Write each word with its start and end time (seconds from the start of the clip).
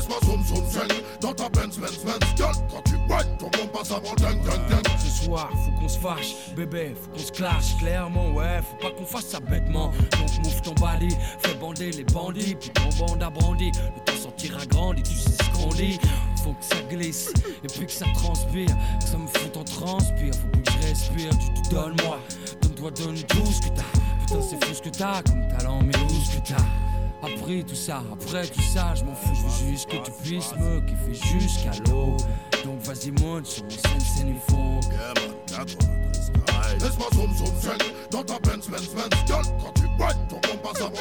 Laisse-moi 0.00 0.86
dans 1.20 1.34
ta 1.34 1.44
quand 1.44 1.68
tu 1.68 2.96
ton 3.38 3.50
bon 3.50 3.66
passe 3.70 3.90
avant 3.90 4.14
Ce 4.98 5.24
soir, 5.24 5.50
faut 5.50 5.72
qu'on 5.78 5.88
se 5.88 5.98
fâche, 5.98 6.34
bébé, 6.56 6.94
faut 6.94 7.10
qu'on 7.10 7.18
se 7.18 7.32
clash 7.32 7.76
clairement, 7.78 8.30
ouais, 8.30 8.60
faut 8.62 8.76
pas 8.76 8.94
qu'on 8.96 9.04
fasse 9.04 9.26
ça 9.26 9.40
bêtement. 9.40 9.88
Donc 10.12 10.44
mouffe 10.44 10.62
ton 10.62 10.72
balai, 10.74 11.08
fais 11.40 11.54
bander 11.54 11.90
les 11.90 12.04
bandits, 12.04 12.54
puis 12.54 12.70
ton 12.70 12.88
bande 13.04 13.22
a 13.22 13.28
brandi. 13.28 13.72
Le 13.72 14.04
temps 14.04 14.18
sortira 14.18 14.64
grandi, 14.66 15.02
tu 15.02 15.14
sais 15.14 15.32
ce 15.32 15.58
qu'on 15.58 15.68
dit. 15.68 15.98
Faut 16.44 16.52
que 16.52 16.64
ça 16.64 16.80
glisse, 16.88 17.30
et 17.62 17.66
puis 17.66 17.84
que 17.84 17.92
ça 17.92 18.06
transpire, 18.14 18.74
que 19.00 19.06
ça 19.06 19.18
me 19.18 19.26
fout 19.26 19.54
en 19.58 19.64
transpire. 19.64 20.32
Faut 20.34 20.48
que 20.48 20.70
je 20.70 20.88
respire, 20.88 21.30
tu 21.38 21.62
te 21.62 21.74
donnes 21.74 21.96
moi, 22.04 22.18
donne-toi, 22.62 22.90
donne 22.92 23.22
tout 23.24 23.46
ce 23.46 23.68
que 23.68 23.74
t'as. 23.74 24.00
Putain, 24.20 24.40
c'est 24.48 24.64
fou 24.64 24.74
ce 24.74 24.80
que 24.80 24.88
t'as, 24.88 25.22
comme 25.22 25.46
talent, 25.48 25.80
mais 25.82 25.98
où 25.98 26.24
ce 26.24 26.36
que 26.36 26.48
t'as. 26.48 26.89
Après 27.22 27.62
tout 27.62 27.74
ça, 27.74 28.02
après 28.12 28.46
tout 28.46 28.62
ça, 28.62 28.94
je 28.94 29.04
m'en 29.04 29.14
fous, 29.14 29.34
je 29.34 29.42
veux 29.42 29.70
juste 29.70 29.88
que 29.88 29.96
tu 29.96 30.10
puisses 30.22 30.54
me 30.56 30.80
kiffer 30.80 31.14
jusqu'à 31.14 31.72
l'eau. 31.90 32.16
Donc 32.64 32.80
vas-y 32.80 33.10
monte 33.10 33.46
sur 33.46 33.64
mon 33.64 33.70
scène, 33.70 34.00
c'est 34.00 34.52
fond. 34.52 34.80
Laisse-moi 36.80 37.08
zoom 37.14 37.34
zoom 37.36 37.78
dans 38.10 38.22
ta 38.22 38.38
Benz 38.38 38.68
Benz 38.68 38.88
Benz 38.94 39.08
quand 39.60 39.72
tu 39.74 39.82
zoom 40.78 40.94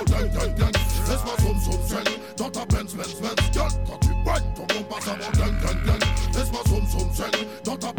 zoom 1.64 2.04
dans 2.38 2.50
ta 2.50 2.66
Benz 2.66 2.96
Benz 2.96 3.16
Benz 3.22 3.36
Gueule. 3.54 3.72
Quand 3.86 4.00
tu 4.02 4.10
ton 4.58 4.68
zoom 6.86 7.14
zen 7.14 7.30
dans 7.66 7.76
ta 7.78 7.92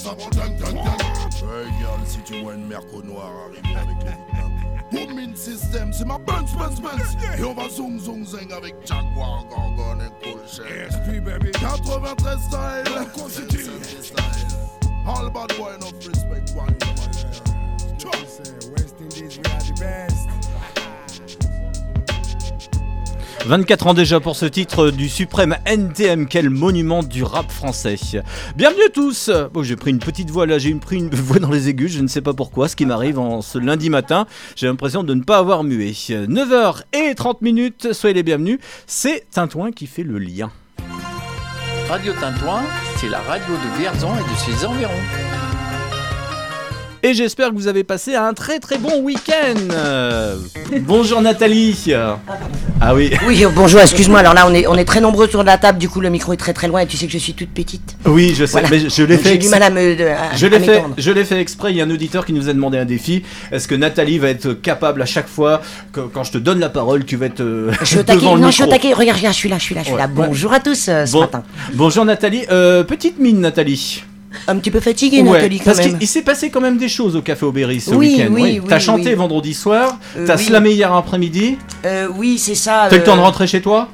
ton 0.04 0.14
bon 0.16 0.30
passe 0.30 0.30
avant 0.30 0.30
ding 0.30 0.58
ding 0.58 0.74
ding 0.74 1.50
Hey 1.50 1.72
girl, 1.80 2.00
si 2.06 2.20
tu 2.20 2.42
vois 2.42 2.54
une 2.54 2.68
merco 2.68 3.02
noire 3.04 3.32
arriver 3.48 3.76
avec 3.76 3.98
les 4.04 5.06
Booming 5.06 5.36
System, 5.36 5.92
c'est 5.92 6.06
ma 6.06 6.18
Benz 6.20 6.54
Benz 6.58 6.80
Benz 6.80 7.18
Et 7.38 7.44
on 7.44 7.54
va 7.54 7.70
zoom 7.70 8.00
zoom 8.00 8.26
zing 8.26 8.52
avec 8.52 8.76
Jaguar, 8.86 9.46
Gorgon 9.50 10.00
et 10.00 10.24
Cool 10.24 10.40
SP 10.48 11.20
baby, 11.24 11.52
93 11.52 12.40
style. 12.40 13.08
Constitue. 13.16 13.70
All 15.06 15.30
bad 15.30 15.56
boy 15.58 15.74
enough 15.76 15.94
respect 16.06 16.56
one 16.56 16.76
West 18.72 18.96
Indies, 19.00 19.38
we 19.38 19.46
are 19.46 19.60
the 19.60 19.74
best. 19.80 20.43
24 23.46 23.88
ans 23.88 23.94
déjà 23.94 24.22
pour 24.22 24.38
ce 24.38 24.46
titre 24.46 24.90
du 24.90 25.10
suprême 25.10 25.58
NTM, 25.66 26.28
quel 26.28 26.50
monument 26.50 27.04
du 27.04 27.24
rap 27.24 27.52
français. 27.52 27.98
Bienvenue 28.56 28.84
à 28.86 28.90
tous 28.90 29.30
Bon, 29.54 29.64
j'ai 29.64 29.76
pris 29.76 29.92
une 29.92 30.00
petite 30.00 30.30
voix 30.30 30.46
là, 30.46 30.58
j'ai 30.58 30.74
pris 30.76 30.98
une 30.98 31.10
voix 31.14 31.40
dans 31.40 31.52
les 31.52 31.68
aigus, 31.68 31.92
je 31.92 32.02
ne 32.02 32.08
sais 32.08 32.22
pas 32.22 32.34
pourquoi, 32.34 32.70
ce 32.70 32.78
qui 32.78 32.86
m'arrive 32.86 33.20
en 33.20 33.42
ce 33.42 33.58
lundi 33.58 33.90
matin. 33.90 34.28
J'ai 34.56 34.68
l'impression 34.68 35.04
de 35.04 35.14
ne 35.14 35.24
pas 35.24 35.40
avoir 35.40 35.66
mué. 35.66 35.92
9h 35.92 36.84
et 36.94 37.14
30 37.16 37.42
minutes, 37.42 37.92
soyez 37.92 38.14
les 38.14 38.24
bienvenus, 38.24 38.60
c'est 38.88 39.30
Tintouin 39.30 39.72
qui 39.72 39.88
fait 39.88 40.04
le 40.04 40.20
lien. 40.20 40.50
Radio 41.90 42.14
Tintouin, 42.14 42.64
c'est 42.96 43.10
la 43.10 43.20
radio 43.20 43.56
de 43.56 43.78
Vierzon 43.78 44.14
et 44.16 44.32
de 44.32 44.38
ses 44.38 44.66
environs. 44.66 44.92
Et 47.06 47.14
j'espère 47.14 47.50
que 47.50 47.56
vous 47.56 47.68
avez 47.68 47.84
passé 47.84 48.16
un 48.16 48.34
très 48.34 48.60
très 48.60 48.78
bon 48.78 49.02
week-end. 49.02 49.60
Euh, 49.74 50.38
Bonjour 50.84 51.22
Nathalie. 51.22 51.94
Ah 52.80 52.96
oui, 52.96 53.12
Oui, 53.28 53.44
euh, 53.44 53.50
bonjour, 53.54 53.82
excuse-moi. 53.82 54.20
Alors 54.20 54.34
là, 54.34 54.46
on 54.48 54.54
est, 54.54 54.68
on 54.68 54.76
est 54.76 54.86
très 54.86 55.02
nombreux 55.02 55.28
sur 55.28 55.44
la 55.44 55.58
table, 55.58 55.80
du 55.80 55.90
coup, 55.90 56.00
le 56.00 56.10
micro 56.10 56.32
est 56.32 56.38
très 56.38 56.54
très 56.54 56.70
loin 56.70 56.80
et 56.80 56.88
tu 56.88 56.96
sais 56.96 57.06
que 57.06 57.12
je 57.12 57.18
suis 57.18 57.34
toute 57.34 57.50
petite. 57.50 57.98
oui, 58.06 58.34
je 58.38 58.46
sais, 58.46 58.54
Voilà. 58.54 58.70
mais 58.70 58.90
je 58.90 59.04
l'ai 59.04 59.18
fait. 59.18 59.32
J'ai 59.32 59.38
du 59.38 59.50
mal 59.50 59.64
à 59.64 59.70
me. 59.70 59.82
à- 60.12 60.34
Je 60.38 60.48
l'ai 60.48 60.62
fait, 60.62 60.82
je 60.98 61.12
l'ai 61.12 61.26
fait 61.26 61.42
exprès. 61.42 61.72
Il 61.72 61.78
y 61.78 61.82
a 61.82 61.84
un 61.84 61.90
auditeur 61.92 62.26
qui 62.26 62.32
nous 62.32 62.48
a 62.48 62.54
demandé 62.54 62.78
un 62.78 62.86
défi. 62.86 63.24
Est-ce 63.52 63.68
que 63.68 63.76
Nathalie 63.76 64.18
va 64.18 64.30
être 64.30 64.54
capable 64.54 65.02
à 65.02 65.06
chaque 65.06 65.28
fois 65.28 65.62
que 65.92 66.00
quand 66.00 66.24
je 66.24 66.32
te 66.32 66.38
donne 66.38 66.62
la 66.62 66.70
parole, 66.70 67.04
tu 67.04 67.18
vas 67.18 67.26
être 67.26 67.42
euh, 67.42 67.72
Je 67.82 67.86
suis 67.86 68.00
au 68.00 68.04
taquet. 68.04 68.20
devant 68.22 68.36
le 68.36 68.42
Non, 68.42 68.48
je 68.48 68.54
suis 68.54 68.64
au 68.64 68.68
taquet. 68.68 68.94
Regarde, 68.94 69.18
regarde, 69.18 69.34
je 69.34 69.40
suis 69.40 69.50
là, 69.50 69.58
je 69.58 69.64
suis 69.64 69.76
là, 69.76 69.82
je 69.82 69.88
suis 69.88 69.94
Ouais. 69.96 70.00
là. 70.00 70.08
Bonjour 70.08 70.54
à 70.54 70.62
tous 70.62 70.88
euh, 70.88 71.06
ce 71.06 71.12
Bon- 71.12 71.20
matin. 71.22 71.44
Bonjour 71.74 72.06
Nathalie. 72.06 72.46
Petite 72.48 73.20
mine 73.20 73.42
Nathalie. 73.42 74.04
Un 74.48 74.58
petit 74.58 74.72
peu 74.72 74.80
fatigué, 74.80 75.22
Ouais, 75.22 75.32
Nathalie, 75.32 75.58
quand 75.60 75.66
parce 75.66 75.78
même. 75.80 75.90
qu'il 75.92 75.98
il 76.02 76.08
s'est 76.08 76.22
passé 76.22 76.50
quand 76.50 76.62
même 76.62 76.78
des 76.78 76.90
choses 76.90 77.16
au 77.16 77.22
Café 77.22 77.46
Aubéry 77.46 77.80
ce 77.82 77.92
Oui, 77.92 78.16
week-end. 78.16 78.28
oui, 78.32 78.60
oui, 78.62 78.68
T'as 78.68 78.80
chanté 78.80 79.10
oui. 79.10 79.16
vendredi 79.16 79.54
soir. 79.54 79.98
Euh, 80.18 80.26
T'as 80.28 80.38
oui. 80.38 80.44
slamé 80.44 80.72
hier 80.72 80.92
après-midi. 80.94 81.58
Euh, 81.86 82.08
oui, 82.16 82.38
c'est 82.38 82.56
ça. 82.56 82.88
T'as 82.90 82.96
eu 82.96 83.00
le 83.00 83.04
euh, 83.04 83.06
temps 83.06 83.16
de 83.16 83.22
rentrer 83.22 83.48
chez 83.48 83.62
toi? 83.62 83.90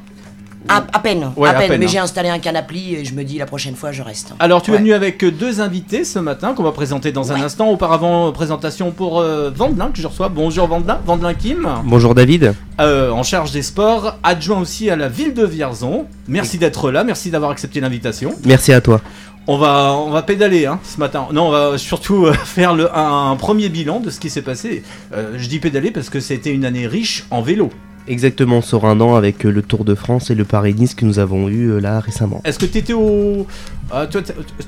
À, 0.67 0.83
à 0.93 0.99
peine, 0.99 1.31
Ouais, 1.35 1.49
à 1.49 1.53
à 1.53 1.55
peine. 1.61 1.79
mais 1.79 1.85
hein. 1.85 1.89
j'ai 1.89 1.97
installé 1.97 2.29
un 2.29 2.37
canapli 2.37 2.93
et 2.93 3.03
je 3.05 3.15
me 3.15 3.23
dis 3.23 3.37
la 3.39 3.47
prochaine 3.47 3.75
fois, 3.75 3.91
je 3.91 4.03
reste. 4.03 4.33
Alors 4.39 4.61
tu 4.61 4.71
es 4.71 4.77
venu 4.77 4.93
avec 4.93 5.23
euh, 5.23 5.31
deux 5.31 5.61
invités 5.61 6.03
ce 6.03 6.19
matin 6.19 6.53
qu'on 6.53 6.61
va 6.63 6.73
présenter 6.73 7.11
dans 7.11 7.31
un 7.31 7.41
instant. 7.41 7.69
Auparavant, 7.69 8.27
euh, 8.27 8.31
présentation 8.31 8.91
pour 8.91 9.19
euh, 9.19 9.49
Vandelin 9.55 9.89
que 9.91 9.99
je 9.99 10.05
reçois. 10.05 10.29
Bonjour 10.29 10.67
Vandelin, 10.67 10.99
Vandelin 11.05 11.33
Kim. 11.33 11.67
Bonjour 11.85 12.13
David. 12.13 12.53
Euh, 12.81 13.09
en 13.09 13.23
charge 13.23 13.51
des 13.51 13.63
sports, 13.63 14.17
adjoint 14.21 14.59
aussi 14.59 14.89
à 14.91 14.95
la 14.95 15.07
ville 15.07 15.33
de 15.33 15.45
Vierzon. 15.45 16.05
Merci 16.27 16.57
d'être 16.59 16.91
là, 16.91 17.03
merci 17.03 17.31
d'avoir 17.31 17.49
accepté 17.51 17.79
l'invitation. 17.79 18.35
Merci 18.45 18.71
à 18.73 18.81
toi. 18.81 19.01
On 19.51 19.57
va, 19.57 19.95
on 19.95 20.11
va 20.11 20.21
pédaler 20.21 20.67
hein, 20.67 20.79
ce 20.83 20.99
matin. 20.99 21.27
Non, 21.33 21.47
on 21.47 21.49
va 21.49 21.77
surtout 21.79 22.27
euh, 22.27 22.33
faire 22.45 22.75
le, 22.75 22.95
un, 22.95 23.31
un 23.31 23.35
premier 23.35 23.69
bilan 23.69 23.99
de 23.99 24.11
ce 24.11 24.19
qui 24.19 24.29
s'est 24.29 24.43
passé. 24.43 24.83
Euh, 25.11 25.39
je 25.39 25.49
dis 25.49 25.57
pédaler 25.57 25.89
parce 25.89 26.11
que 26.11 26.19
c'était 26.19 26.51
une 26.53 26.65
année 26.65 26.85
riche 26.85 27.25
en 27.31 27.41
vélo. 27.41 27.71
Exactement, 28.09 28.61
sur 28.61 28.85
un 28.85 28.99
an 29.01 29.15
avec 29.15 29.45
euh, 29.45 29.51
le 29.51 29.61
Tour 29.61 29.85
de 29.85 29.93
France 29.93 30.31
et 30.31 30.35
le 30.35 30.43
Paris-Nice 30.43 30.95
que 30.95 31.05
nous 31.05 31.19
avons 31.19 31.47
eu 31.47 31.69
euh, 31.69 31.79
là 31.79 31.99
récemment. 31.99 32.41
Est-ce 32.43 32.57
que 32.57 32.65
tu 32.65 32.79
étais 32.79 32.93
au. 32.93 33.45
Ah, 33.91 34.05
toi, 34.05 34.21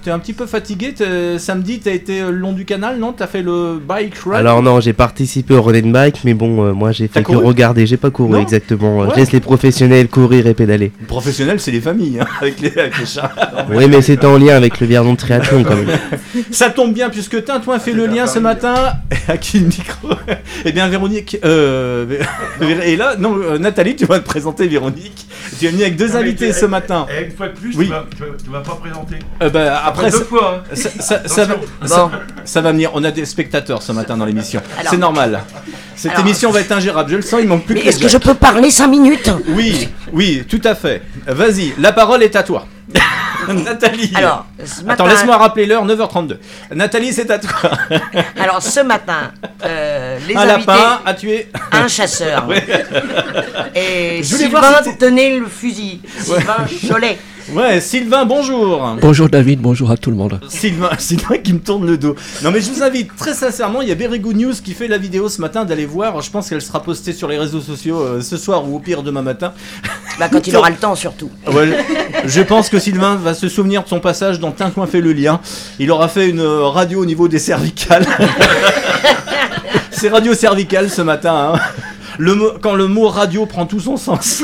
t'es 0.03 0.09
un 0.09 0.17
petit 0.19 0.33
peu 0.33 0.47
fatigué. 0.47 0.93
Samedi, 1.37 1.79
t'as 1.79 1.91
été 1.91 2.21
euh, 2.21 2.31
le 2.31 2.37
long 2.37 2.53
du 2.53 2.65
canal, 2.65 2.97
non? 2.97 3.13
T'as 3.13 3.27
fait 3.27 3.41
le 3.43 3.79
bike 3.79 4.15
ride 4.25 4.33
Alors 4.35 4.63
non, 4.63 4.79
j'ai 4.79 4.93
participé 4.93 5.53
au 5.53 5.61
run 5.61 5.75
and 5.75 5.89
bike, 5.89 6.21
mais 6.23 6.33
bon, 6.33 6.63
euh, 6.65 6.73
moi 6.73 6.91
j'ai 6.91 7.07
fait 7.07 7.21
que 7.21 7.33
regarder, 7.33 7.85
j'ai 7.85 7.97
pas 7.97 8.09
couru 8.09 8.31
Non? 8.33 8.41
exactement. 8.41 9.03
Euh, 9.03 9.05
Ouais. 9.05 9.09
Je 9.13 9.19
laisse 9.19 9.31
les 9.31 9.39
professionnels 9.39 10.07
courir 10.07 10.45
et 10.47 10.53
pédaler. 10.53 10.91
Professionnel, 11.07 11.59
c'est 11.59 11.71
les 11.71 11.81
familles, 11.81 12.19
hein, 12.19 12.27
avec, 12.39 12.59
les, 12.61 12.71
avec 12.77 12.97
les 12.99 13.05
chats. 13.05 13.31
Oui, 13.71 13.87
mais 13.89 14.01
c'est 14.01 14.23
en 14.25 14.37
lien 14.37 14.55
avec 14.55 14.79
le 14.79 14.87
Vierzon 14.87 15.15
Triathlon 15.15 15.63
quand 15.63 15.75
même. 15.75 15.97
Ça 16.51 16.69
tombe 16.69 16.93
bien 16.93 17.09
puisque 17.09 17.43
Tintouin 17.43 17.79
fait 17.79 17.93
le 17.93 18.05
lien 18.07 18.27
ce 18.27 18.39
matin. 18.39 18.93
À 19.27 19.37
qui 19.37 19.59
le 19.59 19.67
micro? 19.67 20.09
Eh 20.65 20.71
bien, 20.71 20.87
Véronique. 20.87 21.37
Euh, 21.45 22.05
et 22.83 22.95
là, 22.95 23.15
non, 23.17 23.35
euh, 23.37 23.57
Nathalie, 23.57 23.95
tu 23.95 24.05
vas 24.05 24.19
te 24.19 24.25
présenter, 24.25 24.67
Véronique. 24.67 25.27
Tu 25.59 25.65
es 25.65 25.69
venue 25.69 25.81
avec 25.83 25.95
deux 25.95 26.15
invités 26.15 26.53
ce 26.53 26.65
matin. 26.65 27.05
Et 27.15 27.25
une 27.25 27.31
fois 27.31 27.47
de 27.47 27.53
plus, 27.53 27.75
Oui. 27.77 27.85
tu, 27.85 27.91
vas, 27.91 28.05
tu, 28.15 28.21
vas, 28.23 28.27
tu 28.43 28.49
vas 28.49 28.59
pas 28.61 28.75
présenter. 28.81 29.10
Euh, 29.41 29.49
bah, 29.49 29.81
après, 29.85 30.11
deux 30.11 30.19
ça, 30.19 30.25
fois. 30.25 30.63
hein. 30.71 30.75
ça, 30.75 30.89
ça- 30.99 31.27
ça 31.27 31.45
va, 31.45 31.55
ça- 31.87 32.11
ça 32.45 32.61
va 32.61 32.71
venir. 32.71 32.91
On 32.93 33.03
a 33.03 33.11
des 33.11 33.25
spectateurs 33.25 33.81
ce 33.81 33.91
matin 33.91 34.17
dans 34.17 34.25
l'émission. 34.25 34.61
Alors- 34.79 34.91
C'est 34.91 34.97
normal. 34.99 35.41
Cette 35.95 36.11
Alors- 36.13 36.25
émission 36.25 36.51
va 36.51 36.61
être 36.61 36.71
ingérable. 36.71 37.11
Je 37.11 37.15
le 37.17 37.21
sens, 37.21 37.39
il 37.41 37.47
manque 37.47 37.65
plus 37.65 37.75
Mais 37.75 37.81
que 37.81 37.87
est-ce 37.89 37.99
que 37.99 38.07
je 38.07 38.17
peux 38.17 38.33
parler 38.33 38.71
5 38.71 38.87
minutes? 38.87 39.29
Oui, 39.49 39.89
oui, 40.13 40.43
tout 40.49 40.61
à 40.63 40.75
fait. 40.75 41.01
Vas-y, 41.27 41.73
la 41.79 41.91
parole 41.91 42.23
est 42.23 42.35
à 42.35 42.43
toi. 42.43 42.65
Nathalie. 43.47 44.11
Alors, 44.15 44.45
ce 44.63 44.81
Attends, 44.81 44.85
matin- 44.85 45.07
laisse-moi 45.07 45.37
rappeler 45.37 45.65
l'heure, 45.65 45.85
9h32. 45.85 46.37
Nathalie, 46.75 47.11
c'est 47.13 47.29
à 47.31 47.39
toi. 47.39 47.71
Alors, 48.39 48.61
ce 48.61 48.81
matin, 48.81 49.31
euh, 49.65 50.19
les 50.27 50.35
Un 50.35 50.41
invités. 50.41 50.67
lapin 50.67 50.99
à 51.05 51.13
tuer. 51.15 51.49
un 51.71 51.87
chasseur. 51.87 52.47
Et 53.75 54.17
Je 54.23 54.35
Sylvain 54.35 54.83
si 54.83 54.95
tenait 54.97 55.37
le 55.39 55.47
fusil. 55.47 56.01
Sylvain 56.19 56.65
Cholet. 56.87 57.17
Ouais, 57.53 57.81
Sylvain, 57.81 58.23
bonjour. 58.23 58.95
Bonjour 59.01 59.27
David, 59.27 59.59
bonjour 59.59 59.91
à 59.91 59.97
tout 59.97 60.09
le 60.09 60.15
monde. 60.15 60.39
Sylvain, 60.47 60.89
Sylvain 60.99 61.37
qui 61.37 61.51
me 61.51 61.59
tourne 61.59 61.85
le 61.85 61.97
dos. 61.97 62.15
Non 62.43 62.51
mais 62.51 62.61
je 62.61 62.71
vous 62.71 62.81
invite 62.81 63.13
très 63.17 63.33
sincèrement, 63.33 63.81
il 63.81 63.89
y 63.89 63.91
a 63.91 63.95
Very 63.95 64.19
Good 64.19 64.37
News 64.37 64.53
qui 64.63 64.73
fait 64.73 64.87
la 64.87 64.97
vidéo 64.97 65.27
ce 65.27 65.41
matin 65.41 65.65
d'aller 65.65 65.85
voir. 65.85 66.21
Je 66.21 66.31
pense 66.31 66.47
qu'elle 66.49 66.61
sera 66.61 66.81
postée 66.81 67.11
sur 67.11 67.27
les 67.27 67.37
réseaux 67.37 67.59
sociaux 67.59 67.99
euh, 67.99 68.21
ce 68.21 68.37
soir 68.37 68.65
ou 68.69 68.75
au 68.77 68.79
pire 68.79 69.03
demain 69.03 69.21
matin. 69.21 69.53
Bah, 70.19 70.27
quand 70.31 70.45
il 70.45 70.55
aura 70.55 70.69
le 70.69 70.75
temps, 70.75 70.93
surtout. 70.93 71.31
Ouais, 71.51 71.69
je, 72.25 72.41
pense 72.41 72.69
que 72.69 72.77
Sylvain 72.79 73.15
va 73.15 73.33
se 73.33 73.47
souvenir 73.47 73.81
de 73.83 73.87
son 73.87 73.99
passage 74.01 74.39
dans 74.39 74.51
Tintouin 74.51 74.85
fait 74.85 74.99
le 75.01 75.13
lien. 75.13 75.39
Il 75.79 75.89
aura 75.89 76.09
fait 76.09 76.29
une 76.29 76.41
euh, 76.41 76.65
radio 76.67 77.01
au 77.01 77.05
niveau 77.05 77.27
des 77.29 77.39
cervicales. 77.39 78.05
C'est 79.89 80.09
radio 80.09 80.33
cervicale 80.35 80.89
ce 80.89 81.01
matin. 81.01 81.53
hein. 81.55 81.59
Le 82.19 82.35
mot- 82.35 82.51
quand 82.61 82.75
le 82.75 82.87
mot 82.87 83.07
radio 83.07 83.45
prend 83.45 83.65
tout 83.65 83.79
son 83.79 83.97
sens. 83.97 84.43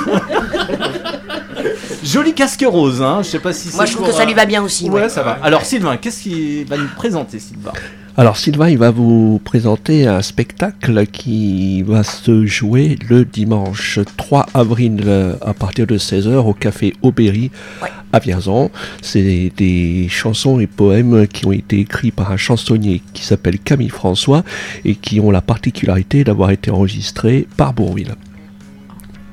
Joli 2.07 2.33
casque 2.33 2.65
rose, 2.68 3.01
hein. 3.01 3.21
Je 3.24 3.27
sais 3.30 3.39
pas 3.39 3.54
si 3.54 3.68
c'est. 3.69 3.75
Moi, 3.75 3.86
je 3.86 3.92
trouve 3.92 4.06
pour, 4.06 4.12
que 4.12 4.18
ça 4.18 4.24
euh, 4.24 4.27
lui 4.27 4.33
va 4.33 4.45
bien 4.45 4.63
aussi. 4.63 4.89
Ouais, 4.89 5.01
ouais. 5.01 5.09
ça 5.09 5.24
va. 5.24 5.39
Alors 5.44 5.65
Sylvain, 5.65 5.98
qu'est-ce 5.98 6.24
qu'il 6.24 6.65
va 6.65 6.77
nous 6.77 6.88
présenter, 6.95 7.39
Sylvain? 7.39 7.74
Alors 8.19 8.36
Sylvain, 8.36 8.69
il 8.69 8.80
va 8.80 8.89
vous 8.89 9.39
présenter 9.45 10.07
un 10.07 10.24
spectacle 10.24 11.06
qui 11.06 11.83
va 11.83 12.04
se 12.04 12.48
jouer 12.48 12.98
le 13.07 13.25
dimanche 13.25 14.00
3 14.18 14.48
avril 14.56 15.04
euh, 15.06 15.36
à 15.45 15.54
partir 15.54 15.86
de 15.86 16.00
16h 16.00 16.33
au 16.38 16.54
café 16.54 16.95
Aubéry 17.04 17.51
Ouais. 17.83 17.89
à 18.12 18.18
Vierzon. 18.18 18.71
C'est 19.04 19.51
des 19.56 20.07
chansons 20.09 20.59
et 20.59 20.65
poèmes 20.65 21.27
qui 21.27 21.45
ont 21.45 21.51
été 21.51 21.80
écrits 21.80 22.09
par 22.09 22.31
un 22.31 22.38
chansonnier 22.38 23.04
qui 23.13 23.24
s'appelle 23.24 23.59
Camille 23.59 23.89
François 23.89 24.44
et 24.83 24.95
qui 24.95 25.19
ont 25.19 25.30
la 25.30 25.42
particularité 25.42 26.24
d'avoir 26.24 26.50
été 26.50 26.71
enregistrés 26.71 27.48
par 27.56 27.74
Bourville. 27.74 28.15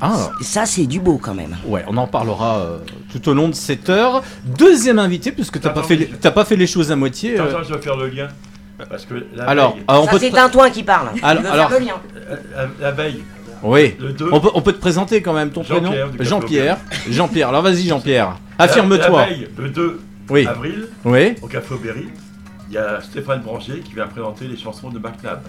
Ah, 0.01 0.31
Ça, 0.41 0.67
c'est 0.67 0.87
du 0.87 1.01
beau 1.01 1.19
quand 1.19 1.35
même. 1.35 1.57
ouais, 1.67 1.85
on 1.89 1.97
en 1.97 2.07
parlera 2.07 2.59
euh, 2.59 2.79
tout 3.13 3.27
au 3.29 3.35
long 3.35 3.49
de 3.49 3.55
cette 3.55 3.89
heure. 3.89 4.23
Deuxième 4.45 4.99
invité, 4.99 5.33
puisque 5.33 5.61
t'as 5.61 5.71
pas 5.71 5.83
fait 5.83 5.97
les, 5.97 6.07
t'as 6.09 6.31
pas 6.33 6.45
fait 6.45 6.57
les 6.57 6.67
choses 6.67 6.91
à 6.93 6.97
moitié. 6.97 7.35
Attends, 7.35 7.45
euh, 7.45 7.49
attends, 7.51 7.63
je 7.69 7.75
vais 7.75 7.81
faire 7.83 7.97
le 7.97 8.09
lien. 8.09 8.29
Parce 8.91 9.07
que 9.07 9.15
la 9.35 9.45
Alors, 9.45 9.75
veille, 9.75 9.85
alors, 9.87 10.03
on 10.03 10.07
Ça, 10.07 10.11
peut 10.13 10.19
c'est 10.19 10.31
te... 10.31 10.35
Tintouin 10.35 10.71
qui 10.71 10.83
parle. 10.83 11.09
Alors- 11.23 11.71
le 11.71 11.79
lien. 11.79 11.93
euh, 12.29 12.37
la, 12.57 12.67
la 12.87 12.91
veille, 12.91 13.23
Oui. 13.63 13.95
le 14.01 14.13
2, 14.13 14.29
On 14.33 14.41
peut, 14.41 14.51
on 14.55 14.61
peut 14.63 14.73
te 14.73 14.81
présenter 14.81 15.23
quand 15.23 15.33
même 15.33 15.51
ton 15.51 15.63
prénom 15.63 15.93
Jean-Pierre 15.93 16.09
Jean-Pierre. 16.21 16.77
Jean-Pierre. 17.09 17.49
Alors 17.51 17.63
vas-y 17.63 17.87
Jean-Pierre. 17.87 18.37
la 18.59 18.65
Affirme-toi. 18.65 19.27
veille, 19.27 19.49
le 19.57 19.69
2 19.71 20.01
Oui. 20.29 20.47
avril, 20.47 20.89
Oui. 21.05 21.35
au 21.41 21.47
Café 21.47 21.73
Aubéry, 21.75 22.09
il 22.69 22.75
y 22.75 22.79
a 22.79 23.01
Stéphane 23.01 23.41
Branché 23.43 23.81
qui 23.85 23.95
vient 23.95 24.09
présenter 24.09 24.47
les 24.49 24.57
chansons 24.57 24.91
de 24.91 24.99
McNab. 24.99 25.41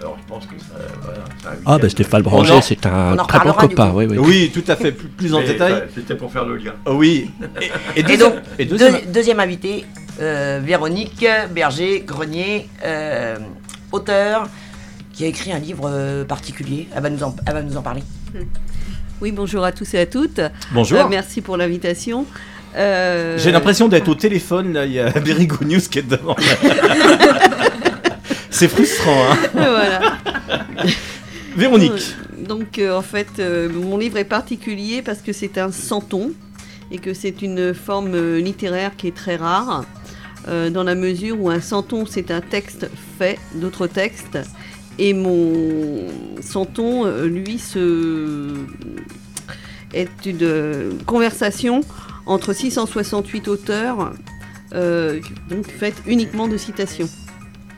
Alors 0.00 0.16
je 0.22 0.26
pense 0.32 0.46
que 0.46 0.58
ça, 0.58 0.78
voilà, 1.02 1.18
Ah, 1.66 1.78
bah 1.78 1.88
Stéphane 1.90 2.22
Branger, 2.22 2.60
c'est 2.62 2.86
un 2.86 3.16
très 3.16 3.38
bon 3.40 3.52
copain. 3.52 3.92
Oui, 3.94 4.06
oui. 4.08 4.16
Oui, 4.18 4.50
tout 4.52 4.64
à 4.66 4.74
fait. 4.76 4.92
Plus, 4.92 5.08
plus 5.08 5.34
en 5.34 5.42
détail. 5.42 5.72
ça, 5.72 5.82
C'était 5.94 6.14
pour 6.14 6.32
faire 6.32 6.46
le 6.46 6.56
lien. 6.56 6.72
Oui. 6.86 7.30
Et, 7.60 7.66
et 7.66 8.00
Et 8.00 8.02
deuxième, 8.02 8.18
donc, 8.32 8.34
et 8.58 8.64
deuxième- 8.64 8.92
deux- 8.94 9.12
deuxième 9.12 9.40
invité, 9.40 9.84
euh, 10.22 10.60
Véronique 10.64 11.26
Berger 11.54 12.00
Grenier, 12.06 12.68
euh, 12.84 13.36
auteur, 13.92 14.48
qui 15.12 15.24
a 15.24 15.26
écrit 15.26 15.52
un 15.52 15.58
livre 15.58 15.84
euh, 15.92 16.24
particulier. 16.24 16.88
Elle 16.96 17.02
va 17.02 17.10
nous 17.10 17.22
en, 17.22 17.36
elle 17.46 17.52
va 17.52 17.62
nous 17.62 17.76
en 17.76 17.82
parler. 17.82 18.02
Oui, 19.20 19.32
bonjour 19.32 19.64
à 19.64 19.72
tous 19.72 19.92
et 19.92 19.98
à 20.00 20.06
toutes. 20.06 20.40
Bonjour. 20.72 20.98
Euh, 21.00 21.08
merci 21.10 21.42
pour 21.42 21.58
l'invitation. 21.58 22.24
Euh, 22.76 23.36
J'ai 23.36 23.50
l'impression 23.52 23.88
d'être 23.88 24.08
au 24.08 24.14
téléphone, 24.14 24.72
là, 24.72 24.86
il 24.86 24.92
y 24.92 25.00
a 25.00 25.10
Berigo 25.20 25.56
News 25.64 25.80
qui 25.90 25.98
est 25.98 26.08
devant. 26.08 26.36
C'est 28.60 28.68
frustrant, 28.68 29.24
hein. 29.24 29.38
voilà. 29.54 30.18
Véronique. 31.56 31.92
Euh, 31.92 32.46
Donc, 32.46 32.78
euh, 32.78 32.94
en 32.94 33.00
fait, 33.00 33.38
euh, 33.38 33.70
mon 33.70 33.96
livre 33.96 34.18
est 34.18 34.24
particulier 34.24 35.00
parce 35.00 35.22
que 35.22 35.32
c'est 35.32 35.56
un 35.56 35.72
santon 35.72 36.32
et 36.90 36.98
que 36.98 37.14
c'est 37.14 37.40
une 37.40 37.72
forme 37.72 38.36
littéraire 38.36 38.96
qui 38.98 39.08
est 39.08 39.16
très 39.16 39.36
rare, 39.36 39.86
euh, 40.46 40.68
dans 40.68 40.82
la 40.82 40.94
mesure 40.94 41.40
où 41.40 41.48
un 41.48 41.62
santon, 41.62 42.04
c'est 42.04 42.30
un 42.30 42.42
texte 42.42 42.90
fait 43.18 43.38
d'autres 43.54 43.86
textes. 43.86 44.38
Et 44.98 45.14
mon 45.14 46.08
santon, 46.42 47.10
lui, 47.24 47.58
se... 47.58 48.56
est 49.94 50.26
une 50.26 50.98
conversation 51.06 51.80
entre 52.26 52.52
668 52.52 53.48
auteurs, 53.48 54.12
donc 54.74 55.66
faite 55.66 55.94
uniquement 56.06 56.46
de 56.46 56.58
citations. 56.58 57.08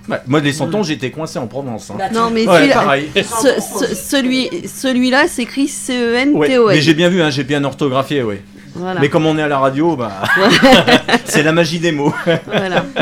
Ouais, 0.09 0.19
moi, 0.27 0.41
les 0.41 0.53
santons, 0.53 0.83
j'étais 0.83 1.11
coincé 1.11 1.39
en 1.39 1.47
Provence. 1.47 1.91
hein. 1.91 2.09
Non, 2.13 2.31
mais 2.33 2.47
Ouais, 2.47 2.57
celui-là- 2.59 2.75
pareil. 2.75 3.09
ce- 3.15 3.61
ce- 3.61 3.95
celui, 3.95 4.49
celui-là 4.67 5.29
s'écrit 5.29 5.63
Ouais, 5.63 5.69
C-E-N-T-O-N. 5.69 6.75
mais 6.77 6.81
j'ai 6.81 6.95
bien 6.95 7.09
vu, 7.09 7.23
hein, 7.23 7.31
j'ai 7.31 7.45
bien 7.45 7.63
orthographié, 7.65 8.23
oui. 8.23 8.37
Voilà. 8.75 9.01
Mais 9.01 9.09
comme 9.09 9.27
on 9.27 9.37
est 9.39 9.43
à 9.43 9.49
la 9.49 9.59
radio, 9.59 9.95
bah, 9.97 10.23
c'est 11.25 11.43
la 11.43 11.53
magie 11.53 11.79
des 11.79 11.93
mots. 11.93 12.13
Voilà. 12.47 12.85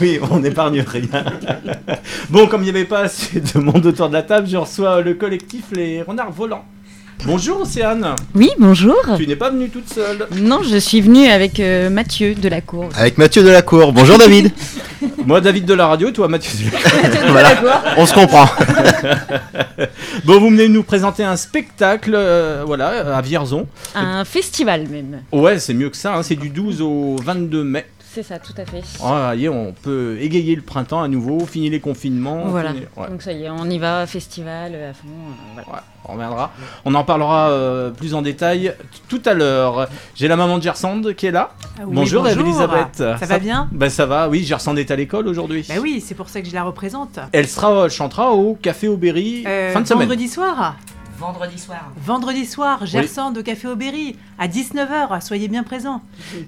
Oui, 0.00 0.18
on 0.30 0.38
n'épargne 0.40 0.80
rien. 0.80 1.24
Bon, 2.30 2.46
comme 2.46 2.62
il 2.62 2.64
n'y 2.64 2.70
avait 2.70 2.84
pas 2.84 3.00
assez 3.00 3.40
de 3.40 3.58
monde 3.58 3.84
autour 3.86 4.08
de 4.08 4.12
la 4.14 4.22
table, 4.22 4.46
je 4.48 4.56
reçois 4.56 5.00
le 5.00 5.14
collectif 5.14 5.64
Les 5.72 6.02
Renards 6.02 6.30
Volants. 6.32 6.64
Bonjour 7.24 7.60
Océane, 7.62 8.14
Oui, 8.34 8.48
bonjour. 8.58 8.96
tu 9.16 9.26
n'es 9.26 9.36
pas 9.36 9.50
venue 9.50 9.68
toute 9.68 9.92
seule. 9.92 10.26
Non, 10.40 10.60
je 10.62 10.76
suis 10.78 11.00
venue 11.00 11.26
avec 11.28 11.58
euh, 11.60 11.90
Mathieu 11.90 12.34
de 12.34 12.48
la 12.48 12.60
cour. 12.60 12.88
Avec 12.96 13.18
Mathieu 13.18 13.42
Delacour. 13.42 13.92
Bonjour 13.92 14.18
David. 14.18 14.50
Moi, 15.26 15.40
David 15.40 15.64
de 15.66 15.74
la 15.74 15.88
radio, 15.88 16.10
toi, 16.10 16.28
Mathieu. 16.28 16.70
voilà, 17.28 17.60
on 17.96 18.06
se 18.06 18.14
comprend. 18.14 18.46
Bon, 20.24 20.40
vous 20.40 20.50
venez 20.50 20.68
nous 20.68 20.82
présenter 20.82 21.22
un 21.22 21.36
spectacle, 21.36 22.12
euh, 22.14 22.62
voilà, 22.66 23.16
à 23.16 23.22
Vierzon. 23.22 23.66
Un 23.94 24.24
festival 24.24 24.86
même. 24.88 25.22
Ouais, 25.32 25.58
c'est 25.60 25.74
mieux 25.74 25.88
que 25.90 25.96
ça, 25.96 26.16
hein, 26.16 26.22
c'est 26.22 26.34
du 26.34 26.48
12 26.50 26.82
au 26.82 27.16
22 27.22 27.62
mai. 27.64 27.86
C'est 28.10 28.22
ça, 28.22 28.38
tout 28.38 28.54
à 28.56 28.64
fait. 28.64 28.82
Ah, 29.04 29.34
y 29.36 29.44
est, 29.44 29.48
on 29.48 29.72
peut 29.72 30.16
égayer 30.20 30.56
le 30.56 30.62
printemps 30.62 31.02
à 31.02 31.08
nouveau, 31.08 31.44
finir 31.46 31.70
les 31.70 31.78
confinements. 31.80 32.44
Voilà. 32.46 32.70
finir- 32.72 32.88
ouais. 32.96 33.08
Donc 33.10 33.20
ça 33.22 33.32
y 33.32 33.44
est, 33.44 33.50
on 33.50 33.68
y 33.68 33.78
va, 33.78 34.06
festival 34.06 34.72
euh, 34.74 34.90
à 34.90 34.94
fond. 34.94 35.06
euh, 35.08 35.60
voilà. 35.66 35.68
Ouais, 35.68 35.84
on 36.06 36.12
reviendra. 36.14 36.50
On 36.86 36.94
en 36.94 37.04
parlera 37.04 37.50
euh, 37.50 37.90
plus 37.90 38.14
en 38.14 38.22
détail 38.22 38.74
tout 39.08 39.20
à 39.26 39.34
l'heure. 39.34 39.88
J'ai 40.14 40.26
la 40.26 40.36
maman 40.36 40.56
de 40.58 40.62
Gersande 40.62 41.14
qui 41.14 41.26
est 41.26 41.30
là. 41.30 41.50
Ah 41.78 41.82
oui, 41.86 41.94
bonjour, 41.94 42.26
Elisabeth. 42.26 42.96
Ça, 42.96 43.14
va 43.26 43.38
bien? 43.38 43.68
Ben 43.72 43.90
ça 43.90 44.06
va, 44.06 44.28
oui, 44.30 44.42
Gersande 44.42 44.78
est 44.78 44.90
à 44.90 44.96
l'école 44.96 45.28
aujourd'hui. 45.28 45.64
Bah 45.68 45.74
oui, 45.80 46.02
c'est 46.04 46.14
pour 46.14 46.30
ça 46.30 46.40
que 46.40 46.48
je 46.48 46.54
la 46.54 46.64
représente. 46.64 47.20
Elle 47.32 47.46
sera, 47.46 47.88
chantera 47.90 48.32
au 48.32 48.54
Café 48.54 48.88
Aubéry 48.88 49.44
Euh, 49.46 49.72
fin 49.72 49.82
de 49.82 49.86
semaine. 49.86 50.00
vendredi 50.08 50.28
soir. 50.28 50.76
Vendredi 51.18 51.58
soir. 51.58 51.92
Vendredi 52.04 52.46
soir, 52.46 52.86
Gersande 52.86 53.36
au 53.38 53.42
Café 53.42 53.68
Aubéry, 53.68 54.16
à 54.38 54.48
19h. 54.48 55.20
Soyez 55.20 55.48
bien 55.48 55.62
présents. 55.62 56.00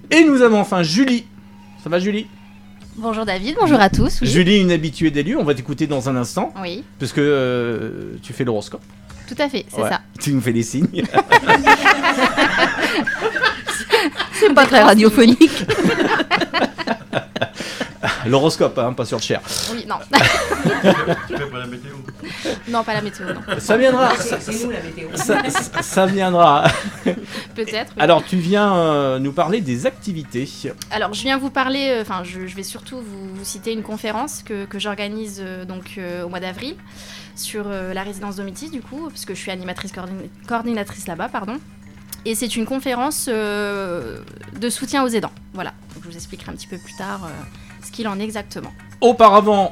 Et 0.09 0.23
nous 0.23 0.41
avons 0.41 0.59
enfin 0.59 0.81
Julie. 0.81 1.25
Ça 1.83 1.89
va 1.89 1.99
Julie? 1.99 2.27
Bonjour 2.97 3.25
David, 3.25 3.55
bonjour 3.59 3.79
à 3.79 3.89
tous. 3.89 4.19
oui. 4.21 4.27
Julie, 4.27 4.59
une 4.59 4.71
habituée 4.71 5.11
des 5.11 5.23
lieux, 5.23 5.37
on 5.39 5.43
va 5.43 5.55
t'écouter 5.55 5.87
dans 5.87 6.09
un 6.09 6.15
instant. 6.15 6.53
Oui, 6.61 6.83
Parce 6.99 7.13
que 7.13 7.21
euh, 7.21 8.17
tu 8.21 8.33
fais 8.33 8.43
l'horoscope. 8.43 8.81
tout 9.27 9.35
à 9.39 9.47
fait, 9.49 9.65
c'est 9.69 9.81
Ouais. 9.81 9.89
ça. 9.89 10.01
Tu 10.19 10.33
nous 10.33 10.41
fais 10.41 10.53
des 10.53 10.63
signes. 10.63 10.87
C'est 14.33 14.53
pas 14.53 14.65
très 14.65 14.81
radiophonique. 14.83 15.49
L'horoscope, 18.25 18.77
hein, 18.79 18.93
pas 18.93 19.05
sur 19.05 19.17
le 19.17 19.23
cher. 19.23 19.41
Oui, 19.73 19.85
non. 19.87 19.95
Tu 21.27 21.35
fais 21.37 21.45
pas 21.45 21.59
la 21.59 21.67
météo 21.67 21.91
non, 22.69 22.83
pas 22.83 22.93
la 22.93 23.01
météo, 23.01 23.25
non. 23.33 23.41
Ça 23.59 23.77
viendra. 23.77 24.15
C'est 24.17 24.63
nous 24.65 24.71
la 24.71 24.81
météo. 24.81 25.07
Ça, 25.15 25.41
ça- 25.49 25.81
ça 25.81 26.05
viendra. 26.05 26.63
Peut-être. 27.55 27.93
oui. 27.95 28.01
Alors, 28.01 28.23
tu 28.23 28.37
viens 28.37 28.75
euh, 28.75 29.19
nous 29.19 29.31
parler 29.31 29.61
des 29.61 29.85
activités. 29.85 30.49
Alors, 30.91 31.13
je 31.13 31.21
viens 31.21 31.37
vous 31.37 31.49
parler, 31.49 31.89
euh, 31.89 32.01
enfin, 32.01 32.23
je, 32.23 32.47
je 32.47 32.55
vais 32.55 32.63
surtout 32.63 32.97
vous, 32.97 33.35
vous 33.35 33.43
citer 33.43 33.73
une 33.73 33.83
conférence 33.83 34.43
que, 34.43 34.65
que 34.65 34.79
j'organise 34.79 35.41
euh, 35.43 35.65
donc 35.65 35.95
euh, 35.97 36.23
au 36.23 36.29
mois 36.29 36.39
d'avril 36.39 36.75
sur 37.35 37.65
euh, 37.67 37.93
la 37.93 38.03
résidence 38.03 38.35
Domitis, 38.37 38.69
du 38.69 38.81
coup, 38.81 39.07
parce 39.09 39.25
que 39.25 39.33
je 39.33 39.39
suis 39.39 39.51
animatrice 39.51 39.91
coordin- 39.91 40.11
coordinatrice 40.47 41.07
là-bas, 41.07 41.29
pardon. 41.29 41.57
Et 42.25 42.35
c'est 42.35 42.55
une 42.55 42.65
conférence 42.65 43.25
euh, 43.29 44.19
de 44.59 44.69
soutien 44.69 45.03
aux 45.03 45.07
aidants. 45.09 45.31
Voilà. 45.53 45.73
Donc, 45.95 46.03
je 46.03 46.09
vous 46.09 46.15
expliquerai 46.15 46.51
un 46.51 46.55
petit 46.55 46.67
peu 46.67 46.77
plus 46.77 46.95
tard 46.95 47.21
euh, 47.25 47.29
ce 47.83 47.91
qu'il 47.91 48.07
en 48.07 48.19
est 48.19 48.23
exactement. 48.23 48.71
Auparavant, 48.99 49.71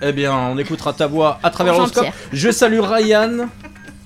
eh 0.00 0.12
bien, 0.12 0.34
on 0.34 0.58
écoutera 0.58 0.92
ta 0.92 1.06
voix 1.06 1.38
à 1.42 1.50
travers 1.50 1.74
l'horoscope. 1.74 2.06
Je 2.32 2.50
salue 2.50 2.80
Ryan, 2.80 3.48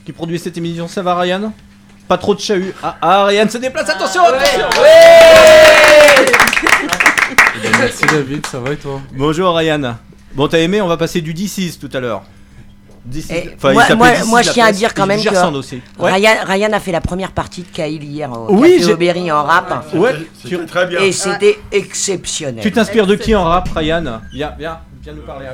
qui 0.04 0.12
produit 0.12 0.38
cette 0.38 0.56
émission. 0.56 0.88
Ça 0.88 1.02
va, 1.02 1.16
Ryan? 1.16 1.52
Pas 2.08 2.18
trop 2.18 2.34
de 2.34 2.40
chahut. 2.40 2.72
Ah, 2.82 2.96
ah, 3.00 3.24
Ryan 3.24 3.48
se 3.48 3.58
déplace. 3.58 3.88
Attention, 3.88 4.22
attention 4.24 4.66
Merci 7.80 8.06
David, 8.06 8.46
ça 8.46 8.60
va 8.60 8.72
et 8.72 8.76
toi? 8.76 9.00
Bonjour, 9.12 9.56
Ryan. 9.56 9.96
Bon, 10.34 10.46
t'as 10.46 10.58
aimé? 10.58 10.80
On 10.80 10.86
va 10.86 10.96
passer 10.96 11.20
du 11.20 11.34
D6 11.34 11.78
tout 11.78 11.90
à 11.92 12.00
l'heure. 12.00 12.22
D6. 13.10 13.32
Et 13.32 13.54
Enfin, 13.56 13.70
il 13.70 13.74
moi, 13.74 13.82
s'appelait 13.82 13.96
moi, 13.96 14.10
D6 14.12 14.28
moi, 14.28 14.42
je 14.42 14.50
tiens 14.50 14.66
à 14.66 14.72
dire 14.72 14.94
quand 14.94 15.06
même 15.06 15.22
que. 15.22 16.02
Ouais. 16.02 16.12
Ryan, 16.12 16.34
Ryan 16.44 16.72
a 16.72 16.80
fait 16.80 16.92
la 16.92 17.00
première 17.00 17.32
partie 17.32 17.62
de 17.62 17.68
Kaïl 17.68 18.02
hier 18.04 18.30
au 18.32 18.54
Oui, 18.56 18.78
Café 18.78 18.92
Aubéry 18.92 19.30
en 19.32 19.42
rap. 19.42 19.86
Ouais, 19.94 20.14
C'était 20.42 20.64
très 20.66 20.86
bien. 20.86 21.00
Et 21.00 21.12
c'était 21.12 21.58
exceptionnel. 21.72 22.62
Tu 22.62 22.72
t'inspires 22.72 23.06
de 23.06 23.14
qui 23.16 23.34
en 23.34 23.44
rap, 23.44 23.68
Ryan? 23.74 24.20
Viens, 24.32 24.54
viens, 24.58 24.78
viens 25.02 25.12
nous 25.12 25.22
parler. 25.22 25.46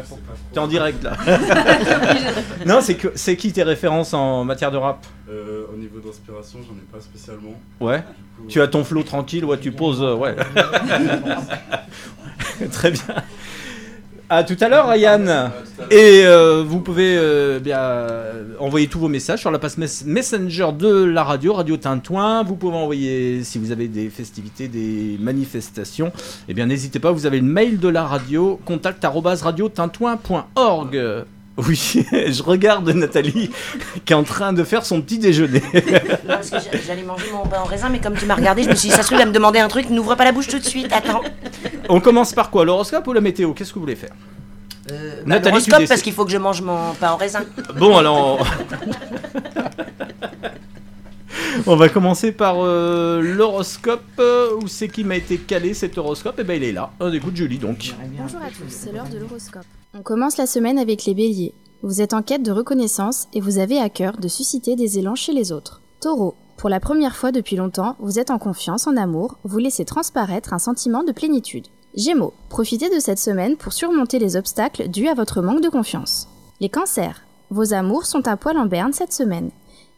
T'es 0.52 0.58
en 0.58 0.66
direct 0.66 1.02
là. 1.02 1.12
non, 2.66 2.80
c'est 2.80 2.94
que 2.94 3.08
c'est 3.14 3.36
qui 3.36 3.52
tes 3.52 3.62
références 3.62 4.14
en 4.14 4.44
matière 4.44 4.70
de 4.70 4.76
rap? 4.78 5.04
Euh, 5.28 5.64
Au 5.72 5.76
niveau 5.76 5.98
d'inspiration, 5.98 6.58
j'en 6.66 6.74
ai 6.74 6.84
pas 6.92 7.00
spécialement. 7.00 7.54
Ouais. 7.80 8.02
Coup, 8.36 8.46
Tu 8.48 8.60
as 8.60 8.68
ton 8.68 8.84
flow 8.84 9.02
tranquille, 9.02 9.44
ouais, 9.44 9.58
tu 9.58 9.72
poses, 9.72 10.02
euh, 10.02 10.14
ouais. 10.14 10.36
Très 12.72 12.90
bien. 12.90 13.02
À 14.34 14.44
tout 14.44 14.56
à 14.62 14.68
l'heure, 14.70 14.88
Ryan. 14.88 15.50
Et 15.90 16.22
euh, 16.24 16.64
vous 16.66 16.80
pouvez 16.80 17.16
euh, 17.18 17.60
bien 17.60 18.06
envoyer 18.58 18.86
tous 18.86 18.98
vos 18.98 19.08
messages 19.08 19.40
sur 19.40 19.50
la 19.50 19.58
passe 19.58 19.76
mes- 19.76 19.84
Messenger 20.06 20.68
de 20.72 21.04
la 21.04 21.22
radio, 21.22 21.52
Radio 21.52 21.76
Tintouin. 21.76 22.42
Vous 22.42 22.56
pouvez 22.56 22.74
envoyer 22.78 23.44
si 23.44 23.58
vous 23.58 23.72
avez 23.72 23.88
des 23.88 24.08
festivités, 24.08 24.68
des 24.68 25.18
manifestations. 25.20 26.12
Eh 26.48 26.54
bien, 26.54 26.64
n'hésitez 26.64 26.98
pas. 26.98 27.12
Vous 27.12 27.26
avez 27.26 27.40
le 27.40 27.46
mail 27.46 27.78
de 27.78 27.88
la 27.88 28.06
radio, 28.06 28.58
contact 28.64 29.04
radiotintouin.org. 29.04 30.98
Oui, 31.58 32.04
je 32.12 32.42
regarde 32.42 32.88
Nathalie 32.90 33.50
qui 34.06 34.12
est 34.12 34.16
en 34.16 34.22
train 34.24 34.52
de 34.54 34.64
faire 34.64 34.86
son 34.86 35.02
petit 35.02 35.18
déjeuner. 35.18 35.62
Non, 35.74 35.80
parce 36.26 36.50
que 36.50 36.56
j'a- 36.58 36.78
j'allais 36.86 37.02
manger 37.02 37.26
mon 37.32 37.46
pain 37.46 37.60
en 37.60 37.64
raisin, 37.64 37.88
mais 37.90 38.00
comme 38.00 38.14
tu 38.14 38.24
m'as 38.24 38.34
regardé, 38.36 38.62
je 38.62 38.70
me 38.70 38.74
suis 38.74 38.88
dit, 38.88 38.94
ça 38.94 39.02
se 39.02 39.08
trouve, 39.08 39.18
il 39.18 39.22
va 39.22 39.26
me 39.28 39.34
demander 39.34 39.58
un 39.58 39.68
truc, 39.68 39.90
n'ouvre 39.90 40.14
pas 40.14 40.24
la 40.24 40.32
bouche 40.32 40.48
tout 40.48 40.58
de 40.58 40.64
suite, 40.64 40.90
attends. 40.92 41.20
On 41.90 42.00
commence 42.00 42.32
par 42.32 42.48
quoi 42.50 42.64
L'horoscope 42.64 43.06
ou 43.06 43.12
la 43.12 43.20
météo 43.20 43.52
Qu'est-ce 43.52 43.70
que 43.70 43.74
vous 43.74 43.80
voulez 43.82 43.96
faire? 43.96 44.12
Euh, 44.90 45.16
bah, 45.18 45.22
Nathalie, 45.26 45.50
l'horoscope, 45.66 45.88
parce 45.88 46.00
qu'il 46.02 46.12
faut 46.14 46.24
que 46.24 46.30
je 46.32 46.38
mange 46.38 46.62
mon 46.62 46.94
pain 46.94 47.10
en 47.12 47.16
raisin. 47.16 47.44
Bon, 47.76 47.96
alors. 47.98 48.44
On 51.66 51.76
va 51.76 51.88
commencer 51.90 52.32
par 52.32 52.56
euh, 52.60 53.20
l'horoscope. 53.20 54.02
Euh, 54.18 54.56
Où 54.60 54.68
c'est 54.68 54.88
qui 54.88 55.04
m'a 55.04 55.16
été 55.16 55.36
calé 55.36 55.74
cet 55.74 55.98
horoscope? 55.98 56.38
Et 56.40 56.44
ben 56.44 56.54
il 56.56 56.64
est 56.64 56.72
là. 56.72 56.90
On 56.98 57.12
écoute 57.12 57.36
Julie 57.36 57.58
donc. 57.58 57.92
Bonjour 58.18 58.40
à 58.40 58.48
tous, 58.48 58.64
c'est 58.68 58.92
l'heure 58.92 59.08
de 59.08 59.18
l'horoscope. 59.18 59.62
On 59.94 60.02
commence 60.02 60.38
la 60.38 60.46
semaine 60.46 60.78
avec 60.78 61.04
les 61.04 61.12
béliers. 61.12 61.52
Vous 61.82 62.00
êtes 62.00 62.14
en 62.14 62.22
quête 62.22 62.42
de 62.42 62.50
reconnaissance 62.50 63.28
et 63.34 63.42
vous 63.42 63.58
avez 63.58 63.78
à 63.78 63.90
cœur 63.90 64.16
de 64.16 64.26
susciter 64.26 64.74
des 64.74 64.98
élans 64.98 65.14
chez 65.14 65.34
les 65.34 65.52
autres. 65.52 65.82
Taureau, 66.00 66.34
pour 66.56 66.70
la 66.70 66.80
première 66.80 67.14
fois 67.14 67.30
depuis 67.30 67.56
longtemps, 67.56 67.96
vous 67.98 68.18
êtes 68.18 68.30
en 68.30 68.38
confiance, 68.38 68.86
en 68.86 68.96
amour, 68.96 69.36
vous 69.44 69.58
laissez 69.58 69.84
transparaître 69.84 70.54
un 70.54 70.58
sentiment 70.58 71.04
de 71.04 71.12
plénitude. 71.12 71.66
Gémeaux, 71.94 72.32
profitez 72.48 72.88
de 72.88 73.00
cette 73.00 73.18
semaine 73.18 73.58
pour 73.58 73.74
surmonter 73.74 74.18
les 74.18 74.34
obstacles 74.36 74.88
dus 74.88 75.08
à 75.08 75.14
votre 75.14 75.42
manque 75.42 75.60
de 75.60 75.68
confiance. 75.68 76.26
Les 76.60 76.70
cancers, 76.70 77.20
vos 77.50 77.74
amours 77.74 78.06
sont 78.06 78.28
un 78.28 78.38
poil 78.38 78.56
en 78.56 78.64
berne 78.64 78.94
cette 78.94 79.12
semaine. 79.12 79.50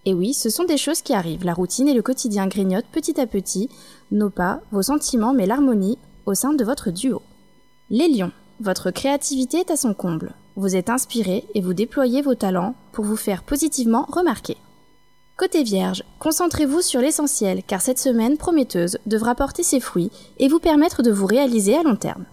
Et 0.06 0.12
oui, 0.12 0.34
ce 0.34 0.50
sont 0.50 0.64
des 0.64 0.76
choses 0.76 1.02
qui 1.02 1.14
arrivent, 1.14 1.44
la 1.44 1.54
routine 1.54 1.86
et 1.86 1.94
le 1.94 2.02
quotidien 2.02 2.48
grignotent 2.48 2.90
petit 2.90 3.20
à 3.20 3.28
petit 3.28 3.68
nos 4.10 4.30
pas, 4.30 4.60
vos 4.72 4.82
sentiments, 4.82 5.34
mais 5.34 5.46
l'harmonie 5.46 5.98
au 6.26 6.34
sein 6.34 6.52
de 6.52 6.64
votre 6.64 6.90
duo. 6.90 7.22
Les 7.90 8.08
lions, 8.08 8.32
votre 8.60 8.90
créativité 8.90 9.58
est 9.58 9.70
à 9.70 9.76
son 9.76 9.94
comble. 9.94 10.34
Vous 10.56 10.76
êtes 10.76 10.90
inspiré 10.90 11.44
et 11.54 11.60
vous 11.60 11.74
déployez 11.74 12.22
vos 12.22 12.34
talents 12.34 12.74
pour 12.92 13.04
vous 13.04 13.16
faire 13.16 13.42
positivement 13.42 14.06
remarquer. 14.08 14.56
Côté 15.36 15.64
Vierge, 15.64 16.04
concentrez-vous 16.20 16.80
sur 16.80 17.00
l'essentiel 17.00 17.62
car 17.66 17.80
cette 17.80 17.98
semaine 17.98 18.36
prometteuse 18.36 18.98
devra 19.06 19.34
porter 19.34 19.64
ses 19.64 19.80
fruits 19.80 20.12
et 20.38 20.46
vous 20.46 20.60
permettre 20.60 21.02
de 21.02 21.10
vous 21.10 21.26
réaliser 21.26 21.76
à 21.76 21.82
long 21.82 21.96
terme. 21.96 22.24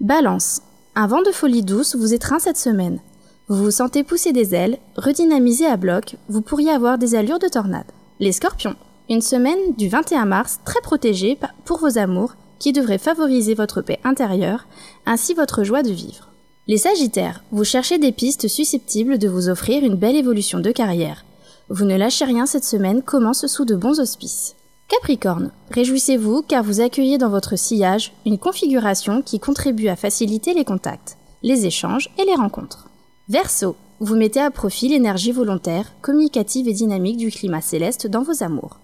Balance, 0.00 0.60
un 0.94 1.06
vent 1.06 1.22
de 1.22 1.30
folie 1.30 1.62
douce 1.62 1.96
vous 1.96 2.12
étreint 2.12 2.38
cette 2.38 2.58
semaine. 2.58 3.00
Vous 3.48 3.64
vous 3.64 3.70
sentez 3.70 4.04
pousser 4.04 4.32
des 4.32 4.54
ailes, 4.54 4.78
redynamisé 4.96 5.64
à 5.66 5.78
bloc, 5.78 6.16
vous 6.28 6.42
pourriez 6.42 6.70
avoir 6.70 6.98
des 6.98 7.14
allures 7.14 7.38
de 7.38 7.48
tornade. 7.48 7.90
Les 8.18 8.32
scorpions, 8.32 8.76
une 9.08 9.22
semaine 9.22 9.74
du 9.78 9.88
21 9.88 10.26
mars 10.26 10.60
très 10.66 10.80
protégée 10.82 11.38
pour 11.64 11.78
vos 11.78 11.96
amours 11.96 12.34
qui 12.60 12.72
devrait 12.72 12.98
favoriser 12.98 13.54
votre 13.54 13.80
paix 13.80 13.98
intérieure 14.04 14.66
ainsi 15.10 15.34
votre 15.34 15.64
joie 15.64 15.82
de 15.82 15.90
vivre. 15.90 16.28
Les 16.68 16.78
sagittaires, 16.78 17.42
vous 17.50 17.64
cherchez 17.64 17.98
des 17.98 18.12
pistes 18.12 18.46
susceptibles 18.46 19.18
de 19.18 19.26
vous 19.26 19.48
offrir 19.48 19.84
une 19.84 19.96
belle 19.96 20.14
évolution 20.14 20.60
de 20.60 20.70
carrière. 20.70 21.24
Vous 21.68 21.84
ne 21.84 21.96
lâchez 21.96 22.24
rien 22.24 22.46
cette 22.46 22.64
semaine 22.64 23.02
commence 23.02 23.48
sous 23.48 23.64
de 23.64 23.74
bons 23.74 23.98
auspices. 23.98 24.54
Capricorne, 24.86 25.50
réjouissez-vous 25.72 26.42
car 26.42 26.62
vous 26.62 26.80
accueillez 26.80 27.18
dans 27.18 27.28
votre 27.28 27.58
sillage 27.58 28.12
une 28.24 28.38
configuration 28.38 29.20
qui 29.20 29.40
contribue 29.40 29.88
à 29.88 29.96
faciliter 29.96 30.54
les 30.54 30.64
contacts, 30.64 31.16
les 31.42 31.66
échanges 31.66 32.08
et 32.16 32.24
les 32.24 32.36
rencontres. 32.36 32.88
Verseau, 33.28 33.74
vous 33.98 34.14
mettez 34.14 34.40
à 34.40 34.52
profit 34.52 34.86
l'énergie 34.86 35.32
volontaire, 35.32 35.90
communicative 36.02 36.68
et 36.68 36.72
dynamique 36.72 37.16
du 37.16 37.32
climat 37.32 37.62
céleste 37.62 38.06
dans 38.06 38.22
vos 38.22 38.44
amours, 38.44 38.78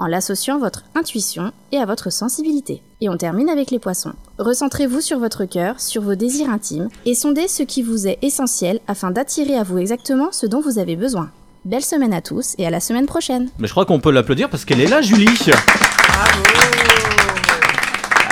en 0.00 0.06
l'associant 0.06 0.56
à 0.56 0.60
votre 0.60 0.84
intuition 0.94 1.52
et 1.72 1.78
à 1.78 1.84
votre 1.84 2.10
sensibilité. 2.10 2.82
Et 3.00 3.08
on 3.08 3.16
termine 3.16 3.50
avec 3.50 3.70
les 3.70 3.78
poissons. 3.78 4.14
Recentrez-vous 4.38 5.00
sur 5.00 5.18
votre 5.18 5.44
cœur, 5.44 5.78
sur 5.78 6.02
vos 6.02 6.14
désirs 6.14 6.48
intimes, 6.48 6.88
et 7.04 7.14
sondez 7.14 7.48
ce 7.48 7.62
qui 7.62 7.82
vous 7.82 8.06
est 8.08 8.18
essentiel 8.22 8.80
afin 8.88 9.10
d'attirer 9.10 9.56
à 9.56 9.62
vous 9.62 9.78
exactement 9.78 10.32
ce 10.32 10.46
dont 10.46 10.60
vous 10.60 10.78
avez 10.78 10.96
besoin. 10.96 11.30
Belle 11.66 11.84
semaine 11.84 12.14
à 12.14 12.22
tous 12.22 12.54
et 12.56 12.66
à 12.66 12.70
la 12.70 12.80
semaine 12.80 13.04
prochaine. 13.04 13.50
Mais 13.58 13.68
je 13.68 13.72
crois 13.72 13.84
qu'on 13.84 14.00
peut 14.00 14.10
l'applaudir 14.10 14.48
parce 14.48 14.64
qu'elle 14.64 14.80
est 14.80 14.88
là, 14.88 15.02
Julie. 15.02 15.28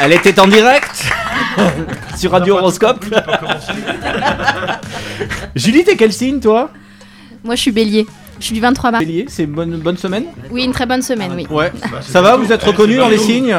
Elle 0.01 0.13
était 0.13 0.41
en 0.41 0.47
direct 0.47 1.05
sur 2.17 2.31
Radio 2.31 2.57
Horoscope. 2.57 3.05
Julie, 5.55 5.85
t'es 5.85 5.97
quel 5.97 6.13
signe 6.13 6.41
toi? 6.41 6.71
Moi, 7.45 7.57
je 7.57 7.61
suis 7.61 7.73
bélier. 7.73 8.07
Je 8.41 8.45
suis 8.47 8.55
du 8.55 8.61
23 8.61 8.91
mars. 8.93 9.05
Bélier, 9.05 9.27
c'est 9.29 9.45
une 9.45 9.53
bonne, 9.53 9.77
bonne 9.79 9.97
semaine 9.97 10.25
Oui, 10.51 10.65
une 10.65 10.73
très 10.73 10.87
bonne 10.87 11.03
semaine, 11.03 11.33
oui. 11.35 11.47
Ouais. 11.51 11.73
Ça 12.03 12.23
va, 12.23 12.37
vous 12.37 12.53
êtes 12.53 12.63
reconnu 12.63 12.97
dans 12.97 13.09
les 13.09 13.19
signes 13.19 13.57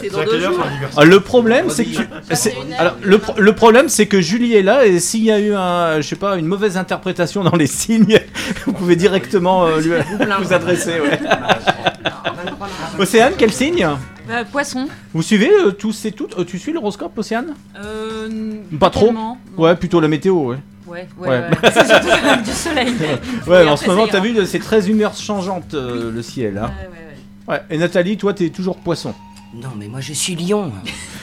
c'est 0.00 0.08
dans 0.10 0.24
deux 0.24 0.40
jours. 0.40 0.64
Ah, 0.96 1.04
Le 1.04 1.20
problème, 1.20 1.68
c'est 1.68 1.84
que 1.84 1.96
tu- 1.96 2.08
c'est- 2.32 2.54
alors, 2.78 2.94
le, 3.02 3.18
pro- 3.18 3.38
le 3.38 3.54
problème, 3.54 3.90
c'est 3.90 4.06
que 4.06 4.18
Julie 4.18 4.54
est 4.54 4.62
là 4.62 4.86
et 4.86 4.98
s'il 4.98 5.22
y 5.22 5.30
a 5.30 5.38
eu 5.38 5.52
un, 5.54 6.00
je 6.00 6.08
sais 6.08 6.16
pas, 6.16 6.36
une 6.38 6.46
mauvaise 6.46 6.78
interprétation 6.78 7.44
dans 7.44 7.54
les 7.54 7.66
signes, 7.66 8.18
vous 8.66 8.72
pouvez 8.72 8.96
directement 8.96 9.66
euh, 9.66 9.80
lui 9.82 9.90
vous 10.42 10.52
adresser. 10.54 10.92
Ouais. 11.00 11.20
Océane, 12.98 13.34
quel 13.36 13.52
signe 13.52 13.86
Euh, 14.30 14.42
poisson. 14.50 14.88
Vous 15.12 15.22
suivez 15.22 15.50
euh, 15.50 15.70
tous 15.72 16.06
et 16.06 16.12
toutes 16.12 16.38
euh, 16.38 16.44
Tu 16.44 16.58
suis 16.58 16.72
l'horoscope, 16.72 17.18
Océane? 17.18 17.54
Euh, 17.78 18.28
Pas 18.80 18.88
trop 18.88 19.06
tellement, 19.06 19.38
Ouais, 19.58 19.76
plutôt 19.76 20.00
la 20.00 20.08
météo, 20.08 20.34
ouais. 20.46 20.56
Ouais, 20.94 21.08
ouais, 21.18 21.28
Ouais. 21.28 21.44
C'est 21.72 21.86
surtout 21.86 22.42
du 22.44 22.50
soleil. 22.52 22.94
Ouais, 23.48 23.64
en 23.66 23.72
après, 23.72 23.84
ce 23.84 23.90
moment, 23.90 24.06
t'as 24.06 24.20
vu, 24.20 24.34
c'est 24.46 24.60
très 24.60 24.88
humeur 24.88 25.14
changeante 25.16 25.74
euh, 25.74 26.12
le 26.12 26.22
ciel. 26.22 26.56
Hein. 26.62 26.70
Ouais, 27.48 27.60
et 27.68 27.78
Nathalie, 27.78 28.16
toi, 28.16 28.32
t'es 28.32 28.48
toujours 28.50 28.76
poisson. 28.76 29.12
Non, 29.54 29.68
mais 29.76 29.86
moi 29.86 30.00
je 30.00 30.12
suis 30.12 30.34
lion. 30.34 30.72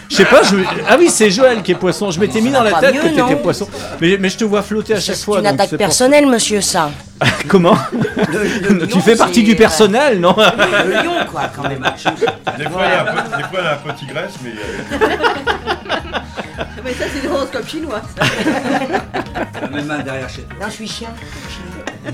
Je 0.10 0.16
sais 0.16 0.24
pas, 0.25 0.42
je... 0.44 0.56
ah 0.88 0.96
oui, 0.98 1.10
c'est 1.10 1.30
Joël 1.30 1.62
qui 1.63 1.72
est 1.74 1.75
poisson. 1.75 2.12
Je 2.12 2.20
m'étais 2.20 2.40
mis 2.40 2.50
dans 2.50 2.63
la 2.63 2.74
tête 2.80 2.96
mieux, 2.96 3.01
que 3.01 3.08
t'étais 3.10 3.36
poisson. 3.36 3.68
Mais, 4.00 4.18
mais 4.18 4.30
je 4.30 4.38
te 4.38 4.44
vois 4.46 4.62
flotter 4.62 4.94
à 4.94 5.00
chaque 5.01 5.16
C'est 5.18 5.25
fois. 5.25 5.38
une 5.40 5.44
donc 5.44 5.54
attaque 5.54 5.70
c'est 5.72 5.78
pour- 5.78 5.86
personnelle, 5.86 6.28
monsieur, 6.28 6.62
ça. 6.62 6.92
Comment 7.50 7.78
le 7.92 8.80
Tu 8.88 8.94
lion, 8.96 9.01
fais 9.01 9.16
partie 9.18 9.36
c'est, 9.42 9.46
du 9.46 9.51
euh, 9.51 9.58
personnel, 9.58 10.20
non 10.22 10.34
Le 10.38 11.04
lion, 11.04 11.25
quoi, 11.30 11.50
quand 11.54 11.63
même. 11.63 11.82
Des 12.58 12.63
fois, 12.63 12.72
fois, 12.72 12.84
elle 12.86 13.66
a 13.68 13.74
un 13.74 13.78
peu 13.78 13.94
tigresse, 14.00 14.34
mais. 14.44 14.51
Mais 16.84 16.94
ça, 16.94 17.06
c'est 17.13 17.27
l'horoscope 17.27 17.68
chinois. 17.68 18.01
Même 19.72 19.86
main 19.86 20.00
derrière 20.00 20.30
chez 20.30 20.41
toi. 20.44 20.56
Non, 20.62 20.65
je 20.68 20.72
suis 20.74 20.88
chien. 20.88 21.10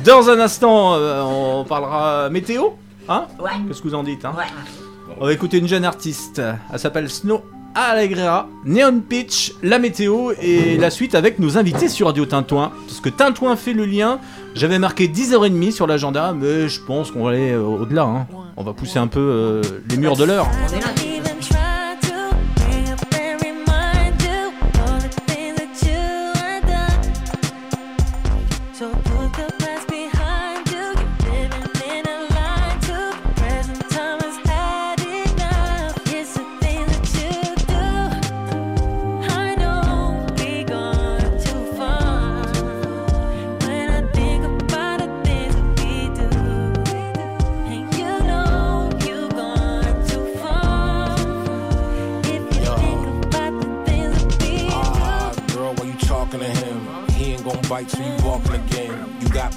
Dans 0.04 0.30
un 0.30 0.39
instant, 0.39 0.94
euh, 0.96 1.22
on 1.24 1.63
parlera 1.66 2.30
météo. 2.30 2.63
Hein? 3.10 3.25
Ouais. 3.39 3.51
Qu'est-ce 3.68 3.82
que 3.82 3.88
vous 3.88 3.96
en 3.96 4.04
dites 4.04 4.25
hein? 4.25 4.34
Ouais. 4.38 4.44
On 5.20 5.25
va 5.25 5.34
écouter 5.34 5.58
une 5.58 5.68
jeune 5.68 5.86
artiste. 5.86 6.42
Elle 6.72 6.80
s'appelle 6.80 7.10
Snow 7.10 7.42
Allegra, 7.74 8.48
Neon 8.66 9.00
Pitch, 9.08 9.54
la 9.63 9.77
météo 9.80 10.32
et 10.42 10.77
la 10.77 10.89
suite 10.89 11.16
avec 11.16 11.38
nos 11.39 11.58
invités 11.58 11.89
sur 11.89 12.08
Radio 12.08 12.25
Tintouin. 12.25 12.72
Parce 12.88 13.00
que 13.00 13.10
Tintouin 13.10 13.56
fait 13.56 13.74
le 13.74 13.86
lien. 13.86 14.20
J'avais 14.56 14.80
marqué 14.80 15.08
10h30 15.08 15.72
sur 15.72 15.88
l'agenda, 15.88 16.34
mais 16.34 16.68
je 16.68 16.82
pense 16.82 17.12
qu'on 17.12 17.24
va 17.25 17.32
aller 17.32 17.51
euh, 17.51 17.62
au-delà. 17.63 18.04
hein. 18.04 18.27
On 18.58 18.63
va 18.63 18.74
pousser 18.74 18.98
un 19.00 19.08
peu 19.08 19.20
euh, 19.20 19.62
les 19.89 19.98
murs 19.98 20.16
de 20.18 20.24
l'heure. 20.24 20.48
So 20.68 20.75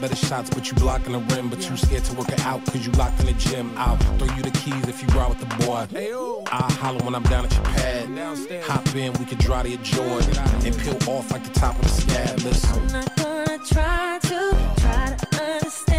better 0.00 0.16
shots, 0.16 0.50
but 0.50 0.69
you 0.69 0.75
blocking 0.75 1.12
the 1.12 1.19
rim. 1.35 1.50
But 1.50 1.69
you 1.69 1.76
scared 1.76 2.04
to 2.04 2.14
work 2.14 2.28
it 2.30 2.40
out, 2.47 2.64
cause 2.66 2.87
you 2.87 2.92
locked 2.92 3.21
in 3.21 3.26
the 3.26 3.33
gym. 3.35 3.73
I'll 3.76 3.97
throw 4.19 4.35
you 4.35 4.42
the 4.42 4.50
keys 4.50 4.88
if 4.88 5.02
you 5.02 5.09
ride 5.09 5.28
with 5.28 5.40
the 5.40 5.66
boy. 5.66 5.87
I'll 6.47 6.71
holler 6.73 7.04
when 7.04 7.14
I'm 7.14 7.23
down 7.25 7.45
at 7.45 7.54
your 7.54 7.64
pad. 7.64 8.09
Hop 8.64 8.95
in, 8.95 9.12
we 9.14 9.25
can 9.25 9.38
dry 9.38 9.62
to 9.62 9.69
your 9.69 9.83
joy. 9.83 10.21
And 10.64 10.76
peel 10.78 10.99
off 11.09 11.30
like 11.30 11.45
the 11.45 11.52
top 11.52 11.76
of 11.76 11.83
the 11.83 11.88
scab. 11.88 12.40
Listen. 12.40 12.80
I'm 12.80 12.87
not 12.88 13.16
gonna 13.16 13.59
try 13.66 14.19
to 14.23 14.73
try 14.80 15.16
to 15.16 15.42
understand 15.42 15.89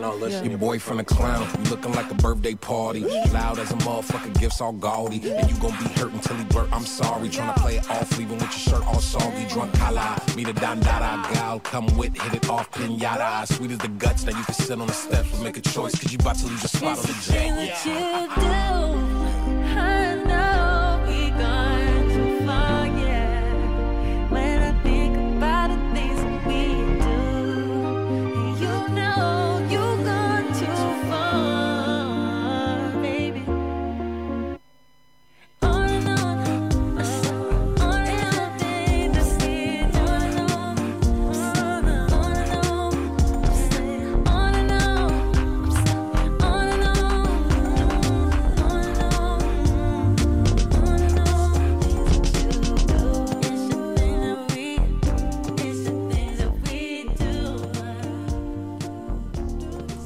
yourself. 0.00 0.14
Yo, 0.14 0.18
Snow, 0.18 0.26
listen. 0.26 0.50
Your 0.50 0.58
boyfriend 0.58 1.00
a 1.00 1.04
clown. 1.04 1.48
You 1.58 1.70
looking 1.70 1.92
like 1.92 2.10
a 2.10 2.14
birthday 2.14 2.54
party. 2.54 3.00
Loud 3.00 3.58
as 3.58 3.70
a 3.70 3.76
motherfucker, 3.76 4.38
gifts 4.40 4.60
all 4.60 4.72
gaudy. 4.72 5.30
And 5.30 5.50
you 5.50 5.56
gon' 5.58 5.72
be 5.72 5.88
hurt 6.00 6.12
until 6.12 6.36
he 6.36 6.44
blurt, 6.44 6.72
I'm 6.72 6.84
sorry. 6.84 7.28
Tryna 7.28 7.56
play 7.56 7.76
it 7.76 7.90
off, 7.90 8.18
leaving 8.18 8.38
with 8.38 8.42
your 8.42 8.50
shirt 8.52 8.86
all 8.86 9.00
soggy. 9.00 9.46
Drunk 9.48 9.72
kala, 9.74 10.20
meet 10.36 10.48
a 10.48 10.54
dandada 10.54 11.32
gal. 11.32 11.60
Come 11.60 11.86
with, 11.96 12.16
hit 12.16 12.34
it 12.34 12.48
off, 12.48 12.70
pinata. 12.72 13.46
Sweet 13.46 13.72
as 13.72 13.78
the 13.78 13.88
guts, 13.88 14.24
now 14.24 14.36
you 14.36 14.44
can 14.44 14.54
sit 14.54 14.80
on 14.80 14.86
the 14.86 14.92
steps 14.92 15.32
and 15.34 15.44
make 15.44 15.56
a 15.56 15.60
choice. 15.60 15.94
Cause 15.98 16.12
you 16.12 16.18
about 16.18 16.36
to 16.36 16.46
lose 16.46 16.62
your 16.62 16.68
spot 16.68 16.98
on 16.98 17.06
the 17.06 17.16
jet. 17.22 17.84
that 17.84 19.29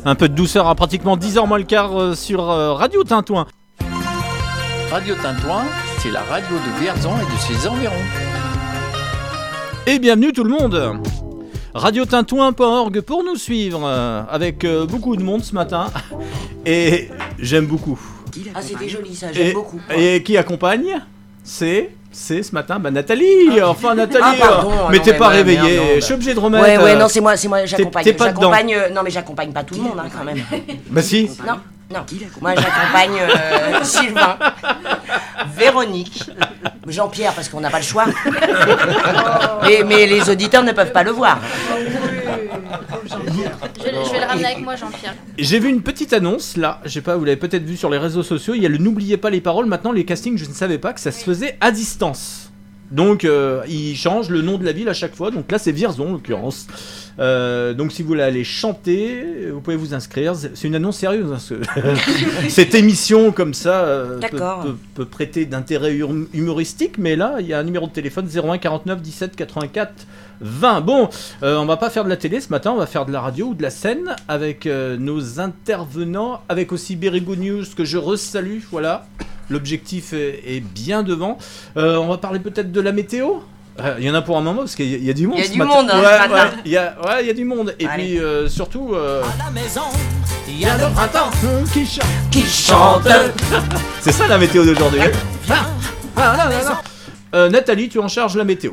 Un 0.07 0.15
peu 0.15 0.29
de 0.29 0.35
douceur 0.35 0.69
à 0.69 0.75
pratiquement 0.75 1.17
10h 1.17 1.47
moins 1.49 1.59
le 1.59 1.65
quart 1.65 1.99
euh, 1.99 2.15
sur 2.15 2.51
euh, 2.51 2.75
Radio 2.75 3.05
Tintouin. 3.05 3.47
Radio 4.91 5.15
Tintouin, 5.15 5.65
c'est 5.99 6.11
la 6.11 6.21
radio 6.23 6.57
de 6.57 6.81
Vierzon 6.81 7.13
et 7.17 7.33
de 7.33 7.39
ses 7.41 7.67
environs. 7.67 7.93
Et 9.87 9.99
bienvenue 9.99 10.33
tout 10.33 10.45
le 10.45 10.51
monde 10.51 11.01
Radiotintouin.org 11.75 13.01
pour 13.01 13.25
nous 13.25 13.35
suivre 13.35 13.83
euh, 13.85 14.23
avec 14.31 14.65
euh, 14.65 14.87
beaucoup 14.87 15.17
de 15.17 15.23
monde 15.23 15.43
ce 15.43 15.55
matin. 15.55 15.87
Et 16.67 17.09
j'aime 17.39 17.67
beaucoup. 17.67 17.99
Ah, 18.55 18.63
c'était 18.63 18.89
joli 18.89 19.15
ça, 19.15 19.33
j'aime 19.33 19.55
beaucoup. 19.55 19.81
et 19.95 20.23
qui 20.23 20.37
accompagne 20.37 21.01
C'est 21.43 21.95
c'est 22.15 22.43
ce 22.43 22.53
matin 22.55 22.79
bah 22.79 22.91
Nathalie 22.91 23.61
enfin 23.63 23.95
Nathalie 23.95 24.23
Ah, 24.25 24.35
pardon, 24.39 24.71
euh, 24.71 24.77
non, 24.77 24.89
mais 24.91 24.99
t'es 25.01 25.13
mais 25.13 25.19
pas 25.19 25.29
réveillée 25.29 25.61
merde, 25.61 25.77
non, 25.77 25.95
je 25.97 26.01
suis 26.01 26.15
obligé 26.15 26.33
de 26.35 26.39
remettre 26.41 26.65
Ouais, 26.65 26.79
ouais, 26.79 26.93
euh, 26.93 26.99
non, 26.99 27.09
c'est 27.09 27.21
moi, 27.21 27.37
c'est 27.37 27.49
moi, 27.49 27.67
j'accompagne. 27.67 28.05
t'es 28.05 28.13
pas 28.13 28.29
dedans 28.29 28.41
J'accompagne. 28.53 28.75
euh, 28.75 28.89
non, 28.91 29.03
mais 29.05 29.11
j'accompagne 29.11 29.53
pas 29.53 29.65
tout 29.65 29.75
le 29.75 29.81
monde, 29.83 29.99
hein, 29.99 30.09
quand 30.17 30.25
même. 30.25 30.39
bah 30.91 31.03
si 31.03 31.29
Non, 31.47 31.55
non. 31.93 32.01
Moi, 32.41 32.55
j'accompagne 32.55 33.19
euh, 33.21 33.79
Sylvain, 33.85 34.37
Véronique, 35.57 36.31
Jean-Pierre, 36.87 37.33
parce 37.33 37.49
qu'on 37.49 37.61
n'a 37.61 37.71
pas 37.71 37.79
le 37.79 37.85
choix. 37.85 38.07
mais, 39.63 39.83
mais 39.85 40.07
les 40.07 40.31
auditeurs 40.31 40.63
ne 40.63 40.73
peuvent 40.73 40.93
pas 40.93 41.03
le 41.03 41.11
voir. 41.11 41.39
Je, 43.05 43.85
vais- 43.85 44.05
je 44.05 44.11
vais 44.13 44.21
le 44.21 44.27
ramener 44.27 44.45
avec 44.47 44.63
moi, 44.65 44.77
Jean-Pierre. 44.77 45.15
J'ai 45.39 45.59
vu 45.59 45.69
une 45.69 45.83
petite 45.83 46.13
annonce 46.13 46.57
là, 46.57 46.81
je 46.85 46.91
sais 46.91 47.01
pas, 47.01 47.17
vous 47.17 47.25
l'avez 47.25 47.37
peut-être 47.37 47.65
vu 47.65 47.77
sur 47.77 47.91
les 47.91 47.99
réseaux 47.99 48.23
sociaux, 48.23 48.55
il 48.55 48.63
y 48.63 48.67
a 48.67 48.69
le 48.69 48.79
N'oubliez 48.79 49.17
pas 49.17 49.31
les 49.31 49.41
paroles, 49.41 49.67
maintenant 49.67 49.93
les 49.93 50.05
castings, 50.05 50.37
je 50.39 50.47
ne 50.49 50.53
savais 50.55 50.79
pas 50.79 50.93
que 50.93 51.01
ça 51.01 51.11
se 51.13 51.25
faisait 51.25 51.57
à 51.61 51.71
distance. 51.71 52.51
Donc 52.91 53.25
euh, 53.25 53.63
ils 53.69 53.97
changent 53.97 54.29
le 54.29 54.43
nom 54.43 54.59
de 54.59 54.65
la 54.65 54.73
ville 54.73 54.89
à 54.89 54.95
chaque 54.95 55.15
fois, 55.17 55.31
donc 55.31 55.51
là 55.51 55.59
c'est 55.59 55.73
Vierzon 55.73 56.09
en 56.09 56.13
l'occurrence. 56.13 56.67
Euh, 57.21 57.75
donc 57.75 57.93
si 57.93 58.03
vous 58.03 58.09
voulez 58.09 58.23
aller 58.23 58.43
chanter, 58.45 59.49
vous 59.53 59.61
pouvez 59.61 59.77
vous 59.77 59.95
inscrire, 59.95 60.35
c'est 60.35 60.67
une 60.67 60.75
annonce 60.75 60.97
sérieuse. 60.99 61.33
hein, 61.33 61.39
ce- 61.39 61.55
Cette 62.49 62.75
émission 62.75 63.31
comme 63.33 63.55
ça 63.55 63.85
euh, 63.85 64.15
peut, 64.15 64.21
D'accord. 64.21 64.61
peut- 64.63 64.77
peut 64.95 65.05
prêter 65.07 65.47
d'intérêt 65.47 66.01
hum- 66.03 66.27
humoristique, 66.35 66.99
mais 66.99 67.15
là 67.17 67.37
il 67.41 67.47
y 67.47 67.53
a 67.53 67.59
un 67.59 67.63
numéro 67.63 67.87
de 67.87 67.93
téléphone 67.93 68.27
01 68.29 68.59
49 68.59 69.01
17 69.01 69.37
84 69.37 69.93
20. 70.41 70.81
Bon, 70.81 71.09
euh, 71.45 71.57
on 71.59 71.67
va 71.67 71.77
pas 71.77 71.89
faire 71.91 72.03
de 72.05 72.09
la 72.09 72.17
télé 72.17 72.41
ce 72.41 72.49
matin, 72.49 72.73
on 72.73 72.77
va 72.77 72.87
faire 72.87 73.07
de 73.07 73.13
la 73.13 73.21
radio 73.21 73.47
ou 73.49 73.55
de 73.55 73.63
la 73.63 73.71
scène 73.71 74.17
avec 74.27 74.67
euh, 74.67 74.97
nos 74.97 75.39
intervenants, 75.41 76.41
avec 76.49 76.73
aussi 76.73 76.97
Berigo 76.97 77.37
News 77.37 77.63
que 77.77 77.85
je 77.85 77.97
resalue. 77.99 78.59
Voilà, 78.73 79.07
l'objectif 79.51 80.13
est, 80.13 80.43
est 80.45 80.61
bien 80.61 81.05
devant. 81.05 81.39
On 81.77 82.09
va 82.09 82.19
parler 82.19 82.41
peut-être 82.41 82.73
de 82.73 82.81
la 82.81 82.91
météo? 82.93 83.35
Euh, 83.81 83.97
Il 83.99 84.05
y 84.05 84.11
en 84.11 84.15
a 84.15 84.23
pour 84.23 84.37
un 84.39 84.41
moment 84.41 84.61
parce 84.61 84.77
qu'il 84.77 84.87
y, 84.89 84.95
a- 84.95 84.99
il 85.11 85.15
du 85.15 85.27
monde. 85.27 85.39
Il 85.39 85.45
y 85.45 85.49
a 85.49 85.51
du 85.51 85.59
monde, 85.59 85.89
hein, 85.91 85.99
Ouais, 86.01 86.33
ouais, 86.35 86.41
il 86.65 86.71
y 86.73 86.77
a, 86.77 86.95
ouais, 87.05 87.23
il 87.23 87.27
y 87.27 87.31
a 87.31 87.35
du 87.35 87.45
monde. 87.45 87.75
Et 87.81 87.87
puis 87.89 88.19
euh, 88.21 88.49
surtout. 88.49 88.93
euh, 88.95 89.23
Il 90.49 90.59
y 90.61 90.65
a 90.67 90.77
le 90.79 90.93
printemps 90.95 91.31
qui 91.73 91.85
chante. 91.87 92.05
Qui 92.31 92.43
chante. 92.43 93.09
C'est 94.01 94.13
ça 94.13 94.29
la 94.29 94.39
météo 94.39 94.65
d'aujourd'hui. 94.65 95.01
Euh, 97.35 97.51
Nathalie, 97.51 97.89
tu 97.89 97.99
en 97.99 98.07
charges 98.07 98.37
la 98.37 98.45
météo. 98.45 98.73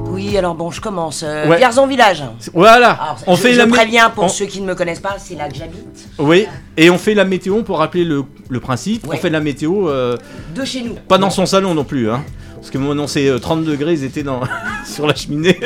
Oui, 0.00 0.36
alors 0.36 0.56
bon, 0.56 0.72
je 0.72 0.80
commence. 0.80 1.22
Euh, 1.24 1.46
Ouais. 1.48 1.58
Vierzon 1.58 1.86
Village. 1.86 2.24
Voilà, 2.52 2.90
Alors, 2.90 3.16
on 3.28 3.36
je, 3.36 3.40
fait 3.42 3.52
je 3.52 3.58
la 3.58 3.68
préviens 3.68 4.10
pour 4.10 4.24
on- 4.24 4.28
ceux 4.28 4.46
qui 4.46 4.60
ne 4.60 4.66
me 4.66 4.74
connaissent 4.74 4.98
pas, 4.98 5.14
c'est 5.18 5.36
là 5.36 5.48
que 5.48 5.54
j'habite. 5.54 6.08
Oui, 6.18 6.46
et 6.76 6.90
on 6.90 6.98
fait 6.98 7.14
la 7.14 7.24
météo 7.24 7.62
pour 7.62 7.78
rappeler 7.78 8.02
le, 8.04 8.24
le 8.48 8.58
principe. 8.60 9.06
Ouais. 9.06 9.14
On 9.16 9.20
fait 9.20 9.30
la 9.30 9.38
météo 9.38 9.88
euh, 9.88 10.16
De 10.56 10.64
chez 10.64 10.82
nous. 10.82 10.94
pas 10.94 11.18
dans 11.18 11.30
son 11.30 11.46
salon 11.46 11.74
non 11.74 11.84
plus. 11.84 12.10
Hein, 12.10 12.24
parce 12.62 12.70
que 12.70 12.78
moi, 12.78 12.94
non, 12.94 13.08
c'est 13.08 13.26
euh, 13.26 13.40
30 13.40 13.64
degrés, 13.64 13.94
ils 13.94 14.04
étaient 14.04 14.22
dans, 14.22 14.42
sur 14.86 15.04
la 15.04 15.16
cheminée. 15.16 15.58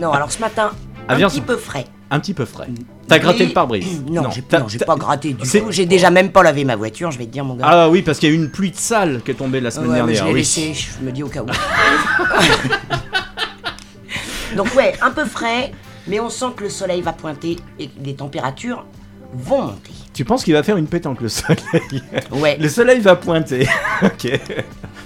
Non, 0.00 0.10
alors 0.10 0.32
ce 0.32 0.40
matin, 0.40 0.72
Ah, 1.06 1.14
un 1.14 1.28
petit 1.28 1.40
peu 1.40 1.56
frais. 1.56 1.84
Un 2.10 2.18
petit 2.18 2.34
peu 2.34 2.44
frais. 2.44 2.66
T'as 3.06 3.20
gratté 3.20 3.46
le 3.46 3.52
pare-brise 3.52 4.02
Non, 4.10 4.28
j'ai 4.28 4.42
non, 4.58 4.66
pas 4.84 4.96
gratté 4.96 5.34
du 5.34 5.48
tout. 5.48 5.66
J'ai 5.70 5.86
déjà 5.86 6.10
même 6.10 6.32
pas 6.32 6.42
lavé 6.42 6.64
ma 6.64 6.74
voiture, 6.74 7.12
je 7.12 7.18
vais 7.18 7.26
te 7.26 7.30
dire, 7.30 7.44
mon 7.44 7.54
gars. 7.54 7.64
Ah 7.68 7.88
oui, 7.88 8.02
parce 8.02 8.18
qu'il 8.18 8.28
y 8.28 8.32
a 8.32 8.34
eu 8.34 8.38
une 8.38 8.50
pluie 8.50 8.72
de 8.72 8.76
sale 8.76 9.20
qui 9.24 9.30
est 9.30 9.34
tombée 9.34 9.60
la 9.60 9.70
semaine 9.70 9.90
Ouais, 9.90 10.02
mais 10.02 10.14
dernière. 10.14 10.22
je 10.22 10.26
l'ai 10.26 10.32
oui. 10.32 10.38
laissé, 10.40 10.74
je 10.74 11.04
me 11.04 11.12
dis 11.12 11.22
au 11.22 11.28
cas 11.28 11.44
où. 11.44 11.46
Donc 14.56 14.74
ouais, 14.74 14.94
un 15.00 15.12
peu 15.12 15.26
frais, 15.26 15.70
mais 16.08 16.18
on 16.18 16.28
sent 16.28 16.46
que 16.56 16.64
le 16.64 16.70
soleil 16.70 17.02
va 17.02 17.12
pointer 17.12 17.56
et 17.78 17.86
que 17.86 17.92
les 18.02 18.16
températures 18.16 18.84
vont 19.32 19.62
monter. 19.62 19.92
Tu 20.18 20.24
penses 20.24 20.42
qu'il 20.42 20.54
va 20.54 20.64
faire 20.64 20.76
une 20.76 20.88
pétanque 20.88 21.20
le 21.20 21.28
soleil 21.28 22.02
Ouais. 22.32 22.56
Le 22.60 22.68
soleil 22.68 22.98
va 22.98 23.14
pointer. 23.14 23.68
ok. 24.02 24.40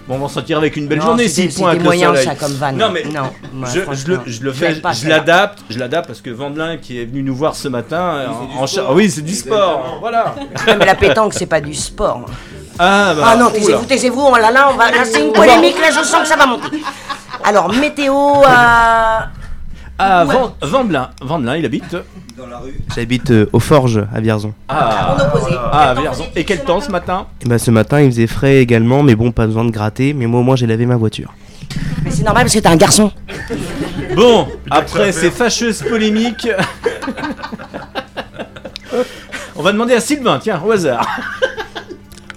Bon, 0.09 0.15
on 0.15 0.19
va 0.21 0.29
sortir 0.31 0.57
avec 0.57 0.75
une 0.79 0.87
belle 0.87 1.01
Non, 1.01 1.05
journée 1.05 1.29
s'il 1.29 1.53
pointe 1.53 1.77
le 1.77 1.83
moyen, 1.85 2.07
soleil. 2.07 2.25
ça, 2.25 2.35
comme 2.35 2.55
vanne. 2.55 2.79
Non 2.79 2.89
mais 2.91 3.05
Non, 3.05 3.31
moi, 3.53 3.69
je, 3.71 3.81
je 3.95 4.07
le, 4.09 4.21
je 4.25 4.51
fais, 4.53 4.75
je 4.75 5.09
l'adapte, 5.11 5.65
je 5.69 5.79
l'adapte 5.79 6.07
parce 6.07 6.23
que 6.23 6.31
Vandelin 6.31 6.79
qui 6.79 6.99
est 6.99 7.05
venu 7.05 7.23
nous 7.23 7.37
voir 7.37 7.55
ce 7.55 7.69
matin 7.69 8.25
en, 8.59 8.65
en 8.65 8.95
oui 8.95 9.11
c'est 9.11 9.21
du 9.21 9.35
sport, 9.35 9.99
voilà. 10.01 10.35
Ouais, 10.67 10.77
mais 10.79 10.87
la 10.87 10.95
pétanque, 10.95 11.35
c'est 11.35 11.45
pas 11.45 11.61
du 11.61 11.75
sport. 11.75 12.25
Ah, 12.79 13.13
bah, 13.15 13.23
ah 13.33 13.37
non, 13.37 13.51
taisez-vous, 13.51 13.85
taisez-vous, 13.85 14.29
oh 14.33 14.37
là 14.39 14.51
là, 14.51 14.71
on 14.73 14.77
va, 14.79 14.91
là 14.91 15.05
c'est 15.05 15.27
une 15.27 15.33
polémique, 15.35 15.79
là 15.79 15.89
je 15.91 16.03
sens 16.07 16.23
que 16.23 16.29
ça 16.29 16.37
va 16.37 16.47
monter. 16.47 16.83
Alors, 17.45 17.71
météo 17.71 18.15
à... 18.47 19.29
Ah, 19.99 20.25
Ouais. 20.27 20.35
Van- 20.35 20.55
Vandelin, 20.63 21.11
Vandelin, 21.21 21.57
il 21.57 21.65
habite. 21.65 21.97
J'habite 22.95 23.31
euh, 23.31 23.47
aux 23.53 23.61
Forges 23.61 24.05
à 24.15 24.21
Vierzon. 24.21 24.53
Ah, 24.69 25.17
En 25.17 25.21
opposé. 25.37 25.55
ah, 25.73 25.95
Vierzon. 25.99 26.25
Et 26.35 26.45
quel 26.45 26.65
temps 26.65 26.81
ce 26.81 26.91
matin? 26.91 27.27
Et 27.45 27.49
bah, 27.49 27.59
ce 27.59 27.71
matin 27.71 28.01
il 28.01 28.11
faisait 28.11 28.27
frais 28.27 28.57
également, 28.59 29.03
mais 29.03 29.15
bon, 29.15 29.31
pas 29.33 29.47
besoin 29.47 29.65
de 29.65 29.71
gratter. 29.71 30.13
Mais 30.15 30.27
moi 30.27 30.41
au 30.41 30.43
moins 30.43 30.57
j'ai 30.57 30.67
lavé 30.67 30.87
ma 30.87 30.97
voiture. 30.97 31.33
Mais 32.05 32.11
c'est 32.11 32.25
normal 32.25 32.45
parce 32.45 32.55
que 32.55 32.59
t'es 32.59 32.69
un 32.69 32.77
garçon. 32.77 33.13
Bon, 34.17 34.49
après 34.71 35.13
ces 35.13 35.31
fâcheuses 35.31 35.83
polémiques, 35.83 36.49
on 39.57 39.63
va 39.63 39.73
demander 39.73 39.95
à 39.95 40.01
Sylvain, 40.01 40.39
tiens, 40.43 40.61
au 40.65 40.71
hasard. 40.73 41.07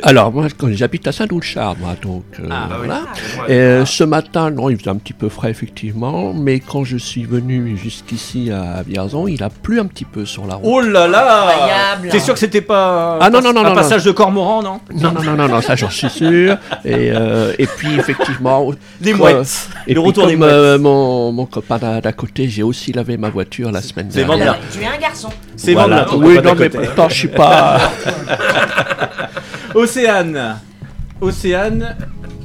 Alors, 0.08 0.32
moi, 0.32 0.46
quand 0.56 0.68
j'habite 0.72 1.08
à 1.08 1.12
Saint-Doulchard, 1.12 1.76
moi, 1.80 1.96
donc 2.00 2.24
euh, 2.40 2.48
Ah, 2.52 2.68
bah 2.70 2.76
oui. 2.80 2.86
voilà. 2.86 3.02
Ah, 3.40 3.44
Et, 3.50 3.54
euh, 3.54 3.86
ce 3.86 4.04
matin, 4.04 4.52
non, 4.52 4.70
il 4.70 4.78
faisait 4.78 4.92
un 4.92 4.98
petit 4.98 5.14
peu 5.14 5.30
frais, 5.30 5.50
effectivement, 5.50 6.32
mais 6.32 6.60
quand 6.60 6.84
je 6.84 6.96
suis 6.98 7.24
venu 7.26 7.76
jusqu'ici 7.76 8.52
à 8.52 8.84
Vierzon, 8.84 9.28
il 9.28 9.42
a 9.42 9.50
plu 9.50 9.80
un 9.80 9.88
petit 9.88 10.06
peu 10.06 10.24
sur 10.26 10.46
la 10.46 10.56
route. 10.56 10.66
Oh 10.72 10.80
là 10.82 11.08
là 11.08 11.48
Incroyable. 11.50 12.10
T'es 12.12 12.20
sûr 12.20 12.36
que 12.36 12.40
c'était 12.40 12.62
pas 12.62 13.18
Ah 13.20 13.32
non, 13.32 13.42
non, 13.42 13.52
non, 13.52 13.62
un 13.62 13.64
non, 13.64 13.70
non. 13.72 13.76
passage 13.76 14.04
de 14.04 14.12
cormoran, 14.12 14.62
non? 14.62 14.80
Non, 14.94 15.12
non, 15.12 15.24
non, 15.24 15.36
non, 15.36 15.48
non, 15.48 15.62
ça 15.62 15.76
j'en 15.76 15.90
suis 15.90 16.10
sûr. 16.12 16.56
Et, 16.86 17.12
euh, 17.12 17.54
et 17.58 17.66
puis 17.66 17.96
effectivement. 17.98 18.72
Les 19.02 19.12
euh, 19.12 19.18
mouettes. 19.18 19.70
Et 19.88 19.96
Le 19.96 20.02
puis, 20.02 20.08
retour 20.08 20.28
des 20.28 20.36
mouettes. 20.36 20.52
euh, 20.52 20.78
mon, 20.78 21.32
mon 21.32 21.48
copain 21.48 21.80
d'à 21.80 22.14
côté, 22.14 22.48
j'ai 22.48 22.62
aussi 22.62 22.94
lavé 22.94 23.18
ma 23.18 23.30
voiture 23.32 23.72
la 23.72 23.82
semaine 23.82 24.08
C'est 24.12 24.24
dernière. 24.24 24.54
Vandelin. 24.54 24.66
Tu 24.72 24.82
es 24.84 24.86
un 24.86 25.00
garçon. 25.02 25.30
C'est 25.56 25.74
Voilà. 25.74 26.06
Oui, 26.16 26.38
non, 26.44 26.54
mais 26.58 26.70
pourtant, 26.70 27.10
je 27.10 27.16
suis 27.16 27.28
pas. 27.28 27.80
Océane. 29.76 30.58
Océane. 31.22 31.96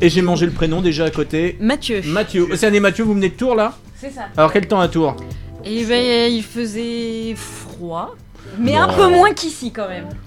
Et 0.01 0.09
j'ai 0.09 0.23
mangé 0.23 0.47
le 0.47 0.53
prénom 0.53 0.81
déjà 0.81 1.05
à 1.05 1.11
côté. 1.11 1.57
Mathieu. 1.61 2.01
Mathieu. 2.05 2.49
Océane 2.51 2.75
et 2.75 2.81
Mathieu, 2.81 3.05
vous 3.05 3.15
venez 3.15 3.29
de 3.29 3.35
Tours 3.35 3.55
là 3.55 3.73
C'est 4.01 4.11
ça. 4.13 4.23
Alors 4.37 4.53
quel 4.53 4.67
temps 4.67 4.81
à 4.81 4.89
Tours 4.89 5.17
Et 5.65 5.85
ben, 5.85 6.33
il 6.33 6.43
faisait 6.43 7.35
froid, 7.37 8.15
mais 8.59 8.77
un 8.77 8.89
peu 8.89 9.09
moins 9.09 9.33
qu'ici 9.33 9.71
quand 9.73 9.89
même. 9.89 10.07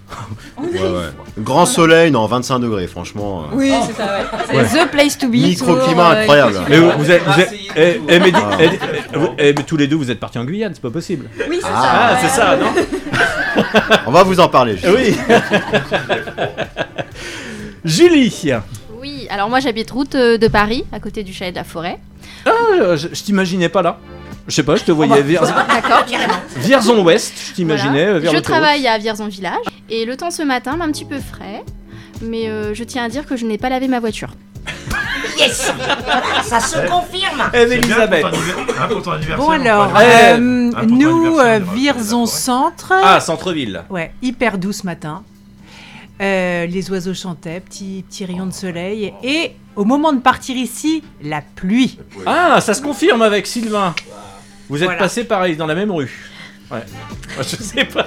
Ouais, 0.56 0.80
ouais. 0.80 1.10
Grand 1.40 1.66
soleil, 1.66 2.12
non, 2.12 2.26
25 2.28 2.60
degrés, 2.60 2.86
franchement. 2.88 3.42
euh. 3.52 3.56
Oui, 3.56 3.74
c'est 3.88 3.94
ça, 3.94 4.06
ouais. 4.20 4.26
C'est 4.48 4.78
Ouais. 4.78 4.86
the 4.86 4.92
place 4.92 5.18
to 5.18 5.28
be. 5.28 5.34
Microclimat 5.38 6.12
euh, 6.14 6.22
incroyable. 6.22 6.60
Mais 6.70 6.78
vous, 6.80 7.10
êtes, 7.12 7.24
vous 7.24 7.40
êtes- 7.40 7.54
eh, 7.76 8.00
eh, 8.08 8.20
mais 8.20 8.32
dis- 8.32 8.38
Ah. 8.40 8.58
eh, 8.60 8.70
eh, 9.14 9.18
vous- 9.18 9.30
eh, 9.40 9.54
mais 9.58 9.64
tous 9.64 9.76
les 9.78 9.88
deux 9.88 9.96
vous 9.96 10.12
êtes 10.12 10.20
partis 10.20 10.38
en 10.38 10.46
Guyane, 10.46 10.72
c'est 10.76 10.82
pas 10.82 10.92
possible. 10.92 11.28
Oui, 11.50 11.58
c'est 11.62 11.68
Ah, 11.74 12.18
ça. 12.22 12.28
c'est 12.28 12.36
ça, 12.40 12.56
non 12.58 12.68
On 14.06 14.12
va 14.12 14.22
vous 14.24 14.40
en 14.40 14.48
parler. 14.48 14.78
Eh 14.84 14.90
Oui. 14.90 15.18
Julie. 17.86 18.52
Oui, 19.00 19.28
alors 19.30 19.50
moi 19.50 19.60
j'habite 19.60 19.92
route 19.92 20.16
euh, 20.16 20.38
de 20.38 20.48
Paris, 20.48 20.86
à 20.92 21.00
côté 21.00 21.24
du 21.24 21.34
chalet 21.34 21.54
de 21.54 21.58
la 21.60 21.64
forêt. 21.64 22.00
Ah, 22.46 22.52
je, 22.96 23.08
je 23.12 23.24
t'imaginais 23.24 23.70
pas 23.70 23.82
là. 23.82 23.98
Je 24.48 24.54
sais 24.56 24.64
pas, 24.64 24.76
je 24.76 24.84
te 24.84 24.92
voyais 24.92 25.22
Vierzon. 25.22 25.54
D'accord. 25.70 26.06
Vierzon 26.58 27.04
Ouest, 27.04 27.34
je 27.50 27.54
t'imaginais 27.54 28.12
Voilà. 28.20 28.30
euh, 28.30 28.34
Je 28.34 28.40
travaille 28.40 28.88
à 28.88 28.98
Vierzon 28.98 29.28
Village 29.28 29.66
et 29.90 30.06
le 30.06 30.16
temps 30.18 30.32
ce 30.32 30.42
matin 30.44 30.76
m'a 30.78 30.86
un 30.86 30.92
petit 30.92 31.06
peu 31.06 31.20
frais, 31.20 31.64
mais 32.22 32.48
euh, 32.50 32.74
je 32.74 32.84
tiens 32.84 33.04
à 33.06 33.10
dire 33.10 33.26
que 33.26 33.36
je 33.38 33.46
n'ai 33.46 33.58
pas 33.58 33.70
lavé 33.70 33.88
ma 33.88 34.00
voiture. 34.00 34.30
Yes 35.40 35.72
Ça 36.44 36.60
se 36.60 36.78
confirme 36.88 37.44
Eh, 37.54 37.58
Elisabeth. 37.62 38.26
Hein. 38.26 38.88
Bon 39.38 39.50
alors, 39.50 39.92
euh, 39.98 40.72
Hein, 40.76 40.86
nous, 40.88 41.40
euh, 41.40 41.60
Vierzon 41.74 42.26
Centre. 42.26 42.94
Ah, 43.04 43.20
centre-ville. 43.20 43.84
Ouais, 43.90 44.12
hyper 44.22 44.58
doux 44.58 44.72
ce 44.74 44.86
matin. 44.86 45.24
Euh, 46.22 46.66
les 46.68 46.90
oiseaux 46.92 47.14
chantaient, 47.14 47.60
petit, 47.60 48.06
petit 48.08 48.26
rayon 48.26 48.46
de 48.46 48.54
soleil. 48.54 49.14
Et 49.24 49.52
au 49.76 49.84
moment 49.84 50.14
de 50.14 50.20
partir 50.20 50.56
ici, 50.56 51.04
la 51.24 51.42
pluie. 51.42 51.98
Ah, 52.26 52.60
ça 52.62 52.74
se 52.74 52.82
confirme 52.82 53.22
avec 53.24 53.48
Sylvain. 53.48 53.94
Vous 54.70 54.78
êtes 54.78 54.84
Voilà. 54.86 55.00
passé 55.00 55.24
pareil 55.24 55.56
dans 55.56 55.66
la 55.66 55.76
même 55.76 55.92
rue. 55.92 56.30
Ouais. 56.72 56.80
Moi, 57.36 57.44
Je 57.44 57.56
sais 57.58 57.86
pas. 57.86 58.06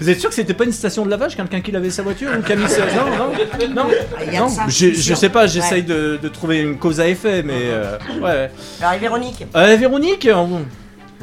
Vous 0.00 0.08
êtes 0.08 0.18
sûr 0.20 0.28
que 0.30 0.34
c'était 0.34 0.54
pas 0.54 0.64
une 0.64 0.72
station 0.72 1.04
de 1.04 1.10
lavage, 1.10 1.36
quelqu'un 1.36 1.60
qui 1.60 1.70
lavait 1.72 1.90
sa 1.90 2.02
voiture 2.02 2.30
ou 2.30 2.42
sa... 2.68 2.86
Non, 2.86 3.04
non, 3.18 3.74
non. 3.74 3.88
Il 4.26 4.32
y 4.32 4.36
a 4.36 4.40
non. 4.40 4.48
ça, 4.48 4.64
Je, 4.68 4.72
c'est 4.72 4.94
je 4.94 5.00
sûr. 5.02 5.16
sais 5.16 5.28
pas, 5.28 5.46
j'essaye 5.46 5.82
Ouais. 5.82 5.86
de, 5.86 6.18
de 6.22 6.28
trouver 6.28 6.60
une 6.60 6.78
cause 6.78 7.00
à 7.00 7.08
effet, 7.08 7.42
mais 7.42 7.52
euh, 7.56 7.98
ouais. 8.22 8.50
Alors, 8.80 8.94
et 8.94 8.98
Véronique 8.98 9.44
Euh, 9.54 9.76
Véronique, 9.76 10.28
on- 10.32 10.62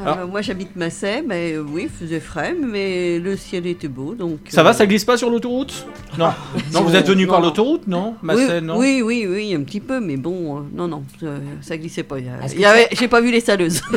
Alors- 0.01 0.17
Euh, 0.19 0.27
moi 0.27 0.41
j'habite 0.41 0.75
Massé, 0.75 1.23
mais 1.25 1.53
euh, 1.53 1.61
oui, 1.67 1.83
il 1.83 1.89
faisait 1.89 2.19
frais, 2.19 2.55
mais 2.59 3.19
le 3.19 3.37
ciel 3.37 3.67
était 3.67 3.87
beau, 3.87 4.15
donc... 4.15 4.39
Ça 4.49 4.61
euh, 4.61 4.63
va, 4.63 4.73
ça 4.73 4.85
glisse 4.87 5.05
pas 5.05 5.17
sur 5.17 5.29
l'autoroute? 5.29 5.85
Non. 6.17 6.31
non, 6.73 6.81
vous 6.81 6.95
êtes 6.95 7.07
venu 7.07 7.25
Non, 7.25 7.31
par 7.31 7.41
l'autoroute, 7.41 7.87
non? 7.87 8.15
Oui, 8.23 8.35
Massé, 8.35 8.61
non? 8.61 8.77
oui, 8.77 9.01
oui, 9.03 9.27
oui, 9.29 9.53
un 9.53 9.61
petit 9.61 9.79
peu, 9.79 9.99
mais 9.99 10.17
bon, 10.17 10.57
euh, 10.57 10.61
non, 10.73 10.87
non, 10.87 11.03
euh, 11.23 11.37
ça 11.61 11.77
glissait 11.77 12.03
pas. 12.03 12.15
J'ai 12.91 13.07
pas 13.07 13.21
vu 13.21 13.31
les 13.31 13.39
saleuses. 13.41 13.81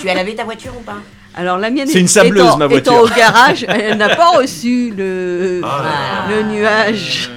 Tu 0.00 0.08
as 0.10 0.14
lavé 0.14 0.34
ta 0.34 0.44
voiture 0.44 0.72
ou 0.78 0.82
pas? 0.82 0.98
Alors 1.34 1.58
la 1.58 1.70
mienne 1.70 1.86
C'est 1.88 1.98
est- 1.98 2.02
une 2.02 2.06
sableuse, 2.08 2.44
étant, 2.46 2.56
ma 2.58 2.66
voiture. 2.66 2.92
étant 2.92 3.02
au 3.02 3.08
garage, 3.08 3.64
elle 3.68 3.96
n'a 3.98 4.14
pas 4.14 4.30
reçu 4.38 4.92
le, 4.96 5.60
Ah. 5.64 6.26
le 6.30 6.42
nuage. 6.52 7.30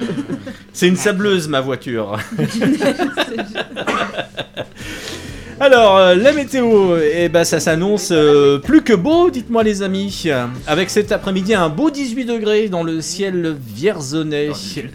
C'est 0.72 0.86
une 0.86 0.96
sableuse, 0.96 1.48
ma 1.48 1.60
voiture. 1.60 2.16
Alors, 5.62 5.98
euh, 5.98 6.14
la 6.14 6.32
météo, 6.32 6.96
eh 7.12 7.28
ben, 7.28 7.44
ça 7.44 7.60
s'annonce 7.60 8.08
euh, 8.12 8.58
plus 8.58 8.80
que 8.80 8.94
beau, 8.94 9.28
dites-moi 9.28 9.62
les 9.62 9.82
amis. 9.82 10.24
Avec 10.66 10.88
cet 10.88 11.12
après-midi 11.12 11.52
un 11.52 11.68
beau 11.68 11.90
18 11.90 12.24
degrés 12.24 12.68
dans 12.70 12.82
le 12.82 13.02
ciel 13.02 13.54
vierzonais. 13.60 14.48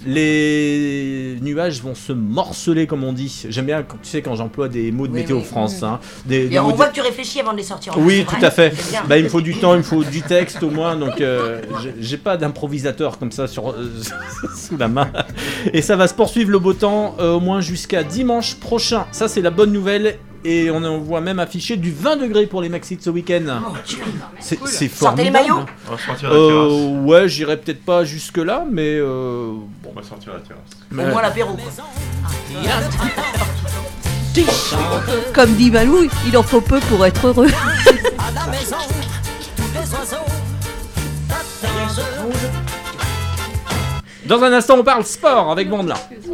Les 0.07 1.37
nuages 1.43 1.83
vont 1.83 1.93
se 1.93 2.13
morceler, 2.13 2.87
comme 2.87 3.03
on 3.03 3.13
dit. 3.13 3.45
J'aime 3.49 3.67
bien, 3.67 3.83
quand- 3.83 3.97
tu 4.01 4.09
sais, 4.09 4.23
quand 4.23 4.35
j'emploie 4.35 4.67
des 4.67 4.91
mots 4.91 5.05
de 5.05 5.13
Oui, 5.13 5.19
Météo 5.19 5.37
oui. 5.37 5.43
France. 5.43 5.83
hein, 5.83 5.99
des, 6.25 6.45
Et 6.45 6.47
des 6.49 6.59
on 6.59 6.71
de- 6.71 6.75
voit 6.75 6.87
que 6.87 6.95
tu 6.95 7.01
réfléchis 7.01 7.39
avant 7.39 7.51
de 7.51 7.57
les 7.57 7.63
sortir. 7.63 7.95
en 7.95 8.01
Oui, 8.01 8.25
tout 8.27 8.43
à 8.43 8.49
fait. 8.49 8.73
Bah, 9.07 9.19
il 9.19 9.25
me 9.25 9.29
faut 9.29 9.41
du 9.41 9.55
temps, 9.57 9.75
il 9.75 9.79
me 9.79 9.83
faut 9.83 10.03
du 10.03 10.23
texte 10.23 10.63
au 10.63 10.71
moins, 10.71 10.95
donc 10.95 11.21
euh, 11.21 11.61
j'ai- 11.83 11.93
j'ai 11.99 12.17
pas 12.17 12.37
d'improvisateur 12.37 13.19
comme 13.19 13.31
ça 13.31 13.45
sur, 13.45 13.69
euh, 13.69 13.87
sous 14.57 14.77
la 14.77 14.87
main. 14.87 15.09
Et 15.73 15.83
ça 15.83 15.95
va 15.95 16.07
se 16.07 16.15
poursuivre 16.15 16.49
le 16.49 16.57
beau 16.57 16.73
temps 16.73 17.15
euh, 17.19 17.33
au 17.33 17.39
moins 17.39 17.61
jusqu'à 17.61 18.01
dimanche 18.03 18.55
prochain. 18.55 19.05
Ça, 19.11 19.27
c'est 19.27 19.41
la 19.41 19.51
bonne 19.51 19.71
nouvelle. 19.71 20.15
Et 20.47 20.69
on 20.69 20.83
en 20.83 20.99
voit 20.99 21.21
même 21.21 21.39
afficher 21.39 21.75
du 21.75 21.91
20 21.91 22.17
degrés 22.17 22.45
pour 22.45 22.61
les 22.61 22.69
maxi 22.69 22.95
de 22.97 23.01
ce 23.01 23.09
week-end. 23.09 23.61
C'est 24.39 24.59
c'est 24.67 24.87
Sortez 24.87 25.23
les 25.23 25.31
formidable. 25.31 25.33
maillots 25.33 25.65
On 25.87 25.91
va 25.91 25.97
sortir 25.97 26.29
la 26.29 26.35
Euh, 26.35 26.69
terrasse. 26.69 27.05
ouais, 27.07 27.27
j'irai 27.29 27.57
peut-être 27.57 27.83
pas 27.83 28.05
jusque 28.05 28.37
là, 28.37 28.63
mais 28.71 28.95
euh, 28.99 29.53
bon. 29.83 29.91
On 29.95 29.99
va 29.99 30.03
sortir 30.05 30.33
la 30.33 30.39
terrasse. 30.41 30.61
Au 30.91 31.11
moins 31.11 31.21
l'apéro. 31.23 31.53
quoi. 31.55 31.65
Comme 35.33 35.53
dit 35.55 35.71
Malou, 35.71 36.07
il 36.27 36.37
en 36.37 36.43
faut 36.43 36.61
peu 36.61 36.79
pour 36.81 37.03
être 37.05 37.27
heureux. 37.27 37.47
À 37.47 38.31
la 38.31 38.51
maison, 38.51 38.75
tous 39.55 39.63
les 39.73 39.79
oiseaux 39.79 40.17
t'attendent. 41.27 42.35
Dans 44.25 44.43
un 44.43 44.53
instant, 44.53 44.75
on 44.79 44.83
parle 44.83 45.05
sport 45.05 45.51
avec 45.51 45.69
Vandelin. 45.69 45.95
This 46.09 46.24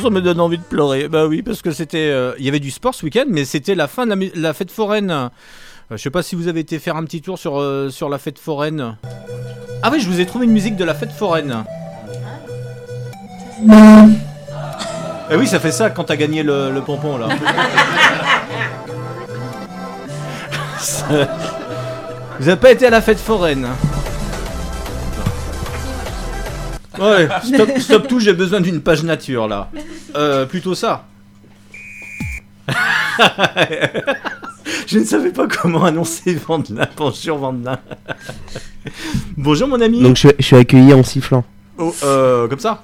Chanson 0.00 0.10
me 0.14 0.20
donne 0.20 0.40
envie 0.40 0.58
de 0.58 0.62
pleurer. 0.62 1.08
Bah 1.08 1.26
oui, 1.26 1.42
parce 1.42 1.62
que 1.62 1.70
c'était. 1.72 1.98
euh, 2.10 2.32
Il 2.38 2.44
y 2.44 2.48
avait 2.48 2.60
du 2.60 2.70
sport 2.70 2.94
ce 2.94 3.04
week-end, 3.04 3.24
mais 3.28 3.44
c'était 3.44 3.74
la 3.74 3.86
fin 3.88 4.06
de 4.06 4.30
la, 4.34 4.52
fête 4.54 4.70
foraine. 4.70 5.10
Euh, 5.10 5.28
je 5.90 5.96
sais 5.96 6.10
pas 6.10 6.22
si 6.22 6.34
vous 6.36 6.48
avez 6.48 6.60
été 6.60 6.78
faire 6.78 6.96
un 6.96 7.04
petit 7.04 7.20
tour 7.20 7.38
sur, 7.38 7.60
euh, 7.60 7.88
sur 7.90 8.08
la 8.08 8.18
fête 8.18 8.38
foraine. 8.38 8.96
Ah 9.82 9.90
oui, 9.92 10.00
je 10.00 10.08
vous 10.08 10.20
ai 10.20 10.26
trouvé 10.26 10.46
une 10.46 10.52
musique 10.52 10.76
de 10.76 10.84
la 10.84 10.94
fête 10.94 11.12
foraine. 11.12 11.64
Eh 15.30 15.36
oui, 15.36 15.46
ça 15.46 15.60
fait 15.60 15.72
ça 15.72 15.90
quand 15.90 16.04
t'as 16.04 16.16
gagné 16.16 16.42
le, 16.42 16.70
le 16.72 16.80
pompon 16.80 17.16
là. 17.18 17.28
Ça- 20.78 21.06
Vous 22.40 22.48
avez 22.48 22.58
pas 22.58 22.70
été 22.72 22.86
à 22.86 22.90
la 22.90 23.02
fête 23.02 23.18
foraine. 23.20 23.68
Ouais, 27.00 27.28
stop, 27.42 27.78
stop 27.78 28.08
tout, 28.08 28.20
j'ai 28.20 28.34
besoin 28.34 28.60
d'une 28.60 28.80
page 28.80 29.02
nature 29.02 29.48
là. 29.48 29.70
Euh, 30.14 30.44
plutôt 30.46 30.74
ça. 30.74 31.04
Je 34.86 34.98
ne 34.98 35.04
savais 35.04 35.30
pas 35.30 35.46
comment 35.46 35.84
annoncer 35.84 36.34
Vandelin. 36.34 36.86
Bonjour 36.96 37.38
Vandelin. 37.38 37.78
Bonjour 39.36 39.68
mon 39.68 39.80
ami. 39.80 40.02
Donc 40.02 40.16
je, 40.16 40.28
je 40.38 40.44
suis 40.44 40.56
accueilli 40.56 40.92
en 40.92 41.02
sifflant. 41.02 41.44
Oh, 41.78 41.94
euh, 42.02 42.48
comme 42.48 42.58
ça 42.58 42.82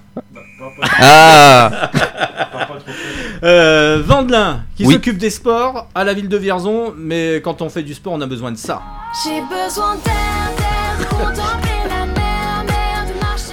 Ah 0.99 1.91
euh, 3.43 4.03
Vandelin, 4.05 4.63
qui 4.77 4.87
Oui. 4.87 4.95
s'occupe 4.95 5.19
des 5.19 5.31
sports 5.31 5.89
à 5.95 6.05
la 6.05 6.15
ville 6.15 6.29
de 6.29 6.37
Vierzon, 6.37 6.95
mais 6.97 7.41
quand 7.45 7.61
on 7.61 7.69
fait 7.69 7.83
du 7.83 7.93
sport, 7.95 8.15
on 8.15 8.21
a 8.21 8.27
besoin 8.27 8.53
de 8.53 8.57
ça. 8.57 8.81
J'ai 9.25 9.41
besoin 9.43 9.97
d'air, 9.97 10.53
d'air, 10.57 11.09
contempler 11.09 11.76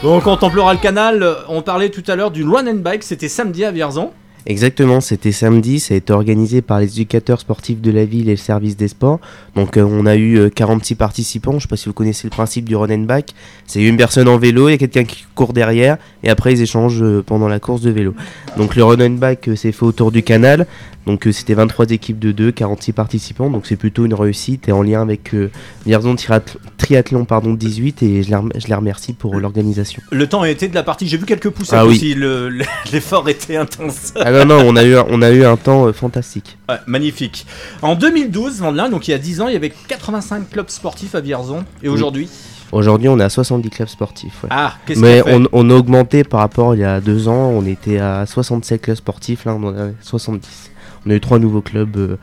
Bon, 0.04 0.18
on 0.18 0.20
contemplera 0.20 0.74
le 0.74 0.80
canal. 0.82 1.26
On 1.48 1.62
parlait 1.62 1.88
tout 1.88 2.04
à 2.12 2.18
l'heure 2.18 2.30
du 2.30 2.44
Run 2.44 2.68
and 2.68 2.82
Bike, 2.82 3.04
c'était 3.04 3.30
samedi 3.30 3.64
à 3.64 3.72
Vierzon. 3.72 4.12
Exactement, 4.46 5.00
c'était 5.00 5.32
samedi, 5.32 5.80
ça 5.80 5.94
a 5.94 5.98
été 5.98 6.12
organisé 6.12 6.62
par 6.62 6.82
les 6.82 6.92
éducateurs 6.92 7.40
sportifs 7.40 7.80
de 7.80 7.90
la 7.90 8.04
ville 8.04 8.28
et 8.28 8.32
le 8.32 8.38
service 8.38 8.76
des 8.76 8.90
sports. 8.90 9.22
Donc 9.56 9.78
euh, 9.78 9.88
on 9.90 10.06
a 10.06 10.18
eu 10.18 10.38
euh, 10.38 10.50
46 10.50 10.96
participants, 10.96 11.54
je 11.54 11.60
sais 11.60 11.68
pas 11.70 11.78
si 11.78 11.88
vous 11.88 11.94
connaissez 11.94 12.28
le 12.28 12.32
principe 12.32 12.68
du 12.68 12.76
run 12.76 12.90
and 12.90 13.06
bike. 13.06 13.34
C'est 13.66 13.82
une 13.82 13.96
personne 13.96 14.28
en 14.28 14.38
vélo, 14.38 14.68
il 14.68 14.72
y 14.72 14.76
a 14.76 14.78
quelqu'un 14.78 15.06
qui 15.06 15.24
court 15.34 15.54
derrière 15.54 15.96
et 16.24 16.30
après 16.30 16.52
ils 16.52 16.62
échangent 16.62 17.02
euh, 17.02 17.24
pendant 17.26 17.48
la 17.48 17.62
course 17.62 17.80
de 17.80 17.90
vélo. 17.90 18.14
Donc 18.58 18.76
le 18.76 18.84
run 18.84 19.00
and 19.00 19.18
euh, 19.24 19.56
s'est 19.56 19.72
fait 19.72 19.86
autour 19.86 20.12
du 20.12 20.24
canal. 20.24 20.68
Donc 21.06 21.28
euh, 21.28 21.32
c'était 21.34 21.54
23 21.54 21.88
équipes 21.92 22.18
de 22.20 22.32
2, 22.32 22.52
46 22.54 22.94
participants, 22.94 23.50
donc 23.50 23.66
c'est 23.66 23.76
plutôt 23.76 24.06
une 24.06 24.14
réussite 24.14 24.70
et 24.70 24.72
en 24.72 24.82
lien 24.82 25.02
avec 25.02 25.34
euh, 25.36 25.52
Vierzon 25.86 26.16
Triathl- 26.16 26.56
Triathlon 26.78 27.26
pardon, 27.26 27.54
18 27.54 28.04
et 28.04 28.24
je 28.24 28.30
les, 28.30 28.36
rem- 28.36 28.52
je 28.56 28.68
les 28.68 28.74
remercie 28.74 29.12
pour 29.12 29.36
euh, 29.36 29.40
l'organisation. 29.42 30.02
Le 30.12 30.28
temps 30.28 30.42
a 30.44 30.50
été 30.50 30.70
de 30.70 30.76
la 30.76 30.84
partie. 30.84 31.08
J'ai 31.08 31.18
vu 31.18 31.26
quelques 31.26 31.50
poussettes 31.50 31.78
Ah 31.78 31.86
oui. 31.86 31.96
aussi. 31.96 32.14
le- 32.14 32.48
le- 32.50 32.64
L'effort 32.94 33.28
était 33.28 33.58
intense. 33.58 34.14
Ah 34.18 34.32
non, 34.32 34.46
non, 34.46 34.64
on 34.66 34.76
a 34.78 34.84
eu 34.84 34.96
un, 34.96 35.06
on 35.10 35.22
a 35.22 35.30
eu 35.32 35.44
un 35.44 35.58
temps 35.58 35.88
euh, 35.88 35.92
fantastique. 35.94 36.58
Ouais, 36.70 36.78
magnifique. 36.88 37.46
En 37.82 37.96
2012, 37.96 38.60
Vandelin, 38.62 38.88
donc 38.90 39.08
il 39.08 39.12
y 39.12 39.14
a 39.14 39.18
10 39.18 39.42
ans, 39.42 39.48
il 39.50 39.54
y 39.54 39.58
avait 39.58 39.74
85 39.90 40.50
clubs 40.52 40.70
sportifs 40.70 41.16
à 41.16 41.20
Vierzon. 41.20 41.66
Et 41.82 41.90
Oui. 41.90 41.96
aujourd'hui? 41.96 42.30
Aujourd'hui, 42.72 43.08
on 43.10 43.20
est 43.20 43.24
à 43.24 43.30
70 43.30 43.70
clubs 43.70 43.88
sportifs. 43.90 44.42
ouais. 44.44 44.50
Ah, 44.52 44.74
qu'est-ce 44.88 45.00
Mais 45.00 45.22
fait? 45.22 45.34
on, 45.36 45.46
on 45.52 45.70
a 45.70 45.74
augmenté 45.76 46.24
par 46.24 46.40
rapport 46.40 46.74
il 46.76 46.80
y 46.82 46.84
a 46.84 47.02
deux 47.02 47.28
ans. 47.28 47.50
On 47.54 47.66
était 47.66 48.00
à 48.00 48.26
67 48.26 48.82
clubs 48.82 48.96
sportifs. 48.98 49.46
Là, 49.46 49.54
on 49.54 49.64
en 49.68 49.78
a 49.78 49.90
70. 50.02 50.72
On 51.06 51.10
a 51.12 51.16
eu 51.16 51.20
trois 51.20 51.40
nouveaux 51.40 51.62
clubs. 51.62 51.96
euh. 51.98 52.18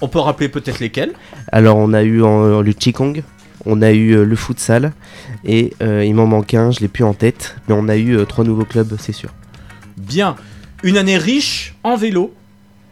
On 0.00 0.08
peut 0.08 0.18
rappeler 0.18 0.48
peut-être 0.48 0.80
lesquels? 0.80 1.12
Alors, 1.52 1.76
on 1.76 1.92
a 1.92 2.02
eu 2.02 2.22
en- 2.22 2.60
le 2.62 2.72
Qigong. 2.72 3.22
On 3.66 3.80
a 3.82 3.92
eu 3.92 4.12
euh, 4.16 4.24
le 4.24 4.36
futsal. 4.36 4.92
Et 5.44 5.72
euh, 5.82 6.04
il 6.04 6.14
m'en 6.14 6.26
manque 6.26 6.52
un, 6.54 6.70
je 6.70 6.80
l'ai 6.80 6.88
plus 6.88 7.04
en 7.04 7.14
tête. 7.14 7.56
Mais 7.68 7.74
on 7.78 7.88
a 7.88 7.96
eu 7.96 8.18
trois 8.26 8.44
nouveaux 8.44 8.64
clubs, 8.64 8.94
c'est 8.98 9.12
sûr. 9.12 9.30
Bien. 9.96 10.36
Une 10.82 10.96
année 10.98 11.16
riche 11.16 11.74
en 11.82 11.96
vélo. 11.96 12.34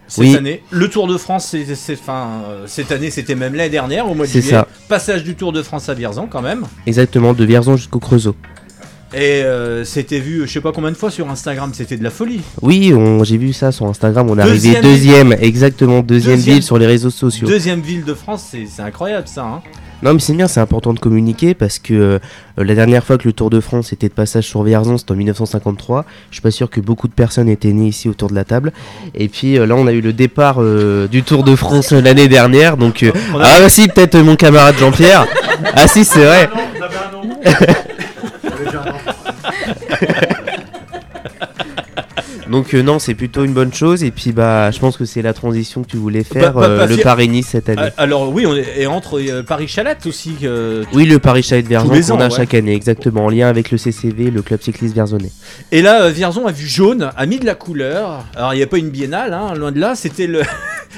Cette 0.08 0.24
Oui. 0.24 0.36
année, 0.36 0.62
le 0.70 0.88
Tour 0.88 1.06
de 1.06 1.16
France, 1.16 1.54
euh, 1.54 2.64
cette 2.66 2.92
année, 2.92 3.10
c'était 3.10 3.34
même 3.34 3.54
l'année 3.54 3.70
dernière, 3.70 4.10
au 4.10 4.14
mois 4.14 4.26
de 4.26 4.30
C'est 4.30 4.40
juillet. 4.42 4.56
ça. 4.56 4.68
Passage 4.88 5.24
du 5.24 5.34
Tour 5.36 5.52
de 5.52 5.62
France 5.62 5.88
à 5.88 5.94
Vierzon, 5.94 6.26
quand 6.26 6.42
même. 6.42 6.64
Exactement, 6.86 7.32
de 7.32 7.44
Vierzon 7.46 7.76
jusqu'au 7.76 7.98
Creusot. 7.98 8.36
Et 9.14 9.42
euh, 9.42 9.84
c'était 9.84 10.20
vu, 10.20 10.46
je 10.46 10.52
sais 10.52 10.60
pas 10.62 10.72
combien 10.72 10.90
de 10.90 10.96
fois 10.96 11.10
sur 11.10 11.28
Instagram, 11.28 11.70
c'était 11.74 11.96
de 11.98 12.02
la 12.04 12.10
folie. 12.10 12.40
Oui, 12.62 12.94
j'ai 13.24 13.36
vu 13.36 13.52
ça 13.52 13.70
sur 13.70 13.86
Instagram. 13.86 14.28
On 14.30 14.38
est 14.38 14.42
arrivé 14.42 14.54
Deuxième 14.56 14.82
deuxième, 14.82 15.32
exactement, 15.34 16.00
deuxième, 16.00 16.36
Deuxième- 16.36 16.54
ville 16.56 16.62
sur 16.62 16.78
les 16.78 16.86
réseaux 16.86 17.10
sociaux. 17.10 17.46
Deuxième 17.46 17.80
ville 17.82 18.04
de 18.04 18.14
France, 18.14 18.46
c'est, 18.50 18.82
incroyable 18.82 19.28
ça. 19.28 19.42
Hein. 19.44 19.60
Non 20.02 20.14
mais 20.14 20.18
c'est 20.20 20.32
bien, 20.32 20.48
c'est 20.48 20.58
important 20.58 20.92
de 20.94 20.98
communiquer 20.98 21.54
parce 21.54 21.78
que 21.78 21.94
euh, 21.94 22.18
la 22.56 22.74
dernière 22.74 23.04
fois 23.04 23.18
que 23.18 23.28
le 23.28 23.32
Tour 23.32 23.50
de 23.50 23.60
France 23.60 23.92
était 23.92 24.08
de 24.08 24.12
passage 24.14 24.44
sur 24.48 24.64
Vierzon, 24.64 24.98
c'était 24.98 25.12
en 25.12 25.16
1953. 25.16 26.04
Je 26.30 26.34
suis 26.36 26.42
pas 26.42 26.50
sûr 26.50 26.68
que 26.70 26.80
beaucoup 26.80 27.06
de 27.06 27.12
personnes 27.12 27.48
étaient 27.48 27.72
nées 27.72 27.86
ici 27.86 28.08
autour 28.08 28.28
de 28.28 28.34
la 28.34 28.42
table. 28.44 28.72
Et 29.14 29.28
puis 29.28 29.58
euh, 29.58 29.66
là, 29.66 29.76
on 29.76 29.86
a 29.86 29.92
eu 29.92 30.00
le 30.00 30.12
départ 30.12 30.56
euh, 30.60 31.06
du 31.06 31.22
Tour 31.22 31.44
de 31.44 31.54
France 31.54 31.92
l'année 31.92 32.26
dernière. 32.26 32.76
Donc 32.76 33.04
a- 33.04 33.12
ah 33.40 33.58
bah 33.60 33.68
si, 33.68 33.86
peut-être 33.86 34.18
mon 34.18 34.34
camarade 34.34 34.74
Jean-Pierre. 34.76 35.24
ah 35.74 35.86
si, 35.86 36.04
c'est 36.04 36.24
vrai. 36.24 36.50
Donc 42.52 42.74
euh, 42.74 42.82
non, 42.82 42.98
c'est 42.98 43.14
plutôt 43.14 43.44
une 43.44 43.54
bonne 43.54 43.72
chose. 43.72 44.04
Et 44.04 44.10
puis 44.10 44.30
bah, 44.32 44.70
je 44.70 44.78
pense 44.78 44.98
que 44.98 45.06
c'est 45.06 45.22
la 45.22 45.32
transition 45.32 45.82
que 45.82 45.88
tu 45.88 45.96
voulais 45.96 46.22
faire, 46.22 46.52
Pas- 46.52 46.60
pas- 46.60 46.68
euh, 46.68 46.78
pas 46.80 46.86
le 46.86 46.98
Paris-Nice 46.98 47.48
cette 47.48 47.70
année. 47.70 47.80
Euh, 47.80 47.90
Alors 47.96 48.30
oui, 48.30 48.46
on 48.46 48.54
est, 48.54 48.66
et 48.76 48.86
entre 48.86 49.18
euh, 49.18 49.42
Paris-Chalette 49.42 50.04
aussi. 50.06 50.36
Oui, 50.92 51.06
le 51.06 51.18
Paris 51.18 51.42
Chalet 51.42 51.64
de 51.64 51.68
Vierzon 51.68 52.16
qu'on 52.16 52.20
a 52.20 52.28
ouais. 52.28 52.30
chaque 52.30 52.52
année, 52.52 52.74
exactement, 52.74 53.24
en 53.24 53.30
lien 53.30 53.48
avec 53.48 53.70
le 53.70 53.78
CCV, 53.78 54.30
le 54.30 54.42
club 54.42 54.60
cycliste 54.60 54.92
vierzonais. 54.92 55.32
Et 55.72 55.80
là, 55.80 56.10
Vierzon 56.10 56.46
a 56.46 56.52
vu 56.52 56.66
jaune, 56.66 57.10
a 57.16 57.26
mis 57.26 57.38
de 57.38 57.46
la 57.46 57.54
couleur. 57.54 58.26
Alors, 58.36 58.52
il 58.52 58.58
n'y 58.58 58.62
a 58.62 58.66
pas 58.66 58.78
une 58.78 58.90
biennale, 58.90 59.32
hein, 59.32 59.54
loin 59.54 59.72
de 59.72 59.80
là. 59.80 59.94
C'était 59.94 60.26
le. 60.26 60.42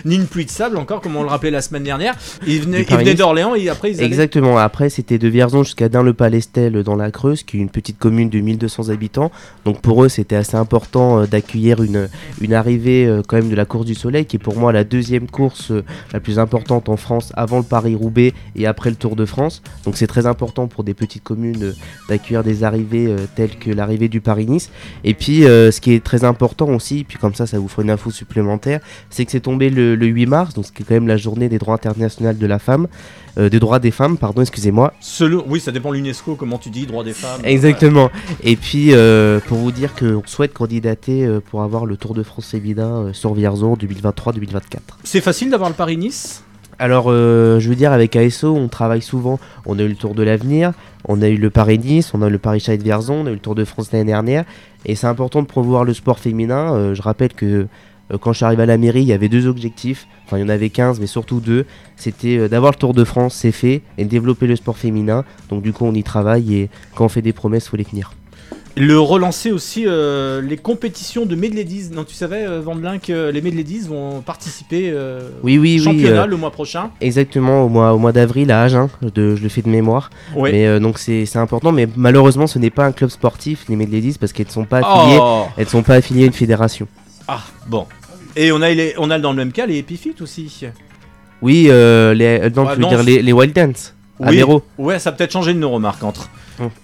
ni 0.05 0.17
une 0.17 0.27
pluie 0.27 0.45
de 0.45 0.51
sable, 0.51 0.77
encore, 0.77 1.01
comme 1.01 1.17
on 1.17 1.23
le 1.23 1.29
rappelait 1.29 1.51
la 1.51 1.63
semaine 1.63 1.85
dernière. 1.85 2.15
Ils 2.47 2.63
venaient, 2.63 3.15
d'Orléans 3.15 3.55
et 3.55 3.69
après 3.69 3.93
ils 3.93 3.99
allaient. 3.99 4.07
Exactement, 4.07 4.59
après 4.59 4.89
c'était 4.91 5.19
de 5.19 5.29
Vierzon 5.29 5.63
jusqu'à 5.63 5.89
Dain-le-Palestel 5.89 6.83
dans 6.83 6.97
la 6.97 7.11
Creuse, 7.11 7.43
qui 7.43 7.59
est 7.59 7.61
une 7.61 7.71
petite 7.71 7.99
commune 7.99 8.29
de 8.29 8.41
1200 8.41 8.89
habitants. 8.89 9.31
Donc 9.65 9.81
pour 9.81 10.05
eux 10.05 10.09
c'était 10.09 10.37
assez 10.37 10.57
important 10.57 11.21
euh, 11.21 11.27
d'accueillir 11.45 11.83
une, 11.83 12.55
arrivée 12.55 13.07
euh, 13.07 13.23
quand 13.27 13.37
même 13.37 13.51
de 13.51 13.55
la 13.55 13.65
course 13.65 13.87
du 13.87 13.95
soleil, 13.95 14.25
qui 14.25 14.37
est 14.37 14.39
pour 14.39 14.57
moi 14.57 14.73
la 14.73 14.85
deuxième 14.85 15.29
course 15.29 15.71
euh, 15.71 15.85
la 16.13 16.21
plus 16.21 16.39
importante 16.39 16.89
en 16.89 16.97
France 16.97 17.33
avant 17.37 17.59
le 17.59 17.65
Paris-Roubaix 17.65 18.33
et 18.57 18.67
après 18.67 18.91
le 18.91 18.97
Tour 18.97 19.17
de 19.17 19.25
France. 19.25 19.63
Donc 19.85 19.97
c'est 19.97 20.07
très 20.07 20.27
important 20.27 20.67
pour 20.67 20.85
des 20.85 20.95
petites 20.95 21.23
communes 21.23 21.63
euh, 21.63 21.73
d'accueillir 22.09 22.43
des 22.43 22.65
arrivées 22.65 23.15
telles 23.35 23.59
que 23.59 23.71
l'arrivée 23.71 24.09
du 24.09 24.21
Paris-Nice. 24.21 24.71
Et 25.05 25.15
puis 25.15 25.43
ce 25.43 25.81
qui 25.81 25.93
est 25.93 26.03
très 26.03 26.25
important 26.25 26.69
aussi, 26.69 27.05
puis 27.05 27.19
comme 27.19 27.35
ça 27.35 27.47
ça 27.47 27.59
vous 27.59 27.69
fera 27.69 27.83
une 27.83 27.91
info 27.91 28.11
supplémentaire, 28.11 28.81
c'est 29.11 29.25
que 29.25 29.31
c'est 29.31 29.41
tombé 29.41 29.71
le, 29.71 29.95
le 29.97 30.07
8 30.07 30.27
mars, 30.27 30.55
donc 30.55 30.67
ce 30.67 30.73
qui 30.73 30.83
est 30.83 30.87
quand 30.87 30.95
même 30.95 31.09
la 31.09 31.17
journée 31.17 31.49
des 31.49 31.59
droits 31.59 31.75
internationaux 31.75 32.33
de 32.33 32.47
la 32.47 32.59
femme, 32.59 32.89
euh, 33.37 33.49
des 33.49 33.59
droits 33.59 33.79
des 33.79 33.91
femmes, 33.91 34.17
pardon, 34.17 34.43
excusez-moi. 34.43 34.93
Selon... 35.01 35.45
Oui, 35.49 35.61
ça 35.61 35.73
dépend 35.73 35.91
de 35.91 35.97
l'UNESCO, 35.97 36.37
comment 36.37 36.59
tu 36.59 36.71
dis, 36.71 36.87
droit 36.87 37.03
des 37.03 37.13
femmes. 37.13 37.41
Exactement. 37.45 38.11
Et 38.43 38.57
puis 38.57 38.89
euh, 38.93 39.41
pour 39.41 39.59
vous 39.59 39.73
dire 39.73 39.95
qu'on 39.95 40.23
souhaite 40.27 40.53
candidater 40.53 41.25
euh, 41.25 41.41
pour 41.41 41.63
avoir 41.63 41.87
le 41.87 41.97
Tour 41.97 42.15
de 42.15 42.23
France 42.23 42.47
féminin 42.47 43.11
sur 43.13 43.35
Vierzon 43.35 43.75
2023-2024. 43.75 44.79
C'est 45.03 45.21
facile 45.21 45.51
d'avoir 45.51 45.69
le 45.69 45.75
Paris-Nice 45.75 46.45
Alors, 46.79 47.11
je 47.11 47.69
veux 47.69 47.75
dire, 47.75 47.93
avec 47.93 48.15
ASO, 48.15 48.55
on 48.55 48.69
travaille 48.69 49.03
souvent. 49.03 49.41
On 49.67 49.79
a 49.79 49.83
eu 49.83 49.89
le 49.89 49.97
Tour 49.97 50.15
de 50.15 50.23
l'avenir, 50.23 50.73
on 51.07 51.21
a 51.23 51.29
eu 51.29 51.37
le 51.37 51.51
Paris-Nice, 51.51 52.13
on 52.15 52.23
a 52.23 52.29
eu 52.29 52.31
le 52.31 52.39
Paris-Chalet 52.39 52.79
de 52.79 52.85
Vierzon, 52.85 53.15
on 53.15 53.27
a 53.27 53.31
eu 53.31 53.35
le 53.35 53.41
Tour 53.41 53.55
de 53.55 53.65
France 53.65 53.91
l'année 53.93 54.05
dernière. 54.05 54.45
Et 54.87 54.95
c'est 54.95 55.07
important 55.07 55.43
de 55.43 55.47
promouvoir 55.47 55.85
le 55.85 55.95
sport 55.95 56.19
féminin. 56.19 56.95
Je 56.95 57.03
rappelle 57.03 57.33
que 57.33 57.67
quand 58.21 58.33
je 58.33 58.39
suis 58.39 58.45
arrivé 58.45 58.63
à 58.63 58.67
la 58.67 58.79
mairie, 58.79 59.03
il 59.03 59.09
y 59.09 59.13
avait 59.13 59.29
deux 59.29 59.47
objectifs. 59.47 60.07
Enfin, 60.27 60.39
il 60.39 60.41
y 60.41 60.45
en 60.45 60.49
avait 60.49 60.71
15, 60.71 61.01
mais 61.01 61.07
surtout 61.07 61.41
deux. 61.41 61.65
C'était 61.97 62.39
euh, 62.39 62.49
d'avoir 62.49 62.73
le 62.73 62.79
Tour 62.79 62.95
de 62.95 63.05
France, 63.05 63.35
c'est 63.35 63.53
fait, 63.53 63.83
et 63.99 64.05
de 64.05 64.09
développer 64.11 64.47
le 64.47 64.57
sport 64.57 64.77
féminin. 64.79 65.25
Donc, 65.51 65.63
du 65.63 65.73
coup, 65.73 65.85
on 65.85 65.95
y 65.95 66.03
travaille 66.03 66.55
et 66.55 66.71
quand 66.95 67.05
on 67.07 67.09
fait 67.09 67.23
des 67.23 67.33
promesses, 67.33 67.67
il 67.67 67.69
faut 67.71 67.77
les 67.77 67.85
tenir. 67.85 68.13
Le 68.77 68.99
relancer 68.99 69.53
aussi 69.53 69.85
euh, 69.87 70.41
les 70.43 70.57
compétitions 70.57 71.27
de 71.27 71.37
Medladies. 71.37 71.91
Non, 71.95 72.03
tu 72.03 72.13
savais, 72.15 72.45
euh, 72.45 72.61
Vandelin, 72.61 72.99
que 72.99 73.31
les 73.31 73.41
Medladies 73.41 73.87
vont 73.87 74.21
participer 74.21 74.91
euh, 74.93 75.31
Oui, 75.45 75.59
oui, 75.59 75.77
au 75.77 75.79
oui. 75.79 75.85
championnat 75.85 76.23
euh, 76.25 76.27
le 76.27 76.37
mois 76.37 76.51
prochain. 76.51 76.91
Exactement, 77.01 77.63
au 77.65 77.69
mois, 77.69 77.93
au 77.95 77.99
mois 77.99 78.11
d'avril 78.11 78.51
à 78.51 78.63
Agen, 78.63 78.89
de, 79.01 79.37
je 79.37 79.43
le 79.45 79.49
fais 79.49 79.63
de 79.63 79.69
mémoire. 79.69 80.11
Mais 80.37 80.67
euh, 80.67 80.81
donc 80.81 80.99
c'est 80.99 81.37
important, 81.37 81.71
mais 81.71 81.87
malheureusement 81.97 82.49
ce 82.49 82.59
n'est 82.59 82.71
pas 82.71 82.85
un 82.85 82.91
club 82.93 83.11
sportif, 83.11 83.65
les 83.69 83.77
Medladies, 83.77 84.17
parce 84.19 84.33
qu'elles 84.33 84.47
ne 84.49 84.53
sont 84.53 84.65
pas 84.65 84.79
affiliées, 84.79 85.19
Oh. 85.21 85.45
elles 85.57 85.69
sont 85.69 85.83
pas 85.85 85.95
affiliées 85.95 86.25
à 86.25 86.27
une 86.27 86.33
fédération. 86.33 86.89
Ah, 87.29 87.43
bon. 87.67 87.87
Et 88.37 88.53
on 88.53 88.61
a, 88.63 88.71
les, 88.71 88.95
on 88.99 89.11
a 89.11 89.19
dans 89.19 89.31
le 89.31 89.37
même 89.37 89.53
cas 89.53 89.67
les 89.67 89.79
Epifit 89.79 90.15
aussi. 90.21 90.65
Oui, 91.43 91.67
euh, 91.69 92.15
les, 92.15 92.41
euh, 92.41 92.51
Ah, 92.57 92.75
veux 92.75 92.81
non, 92.81 92.89
dire 92.89 93.03
les, 93.03 93.23
les 93.23 93.33
Wild 93.33 93.55
Dance 93.55 93.95
à 94.23 94.31
Oui, 94.31 94.43
ouais, 94.79 94.99
ça 94.99 95.11
a 95.11 95.13
peut-être 95.13 95.33
changé 95.33 95.55
de 95.55 95.59
nom, 95.59 95.73
remarque, 95.73 96.03
entre. 96.03 96.31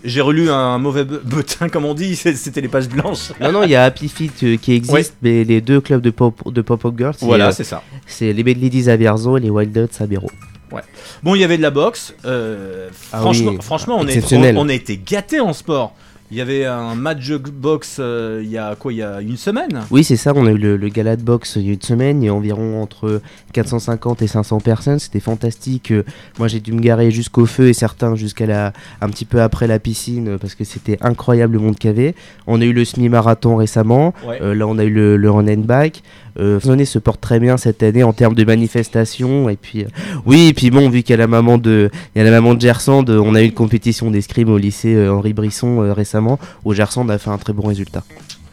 J'ai 0.02 0.20
relu 0.20 0.50
un 0.50 0.78
mauvais 0.78 1.04
beutin, 1.04 1.68
comme 1.68 1.84
on 1.84 1.94
dit, 1.94 2.16
c'était 2.16 2.60
les 2.60 2.68
pages 2.68 2.88
blanches. 2.88 3.32
Non, 3.40 3.52
non, 3.52 3.62
il 3.62 3.70
y 3.70 3.76
a 3.76 3.84
Happy 3.84 4.08
Feet 4.08 4.32
euh, 4.42 4.56
qui 4.56 4.72
existe, 4.72 4.92
Ouais. 4.92 5.04
mais 5.22 5.44
les 5.44 5.60
deux 5.60 5.80
clubs 5.80 6.00
de 6.02 6.10
pop 6.10 6.52
de 6.52 6.60
pop 6.60 6.84
girls, 6.98 7.14
Voilà, 7.20 7.48
euh, 7.48 7.52
c'est 7.52 7.64
ça. 7.64 7.82
C'est 8.06 8.32
les 8.32 8.42
Medladies 8.42 8.90
à 8.90 8.96
Vierzon 8.96 9.36
et 9.36 9.40
les 9.40 9.50
Wild 9.50 9.72
Dance 9.72 10.00
à. 10.00 10.06
Ouais. 10.06 10.82
Bon, 11.22 11.34
il 11.36 11.40
y 11.40 11.44
avait 11.44 11.56
de 11.56 11.62
la 11.62 11.70
boxe. 11.70 12.14
euh, 12.24 12.88
Ah 13.12 13.20
franchement, 13.20 13.52
oui, 13.52 13.58
franchement 13.60 13.96
on, 14.00 14.06
est, 14.06 14.56
on 14.56 14.68
a 14.68 14.72
été 14.74 15.00
gâtés 15.04 15.40
en 15.40 15.52
sport. 15.52 15.94
Il 16.30 16.36
y 16.38 16.40
avait 16.40 16.64
un 16.64 16.94
match 16.94 17.28
de 17.28 17.38
box 17.38 17.96
euh, 17.98 18.40
il 18.44 18.50
y 18.50 18.56
a 18.58 18.76
quoi 18.76 18.92
Il 18.92 18.98
y 18.98 19.02
a 19.02 19.20
une 19.20 19.36
semaine 19.36 19.80
Oui, 19.90 20.04
c'est 20.04 20.16
ça, 20.16 20.32
on 20.36 20.46
a 20.46 20.50
eu 20.52 20.56
le, 20.58 20.76
le 20.76 20.88
gala 20.88 21.16
de 21.16 21.22
boxe 21.22 21.56
il 21.56 21.66
y 21.66 21.70
a 21.70 21.72
une 21.72 21.82
semaine, 21.82 22.22
il 22.22 22.26
y 22.26 22.28
a 22.28 22.34
environ 22.34 22.80
entre 22.82 23.20
450 23.52 24.22
et 24.22 24.26
500 24.26 24.60
personnes, 24.60 24.98
c'était 24.98 25.20
fantastique. 25.20 25.90
Euh, 25.90 26.04
Moi 26.38 26.48
j'ai 26.48 26.60
dû 26.60 26.72
me 26.72 26.80
garer 26.80 27.10
jusqu'au 27.10 27.46
feu 27.46 27.68
et 27.68 27.72
certains 27.72 28.14
jusqu'à 28.14 28.46
la 28.46 28.72
un 29.00 29.08
petit 29.08 29.24
peu 29.24 29.42
après 29.42 29.66
la 29.66 29.78
piscine 29.78 30.28
euh, 30.28 30.38
parce 30.38 30.54
que 30.54 30.64
c'était 30.64 30.98
incroyable 31.00 31.54
le 31.54 31.58
monde 31.60 31.76
qu'il 31.76 31.90
y 31.90 31.92
avait. 31.92 32.14
On 32.46 32.60
a 32.60 32.64
eu 32.64 32.72
le 32.72 32.84
semi-marathon 32.84 33.56
récemment, 33.56 34.14
Ouais. 34.26 34.40
Euh, 34.40 34.54
là 34.54 34.66
on 34.66 34.78
a 34.78 34.84
eu 34.84 34.90
le, 34.90 35.16
le 35.16 35.30
run 35.30 35.48
and 35.48 35.64
bike. 35.64 36.02
Euh, 36.38 36.60
se 36.84 36.98
porte 36.98 37.20
très 37.20 37.40
bien 37.40 37.56
cette 37.56 37.82
année 37.82 38.02
en 38.02 38.12
termes 38.12 38.34
de 38.34 38.44
manifestations 38.44 39.48
et 39.48 39.56
puis 39.56 39.82
euh, 39.82 39.88
oui 40.26 40.48
et 40.48 40.54
puis 40.54 40.70
bon 40.70 40.88
vu 40.88 41.02
qu'il 41.02 41.10
y 41.10 41.14
a 41.14 41.16
la 41.18 41.26
maman 41.26 41.58
de 41.58 41.90
il 42.14 42.18
y 42.18 42.22
a 42.22 42.24
la 42.24 42.30
maman 42.30 42.54
de 42.54 42.60
Gersand, 42.60 43.04
euh, 43.08 43.18
on 43.18 43.34
a 43.34 43.42
eu 43.42 43.46
une 43.46 43.52
compétition 43.52 44.10
d'escrime 44.10 44.48
au 44.48 44.58
lycée 44.58 44.94
euh, 44.94 45.12
Henri 45.12 45.32
Brisson 45.32 45.92
récemment 45.94 46.38
où 46.64 46.74
Gersand 46.74 47.08
a 47.08 47.18
fait 47.18 47.30
un 47.30 47.38
très 47.38 47.52
bon 47.52 47.66
résultat. 47.66 48.04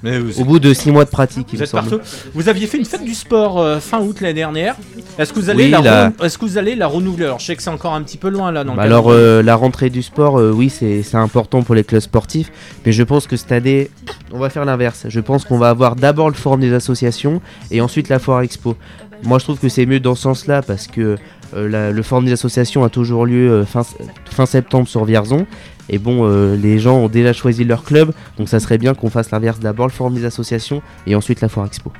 Mais 0.03 0.19
vous- 0.19 0.39
Au 0.41 0.45
bout 0.45 0.59
de 0.59 0.73
6 0.73 0.91
mois 0.91 1.05
de 1.05 1.09
pratique, 1.09 1.47
il 1.51 1.55
Vous 1.55 1.59
me 1.61 1.63
êtes 1.63 1.69
semble. 1.71 1.89
partout. 1.89 2.03
Vous 2.35 2.49
aviez 2.49 2.67
fait 2.67 2.77
une 2.77 2.85
fête 2.85 3.03
du 3.03 3.15
sport 3.15 3.59
euh, 3.59 3.79
fin 3.79 3.99
août 3.99 4.21
l'année 4.21 4.35
dernière. 4.35 4.75
Est-ce 5.17 5.33
que 5.33 5.39
vous 5.39 5.49
allez 5.49 5.65
Oui, 5.65 5.71
la, 5.83 6.11
Est-ce 6.23 6.37
que 6.37 6.45
vous 6.45 6.57
allez 6.59 6.75
la 6.75 6.85
renouveler 6.85 7.25
Alors 7.25 7.39
je 7.39 7.45
sais 7.47 7.55
que 7.55 7.63
c'est 7.63 7.71
encore 7.71 7.93
un 7.95 8.03
petit 8.03 8.17
peu 8.17 8.29
loin 8.29 8.51
là. 8.51 8.63
Dans 8.63 8.73
le 8.73 8.77
Bah 8.77 8.83
alors 8.83 9.07
euh, 9.09 9.41
la 9.41 9.55
rentrée 9.55 9.89
du 9.89 10.03
sport, 10.03 10.39
euh, 10.39 10.51
oui 10.51 10.69
c'est 10.69 11.01
c'est 11.01 11.17
important 11.17 11.63
pour 11.63 11.73
les 11.73 11.83
clubs 11.83 12.01
sportifs, 12.01 12.51
mais 12.85 12.91
je 12.91 13.01
pense 13.01 13.25
que 13.25 13.35
cette 13.37 13.51
année 13.51 13.89
on 14.31 14.37
va 14.37 14.49
faire 14.51 14.65
l'inverse. 14.65 15.05
Je 15.09 15.19
pense 15.19 15.45
qu'on 15.45 15.57
va 15.57 15.69
avoir 15.69 15.95
d'abord 15.95 16.29
le 16.29 16.35
forum 16.35 16.59
des 16.59 16.73
associations 16.73 17.41
et 17.71 17.81
ensuite 17.81 18.07
la 18.09 18.19
foire 18.19 18.41
expo. 18.41 18.75
Moi 19.23 19.39
je 19.39 19.45
trouve 19.45 19.57
que 19.57 19.67
c'est 19.67 19.87
mieux 19.87 19.99
dans 19.99 20.13
ce 20.13 20.21
sens-là 20.21 20.61
parce 20.61 20.85
que 20.85 21.01
euh, 21.01 21.15
la- 21.55 21.91
le 21.91 22.03
forum 22.03 22.25
des 22.25 22.31
associations 22.33 22.83
a 22.83 22.89
toujours 22.89 23.25
lieu 23.25 23.49
euh, 23.51 23.65
fin, 23.65 23.83
fin 24.29 24.45
septembre 24.45 24.87
sur 24.87 25.05
Vierzon. 25.05 25.45
Et 25.89 25.99
bon, 25.99 26.25
euh, 26.27 26.55
les 26.57 26.79
gens 26.79 26.97
ont 26.97 27.07
déjà 27.07 27.31
choisi 27.31 27.63
leur 27.63 27.83
club, 27.83 28.11
donc 28.37 28.49
ça 28.49 28.59
serait 28.59 28.77
bien 28.77 28.93
qu'on 28.93 29.09
fasse 29.09 29.31
l'inverse. 29.31 29.59
D'abord 29.59 29.87
le 29.87 29.91
forum 29.93 30.13
des 30.15 30.25
associations 30.25 30.81
et 31.05 31.15
ensuite 31.15 31.39
la 31.41 31.47
foire 31.47 31.65
expo. 31.65 31.93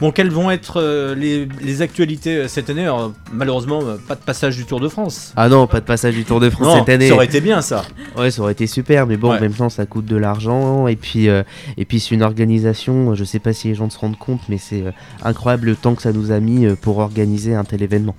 Bon, 0.00 0.10
quelles 0.10 0.28
vont 0.30 0.50
être 0.50 0.80
euh, 0.82 1.14
les, 1.14 1.48
les 1.62 1.80
actualités 1.80 2.36
euh, 2.36 2.48
cette 2.48 2.68
année? 2.68 2.82
Alors, 2.82 3.12
Malheureusement, 3.32 3.80
euh, 3.84 3.96
pas 4.08 4.16
de 4.16 4.20
passage 4.20 4.56
du 4.56 4.64
Tour 4.66 4.80
de 4.80 4.88
France. 4.88 5.32
Ah 5.36 5.48
non, 5.48 5.68
pas 5.68 5.78
de 5.78 5.84
passage 5.84 6.14
du 6.14 6.24
Tour 6.24 6.40
de 6.40 6.50
France 6.50 6.66
Non, 6.66 6.78
cette 6.80 6.88
année. 6.88 7.06
ça 7.08 7.14
aurait 7.14 7.26
été 7.26 7.40
bien, 7.40 7.62
ça. 7.62 7.84
Ouais, 8.18 8.32
ça 8.32 8.42
aurait 8.42 8.52
été 8.52 8.66
super, 8.66 9.06
mais 9.06 9.16
bon, 9.16 9.30
Ouais. 9.30 9.38
en 9.38 9.40
même 9.40 9.52
temps, 9.54 9.68
ça 9.68 9.86
coûte 9.86 10.04
de 10.06 10.16
l'argent. 10.16 10.88
Et 10.88 10.96
puis, 10.96 11.28
euh, 11.28 11.44
et 11.78 11.84
puis 11.84 12.00
c'est 12.00 12.12
une 12.14 12.24
organisation, 12.24 13.14
je 13.14 13.22
sais 13.24 13.38
pas 13.38 13.52
si 13.52 13.68
les 13.68 13.76
gens 13.76 13.88
se 13.88 13.96
rendent 13.98 14.18
compte, 14.18 14.40
mais 14.48 14.58
c'est 14.58 14.82
euh, 14.82 14.90
incroyable 15.22 15.66
le 15.66 15.76
temps 15.76 15.94
que 15.94 16.02
ça 16.02 16.12
nous 16.12 16.32
a 16.32 16.40
mis 16.40 16.66
euh, 16.66 16.74
pour 16.74 16.98
organiser 16.98 17.54
un 17.54 17.64
tel 17.64 17.80
événement. 17.82 18.16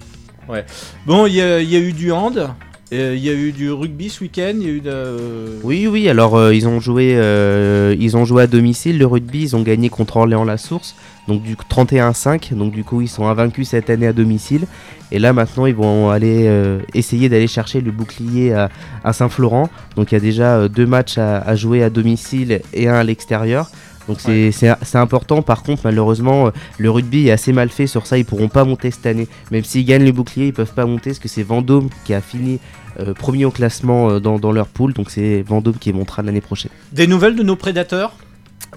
Ouais. 0.50 0.66
Bon, 1.06 1.26
il 1.26 1.34
y, 1.34 1.42
a 1.42 1.62
eu 1.62 1.92
du 1.94 2.12
hand, 2.12 2.50
euh, 2.94 3.14
il 3.16 3.24
y 3.24 3.30
a 3.30 3.34
eu 3.34 3.52
du 3.52 3.72
rugby 3.72 4.10
ce 4.10 4.22
week-end, 4.24 4.54
il 4.56 4.64
y 4.64 4.68
a 4.68 4.74
eu 4.74 4.82
de. 4.82 5.60
Oui, 5.64 5.88
oui, 5.88 6.08
alors 6.08 6.36
euh, 6.36 6.54
ils, 6.54 6.68
ont 6.68 6.80
joué, 6.80 7.14
euh, 7.16 7.96
ils 8.00 8.16
ont 8.16 8.26
joué 8.26 8.44
à 8.44 8.48
domicile 8.48 8.98
le 8.98 9.08
rugby, 9.08 9.42
ils 9.42 9.56
ont 9.56 9.64
gagné 9.64 9.90
contre 9.90 10.18
Orléans-la-Source, 10.18 10.96
donc 11.28 11.42
du 11.42 11.56
31-5, 11.56 12.54
donc 12.54 12.72
du 12.72 12.84
coup 12.84 13.02
ils 13.02 13.08
sont 13.08 13.28
invaincus 13.28 13.70
cette 13.70 13.90
année 13.90 14.08
à 14.08 14.14
domicile. 14.14 14.68
Et 15.12 15.20
là 15.20 15.34
maintenant 15.34 15.66
ils 15.66 15.76
vont 15.76 16.10
aller 16.10 16.46
euh, 16.48 16.80
essayer 16.94 17.30
d'aller 17.30 17.48
chercher 17.48 17.82
le 17.82 17.92
bouclier 17.92 18.54
à, 18.54 19.14
Saint-Florent. 19.14 19.70
Donc 19.96 20.12
il 20.12 20.16
y 20.16 20.18
a 20.18 20.22
déjà 20.22 20.58
euh, 20.58 20.68
deux 20.68 20.86
matchs 20.86 21.18
à 21.18 21.56
jouer 21.56 21.84
à 21.84 21.90
domicile 21.90 22.62
et 22.74 22.88
un 22.88 22.96
à 22.96 23.04
l'extérieur. 23.04 23.70
Donc 24.08 24.20
c'est 24.22 24.52
c'est- 24.52 24.76
c'est 24.84 24.98
important, 25.00 25.42
par 25.42 25.64
contre 25.64 25.82
malheureusement 25.86 26.48
euh, 26.48 26.52
le 26.78 26.92
rugby 26.92 27.28
est 27.28 27.32
assez 27.32 27.54
mal 27.54 27.70
fait 27.70 27.88
sur 27.88 28.06
ça, 28.06 28.18
ils 28.18 28.26
pourront 28.26 28.50
pas 28.50 28.64
monter 28.64 28.92
cette 28.92 29.06
année. 29.06 29.28
Même 29.52 29.64
s'ils 29.64 29.86
gagnent 29.86 30.06
le 30.06 30.12
bouclier, 30.12 30.48
ils 30.48 30.54
peuvent 30.54 30.74
pas 30.74 30.86
monter 30.86 31.10
parce 31.12 31.20
que 31.20 31.28
c'est 31.28 31.44
Vendôme 31.44 31.90
qui 32.06 32.14
a 32.14 32.22
fini 32.22 32.60
euh, 33.00 33.14
premier 33.14 33.46
au 33.46 33.52
classement 33.52 34.10
euh, 34.10 34.20
dans, 34.20 34.38
dans 34.40 34.52
leur 34.52 34.68
poule, 34.68 34.94
donc 34.94 35.10
c'est 35.12 35.42
Vendôme 35.42 35.76
qui 35.80 35.92
montera 35.92 36.22
l'année 36.22 36.40
prochaine. 36.42 36.72
Des 36.92 37.08
nouvelles 37.08 37.36
de 37.36 37.44
nos 37.44 37.56
prédateurs? 37.56 38.14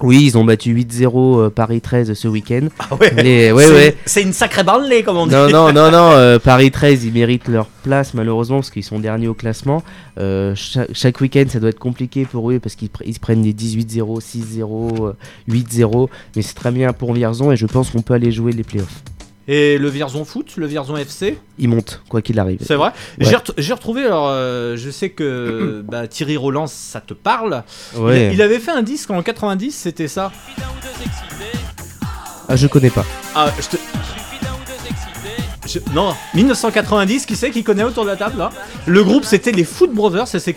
Oui, 0.01 0.23
ils 0.23 0.37
ont 0.37 0.45
battu 0.45 0.73
8-0 0.73 1.39
euh, 1.39 1.49
Paris 1.49 1.81
13 1.81 2.13
ce 2.13 2.27
week-end. 2.29 2.67
Ah 2.79 2.95
ouais, 2.95 3.11
Les- 3.21 3.51
ouais, 3.51 3.63
c'est- 3.65 3.73
ouais. 3.73 3.97
C'est 4.05 4.21
une 4.21 4.31
sacrée 4.31 4.63
branlée, 4.63 5.03
comme 5.03 5.17
on 5.17 5.27
dit. 5.27 5.33
Non, 5.35 5.49
non, 5.49 5.73
non, 5.73 5.91
non, 5.91 6.11
euh, 6.13 6.39
Paris 6.39 6.71
13, 6.71 7.03
ils 7.03 7.11
méritent 7.11 7.49
leur 7.49 7.65
place 7.65 8.13
malheureusement 8.13 8.57
parce 8.59 8.69
qu'ils 8.69 8.85
sont 8.85 8.99
derniers 8.99 9.27
au 9.27 9.33
classement. 9.33 9.83
Euh, 10.17 10.55
cha- 10.55 10.87
chaque 10.93 11.19
week-end, 11.19 11.43
ça 11.49 11.59
doit 11.59 11.69
être 11.69 11.79
compliqué 11.79 12.25
pour 12.25 12.49
eux 12.49 12.59
parce 12.59 12.75
qu'ils 12.75 12.87
pr- 12.87 13.03
ils 13.05 13.13
se 13.15 13.19
prennent 13.19 13.41
des 13.41 13.51
18-0, 13.53 14.21
6-0, 14.21 15.07
euh, 15.07 15.13
8-0. 15.49 16.09
Mais 16.37 16.43
c'est 16.43 16.53
très 16.55 16.71
bien 16.71 16.93
pour 16.93 17.11
Vierzon 17.13 17.51
et 17.51 17.57
je 17.57 17.65
pense 17.65 17.89
qu'on 17.89 18.01
peut 18.01 18.13
aller 18.13 18.31
jouer 18.31 18.53
les 18.53 18.63
playoffs. 18.63 19.03
Et 19.51 19.79
le 19.79 19.89
Vierzon 19.89 20.25
Foot, 20.25 20.57
le 20.57 20.67
Vierzon 20.67 20.95
FC 20.95 21.39
Ils 21.57 21.67
montent, 21.69 22.03
quoi 22.07 22.21
qu'il 22.21 22.37
arrive. 22.39 22.59
C'est 22.63 22.75
vrai 22.75 22.89
Ouais. 23.19 23.25
J'ai 23.25 23.35
ret- 23.35 23.43
J'ai 23.57 23.73
retrouvé, 23.73 24.05
alors 24.05 24.27
euh, 24.29 24.77
je 24.77 24.91
sais 24.91 25.09
que 25.09 25.83
bah, 25.89 26.07
Thierry 26.07 26.37
Roland, 26.37 26.67
ça 26.67 27.01
te 27.01 27.15
parle. 27.15 27.63
Ouais. 27.95 28.27
Il, 28.27 28.33
il 28.33 28.41
avait 28.43 28.59
fait 28.59 28.69
un 28.71 28.83
disque 28.83 29.09
en 29.09 29.23
90, 29.23 29.71
c'était 29.71 30.07
ça. 30.07 30.31
Ah, 32.47 32.55
je 32.55 32.67
connais 32.67 32.89
pas. 32.91 33.05
Ah, 33.35 33.51
je 33.59 33.67
te. 33.69 33.77
Je- 35.67 35.79
Non, 35.93 36.15
1990, 36.33 37.25
qui 37.27 37.35
c'est 37.35 37.51
qui 37.51 37.63
connaît 37.63 37.83
autour 37.83 38.03
de 38.03 38.09
la 38.09 38.15
table 38.15 38.37
là? 38.39 38.49
Le 38.87 39.03
groupe 39.03 39.23
c'était 39.23 39.51
les 39.51 39.63
Foot 39.63 39.93
Brothers, 39.93 40.33
et 40.33 40.39
c'est 40.39 40.53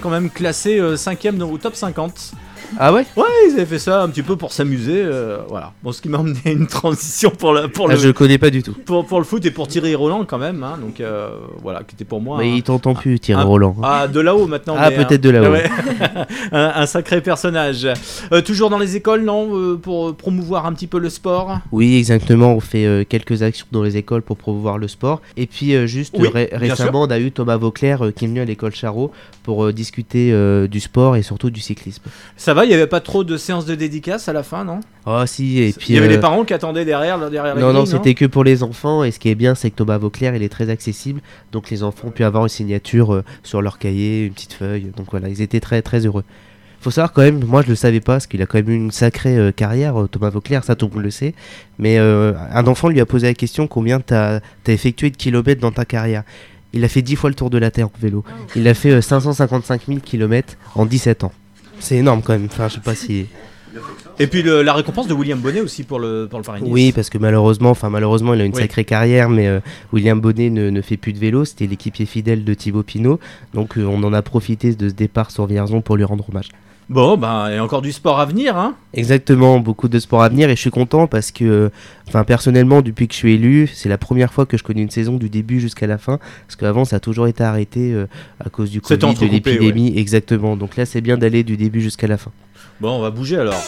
quand 0.00 0.10
même 0.10 0.30
classé 0.30 0.78
5ème 0.80 1.42
au 1.42 1.58
top 1.58 1.74
50. 1.74 2.32
Ah 2.78 2.92
ouais? 2.92 3.04
Ouais, 3.16 3.24
ils 3.48 3.54
avaient 3.54 3.66
fait 3.66 3.78
ça 3.78 4.02
un 4.02 4.08
petit 4.08 4.22
peu 4.22 4.36
pour 4.36 4.52
s'amuser, 4.52 5.02
euh, 5.04 5.38
voilà. 5.48 5.72
Bon, 5.82 5.92
ce 5.92 6.00
qui 6.02 6.08
m'a 6.08 6.18
amené 6.18 6.38
à 6.44 6.50
une 6.50 6.66
transition 6.66 7.30
pour, 7.30 7.52
la, 7.52 7.68
pour 7.68 7.88
Ah, 7.90 7.94
le. 7.94 7.98
je 7.98 8.10
connais 8.10 8.38
pas 8.38 8.50
du 8.50 8.62
tout. 8.62 8.74
Pour, 8.84 9.06
pour 9.06 9.18
le 9.18 9.24
foot 9.24 9.44
et 9.46 9.50
pour 9.50 9.68
Thierry 9.68 9.94
Roland 9.94 10.24
quand 10.24 10.38
même, 10.38 10.62
hein, 10.62 10.78
donc 10.80 11.00
euh, 11.00 11.30
voilà, 11.62 11.82
qui 11.84 11.94
était 11.94 12.04
pour 12.04 12.20
moi. 12.20 12.38
Mais 12.38 12.50
un- 12.50 12.54
il 12.56 12.62
t'entend 12.62 12.94
plus, 12.94 13.18
Thierry 13.20 13.42
Roland. 13.42 13.76
Ah, 13.82 14.08
de 14.08 14.20
là-haut 14.20 14.46
maintenant. 14.46 14.74
Ah, 14.78 14.90
mais, 14.90 15.04
peut-être 15.04 15.20
de 15.20 15.30
là-haut. 15.30 15.52
ouais. 15.52 15.64
un, 16.52 16.72
un 16.76 16.86
sacré 16.86 17.20
personnage. 17.20 17.86
Euh, 18.32 18.40
toujours 18.42 18.70
dans 18.70 18.78
les 18.78 18.96
écoles, 18.96 19.22
non 19.22 19.48
euh, 19.56 19.76
Pour 19.76 20.14
promouvoir 20.16 20.66
un 20.66 20.72
petit 20.72 20.86
peu 20.86 20.98
le 20.98 21.10
sport? 21.10 21.58
Oui, 21.72 21.96
exactement. 21.96 22.52
On 22.54 22.60
fait 22.60 22.84
euh, 22.86 23.04
quelques 23.08 23.42
actions 23.42 23.66
dans 23.72 23.82
les 23.82 23.96
écoles 23.96 24.22
pour 24.22 24.36
promouvoir 24.36 24.78
le 24.78 24.88
sport. 24.88 25.20
Et 25.36 25.46
puis, 25.46 25.74
euh, 25.74 25.86
juste 25.86 26.14
Oui, 26.18 26.28
ré- 26.28 26.48
bien 26.50 26.58
récemment, 26.58 27.02
on 27.02 27.10
a 27.10 27.18
eu 27.18 27.30
Thomas 27.32 27.56
Vauclair 27.56 28.04
euh, 28.06 28.10
qui 28.10 28.24
est 28.24 28.28
venu 28.28 28.40
à 28.40 28.44
l'école 28.44 28.74
Charot 28.74 29.12
pour 29.42 29.64
euh, 29.64 29.72
discuter 29.72 30.30
euh, 30.32 30.66
du 30.66 30.80
sport 30.80 31.16
et 31.16 31.22
surtout 31.22 31.50
du 31.50 31.60
cyclisme. 31.60 32.02
Ça 32.46 32.54
va, 32.54 32.64
il 32.64 32.68
n'y 32.68 32.74
avait 32.74 32.86
pas 32.86 33.00
trop 33.00 33.24
de 33.24 33.36
séances 33.36 33.66
de 33.66 33.74
dédicaces 33.74 34.28
à 34.28 34.32
la 34.32 34.44
fin, 34.44 34.62
non? 34.62 34.78
Oh, 35.04 35.20
si, 35.26 35.58
et 35.58 35.72
puis. 35.72 35.88
Il 35.88 35.94
y 35.96 35.98
avait 35.98 36.06
euh, 36.06 36.10
les 36.10 36.20
parents 36.20 36.44
qui 36.44 36.54
attendaient 36.54 36.84
derrière, 36.84 37.18
derrière 37.18 37.56
la 37.56 37.60
Non, 37.60 37.72
non, 37.72 37.86
c'était 37.86 38.14
que 38.14 38.24
pour 38.24 38.44
les 38.44 38.62
enfants. 38.62 39.02
Et 39.02 39.10
ce 39.10 39.18
qui 39.18 39.30
est 39.30 39.34
bien, 39.34 39.56
c'est 39.56 39.68
que 39.68 39.74
Thomas 39.74 39.98
Vauclair, 39.98 40.36
il 40.36 40.44
est 40.44 40.48
très 40.48 40.70
accessible. 40.70 41.22
Donc, 41.50 41.70
les 41.70 41.82
enfants 41.82 42.06
ont 42.06 42.12
pu 42.12 42.22
avoir 42.22 42.44
une 42.44 42.48
signature 42.48 43.12
euh, 43.12 43.24
sur 43.42 43.62
leur 43.62 43.80
cahier, 43.80 44.26
une 44.26 44.32
petite 44.32 44.52
feuille. 44.52 44.92
Donc, 44.96 45.08
voilà, 45.10 45.28
ils 45.28 45.42
étaient 45.42 45.58
très, 45.58 45.82
très 45.82 46.06
heureux. 46.06 46.22
Faut 46.80 46.92
savoir 46.92 47.12
quand 47.12 47.22
même, 47.22 47.44
moi 47.44 47.62
je 47.62 47.68
le 47.68 47.74
savais 47.74 47.98
pas, 47.98 48.12
parce 48.12 48.28
qu'il 48.28 48.40
a 48.42 48.46
quand 48.46 48.58
même 48.58 48.70
eu 48.70 48.76
une 48.76 48.92
sacrée 48.92 49.36
euh, 49.36 49.50
carrière, 49.50 50.00
euh, 50.00 50.06
Thomas 50.06 50.30
Vauclair, 50.30 50.62
ça 50.62 50.76
tout 50.76 50.86
le 50.86 50.94
monde 50.94 51.02
le 51.02 51.10
sait. 51.10 51.34
Mais 51.80 51.98
euh, 51.98 52.32
un 52.52 52.64
enfant 52.68 52.86
lui 52.86 53.00
a 53.00 53.06
posé 53.06 53.26
la 53.26 53.34
question 53.34 53.66
combien 53.66 53.98
t'as 53.98 54.36
as 54.36 54.70
effectué 54.72 55.10
de 55.10 55.16
kilomètres 55.16 55.60
dans 55.60 55.72
ta 55.72 55.84
carrière? 55.84 56.22
Il 56.72 56.84
a 56.84 56.88
fait 56.88 57.02
10 57.02 57.16
fois 57.16 57.30
le 57.30 57.34
tour 57.34 57.50
de 57.50 57.58
la 57.58 57.72
Terre 57.72 57.86
en 57.86 57.92
vélo. 58.00 58.22
Il 58.54 58.68
a 58.68 58.74
fait 58.74 58.92
euh, 58.92 59.00
555 59.00 59.82
000 59.88 59.98
kilomètres 59.98 60.54
en 60.76 60.86
17 60.86 61.24
ans. 61.24 61.32
C'est 61.80 61.96
énorme 61.96 62.22
quand 62.22 62.32
même. 62.32 62.46
Enfin, 62.46 62.68
je 62.68 62.74
sais 62.74 62.80
pas 62.80 62.94
si. 62.94 63.26
Et 64.18 64.26
puis 64.26 64.42
le- 64.42 64.62
la 64.62 64.72
récompense 64.72 65.06
de 65.06 65.12
William 65.12 65.38
Bonnet 65.38 65.60
aussi 65.60 65.82
pour 65.84 65.98
le, 65.98 66.26
pour 66.30 66.38
le. 66.38 66.44
Oui, 66.62 66.92
parce 66.92 67.10
que 67.10 67.18
malheureusement, 67.18 67.70
enfin 67.70 67.90
malheureusement, 67.90 68.32
il 68.32 68.40
a 68.40 68.44
une 68.44 68.54
Oui. 68.54 68.62
sacrée 68.62 68.84
carrière, 68.86 69.28
mais 69.28 69.46
euh, 69.48 69.60
William 69.92 70.18
Bonnet 70.18 70.48
ne, 70.48 70.70
ne 70.70 70.80
fait 70.80 70.96
plus 70.96 71.12
de 71.12 71.18
vélo. 71.18 71.44
C'était 71.44 71.66
l'équipier 71.66 72.06
fidèle 72.06 72.42
de 72.44 72.54
Thibaut 72.54 72.82
Pinot, 72.82 73.20
donc 73.52 73.76
euh, 73.76 73.84
on 73.84 74.02
en 74.02 74.12
a 74.14 74.22
profité 74.22 74.74
de 74.74 74.88
ce 74.88 74.94
départ 74.94 75.30
sur 75.30 75.44
Vierzon 75.46 75.82
pour 75.82 75.96
lui 75.98 76.04
rendre 76.04 76.24
hommage. 76.30 76.48
Bon, 76.88 77.16
ben, 77.16 77.48
il 77.50 77.54
y 77.54 77.58
a 77.58 77.64
encore 77.64 77.82
du 77.82 77.90
sport 77.90 78.20
à 78.20 78.26
venir, 78.26 78.56
hein 78.56 78.76
Exactement, 78.94 79.58
beaucoup 79.58 79.88
de 79.88 79.98
sport 79.98 80.22
à 80.22 80.28
venir 80.28 80.48
et 80.48 80.54
je 80.54 80.60
suis 80.60 80.70
content 80.70 81.08
parce 81.08 81.32
que, 81.32 81.72
enfin 82.06 82.22
personnellement, 82.22 82.80
depuis 82.80 83.08
que 83.08 83.14
je 83.14 83.18
suis 83.18 83.34
élu, 83.34 83.68
c'est 83.72 83.88
la 83.88 83.98
première 83.98 84.32
fois 84.32 84.46
que 84.46 84.56
je 84.56 84.62
connais 84.62 84.82
une 84.82 84.90
saison 84.90 85.16
du 85.16 85.28
début 85.28 85.58
jusqu'à 85.58 85.88
la 85.88 85.98
fin, 85.98 86.18
parce 86.46 86.54
qu'avant 86.54 86.84
ça 86.84 86.96
a 86.96 87.00
toujours 87.00 87.26
été 87.26 87.42
arrêté 87.42 87.92
euh, 87.92 88.06
à 88.44 88.50
cause 88.50 88.70
du 88.70 88.80
Covid, 88.80 88.98
de 88.98 89.26
l'épidémie, 89.26 89.98
exactement. 89.98 90.56
Donc 90.56 90.76
là, 90.76 90.86
c'est 90.86 91.00
bien 91.00 91.18
d'aller 91.18 91.42
du 91.42 91.56
début 91.56 91.80
jusqu'à 91.80 92.06
la 92.06 92.18
fin. 92.18 92.30
Bon, 92.80 92.90
on 92.90 93.00
va 93.00 93.10
bouger 93.10 93.38
alors. 93.38 93.60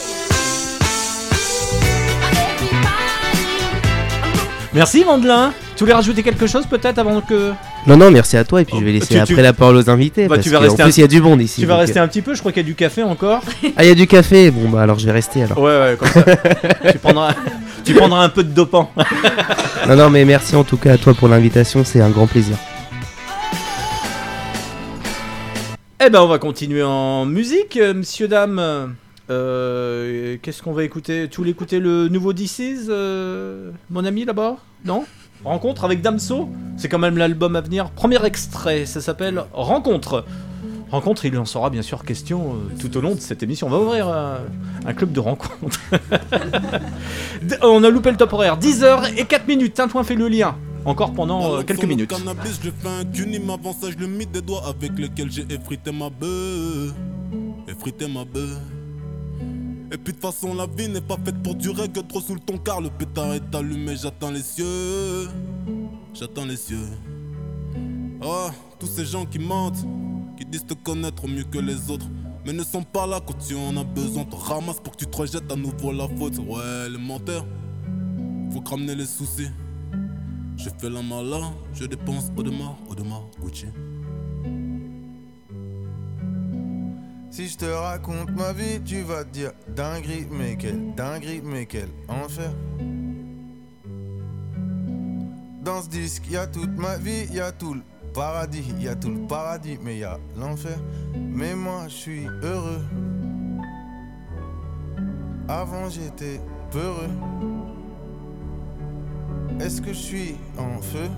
Merci 4.75 5.05
Mandelin. 5.05 5.53
Tu 5.77 5.85
voulais 5.85 5.95
rajouter 5.95 6.23
quelque 6.23 6.47
chose 6.47 6.67
peut-être 6.67 6.99
avant 6.99 7.21
que. 7.21 7.53
Non, 7.87 7.97
non, 7.97 8.11
merci 8.11 8.37
à 8.37 8.45
toi 8.45 8.61
et 8.61 8.65
puis 8.65 8.77
je 8.79 8.85
vais 8.85 8.93
laisser 8.93 9.19
Oh, 9.21 9.25
tu- 9.25 9.33
après 9.33 9.43
la 9.43 9.53
parole 9.55 9.77
aux 9.77 9.89
invités. 9.89 10.29
Bah, 10.29 10.35
parce 10.35 10.45
tu 10.47 10.51
vas 10.53 10.59
rester 10.59 10.83
plus, 10.83 10.91
un- 10.93 10.97
il 10.97 11.01
y 11.01 11.05
a 11.05 11.07
du 11.09 11.23
monde 11.23 11.41
ici. 11.41 11.61
Tu 11.63 11.67
vas 11.67 11.75
donc, 11.75 11.83
rester 11.83 11.99
euh, 11.99 12.03
un 12.03 12.09
petit 12.09 12.21
peu, 12.21 12.35
je 12.35 12.41
crois 12.41 12.53
qu'il 12.53 12.63
y 12.63 12.67
a 12.67 12.69
du 12.69 12.75
café 12.75 13.03
encore. 13.03 13.41
Ah, 13.77 13.85
il 13.85 13.89
y 13.89 13.93
a 13.93 13.95
du 13.95 14.07
café 14.07 14.51
Bon, 14.51 14.69
bah 14.69 14.83
alors 14.83 14.99
je 14.99 15.07
vais 15.07 15.13
rester 15.13 15.43
alors. 15.45 15.59
Ouais, 15.59 15.79
ouais, 15.79 15.97
comme 15.99 16.09
ça. 16.09 16.23
tu, 16.93 16.99
prendras, 16.99 17.35
tu 17.85 17.95
prendras 17.95 18.23
un 18.25 18.29
peu 18.29 18.45
de 18.45 18.51
dopant. 18.51 18.91
Non, 19.89 19.97
non, 19.97 20.11
mais 20.11 20.27
merci 20.27 20.55
en 20.55 20.65
tout 20.65 20.77
cas 20.77 20.95
à 20.95 20.99
toi 20.99 21.15
pour 21.15 21.29
l'invitation, 21.29 21.83
c'est 21.83 22.03
un 22.03 22.11
grand 22.11 22.27
plaisir. 22.27 22.57
Eh 26.05 26.11
ben, 26.11 26.21
on 26.21 26.27
va 26.27 26.39
continuer 26.39 26.83
en 26.83 27.25
musique, 27.25 27.79
euh, 27.81 27.95
messieurs, 27.95 28.29
dames. 28.29 28.95
Euh, 29.31 30.37
Qu'est-ce 30.43 30.63
qu'on 30.63 30.73
va 30.73 30.85
écouter? 30.85 31.29
Tu 31.29 31.39
voulais 31.39 31.51
écouter 31.51 31.81
le 31.81 32.09
nouveau 32.09 32.33
DC's, 32.33 32.87
euh, 32.89 33.71
mon 33.91 34.05
ami 34.05 34.25
là-bas? 34.25 34.57
Non? 34.85 35.05
Rencontre 35.45 35.85
avec 35.85 36.01
Damso? 36.01 36.49
C'est 36.77 36.89
quand 36.89 36.99
même 36.99 37.17
l'album 37.17 37.55
à 37.57 37.61
venir. 37.61 37.91
Premier 37.91 38.25
extrait, 38.25 38.87
ça 38.87 39.01
s'appelle 39.01 39.45
Rencontre. 39.53 40.25
Rencontre, 40.91 41.27
il 41.27 41.37
en 41.37 41.45
sera 41.45 41.69
bien 41.69 41.83
sûr 41.83 42.05
question 42.05 42.55
euh, 42.55 42.81
tout 42.81 42.97
au 42.97 43.01
long 43.01 43.15
de 43.15 43.21
cette 43.21 43.43
émission. 43.43 43.67
On 43.67 43.71
va 43.71 43.79
ouvrir 43.79 44.09
un 44.09 44.95
club 44.95 45.13
de 45.13 45.21
rencontres. 45.21 45.81
On 47.63 47.85
a 47.85 47.91
loupé 47.91 48.11
le 48.11 48.17
top 48.17 48.33
horaire. 48.33 48.59
10h 48.59 49.19
et 49.19 49.25
4 49.25 49.47
minutes. 49.47 49.75
Tintouin 49.75 50.03
fait 50.03 50.15
le 50.15 50.29
lien. 50.29 50.57
Encore 50.85 51.13
pendant 51.13 51.57
euh, 51.57 51.63
quelques 51.63 51.85
minutes. 51.85 52.09
cannabis, 52.09 52.61
je 52.63 52.71
fais 52.71 52.89
un 52.89 53.05
cuni, 53.05 53.37
avant 53.37 53.75
ça, 53.75 53.89
je 53.91 53.99
le 53.99 54.25
des 54.25 54.41
doigts 54.41 54.63
avec 54.67 54.99
lesquels 54.99 55.31
j'ai 55.31 55.47
effrité 55.51 55.93
ma 55.93 56.09
bœuf. 56.09 56.95
Effrité 57.69 58.09
ma 58.09 58.25
bœuf. 58.25 58.57
Et 59.91 59.97
puis 59.97 60.13
de 60.13 60.19
toute 60.19 60.21
façon, 60.21 60.55
la 60.55 60.67
vie 60.67 60.89
n'est 60.89 61.01
pas 61.01 61.17
faite 61.25 61.43
pour 61.43 61.55
durer 61.55 61.89
que 61.89 62.01
trop 62.01 62.21
sous 62.21 62.35
le 62.35 62.41
ton, 62.41 62.59
car 62.59 62.81
le 62.81 62.91
pétard 62.91 63.33
est 63.33 63.55
allumé, 63.55 63.97
j'attends 63.97 64.31
les 64.31 64.43
cieux. 64.43 65.29
J'attends 66.13 66.45
les 66.45 66.57
cieux. 66.57 66.89
Oh, 68.23 68.49
tous 68.79 68.87
ces 68.87 69.07
gens 69.07 69.25
qui 69.25 69.39
mentent, 69.39 69.87
qui 70.37 70.45
disent 70.45 70.67
te 70.67 70.75
connaître 70.75 71.27
mieux 71.27 71.45
que 71.45 71.59
les 71.59 71.91
autres, 71.91 72.07
mais 72.45 72.53
ne 72.53 72.65
sont 72.65 72.83
pas 72.83 73.07
là 73.07 73.21
quand 73.25 73.39
tu 73.39 73.55
en 73.55 73.77
as 73.79 73.85
besoin. 73.85 74.25
Te 74.25 74.37
ramasse 74.37 74.81
pour 74.81 74.93
que 74.93 74.99
tu 74.99 75.07
te 75.07 75.17
rejettes 75.17 75.51
à 75.51 75.57
nouveau 75.57 75.93
la 75.93 76.07
faute. 76.07 76.39
Ouais, 76.39 76.91
les 76.91 76.99
menteurs, 76.99 77.47
faut 78.53 78.61
que 78.61 78.71
ramener 78.71 78.95
les 78.95 79.07
soucis. 79.07 79.49
Je 80.57 80.69
fais 80.79 80.91
la 80.91 81.01
malin, 81.01 81.55
je 81.73 81.87
dépense 81.87 82.31
Audemars, 82.37 82.77
Audemars, 82.91 83.29
Gucci. 83.41 83.67
Si 87.31 87.47
je 87.47 87.59
te 87.59 87.67
raconte 87.67 88.31
ma 88.31 88.53
vie, 88.53 88.81
tu 88.83 89.03
vas 89.03 89.23
te 89.23 89.31
dire 89.31 89.53
dinguerie, 89.69 90.27
mais 90.31 90.57
quelle 90.57 90.95
dinguerie, 90.95 91.43
mais 91.45 91.67
quel 91.67 91.89
enfer. 92.09 92.51
Dans 95.63 95.83
ce 95.83 95.89
disque, 95.91 96.31
y 96.31 96.37
a 96.37 96.47
toute 96.47 96.77
ma 96.79 96.97
vie, 96.97 97.27
y 97.31 97.41
a 97.41 97.53
tout 97.53 97.75
le 97.75 97.83
paradis, 98.15 98.65
y 98.81 98.89
a 98.89 98.97
tout 98.97 99.11
le 99.11 99.27
paradis, 99.27 99.79
mais 99.83 99.99
y 99.99 100.05
a 100.05 100.19
l'enfer. 100.37 100.79
Mais 101.15 101.55
moi, 101.55 101.83
je 101.89 101.95
suis 101.95 102.27
heureux. 102.43 102.83
Avant, 105.49 105.91
j'étais 105.91 106.41
peureux. 106.71 107.11
Est-ce 109.61 109.83
que 109.83 109.93
je 109.93 109.99
suis 109.99 110.37
en 110.57 110.81
feu? 110.81 111.09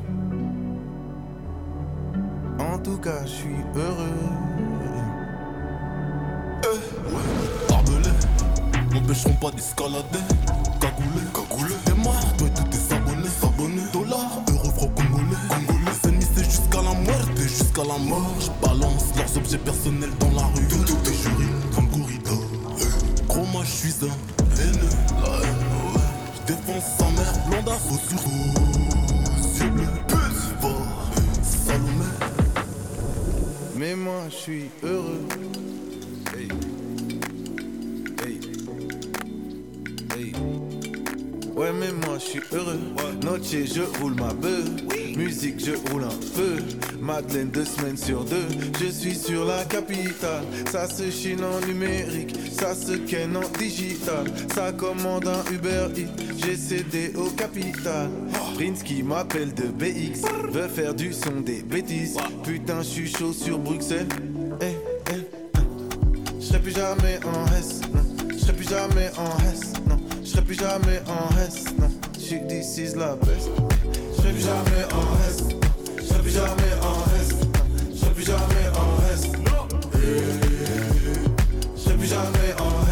En 2.59 2.79
tout 2.79 2.99
cas, 2.99 3.25
je 3.25 3.31
suis 3.31 3.57
heureux. 3.77 4.70
Barbelé, 7.69 8.11
m'empêcheront 8.93 9.35
pas 9.35 9.51
d'escalader. 9.51 10.25
Cagoulé, 10.81 11.23
cagoulé, 11.35 11.75
et 11.89 12.03
moi, 12.03 12.15
toi 12.37 12.47
et 12.47 12.51
tous 12.55 12.65
tes 12.65 12.95
abonnés, 12.95 13.29
s'abonner. 13.41 13.83
Dollars, 13.93 14.43
euros, 14.51 14.71
francs 14.71 14.95
congolais, 14.95 15.37
congolais. 15.49 15.97
C'est 16.35 16.45
jusqu'à 16.45 16.83
la 16.83 16.93
et 16.93 17.49
jusqu'à 17.49 17.85
la 17.85 17.99
mort. 17.99 18.35
Je 18.41 18.51
balance 18.67 19.05
leurs 19.17 19.37
objets 19.37 19.59
personnels 19.59 20.17
dans 20.21 20.31
la 20.31 20.47
rue. 20.47 20.69
Tout, 20.69 20.85
tout 20.85 21.11
est 21.11 21.15
juré, 21.15 21.47
comme 21.75 21.89
Corrida. 21.89 22.33
Gros, 23.29 23.47
moi, 23.47 23.63
je 23.65 23.71
suis 23.71 23.95
un 24.03 24.61
haineux. 24.61 24.97
La 25.23 25.29
haine, 25.47 25.65
ouais. 25.95 26.09
Je 26.35 26.53
défonce 26.53 26.85
sa 26.99 27.05
mère, 27.11 27.79
faux 27.79 27.99
sur 28.09 28.21
faux. 28.21 28.71
Mais 33.81 33.95
moi, 33.97 34.25
je 34.29 34.35
suis 34.35 34.71
heureux. 34.83 35.27
Ouais, 41.61 41.73
mais 41.79 41.93
moi, 41.93 42.17
je 42.19 42.25
suis 42.25 42.41
heureux. 42.53 42.79
Noche, 43.23 43.51
je 43.53 43.83
roule 44.01 44.15
ma 44.15 44.33
bœuf. 44.33 44.65
Musique, 45.15 45.63
je 45.63 45.73
roule 45.91 46.05
un 46.05 46.35
peu. 46.35 46.57
Madeleine, 46.99 47.51
deux 47.51 47.67
semaines 47.67 47.99
sur 47.99 48.25
deux. 48.25 48.49
Je 48.81 48.87
suis 48.87 49.15
sur 49.15 49.45
la 49.45 49.63
capitale. 49.65 50.43
Ça 50.73 50.89
se 50.89 51.11
chine 51.11 51.45
en 51.45 51.61
numérique. 51.67 52.35
Ça 52.51 52.75
se 52.75 52.93
ken 52.93 53.37
en 53.37 53.47
digital. 53.59 54.25
Ça 54.55 54.73
commande 54.73 55.29
un 55.29 55.53
Uber 55.53 55.89
Eats. 55.99 56.23
J'ai 56.43 56.57
cédé 56.57 57.13
au 57.15 57.29
capital. 57.29 58.09
Prince 58.55 58.83
qui 58.83 59.03
m'appelle 59.03 59.53
de 59.53 59.65
BX. 59.65 60.27
Veut 60.53 60.69
faire 60.69 60.95
du 60.95 61.13
son 61.13 61.43
des 61.43 61.61
bêtises. 61.61 62.17
Putain, 62.43 62.79
je 62.79 62.89
suis 62.89 63.13
chaud 63.13 63.35
sur 63.35 63.59
Bruxelles. 63.59 64.09
Eh, 64.63 64.77
eh, 65.13 65.61
je 66.41 66.43
serai 66.43 66.61
plus 66.61 66.73
jamais 66.73 67.21
en 67.27 67.45
S, 67.55 67.83
non. 67.93 68.01
Je 68.31 68.39
serai 68.39 68.53
plus 68.55 68.69
jamais 68.69 69.11
en 69.19 69.37
S, 69.53 69.70
serai 70.31 70.43
plus 70.43 70.55
jamais 70.55 71.03
en 71.09 71.29
S, 71.39 71.65
non. 71.79 71.91
Je 72.15 72.21
suis 72.21 72.41
d'ici 72.43 72.85
la 72.97 73.17
best. 73.17 73.51
Je 74.13 74.17
serai 74.17 74.33
plus 74.33 74.43
jamais 74.43 74.85
en 74.93 75.01
non. 75.01 75.61
Je 75.99 76.05
serai 76.05 76.21
plus 76.21 76.31
jamais 76.31 76.73
en 76.83 76.93
non. 76.93 77.47
Je 77.93 77.97
serai 77.99 78.15
plus 78.15 78.25
jamais 78.25 78.67
en 78.77 78.87
non. 79.41 79.67
Je 81.75 81.81
serai 81.81 81.97
plus 81.97 82.07
jamais 82.07 82.53
en 82.59 82.71
non. 82.71 82.83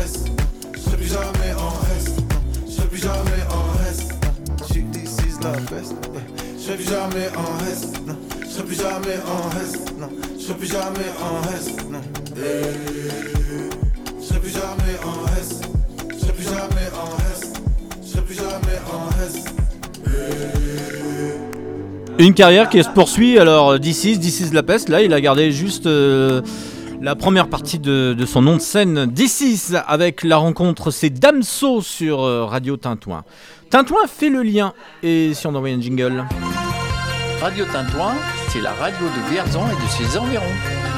Je 0.74 0.78
serai 0.80 0.96
plus 0.96 1.06
jamais 1.06 1.52
en 1.54 1.62
non. 1.62 1.78
Je 2.66 2.72
serai 2.72 2.88
plus 2.88 2.98
jamais 2.98 3.42
en 3.50 3.62
S, 3.88 3.98
non. 4.08 4.32
Je 4.58 4.72
suis 4.72 4.82
d'ici 4.82 5.28
la 5.42 5.52
best. 5.70 5.94
Je 6.56 6.62
serai 6.62 6.76
plus 6.76 6.88
jamais 6.88 7.28
en 7.36 7.48
non. 8.06 8.16
Je 8.42 8.48
serai 8.48 8.64
plus 8.64 8.76
jamais 8.76 9.18
en 9.28 9.50
S, 9.62 9.72
non. 9.96 10.10
Je 10.36 10.42
serai 10.42 10.54
plus 10.58 10.66
jamais 10.66 11.10
en 11.22 11.42
S, 11.54 11.66
non. 11.88 12.02
Je 14.18 14.24
serai 14.24 14.40
plus 14.40 14.50
jamais 14.50 14.96
en 15.04 15.24
S. 15.26 15.27
Une 22.18 22.34
carrière 22.34 22.68
qui 22.68 22.82
se 22.82 22.88
poursuit. 22.88 23.38
Alors, 23.38 23.76
is, 23.76 24.18
This 24.18 24.40
is 24.40 24.50
la 24.52 24.64
peste. 24.64 24.88
Là, 24.88 25.02
il 25.02 25.12
a 25.12 25.20
gardé 25.20 25.52
juste 25.52 25.86
euh, 25.86 26.42
la 27.00 27.14
première 27.14 27.48
partie 27.48 27.78
de, 27.78 28.16
son 28.26 28.42
nom 28.42 28.56
de 28.56 28.60
scène. 28.60 29.12
This 29.14 29.40
is 29.40 29.76
avec 29.86 30.24
la 30.24 30.36
rencontre, 30.36 30.90
c'est 30.90 31.10
Damso 31.10 31.80
sur 31.80 32.22
euh, 32.22 32.44
Radio 32.44 32.76
Tintouin. 32.76 33.22
Tintouin 33.70 34.06
fait 34.08 34.30
le 34.30 34.42
lien. 34.42 34.72
Et 35.04 35.32
si 35.32 35.46
on 35.46 35.54
envoie 35.54 35.68
un 35.68 35.80
jingle 35.80 36.24
Radio 37.40 37.64
Tintouin, 37.72 38.14
c'est 38.48 38.60
la 38.60 38.72
radio 38.72 39.06
de 39.06 39.30
Vierzon 39.30 39.62
et 39.68 39.82
de 39.82 39.88
ses 39.88 40.18
environs. 40.18 40.97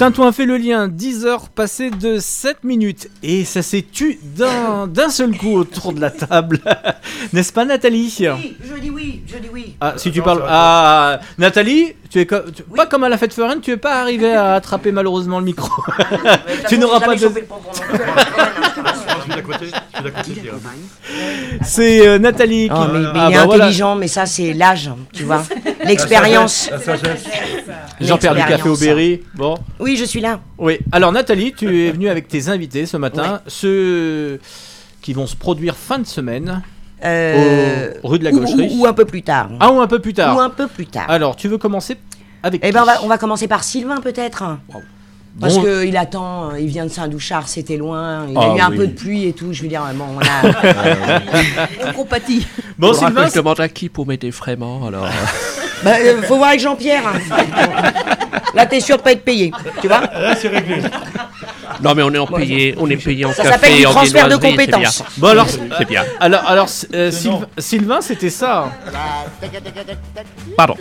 Tintouin 0.00 0.32
fait 0.32 0.46
le 0.46 0.56
lien, 0.56 0.88
10 0.88 1.26
heures 1.26 1.50
passées 1.50 1.90
de 1.90 2.16
7 2.18 2.64
minutes. 2.64 3.10
Et 3.22 3.44
ça 3.44 3.60
s'est 3.60 3.84
tu 3.92 4.18
d'un 4.34 4.86
d'un 4.86 5.10
seul 5.10 5.36
coup 5.36 5.54
autour 5.54 5.92
de 5.92 6.00
la 6.00 6.10
table. 6.10 6.58
N'est-ce 7.34 7.52
pas, 7.52 7.66
Nathalie 7.66 8.10
Oui, 8.18 8.56
je 8.64 8.80
dis 8.80 8.88
oui, 8.88 9.22
je 9.26 9.36
dis 9.36 9.50
oui. 9.52 9.76
Ah, 9.78 9.92
si 9.98 10.10
tu 10.10 10.22
parles. 10.22 10.42
Ah, 10.48 11.20
Nathalie, 11.36 11.92
tu 12.08 12.18
es 12.18 12.24
co- 12.24 12.50
tu- 12.50 12.62
pas 12.62 12.86
comme 12.86 13.04
à 13.04 13.10
la 13.10 13.18
fête 13.18 13.34
foraine, 13.34 13.60
tu 13.60 13.72
es 13.72 13.76
pas 13.76 14.00
arrivé 14.00 14.32
à 14.34 14.54
attraper 14.54 14.90
malheureusement 14.90 15.38
le 15.38 15.44
micro. 15.44 15.68
tu 16.70 16.78
n'auras 16.78 17.00
pas 17.00 17.16
de. 17.16 17.28
C'est 21.62 22.06
euh, 22.06 22.18
Nathalie 22.18 22.68
qui. 22.68 22.74
Oh, 22.74 22.84
mais, 22.92 22.98
mais 23.00 23.06
Ah, 23.14 23.26
il 23.30 23.34
est 23.34 23.36
bah, 23.38 23.44
voilà. 23.46 23.64
intelligent, 23.64 23.94
mais 23.96 24.08
ça 24.08 24.26
c'est 24.26 24.52
l'âge, 24.52 24.90
tu 25.12 25.24
vois. 25.24 25.42
L'expérience. 25.84 26.68
La 26.70 26.78
sagesse. 26.80 27.24
Jean-Pierre 28.00 28.34
du 28.34 28.40
Café 28.44 28.68
au. 28.68 28.76
Berry. 28.76 29.22
Bon. 29.34 29.56
Oui, 29.78 29.96
je 29.96 30.04
suis 30.04 30.20
là. 30.20 30.40
Oui. 30.58 30.78
Alors 30.92 31.12
Nathalie, 31.12 31.52
tu 31.52 31.86
es 31.86 31.90
venue 31.92 32.08
avec 32.08 32.28
tes 32.28 32.48
invités 32.48 32.86
ce 32.86 32.96
matin, 32.96 33.40
ceux 33.46 34.40
qui 35.02 35.12
vont 35.12 35.26
se 35.26 35.36
produire 35.36 35.76
fin 35.76 35.98
de 35.98 36.06
semaine. 36.06 36.62
Euh, 37.02 37.94
rue 38.04 38.18
de 38.18 38.24
la 38.24 38.30
ou- 38.30 38.40
Gaucherie. 38.40 38.68
ou- 38.74 38.82
ou 38.82 38.86
un 38.86 38.92
peu 38.92 39.06
plus 39.06 39.22
tard. 39.22 39.48
Ah, 39.58 39.72
ou 39.72 39.80
un 39.80 39.86
peu 39.86 40.00
plus 40.00 40.12
tard. 40.12 40.36
Ou 40.36 40.40
un 40.40 40.50
peu 40.50 40.66
plus 40.66 40.84
tard. 40.86 41.06
Alors, 41.08 41.34
tu 41.34 41.48
veux 41.48 41.56
commencer 41.56 41.96
avec 42.42 42.60
Eh 42.62 42.72
ben, 42.72 42.80
on 42.80 42.84
qui 42.84 42.88
va, 42.90 43.04
on 43.04 43.06
va 43.08 43.16
commencer 43.16 43.48
par 43.48 43.64
Sylvain 43.64 44.02
peut-être. 44.02 44.44
Parce 45.38 45.54
Bon. 45.56 45.62
qu'il 45.62 45.96
attend, 45.96 46.50
euh, 46.50 46.60
il 46.60 46.66
vient 46.66 46.84
de 46.84 46.90
Saint-Douchard, 46.90 47.48
c'était 47.48 47.76
loin, 47.76 48.26
il 48.28 48.36
Ah 48.36 48.52
a 48.52 48.56
eu 48.56 48.60
un 48.60 48.70
oui. 48.70 48.76
peu 48.78 48.86
de 48.88 48.92
pluie 48.92 49.26
et 49.28 49.32
tout, 49.32 49.52
je 49.52 49.62
veux 49.62 49.68
dire, 49.68 49.82
bon, 49.94 50.04
on 50.16 50.20
a... 50.20 51.86
on 51.88 51.92
compatit. 51.92 52.46
Bon, 52.78 52.92
Sylvain, 52.92 53.24
que 53.24 53.30
je 53.30 53.34
demande 53.36 53.60
à 53.60 53.68
qui 53.68 53.88
pour 53.88 54.06
m'aider 54.06 54.30
vraiment 54.30 54.86
alors. 54.86 55.04
euh. 55.04 55.08
Bah, 55.84 55.92
euh, 55.98 56.20
faut 56.24 56.36
voir 56.36 56.50
avec 56.50 56.60
Jean-Pierre. 56.60 57.02
hein. 57.06 57.18
Là, 58.54 58.66
t'es 58.66 58.80
sûr 58.80 58.98
de 58.98 59.02
pas 59.02 59.12
être 59.12 59.24
payé, 59.24 59.50
tu 59.80 59.86
vois 59.88 60.00
Là, 60.02 60.34
c'est 60.36 60.48
réglé. 60.48 60.82
Non 61.82 61.94
mais 61.94 62.02
on 62.02 62.12
est 62.12 62.18
en 62.18 62.26
payé, 62.26 62.74
on 62.78 62.88
est 62.90 62.96
payé 62.96 63.24
en 63.24 63.32
Ça 63.32 63.42
café, 63.42 63.86
en 63.86 63.90
transfert 63.92 64.28
de 64.28 64.36
compétences. 64.36 65.02
Bon 65.16 65.28
alors, 65.28 65.46
c'est 65.48 65.88
bien. 65.88 66.04
Alors, 66.18 66.42
alors 66.46 66.68
euh, 66.94 67.10
Sylvain, 67.10 67.46
Sylvain, 67.58 68.00
c'était 68.00 68.30
ça. 68.30 68.70
Pardon. 70.56 70.76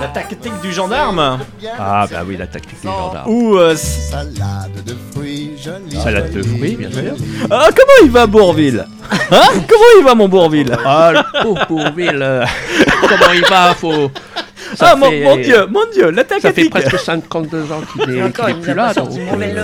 La 0.00 0.08
tactique 0.08 0.60
du 0.62 0.72
gendarme. 0.72 1.38
Ah 1.78 2.06
bah 2.10 2.22
oui, 2.26 2.36
la 2.36 2.46
tactique 2.46 2.80
du 2.80 2.86
gendarme. 2.86 3.28
Ou 3.30 3.56
euh, 3.56 3.76
Salade 3.76 4.84
de 4.84 4.96
fruits 5.12 5.52
jolis. 5.62 6.00
Salade 6.02 6.32
de 6.32 6.42
fruits, 6.42 6.76
bien 6.76 6.90
sûr. 6.90 7.14
ah, 7.50 7.68
comment 7.74 7.98
il 8.02 8.10
va 8.10 8.26
Bourville? 8.26 8.84
Hein? 9.30 9.48
Comment 9.68 9.84
il 9.98 10.04
va 10.04 10.14
mon 10.14 10.28
Bourville? 10.28 10.76
Ah, 10.84 11.12
le 11.12 11.42
pauvre 11.42 11.66
Bourville, 11.68 12.20
euh, 12.22 12.44
comment 13.02 13.32
il 13.34 13.44
va 13.44 13.74
faut... 13.74 14.10
ça 14.74 14.90
Ah 14.92 14.96
mon, 14.96 15.06
fait- 15.10 15.24
mon 15.24 15.36
dieu, 15.36 15.66
mon 15.66 15.80
dieu, 15.92 16.10
la 16.10 16.24
Ça 16.40 16.52
fait 16.52 16.68
presque 16.68 16.98
52 16.98 17.72
ans 17.72 17.80
qu'il 17.92 18.02
est, 18.02 18.60
plus 18.60 18.74
là. 18.74 18.92
donc, 18.94 19.10
euh. 19.18 19.56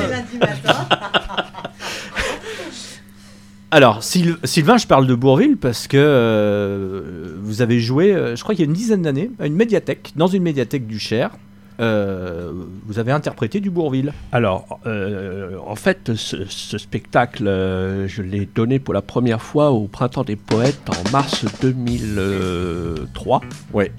Alors, 3.71 4.03
Syl- 4.03 4.37
Sylvain, 4.45 4.77
je 4.77 4.87
parle 4.87 5.07
de 5.07 5.15
Bourville 5.15 5.57
parce 5.57 5.87
que 5.89 5.97
euh, 5.99 7.01
vous 7.41 7.63
avez 7.63 7.81
joué, 7.81 8.13
euh, 8.15 8.37
je 8.37 8.43
crois 8.43 8.55
qu'il 8.55 8.65
y 8.65 8.69
a 8.69 8.71
une 8.71 8.77
dizaine 8.77 9.01
d'années, 9.03 9.31
à 9.41 9.47
une 9.47 9.55
médiathèque, 9.57 10.13
dans 10.15 10.27
une 10.27 10.43
médiathèque 10.43 10.87
du 10.87 10.99
Cher. 10.99 11.31
euh, 11.81 12.53
vous 12.87 12.99
avez 12.99 13.13
interprété 13.13 13.61
du 13.61 13.71
Bourville. 13.71 14.13
Alors, 14.31 14.79
euh, 14.87 15.57
en 15.67 15.75
fait, 15.75 16.13
ce, 16.15 16.45
ce 16.47 16.77
spectacle, 16.77 17.47
euh, 17.49 18.07
je 18.07 18.21
l'ai 18.21 18.47
donné 18.55 18.79
pour 18.79 18.93
la 18.93 19.01
première 19.01 19.41
fois 19.41 19.71
au 19.71 19.87
Printemps 19.89 20.23
des 20.23 20.37
Poètes 20.37 20.79
en 20.91 21.11
mars 21.11 21.47
2003. 21.63 23.41
Ouais. 23.73 23.91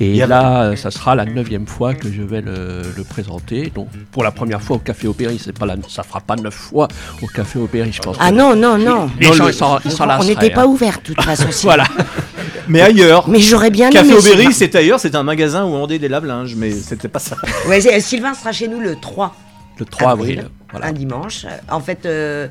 Et 0.00 0.16
là, 0.26 0.62
euh, 0.64 0.76
ça 0.76 0.90
sera 0.90 1.14
la 1.14 1.24
neuvième 1.24 1.66
fois 1.66 1.94
que 1.94 2.10
je 2.10 2.22
vais 2.22 2.40
le, 2.40 2.82
le 2.96 3.04
présenter. 3.04 3.70
Donc, 3.74 3.88
pour 4.12 4.22
la 4.22 4.30
première 4.30 4.62
fois 4.62 4.76
au 4.76 4.78
Café 4.78 5.08
Aubéry, 5.08 5.40
c'est 5.42 5.56
pas 5.56 5.66
la, 5.66 5.76
ça 5.88 6.02
fera 6.02 6.20
pas 6.20 6.36
neuf 6.36 6.54
fois 6.54 6.88
au 7.22 7.26
Café 7.26 7.58
Aubéry, 7.58 7.92
je 7.92 8.00
pense. 8.00 8.16
Ah 8.20 8.30
non, 8.30 8.54
non, 8.54 8.78
non. 8.78 9.10
Les 9.18 9.32
gens, 9.32 9.48
ils 9.48 9.54
s'en 9.54 9.78
ils 9.84 9.90
s'en 9.90 10.08
On 10.08 10.24
n'était 10.24 10.50
pas 10.50 10.62
hein. 10.62 10.66
ouvert, 10.66 10.98
de 10.98 11.02
toute 11.14 11.22
façon. 11.22 11.48
voilà. 11.62 11.84
Mais 12.68 12.80
ailleurs. 12.80 13.28
Mais 13.28 13.40
j'aurais 13.40 13.70
bien 13.70 13.90
Café 13.90 14.06
aimé, 14.08 14.18
Aubéry, 14.18 14.36
Sylvain. 14.36 14.50
c'est 14.52 14.74
ailleurs, 14.74 15.00
c'est 15.00 15.14
un 15.14 15.22
magasin 15.22 15.64
où 15.64 15.68
on 15.68 15.80
vendait 15.80 15.98
des 15.98 16.08
lave-linges, 16.08 16.54
mais 16.54 16.70
c'était 16.70 17.08
pas 17.08 17.18
ça. 17.18 17.36
Ouais, 17.66 17.80
c'est- 17.80 17.98
Sylvain 18.00 18.34
sera 18.34 18.52
chez 18.52 18.68
nous 18.68 18.80
le 18.80 18.96
3. 18.96 19.34
Le 19.78 19.84
3 19.84 20.10
avril, 20.12 20.48
Un 20.82 20.92
dimanche. 20.92 21.46
En 21.70 21.80
fait, 21.80 22.04
euh, 22.04 22.48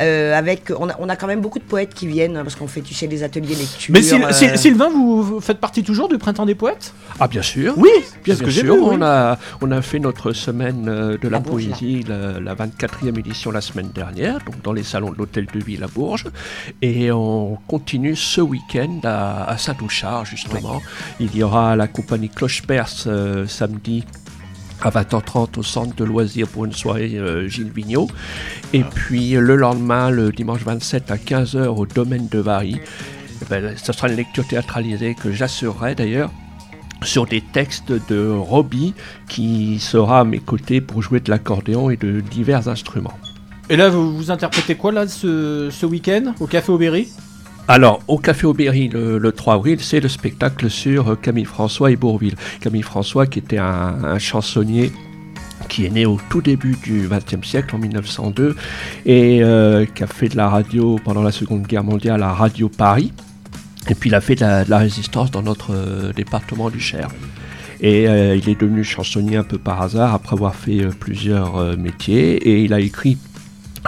euh, 0.00 0.36
avec, 0.36 0.72
on 0.78 0.88
a, 0.88 0.96
on 0.98 1.08
a 1.08 1.16
quand 1.16 1.26
même 1.26 1.40
beaucoup 1.40 1.58
de 1.58 1.64
poètes 1.64 1.94
qui 1.94 2.06
viennent, 2.06 2.34
parce 2.42 2.56
qu'on 2.56 2.66
fait, 2.66 2.80
tu 2.80 2.94
sais, 2.94 3.06
des 3.06 3.22
ateliers 3.22 3.54
lecture. 3.54 3.92
Mais 3.92 4.00
Syl- 4.02 4.24
euh, 4.24 4.32
Syl- 4.32 4.56
Sylvain, 4.56 4.88
vous, 4.90 5.22
vous 5.22 5.40
faites 5.40 5.58
partie 5.58 5.82
toujours 5.82 6.08
du 6.08 6.18
Printemps 6.18 6.46
des 6.46 6.54
Poètes? 6.54 6.92
Ah 7.18 7.28
bien 7.28 7.42
sûr. 7.42 7.74
Oui, 7.76 7.90
bien, 8.24 8.34
que 8.36 8.50
sûr. 8.50 8.62
vu, 8.64 8.70
oui. 8.70 8.78
On 8.82 9.02
a 9.02 9.38
on 9.60 9.70
a 9.70 9.82
fait 9.82 9.98
notre 9.98 10.32
semaine 10.32 10.86
euh, 10.88 11.18
de 11.18 11.28
la, 11.28 11.40
poésie, 11.40 12.04
la, 12.08 12.40
la 12.40 12.54
24e 12.54 13.18
édition 13.18 13.50
la 13.50 13.60
semaine 13.60 13.90
dernière, 13.94 14.38
donc 14.46 14.62
dans 14.62 14.72
les 14.72 14.82
salons 14.82 15.10
de 15.10 15.18
l'hôtel 15.18 15.46
de 15.52 15.58
ville 15.60 15.84
à 15.84 15.86
Bourges, 15.88 16.26
et 16.82 17.12
on 17.12 17.58
continue 17.68 18.16
ce 18.16 18.40
week-end 18.40 19.00
à, 19.04 19.50
à 19.50 19.58
Saint-Douchard 19.58 20.24
justement. 20.24 20.80
Il 21.20 21.36
y 21.36 21.42
aura 21.42 21.76
la 21.76 21.86
compagnie 21.88 22.28
Cloche 22.30 22.62
Perce 22.62 23.04
euh, 23.06 23.46
samedi. 23.46 24.04
À 24.82 24.90
20h30 24.90 25.58
au 25.58 25.62
centre 25.62 25.94
de 25.94 26.04
loisirs 26.04 26.48
pour 26.48 26.64
une 26.64 26.72
soirée 26.72 27.12
euh, 27.16 27.48
Gilles 27.48 27.70
Vigneault. 27.70 28.08
Et 28.72 28.82
puis 28.82 29.36
euh, 29.36 29.40
le 29.40 29.56
lendemain, 29.56 30.10
le 30.10 30.32
dimanche 30.32 30.62
27 30.62 31.10
à 31.10 31.16
15h 31.16 31.66
au 31.66 31.86
domaine 31.86 32.28
de 32.28 32.38
Vary. 32.38 32.80
Eh 33.42 33.44
ben, 33.48 33.76
ce 33.76 33.92
sera 33.92 34.08
une 34.08 34.16
lecture 34.16 34.46
théâtralisée 34.46 35.14
que 35.14 35.32
j'assurerai 35.32 35.94
d'ailleurs 35.94 36.30
sur 37.02 37.26
des 37.26 37.40
textes 37.40 37.92
de 38.10 38.30
Robbie 38.30 38.94
qui 39.28 39.78
sera 39.78 40.20
à 40.20 40.24
mes 40.24 40.38
côtés 40.38 40.80
pour 40.80 41.02
jouer 41.02 41.20
de 41.20 41.30
l'accordéon 41.30 41.90
et 41.90 41.96
de 41.96 42.20
divers 42.20 42.68
instruments. 42.68 43.18
Et 43.68 43.76
là, 43.76 43.88
vous, 43.88 44.16
vous 44.16 44.30
interprétez 44.30 44.74
quoi 44.74 44.92
là 44.92 45.06
ce, 45.06 45.68
ce 45.70 45.86
week-end 45.86 46.34
au 46.40 46.46
Café 46.46 46.72
Aubéry? 46.72 47.08
Alors, 47.70 48.00
au 48.08 48.18
Café 48.18 48.48
Aubéry, 48.48 48.88
le, 48.88 49.18
le 49.18 49.30
3 49.30 49.54
avril, 49.54 49.78
c'est 49.80 50.00
le 50.00 50.08
spectacle 50.08 50.68
sur 50.68 51.12
euh, 51.12 51.14
Camille 51.14 51.44
François 51.44 51.92
et. 51.92 51.98
Camille 52.60 52.82
François, 52.82 53.28
qui 53.28 53.38
était 53.38 53.58
un, 53.58 54.18
chansonnier 54.18 54.90
qui 55.68 55.86
est 55.86 55.90
né 55.90 56.04
au 56.04 56.18
tout 56.30 56.42
début 56.42 56.74
du 56.82 57.08
XXe 57.08 57.46
siècle, 57.46 57.76
en 57.76 57.78
1902, 57.78 58.56
et 59.06 59.44
euh, 59.44 59.86
qui 59.86 60.02
a 60.02 60.08
fait 60.08 60.28
de 60.28 60.36
la 60.36 60.48
radio 60.48 60.98
pendant 61.04 61.22
la 61.22 61.30
Seconde 61.30 61.64
Guerre 61.64 61.84
mondiale 61.84 62.24
à 62.24 62.32
Radio 62.32 62.68
Paris. 62.68 63.12
Et 63.88 63.94
puis 63.94 64.10
il 64.10 64.16
a 64.16 64.20
fait 64.20 64.34
de 64.34 64.40
la, 64.68 64.78
résistance 64.78 65.30
dans 65.30 65.42
notre 65.42 65.72
euh, 65.72 66.12
département 66.12 66.70
du 66.70 66.80
Cher. 66.80 67.06
Et 67.80 68.02
il 68.02 68.48
est 68.48 68.60
devenu 68.60 68.84
chansonnier 68.84 69.36
un 69.38 69.42
peu 69.42 69.56
par 69.56 69.80
hasard 69.80 70.12
après 70.12 70.34
avoir 70.34 70.54
fait 70.54 70.86
plusieurs 70.98 71.78
métiers. 71.78 72.36
Et 72.36 72.62
il 72.62 72.74
a 72.74 72.80
écrit 72.80 73.16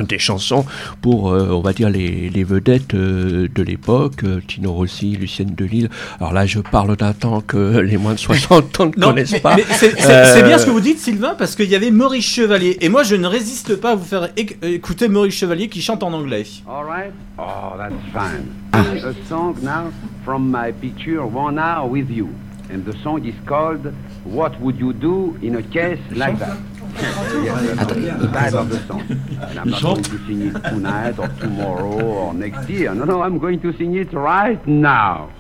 des 0.09 0.19
chansons 0.19 0.65
pour, 1.01 1.31
euh, 1.33 1.49
on 1.51 1.61
va 1.61 1.73
dire, 1.73 1.91
les, 1.91 2.31
les 2.31 2.45
vedettes 2.45 2.95
euh, 2.95 3.49
de 3.55 3.63
l'époque, 3.63 4.25
euh, 4.25 4.41
Tino 4.47 4.73
Rossi, 4.73 5.17
Lucienne 5.17 5.55
Delille. 5.55 5.89
Alors 6.19 6.33
là, 6.33 6.47
je 6.47 6.61
parle 6.61 6.97
d'un 6.97 7.13
temps 7.13 7.41
que 7.41 7.79
les 7.81 7.97
moins 7.99 8.15
de 8.15 8.19
60 8.19 8.81
ans 8.81 8.87
ne 8.87 8.91
Non, 9.01 9.09
connaissent 9.09 9.33
mais- 9.33 9.41
pas. 9.41 9.57
mais 9.57 9.65
c'est 9.71 9.95
Euh, 10.09 10.43
bien 10.47 10.59
ce 10.59 10.67
que 10.67 10.71
vous 10.71 10.81
dites, 10.81 10.99
Sylvain, 10.99 11.35
parce 11.37 11.55
qu'il 11.55 11.69
y 11.69 11.75
avait 11.75 11.91
Maurice 11.91 12.25
Chevalier. 12.27 12.79
Et 12.81 12.89
moi, 12.89 13.03
je 13.03 13.17
ne 13.17 13.27
résiste 13.27 13.77
pas 13.77 13.91
à 13.93 13.95
vous 13.95 14.05
faire 14.05 14.29
éc- 14.37 14.57
écouter 14.65 15.09
Maurice 15.09 15.35
Chevalier 15.35 15.69
qui 15.69 15.83
chante 15.83 16.03
en 16.03 16.13
anglais. 16.13 16.45
All 16.69 16.85
right? 16.87 17.13
Oh, 17.39 17.77
that's 17.77 17.95
fine. 18.13 18.47
a 18.73 19.29
song 19.29 19.55
now 19.63 19.91
from 20.25 20.51
my 20.51 20.73
picture, 20.73 21.21
One 21.23 21.59
Hour 21.59 21.89
with 21.91 22.09
You. 22.11 22.29
And 22.73 22.85
the 22.91 22.97
song 23.03 23.25
is 23.27 23.35
called 23.47 23.93
What 24.25 24.53
Would 24.61 24.79
You 24.79 24.93
Do 24.95 25.37
in 25.43 25.57
a 25.57 25.63
Case 25.63 25.99
Like 26.15 26.39
That? 26.39 26.57
The 28.53 28.85
song. 28.87 29.03
And 29.11 29.59
I'm 29.59 29.71
not 29.71 29.83
going 29.83 30.03
to 30.03 30.27
sing 30.27 30.43
it 30.49 30.63
tonight 30.65 31.19
or 31.19 31.29
tomorrow 31.29 32.03
or 32.03 32.35
next 32.35 32.69
year. 32.69 32.95
No, 32.95 33.05
no, 33.05 33.23
I'm 33.23 33.39
going 33.39 33.61
to 33.61 33.73
sing 33.77 33.95
it 33.97 34.13
right 34.13 34.65
now. 34.67 35.31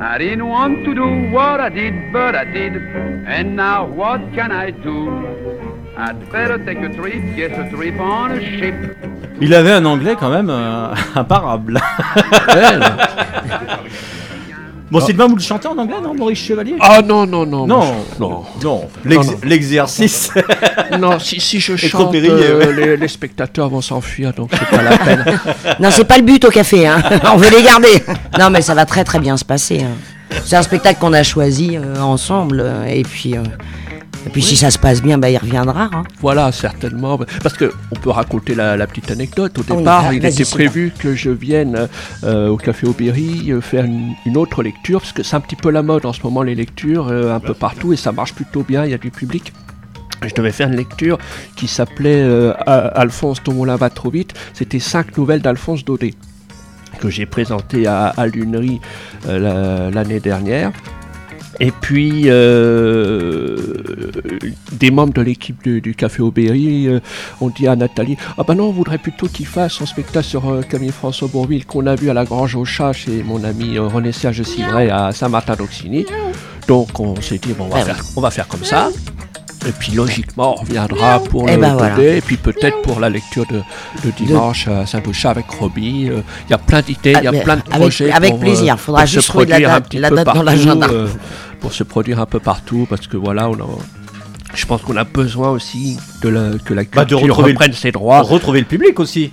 I 0.00 0.16
didn't 0.18 0.48
want 0.48 0.84
to 0.84 0.94
do 0.94 1.30
what 1.32 1.60
I 1.60 1.68
did, 1.68 2.12
but 2.12 2.34
I 2.34 2.44
did. 2.44 2.76
And 2.76 3.56
now 3.56 3.86
what 3.86 4.20
can 4.32 4.50
I 4.50 4.70
do? 4.70 5.10
I'd 5.96 6.30
better 6.30 6.64
take 6.64 6.78
a 6.78 6.94
trip, 6.94 7.36
yes, 7.36 7.58
a 7.58 7.74
trip 7.74 8.00
on 8.00 8.32
a 8.32 8.40
ship. 8.40 8.96
Il 9.40 9.54
avait 9.54 9.72
un 9.72 9.84
anglais 9.84 10.16
quand 10.18 10.30
même 10.30 10.50
euh, 10.50 10.94
imparable. 11.16 11.78
bon, 14.90 15.00
Sylvain, 15.00 15.26
vous 15.26 15.36
le 15.36 15.42
chantez 15.42 15.68
en 15.68 15.76
anglais, 15.78 15.96
non, 16.02 16.14
Maurice 16.14 16.38
Chevalier? 16.38 16.74
Ah 16.80 17.00
non, 17.02 17.26
non, 17.26 17.44
non. 17.46 17.66
Non, 17.66 17.94
non. 18.18 18.44
non. 18.62 18.88
L'ex- 19.04 19.26
Non, 19.26 19.32
non. 19.32 19.38
L'exercice. 19.44 20.30
Non, 20.98 21.18
si, 21.18 21.38
si 21.38 21.60
je 21.60 21.76
chante, 21.88 22.14
euh, 22.14 22.72
les, 22.72 22.96
les 22.96 23.08
spectateurs 23.08 23.68
vont 23.68 23.82
s'enfuir, 23.82 24.32
donc 24.32 24.50
c'est 24.52 24.76
pas 24.76 24.82
la 24.82 24.96
peine. 24.98 25.24
Non, 25.80 25.90
c'est 25.90 26.04
pas 26.04 26.16
le 26.16 26.22
but 26.24 26.44
au 26.44 26.50
café, 26.50 26.86
hein. 26.86 27.02
on 27.32 27.36
veut 27.36 27.50
les 27.50 27.62
garder. 27.62 28.02
Non, 28.38 28.48
mais 28.50 28.62
ça 28.62 28.74
va 28.74 28.86
très 28.86 29.04
très 29.04 29.18
bien 29.18 29.36
se 29.36 29.44
passer. 29.44 29.82
hein. 29.82 29.96
C'est 30.44 30.56
un 30.56 30.62
spectacle 30.62 30.98
qu'on 31.00 31.12
a 31.12 31.22
choisi 31.22 31.76
euh, 31.76 32.00
ensemble, 32.00 32.60
euh, 32.64 32.84
et 32.86 33.02
puis, 33.02 33.36
euh, 33.36 33.42
et 34.26 34.30
puis 34.30 34.42
si 34.42 34.56
ça 34.56 34.70
se 34.70 34.78
passe 34.78 35.00
bien, 35.02 35.16
bah, 35.18 35.30
il 35.30 35.38
reviendra. 35.38 35.88
hein. 35.92 36.02
Voilà, 36.20 36.52
certainement. 36.52 37.18
Parce 37.42 37.56
que 37.56 37.72
on 37.90 37.96
peut 37.96 38.10
raconter 38.10 38.54
la, 38.54 38.76
la 38.76 38.86
petite 38.86 39.10
anecdote. 39.10 39.58
Au 39.58 39.62
Ah 39.62 39.64
oui, 39.72 39.78
départ, 39.78 40.02
vas- 40.04 40.14
il 40.14 40.26
était 40.26 40.44
prévu 40.44 40.92
que 40.98 41.14
je 41.14 41.30
vienne 41.30 41.88
euh, 42.24 42.48
au 42.48 42.56
Café 42.56 42.86
Aubéry 42.86 43.50
euh, 43.52 43.60
faire 43.60 43.84
une, 43.84 44.12
une 44.26 44.36
autre 44.36 44.62
lecture, 44.62 45.00
parce 45.00 45.12
que 45.12 45.22
c'est 45.22 45.36
un 45.36 45.40
petit 45.40 45.56
peu 45.56 45.70
la 45.70 45.82
mode 45.82 46.04
en 46.06 46.12
ce 46.12 46.22
moment, 46.22 46.42
les 46.42 46.54
lectures, 46.54 47.08
euh, 47.08 47.34
un 47.34 47.40
peu 47.40 47.54
partout, 47.54 47.92
et 47.92 47.96
ça 47.96 48.12
marche 48.12 48.34
plutôt 48.34 48.62
bien, 48.62 48.84
il 48.84 48.90
y 48.90 48.94
a 48.94 48.98
du 48.98 49.10
public. 49.10 49.52
Je 50.26 50.34
devais 50.34 50.50
faire 50.52 50.68
une 50.68 50.76
lecture 50.76 51.16
qui 51.54 51.68
s'appelait 51.68 52.26
Alphonse 52.66 53.40
Ton 53.42 53.54
moulin 53.54 53.76
va 53.76 53.88
trop 53.88 54.10
vite. 54.10 54.34
C'était 54.52 54.80
cinq 54.80 55.16
nouvelles 55.16 55.40
d'Alphonse 55.42 55.84
Daudet 55.84 56.14
que 56.98 57.08
j'ai 57.08 57.24
présenté 57.26 57.86
à, 57.86 58.08
à 58.16 58.26
l'année 58.26 60.20
dernière. 60.20 60.72
Et 61.60 61.70
puis, 61.70 62.24
euh, 62.26 63.56
des 64.72 64.90
membres 64.90 65.12
de 65.12 65.22
l'équipe 65.22 65.62
du, 65.62 65.94
Café 65.94 66.22
Aubéry 66.22 66.86
euh, 66.86 67.00
ont 67.40 67.48
dit 67.48 67.66
à 67.66 67.74
Nathalie 67.74 68.16
Ah 68.36 68.42
ben 68.46 68.54
non, 68.54 68.68
on 68.68 68.72
voudrait 68.72 68.98
plutôt 68.98 69.26
qu'il 69.26 69.46
fasse 69.46 69.72
son 69.72 69.86
spectacle 69.86 70.26
sur 70.26 70.48
euh, 70.48 70.62
Camille 70.62 70.92
François 70.92 71.28
Bourville 71.28 71.66
qu'on 71.66 71.86
a 71.86 71.94
vu 71.94 72.10
à 72.10 72.14
la 72.14 72.24
Grange 72.24 72.54
au 72.54 72.64
Chat 72.64 72.92
chez 72.92 73.22
mon 73.22 73.42
ami 73.44 73.78
René 73.78 74.12
Serge 74.12 74.42
Civray 74.42 74.90
à 74.90 75.12
Saint-Martin-d'Auxigny. 75.12 76.06
Donc 76.68 77.00
on 77.00 77.20
s'est 77.20 77.38
dit 77.38 77.54
Bon, 77.54 77.64
on 77.64 77.68
va, 77.68 77.78
Ah 77.80 77.84
faire, 77.84 78.04
on 78.16 78.20
va 78.20 78.30
faire 78.30 78.46
comme 78.46 78.64
ça. 78.64 78.90
Et 79.68 79.72
puis 79.72 79.92
logiquement, 79.92 80.52
on 80.56 80.60
reviendra 80.62 81.20
pour 81.20 81.46
Eh 81.48 81.54
le 81.56 81.60
ben 81.60 81.74
voilà. 81.74 81.94
Daudet, 81.96 82.18
et 82.18 82.20
puis 82.22 82.36
peut-être 82.38 82.80
pour 82.82 83.00
la 83.00 83.10
lecture 83.10 83.44
de, 83.46 83.58
de 84.04 84.10
dimanche 84.16 84.66
à 84.66 84.86
Saint-Douchat 84.86 85.30
avec 85.30 85.50
Robbie. 85.50 86.08
Euh, 86.10 86.22
Il 86.46 86.50
y 86.50 86.54
a 86.54 86.58
plein 86.58 86.80
d'idées, 86.80 87.12
il 87.18 87.22
y 87.24 87.26
Ah, 87.26 87.28
a 87.28 87.32
mais 87.32 87.42
plein 87.42 87.56
de 87.56 87.62
avec- 87.70 87.80
projets. 87.80 88.10
avec 88.10 88.30
pour, 88.30 88.40
plaisir. 88.40 88.74
euh, 88.74 88.76
Faudra 88.78 89.04
juste 89.04 89.28
trouver 89.28 89.44
la 89.44 89.50
produire 89.56 89.70
un 89.70 89.74
date- 89.74 89.84
petit 89.88 89.98
la 89.98 90.08
peu 90.08 90.14
date 90.16 90.24
dans 90.26 90.32
partout, 90.32 90.46
l'agenda. 90.46 90.86
euh, 90.90 91.08
pour 91.60 91.72
se 91.74 91.82
produire 91.84 92.18
un 92.20 92.26
peu 92.26 92.40
partout, 92.40 92.86
parce 92.88 93.06
que 93.06 93.18
voilà, 93.18 93.50
on 93.50 93.54
a, 93.54 93.66
je 94.54 94.64
pense 94.64 94.80
qu'on 94.80 94.96
a 94.96 95.04
besoin 95.04 95.50
aussi 95.50 95.98
de 96.22 96.28
la, 96.30 96.50
que 96.64 96.72
la 96.72 96.84
Bah, 96.84 97.04
de 97.04 97.14
culture 97.14 97.26
le- 97.26 97.50
reprenne 97.52 97.72
ses 97.74 97.92
droits. 97.92 98.22
Retrouver 98.22 98.60
le 98.60 98.66
public 98.66 98.98
aussi. 99.00 99.32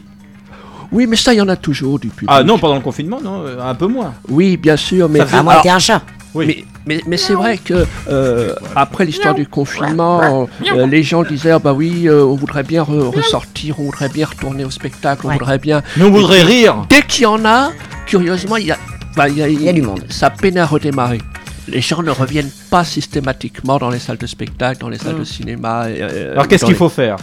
Oui, 0.91 1.07
mais 1.07 1.15
ça, 1.15 1.33
il 1.33 1.37
y 1.37 1.41
en 1.41 1.47
a 1.49 1.55
toujours 1.55 1.97
du 1.97 2.09
public. 2.09 2.29
Ah 2.31 2.43
non, 2.43 2.57
pendant 2.59 2.75
le 2.75 2.81
confinement, 2.81 3.19
non, 3.23 3.41
euh, 3.45 3.59
un 3.61 3.73
peu 3.73 3.87
moins. 3.87 4.13
Oui, 4.29 4.55
bien 4.57 4.75
sûr, 4.77 5.09
mais 5.09 5.19
Ça 5.19 5.25
fait- 5.27 5.37
À 5.37 5.43
moins 5.43 5.53
Alors, 5.53 5.75
un 5.75 5.79
chat. 5.79 6.01
Oui. 6.35 6.45
Mais, 6.47 6.65
mais, 6.97 7.01
mais 7.07 7.17
c'est 7.17 7.33
vrai 7.33 7.57
que 7.57 7.85
euh, 8.09 8.53
après 8.75 9.05
l'histoire 9.05 9.33
du 9.33 9.47
confinement, 9.47 10.47
euh, 10.75 10.85
les 10.85 11.01
gens 11.01 11.23
disaient 11.23 11.51
ah 11.51 11.59
bah 11.59 11.73
oui, 11.73 12.07
euh, 12.07 12.23
on 12.23 12.35
voudrait 12.35 12.63
bien 12.63 12.83
re- 12.83 13.07
ressortir, 13.15 13.79
on 13.79 13.83
voudrait 13.85 14.09
bien 14.09 14.25
retourner 14.27 14.65
au 14.65 14.69
spectacle, 14.69 15.21
on 15.25 15.29
Ouais. 15.29 15.35
voudrait 15.37 15.57
bien. 15.59 15.81
Mais 15.97 16.03
on 16.03 16.11
voudrait 16.11 16.43
rire. 16.43 16.85
Dès 16.89 17.01
qu'il 17.01 17.23
y 17.23 17.25
en 17.25 17.43
a, 17.45 17.71
curieusement, 18.05 18.57
il 18.57 18.67
y 18.67 18.71
a, 18.71 18.77
bah, 19.15 19.29
il 19.29 19.37
y 19.37 19.41
a, 19.41 19.47
Il 19.47 19.61
y 19.63 19.69
a 19.69 19.73
du 19.73 19.81
monde. 19.81 20.03
Ça 20.09 20.29
peine 20.29 20.57
à 20.57 20.65
redémarrer. 20.65 21.21
Les 21.67 21.81
gens 21.81 22.03
ne 22.03 22.11
reviennent 22.11 22.51
pas 22.69 22.83
systématiquement 22.83 23.77
dans 23.79 23.89
les 23.89 23.97
salles 23.99 24.17
de 24.19 24.27
spectacle, 24.27 24.79
dans 24.81 24.89
les 24.89 24.99
salles 24.99 25.15
Mm. 25.15 25.19
de 25.19 25.23
cinéma. 25.23 25.89
et, 25.89 25.97
euh, 26.01 26.33
Alors 26.33 26.47
qu'est-ce 26.47 26.65
qu'il 26.65 26.73
les- 26.73 26.77
faut 26.77 26.89
faire? 26.89 27.15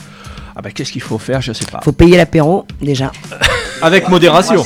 Ah 0.56 0.60
bah 0.62 0.70
qu'est-ce 0.70 0.92
qu'il 0.92 1.00
faut 1.00 1.18
faire 1.18 1.40
Je 1.40 1.52
sais 1.52 1.64
pas. 1.64 1.80
Faut 1.82 1.92
payer 1.92 2.16
l'apéro, 2.16 2.66
déjà. 2.80 3.10
Avec 3.80 4.08
modération. 4.08 4.64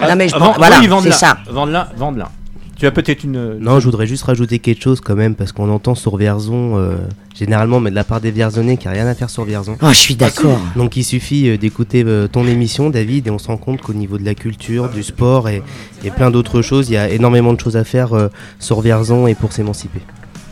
Non, 0.00 0.14
mais 0.16 0.28
je 0.28 0.36
pense- 0.36 0.56
voilà, 0.56 0.78
oui, 0.80 0.86
vendre 0.86 1.02
c'est 1.04 1.08
là. 1.10 1.14
ça. 1.16 1.38
Vendre 1.50 1.72
là, 1.72 1.88
vendre 1.96 2.18
là. 2.18 2.30
Tu 2.78 2.86
as 2.86 2.92
peut-être 2.92 3.24
une. 3.24 3.58
Non, 3.58 3.80
je 3.80 3.86
voudrais 3.86 4.06
juste 4.06 4.22
rajouter 4.22 4.60
quelque 4.60 4.80
chose 4.82 5.00
quand 5.00 5.16
même, 5.16 5.34
parce 5.34 5.50
qu'on 5.50 5.68
entend 5.68 5.96
sur 5.96 6.16
Vierzon, 6.16 6.78
euh, 6.78 6.96
généralement, 7.36 7.80
mais 7.80 7.90
de 7.90 7.94
la 7.96 8.04
part 8.04 8.20
des 8.20 8.30
Vierzonais 8.30 8.76
qui 8.76 8.86
a 8.86 8.92
rien 8.92 9.06
à 9.08 9.14
faire 9.16 9.30
sur 9.30 9.42
Vierzon. 9.44 9.76
Oh, 9.82 9.88
je 9.88 9.98
suis 9.98 10.14
d'accord. 10.14 10.60
Donc 10.76 10.96
il 10.96 11.02
suffit 11.02 11.48
euh, 11.48 11.56
d'écouter 11.58 12.04
euh, 12.06 12.28
ton 12.28 12.46
émission, 12.46 12.88
David, 12.88 13.26
et 13.26 13.30
on 13.30 13.38
se 13.38 13.48
rend 13.48 13.56
compte 13.56 13.82
qu'au 13.82 13.94
niveau 13.94 14.16
de 14.16 14.24
la 14.24 14.34
culture, 14.36 14.88
du 14.90 15.02
sport 15.02 15.48
et, 15.48 15.62
et 16.04 16.10
plein 16.12 16.30
d'autres 16.30 16.62
choses, 16.62 16.88
il 16.88 16.92
y 16.92 16.96
a 16.96 17.08
énormément 17.08 17.52
de 17.52 17.58
choses 17.60 17.76
à 17.76 17.82
faire 17.82 18.12
euh, 18.12 18.28
sur 18.60 18.80
Vierzon 18.80 19.26
et 19.26 19.34
pour 19.34 19.52
s'émanciper. 19.52 20.00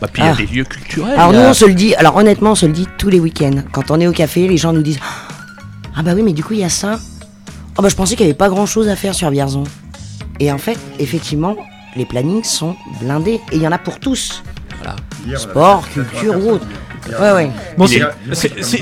Bah, 0.01 0.09
puis 0.11 0.21
il 0.21 0.25
y 0.25 0.27
a 0.27 0.33
Ah. 0.33 0.35
des 0.35 0.45
lieux 0.47 0.65
culturels. 0.65 1.13
Alors 1.17 1.31
nous 1.31 1.39
on 1.39 1.53
se 1.53 1.65
le 1.65 1.73
dit, 1.75 1.95
alors 1.95 2.17
honnêtement 2.17 2.51
on 2.51 2.55
se 2.55 2.65
le 2.65 2.73
dit 2.73 2.87
tous 2.97 3.09
les 3.09 3.19
week-ends. 3.21 3.63
Quand 3.71 3.89
on 3.89 3.99
est 4.01 4.05
au 4.07 4.11
café, 4.11 4.47
les 4.49 4.57
gens 4.57 4.73
nous 4.73 4.83
disent 4.83 4.99
Ah 5.95 6.03
bah 6.03 6.11
oui 6.13 6.21
mais 6.23 6.33
du 6.33 6.43
coup 6.43 6.53
il 6.53 6.59
y 6.59 6.63
a 6.65 6.69
ça. 6.69 6.99
Oh 7.77 7.81
bah 7.81 7.87
je 7.89 7.95
pensais 7.95 8.15
qu'il 8.17 8.25
n'y 8.25 8.31
avait 8.31 8.37
pas 8.37 8.49
grand 8.49 8.65
chose 8.65 8.89
à 8.89 8.95
faire 8.97 9.15
sur 9.15 9.29
Vierzon. 9.31 9.63
Et 10.39 10.51
en 10.51 10.57
fait, 10.59 10.77
effectivement, 10.99 11.55
les 11.97 12.05
plannings 12.05 12.43
sont 12.43 12.75
blindés 13.01 13.41
et 13.51 13.55
il 13.55 13.61
y 13.61 13.67
en 13.67 13.71
a 13.71 13.77
pour 13.77 13.99
tous. 13.99 14.43
Sport, 15.35 15.87
culture 15.89 16.37
ou 16.37 16.51
autre. 16.51 16.65
Ouais 17.19 17.31
ouais. 17.31 17.51
Les- 17.87 17.99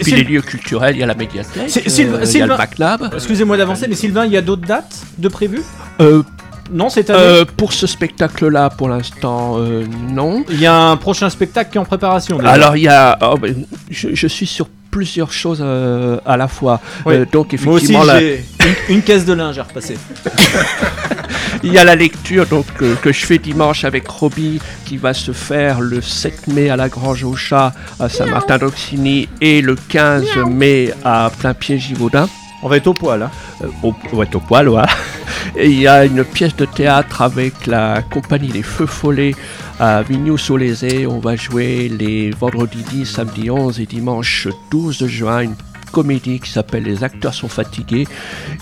puis 0.02 0.12
les 0.12 0.24
lieux 0.24 0.42
culturels, 0.42 0.96
il 0.96 1.00
y 1.00 1.04
a 1.04 1.06
la 1.08 1.14
médiathèque, 1.16 1.70
C'est- 1.70 1.86
euh, 1.88 1.90
Sylvain- 1.90 2.12
il 2.12 2.14
y 2.14 2.18
a 2.18 2.20
le 2.20 2.26
Sylvain- 2.26 2.58
Bac 2.58 2.78
Lab. 2.80 3.10
Excusez-moi 3.14 3.58
d'avancer, 3.58 3.86
mais 3.88 3.96
Sylvain, 3.96 4.26
il 4.26 4.32
y 4.34 4.38
a 4.38 4.42
d'autres 4.42 4.66
dates 4.68 5.02
de 5.18 5.28
prévues 5.28 5.64
Euh, 6.02 6.24
Non, 6.72 6.90
année 7.12 7.20
euh, 7.22 7.46
pour 7.46 7.72
ce 7.74 7.86
spectacle-là, 7.88 8.72
pour 8.72 8.90
l'instant, 8.90 9.58
euh, 9.60 9.86
non. 10.12 10.44
Il 10.50 10.60
y 10.60 10.66
a 10.66 10.76
un 10.76 10.98
prochain 10.98 11.30
spectacle 11.30 11.72
qui 11.72 11.78
est 11.78 11.82
en 11.82 11.86
préparation. 11.86 12.38
déjà. 12.38 12.50
Alors, 12.50 12.76
il 12.76 12.84
y 12.84 12.88
a. 12.88 13.18
oh, 13.22 13.38
ben, 13.40 13.66
je, 13.92 14.10
je 14.14 14.28
suis 14.28 14.48
sur 14.48 14.68
plusieurs 14.96 15.34
choses 15.34 15.60
euh, 15.62 16.18
à 16.26 16.38
la 16.38 16.48
fois. 16.48 16.80
Oui. 17.06 17.16
Euh, 17.16 17.26
donc, 17.30 17.52
Moi 17.66 17.74
aussi, 17.74 17.92
effectivement, 17.94 18.06
la- 18.06 18.20
j'ai 18.22 18.46
une, 18.90 18.96
une 18.96 19.02
caisse 19.02 19.26
de 19.26 19.34
linge 19.34 19.60
à 19.60 19.64
repasser. 19.64 19.98
il 21.64 21.74
y 21.74 21.78
a 21.78 21.84
la 21.84 21.96
lecture 21.98 22.46
donc, 22.46 22.66
euh, 22.82 22.96
que 23.02 23.12
je 23.12 23.26
fais 23.26 23.38
dimanche 23.38 23.84
avec 23.84 24.08
Roby 24.08 24.62
qui 24.86 24.96
va 24.96 25.14
se 25.14 25.34
faire 25.34 25.82
le 25.82 26.02
7 26.02 26.48
mai 26.48 26.70
à 26.70 26.78
la 26.78 26.88
Grange 26.88 27.26
au 27.26 27.36
Chat 27.36 27.74
à 28.00 28.08
Saint-Martin-d'Auxigny 28.08 29.28
et 29.42 29.62
le 29.62 29.76
15 29.76 30.24
mai 30.50 30.94
à 31.04 31.30
Plain-Pied-Givaudan. 31.40 32.30
On 32.64 32.68
va 32.70 32.78
être 32.78 32.88
au 32.88 32.94
poil. 32.94 33.22
Hein. 33.24 33.32
Euh, 33.64 33.68
au, 33.84 33.94
on 34.12 34.18
va 34.18 34.24
être 34.24 34.36
au 34.36 34.40
poil, 34.40 34.68
voilà. 34.68 34.88
Et 35.56 35.70
il 35.70 35.80
y 35.80 35.88
a 35.88 36.06
une 36.06 36.24
pièce 36.24 36.56
de 36.56 36.66
théâtre 36.66 37.22
avec 37.22 37.68
la 37.68 38.02
compagnie 38.02 38.48
Les 38.50 38.64
Feux 38.64 38.88
Follets 38.88 39.36
à 39.80 40.02
Vignoux-sur-les-Aix. 40.02 41.06
On 41.08 41.20
va 41.20 41.36
jouer 41.36 41.90
les 41.90 42.32
vendredis 42.32 42.84
10, 42.90 43.06
samedi 43.06 43.50
11 43.52 43.80
et 43.80 43.86
dimanche 43.86 44.48
12 44.72 45.06
juin 45.06 45.42
une 45.42 45.56
comédie 45.92 46.40
qui 46.40 46.50
s'appelle 46.52 46.84
Les 46.84 47.04
acteurs 47.04 47.34
sont 47.34 47.48
fatigués 47.48 48.08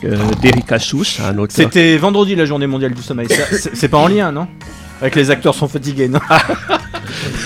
euh, 0.04 0.18
d'Eric 0.42 0.72
Assous, 0.72 1.06
un 1.24 1.38
auteur. 1.38 1.56
C'était 1.56 1.98
vendredi 1.98 2.36
la 2.36 2.46
journée 2.46 2.68
mondiale 2.68 2.94
du 2.94 3.02
sommeil. 3.02 3.28
C'est 3.30 3.76
c'est 3.76 3.88
pas 3.88 3.98
en 3.98 4.08
lien, 4.08 4.32
non? 4.32 4.48
Avec 5.02 5.16
les 5.16 5.32
acteurs 5.32 5.56
sont 5.56 5.68
fatigués, 5.68 6.08
non? 6.10 6.20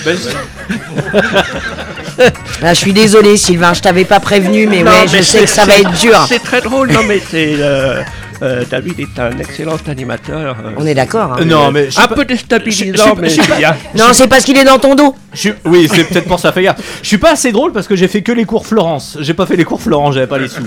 Ben, 0.04 0.16
je- 0.16 1.18
Ah, 2.62 2.74
je 2.74 2.78
suis 2.80 2.92
désolé 2.92 3.36
Sylvain, 3.36 3.72
je 3.74 3.80
t'avais 3.80 4.04
pas 4.04 4.20
prévenu 4.20 4.66
mais 4.66 4.82
Non, 4.82 4.90
ouais 4.90 5.06
je 5.08 5.22
sais 5.22 5.40
que 5.42 5.46
ça 5.46 5.64
va 5.64 5.74
être 5.78 5.92
dur. 6.00 6.24
C'est 6.28 6.42
très 6.42 6.60
drôle, 6.60 6.90
non 6.92 7.00
mais 7.06 7.20
c'est. 7.30 7.54
euh, 7.58 8.02
euh, 8.42 8.64
David 8.70 9.00
est 9.00 9.18
un 9.18 9.36
excellent 9.38 9.76
animateur. 9.88 10.56
euh, 10.64 10.70
On 10.76 10.86
est 10.86 10.94
d'accord, 10.94 11.34
hein. 11.34 11.44
Non, 11.44 11.70
mais 11.72 11.88
un 11.96 12.06
pas- 12.08 12.14
peu 12.14 12.24
déstabilisant, 12.24 13.14
mais 13.20 13.28
je 13.28 13.40
suis 13.40 13.48
pas- 13.48 13.56
bien. 13.56 13.76
Non 13.96 14.06
c'est 14.12 14.28
parce 14.28 14.44
qu'il 14.44 14.56
est 14.56 14.64
dans 14.64 14.78
ton 14.78 14.94
dos. 14.94 15.14
Oui, 15.64 15.88
c'est 15.92 16.04
peut-être 16.04 16.26
pour 16.28 16.40
ça, 16.40 16.52
fais 16.52 16.62
gaffe. 16.62 16.78
Je 17.02 17.06
suis 17.08 17.18
pas 17.18 17.32
assez 17.32 17.52
drôle 17.52 17.72
parce 17.72 17.86
que 17.88 17.94
j'ai 17.96 18.08
fait 18.08 18.22
que 18.22 18.32
les 18.32 18.44
cours 18.44 18.66
Florence. 18.66 19.16
J'ai 19.20 19.34
pas 19.34 19.46
fait 19.46 19.56
les 19.56 19.64
cours 19.64 19.80
Florence, 19.80 20.14
j'avais 20.14 20.26
pas 20.26 20.38
les 20.38 20.48
sous. 20.48 20.62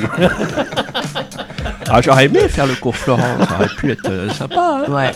Ah, 1.90 2.02
j'aurais 2.02 2.26
aimé 2.26 2.48
faire 2.48 2.68
le 2.68 2.76
cours 2.76 2.96
Florent, 2.96 3.22
ça 3.50 3.56
aurait 3.58 3.68
pu 3.76 3.92
être 3.92 4.10
euh, 4.10 4.30
sympa. 4.30 4.84
hein. 4.88 4.92
Ouais. 4.92 5.12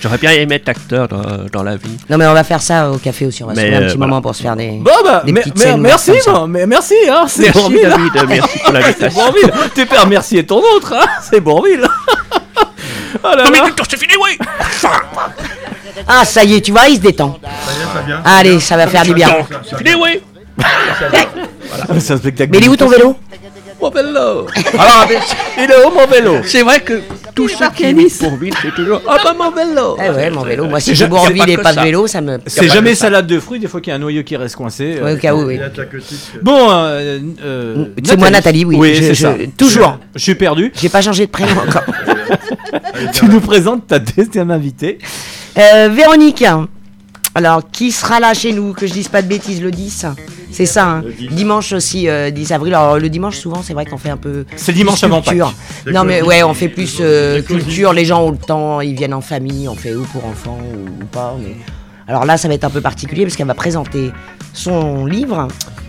J'aurais 0.00 0.18
bien 0.18 0.30
aimé 0.32 0.56
être 0.56 0.68
acteur 0.68 1.08
dans, 1.08 1.22
dans 1.52 1.62
la 1.62 1.76
vie. 1.76 1.96
Non 2.08 2.18
mais 2.18 2.26
on 2.26 2.34
va 2.34 2.44
faire 2.44 2.62
ça 2.62 2.90
au 2.90 2.98
café 2.98 3.26
aussi, 3.26 3.42
on 3.42 3.48
va 3.48 3.54
se 3.54 3.60
Mais, 3.60 3.74
un 3.74 3.82
euh, 3.82 3.86
petit 3.86 3.96
voilà. 3.96 4.10
moment 4.10 4.22
pour 4.22 4.34
se 4.34 4.42
faire 4.42 4.56
des, 4.56 4.70
Bon 4.70 4.90
bah, 5.04 5.22
des 5.24 5.32
petites 5.32 5.58
scènes 5.58 5.80
merci, 5.80 6.12
bon, 6.26 6.46
mais 6.46 6.66
merci, 6.66 6.94
hein, 7.10 7.24
c'est 7.26 7.50
Bourville. 7.52 7.82
David, 7.82 8.28
merci 8.28 8.58
pour 8.58 8.72
l'invitation. 8.72 9.08
c'est 9.10 9.46
Bourville. 9.50 9.86
Pères, 9.88 10.06
merci 10.06 10.38
et 10.38 10.46
ton 10.46 10.58
autre, 10.58 10.94
hein, 10.94 11.06
c'est 11.22 11.40
Bourville. 11.40 11.82
oh 13.22 13.28
là 13.36 13.44
là. 13.44 13.66
c'est 13.88 13.98
fini, 13.98 14.14
oui 14.22 14.38
Ah 16.06 16.24
ça 16.24 16.44
y 16.44 16.54
est, 16.54 16.60
tu 16.60 16.70
vois, 16.70 16.88
il 16.88 16.96
se 16.96 17.00
détend. 17.00 17.38
Allez, 18.24 18.60
ça 18.60 18.76
va 18.76 18.86
faire 18.86 19.02
du 19.02 19.14
bien. 19.14 19.28
C'est 19.68 19.78
fini, 19.78 19.90
oui 20.00 20.20
C'est 21.98 22.12
un 22.14 22.16
spectacle. 22.18 22.50
Mais 22.52 22.58
il 22.58 22.64
est 22.64 22.68
où 22.68 22.76
ton 22.76 22.88
vélo? 22.88 23.16
Mon 23.80 23.90
vélo 23.90 24.46
Alors, 24.78 25.08
il 25.56 25.70
est 25.70 25.86
où 25.86 25.90
mon 25.94 26.06
vélo? 26.06 26.36
C'est 26.44 26.62
vrai 26.62 26.80
que 26.80 27.00
tous 27.34 27.48
ceux 27.48 27.70
qui 27.70 27.84
imitent 27.88 28.18
Bourville, 28.20 28.54
c'est 28.60 28.74
toujours 28.74 29.00
Ah 29.08 29.18
bah 29.22 29.34
mon 29.38 29.50
vélo 29.52 29.96
Eh 30.04 30.10
ouais, 30.10 30.30
mon 30.30 30.42
vélo. 30.42 30.66
Moi, 30.66 30.80
si 30.80 30.94
ja- 30.96 31.06
Bourville 31.06 31.48
et 31.48 31.56
pas 31.58 31.72
de 31.72 31.80
vélo, 31.80 32.06
ça 32.08 32.20
me. 32.20 32.38
C'est 32.46 32.68
jamais 32.68 32.94
salade 32.96 33.26
de 33.28 33.38
fruits, 33.38 33.60
des 33.60 33.68
fois 33.68 33.80
qu'il 33.80 33.90
y 33.90 33.92
a 33.92 33.96
un 33.96 34.00
noyau 34.00 34.22
qui 34.24 34.36
reste 34.36 34.56
coincé. 34.56 34.98
Ouais, 35.00 35.14
au 35.14 35.16
cas 35.16 35.34
où, 35.34 35.44
oui. 35.46 35.60
Bon, 36.42 36.70
euh, 36.70 37.20
euh, 37.44 37.84
C'est 38.04 38.16
moi, 38.16 38.30
Nathalie, 38.30 38.64
oui. 38.64 38.76
Oui, 38.78 38.94
Je- 38.96 39.02
c'est 39.02 39.14
je- 39.14 39.22
ça. 39.22 39.34
toujours. 39.56 39.98
Je, 40.14 40.18
je 40.18 40.24
suis 40.24 40.34
perdu. 40.34 40.72
J'ai 40.80 40.88
pas 40.88 41.00
changé 41.02 41.26
de 41.26 41.30
prénom 41.30 41.52
encore. 41.66 41.84
tu 43.14 43.26
nous 43.26 43.40
présentes 43.40 43.86
ta 43.86 43.98
deuxième 44.00 44.50
invitée. 44.50 44.98
Euh, 45.56 45.88
Véronique. 45.92 46.44
Alors, 47.34 47.62
qui 47.70 47.92
sera 47.92 48.18
là 48.18 48.34
chez 48.34 48.52
nous? 48.52 48.72
Que 48.72 48.86
je 48.88 48.92
dise 48.92 49.08
pas 49.08 49.22
de 49.22 49.28
bêtises, 49.28 49.62
le 49.62 49.70
10 49.70 50.06
C'est 50.50 50.66
ça, 50.66 50.86
hein. 50.86 51.04
dimanche 51.30 51.72
aussi, 51.72 52.08
euh, 52.08 52.30
10 52.30 52.52
avril. 52.52 52.74
Alors, 52.74 52.98
le 52.98 53.08
dimanche, 53.08 53.36
souvent, 53.36 53.62
c'est 53.62 53.74
vrai 53.74 53.84
qu'on 53.86 53.98
fait 53.98 54.10
un 54.10 54.16
peu. 54.16 54.44
C'est 54.56 54.72
dimanche 54.72 55.04
avant. 55.04 55.20
Pâques. 55.22 55.36
Non, 55.86 56.04
mais 56.04 56.22
ouais, 56.22 56.42
on 56.42 56.54
fait 56.54 56.68
plus 56.68 56.98
euh, 57.00 57.42
culture. 57.42 57.92
Les 57.92 58.04
gens 58.04 58.22
ont 58.24 58.30
le 58.30 58.38
temps, 58.38 58.80
ils 58.80 58.94
viennent 58.94 59.14
en 59.14 59.20
famille, 59.20 59.68
on 59.68 59.74
fait 59.74 59.94
ou 59.94 60.04
pour 60.04 60.24
enfants 60.24 60.58
ou, 60.74 61.02
ou 61.02 61.06
pas. 61.06 61.36
Mais... 61.40 61.54
Alors 62.06 62.24
là, 62.24 62.36
ça 62.38 62.48
va 62.48 62.54
être 62.54 62.64
un 62.64 62.70
peu 62.70 62.80
particulier 62.80 63.24
parce 63.24 63.36
qu'elle 63.36 63.46
va 63.46 63.54
présenter 63.54 64.10
son 64.54 65.04
livre. 65.04 65.48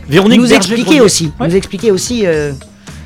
Véronique 0.09 0.39
nous 0.41 0.47
Berger- 0.47 0.55
expliquer 0.73 1.01
aussi, 1.01 1.31
nous 1.39 1.55
expliquer 1.55 1.91
aussi 1.91 2.25
euh, 2.25 2.51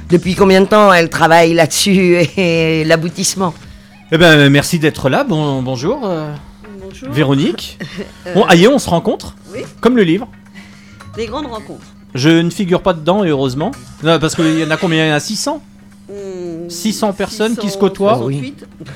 depuis 0.10 0.36
combien 0.36 0.62
de 0.62 0.66
temps 0.66 0.92
elle 0.92 1.10
travaille 1.10 1.54
là-dessus 1.54 2.18
et 2.38 2.84
l'aboutissement. 2.86 3.54
Eh 4.12 4.18
ben, 4.18 4.50
merci 4.50 4.80
d'être 4.80 5.10
là. 5.10 5.24
Bon, 5.24 5.62
bonjour. 5.62 6.02
euh, 6.06 6.34
Bonjour. 6.82 7.12
Véronique. 7.12 7.78
Euh, 8.28 8.34
Bon, 8.36 8.44
aïe, 8.46 8.68
on 8.70 8.80
se 8.80 8.90
rencontre. 8.90 9.36
Oui. 9.54 9.60
Comme 9.82 9.98
le 9.98 10.04
livre. 10.04 10.28
Des 11.16 11.26
grandes 11.28 11.48
rencontres. 11.48 11.86
Je 12.16 12.30
ne 12.30 12.50
figure 12.50 12.82
pas 12.82 12.94
dedans, 12.94 13.24
et 13.24 13.30
heureusement. 13.30 13.72
Non, 14.04 14.20
parce 14.20 14.36
qu'il 14.36 14.60
y 14.60 14.64
en 14.64 14.72
a 14.72 14.78
combien? 14.78 15.06
Il 15.06 15.10
y 15.10 15.12
en 15.12 15.16
a 15.16 15.20
600 15.20 15.62
600 16.70 17.14
personnes 17.14 17.56
qui 17.58 17.70
se 17.70 17.78
côtoient. 17.78 18.20
Oh 18.22 18.26
oui. 18.28 18.54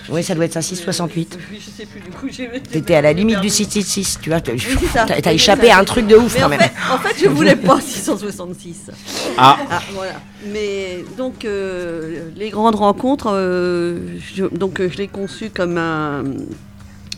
oui, 0.09 0.23
ça 0.23 0.35
doit 0.35 0.45
être 0.45 0.53
ça, 0.53 0.61
668. 0.61 1.37
Je 1.51 1.57
sais 1.71 1.85
plus 1.85 1.99
du 2.01 2.09
coup. 2.09 2.27
j'ai- 2.29 2.49
T'étais 2.61 2.95
à 2.95 3.01
la 3.01 3.13
limite 3.13 3.39
du 3.41 3.49
666, 3.49 4.19
tu 4.21 4.29
vois. 4.29 4.39
T'as 4.41 4.51
Oui, 4.53 5.33
échappé 5.35 5.71
à 5.71 5.79
un 5.79 5.83
truc 5.83 6.05
de 6.07 6.15
ouf 6.15 6.33
Mais 6.35 6.39
quand 6.41 6.45
en 6.45 6.49
même. 6.49 6.59
Fait, 6.59 6.71
en 6.93 6.97
fait, 6.99 7.23
je 7.23 7.29
voulais 7.29 7.55
pas 7.55 7.79
666. 7.81 8.91
Ah. 9.37 9.57
voilà. 9.93 10.13
Mais 10.53 11.03
donc, 11.17 11.45
euh, 11.45 12.29
les 12.35 12.49
grandes 12.49 12.75
rencontres, 12.75 13.29
euh, 13.31 13.99
je, 14.35 14.45
donc, 14.45 14.79
euh, 14.79 14.89
je 14.91 14.97
l'ai 14.97 15.07
conçu 15.07 15.49
comme 15.49 15.77
un- 15.77 16.23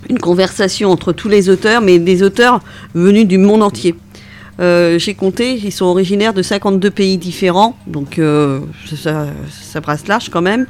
une 0.09 0.19
conversation 0.19 0.91
entre 0.91 1.11
tous 1.13 1.29
les 1.29 1.49
auteurs, 1.49 1.81
mais 1.81 1.99
des 1.99 2.23
auteurs 2.23 2.61
venus 2.93 3.27
du 3.27 3.37
monde 3.37 3.63
entier. 3.63 3.95
Euh, 4.59 4.99
J'ai 4.99 5.13
compté, 5.13 5.53
ils 5.53 5.71
sont 5.71 5.85
originaires 5.85 6.33
de 6.33 6.41
52 6.41 6.89
pays 6.91 7.17
différents, 7.17 7.77
donc 7.87 8.19
euh, 8.19 8.59
ça, 8.95 9.27
ça 9.49 9.79
brasse 9.79 10.07
large 10.07 10.29
quand 10.29 10.41
même. 10.41 10.65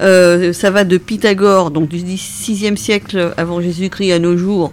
Euh, 0.00 0.52
ça 0.52 0.70
va 0.70 0.84
de 0.84 0.96
Pythagore, 0.96 1.70
donc 1.70 1.88
du 1.88 1.98
6e 1.98 2.76
siècle 2.76 3.32
avant 3.36 3.60
Jésus-Christ 3.60 4.12
à 4.12 4.18
nos 4.20 4.36
jours, 4.36 4.72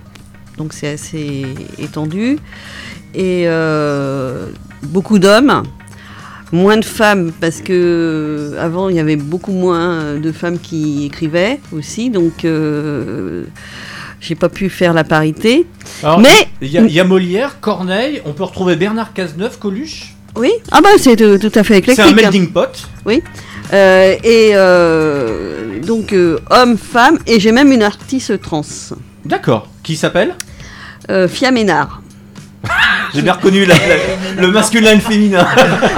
donc 0.58 0.74
c'est 0.74 0.90
assez 0.90 1.46
étendu. 1.80 2.38
Et 3.16 3.46
euh, 3.48 4.48
beaucoup 4.84 5.18
d'hommes, 5.18 5.64
moins 6.52 6.78
de 6.78 6.86
femmes, 6.86 7.32
parce 7.42 7.62
que 7.62 8.54
avant 8.60 8.90
il 8.90 8.96
y 8.96 9.00
avait 9.00 9.16
beaucoup 9.16 9.52
moins 9.54 10.16
de 10.16 10.32
femmes 10.32 10.60
qui 10.60 11.06
écrivaient 11.06 11.60
aussi, 11.72 12.12
donc 12.12 12.46
euh, 12.46 13.46
j'ai 14.26 14.36
pas 14.36 14.48
pu 14.50 14.70
faire 14.70 14.94
la 14.94 15.04
parité. 15.04 15.66
Alors, 16.02 16.20
Mais 16.20 16.48
il 16.62 16.70
y, 16.70 16.78
a- 16.78 16.82
il 16.82 16.92
y 16.94 17.00
a 17.00 17.04
Molière, 17.04 17.60
Corneille, 17.60 18.22
on 18.26 18.32
peut 18.32 18.44
retrouver 18.46 18.78
Bernard 18.78 19.12
Cazeneuve, 19.14 19.60
Coluche. 19.60 20.16
Oui, 20.36 20.50
ah 20.72 20.80
bah 20.82 20.90
c'est 20.98 21.16
tout, 21.18 21.38
tout 21.38 21.52
à 21.60 21.64
fait 21.64 21.78
éclectique. 21.80 22.04
C'est 22.04 22.10
un 22.10 22.14
hein. 22.14 22.16
melting 22.16 22.52
pot. 22.52 22.88
Oui. 23.06 23.22
Euh, 23.74 24.16
et 24.24 24.52
euh, 24.54 25.80
donc 25.82 26.14
euh, 26.14 26.40
homme, 26.50 26.78
femme, 26.78 27.20
et 27.28 27.40
j'ai 27.40 27.52
même 27.52 27.72
une 27.72 27.84
artiste 27.84 28.42
trans. 28.42 28.64
D'accord. 29.26 29.68
Qui 29.84 29.96
s'appelle? 29.96 30.36
Fia 31.28 31.52
Ménard. 31.52 32.02
J'ai 33.14 33.22
bien 33.22 33.34
reconnu 33.34 33.66
la- 33.66 33.76
la- 33.76 34.42
le 34.42 34.48
masculin 34.52 34.92
et 34.92 34.96
le 34.96 35.02
féminin. 35.02 35.46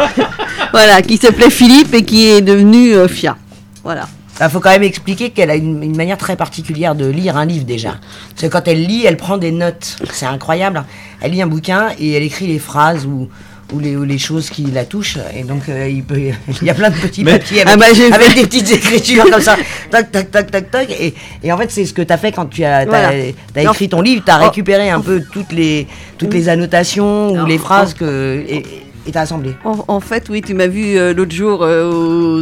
voilà, 0.71 1.03
qui 1.03 1.17
s'appelait 1.17 1.51
Philippe 1.51 1.93
et 1.93 2.03
qui 2.03 2.27
est 2.27 2.41
devenu 2.41 2.95
Fia. 3.07 3.37
Voilà. 3.83 4.07
Il 4.41 4.49
faut 4.49 4.59
quand 4.59 4.69
même 4.71 4.83
expliquer 4.83 5.29
qu'elle 5.29 5.49
a 5.49 5.55
une, 5.55 5.81
une 5.81 5.95
manière 5.95 6.17
très 6.17 6.35
particulière 6.35 6.93
de 6.95 7.05
lire 7.07 7.37
un 7.37 7.45
livre 7.45 7.63
déjà. 7.65 7.95
Parce 8.31 8.41
que 8.41 8.47
quand 8.47 8.67
elle 8.67 8.83
lit, 8.85 9.05
elle 9.05 9.17
prend 9.17 9.37
des 9.37 9.51
notes. 9.51 9.95
C'est 10.11 10.25
incroyable. 10.25 10.83
Elle 11.21 11.31
lit 11.31 11.41
un 11.41 11.47
bouquin 11.47 11.89
et 11.99 12.11
elle 12.13 12.23
écrit 12.23 12.47
les 12.47 12.59
phrases 12.59 13.05
ou, 13.05 13.29
ou 13.73 13.79
les, 13.79 13.95
ou 13.95 14.03
les 14.03 14.17
choses 14.17 14.49
qui 14.49 14.63
la 14.63 14.83
touchent. 14.83 15.17
Et 15.33 15.43
donc, 15.43 15.69
euh, 15.69 15.87
il, 15.87 16.03
peut, 16.03 16.19
il 16.61 16.67
y 16.67 16.69
a 16.69 16.73
plein 16.73 16.89
de 16.89 16.95
petits 16.97 17.23
Mais- 17.23 17.39
papiers 17.39 17.63
Ah 17.65 17.69
avec, 17.71 17.79
bah, 17.79 17.85
avec 18.13 18.27
fait- 18.31 18.35
des 18.41 18.47
petites 18.47 18.71
écritures 18.71 19.23
comme 19.31 19.39
ça. 19.41 19.55
Tac, 19.89 20.11
tac, 20.11 20.29
tac, 20.31 20.51
tac, 20.51 20.69
tac. 20.69 20.89
Et, 20.99 21.13
et 21.41 21.51
en 21.53 21.57
fait, 21.57 21.71
c'est 21.71 21.85
ce 21.85 21.93
que 21.93 22.01
tu 22.01 22.11
as 22.11 22.17
fait 22.17 22.33
quand 22.33 22.47
tu 22.47 22.65
as, 22.65 22.83
Voilà. 22.85 23.13
écrit 23.55 23.87
ton 23.87 24.01
livre. 24.01 24.21
Tu 24.25 24.31
as 24.31 24.39
Oh. 24.41 24.43
récupéré 24.45 24.89
un 24.89 24.99
peu 24.99 25.23
toutes 25.31 25.53
les, 25.53 25.87
toutes 26.17 26.33
les 26.33 26.49
annotations 26.49 27.29
ou 27.31 27.37
Non. 27.37 27.45
les 27.45 27.57
phrases 27.57 27.93
que, 27.93 28.43
et 28.49 28.63
et 29.07 29.11
t'as 29.11 29.21
assemblé. 29.21 29.55
En, 29.63 29.77
en 29.87 29.99
fait, 29.99 30.27
oui, 30.29 30.41
tu 30.41 30.53
m'as 30.53 30.67
vu 30.67 30.97
euh, 30.97 31.13
l'autre 31.13 31.33
jour 31.33 31.59
euh, 31.63 31.89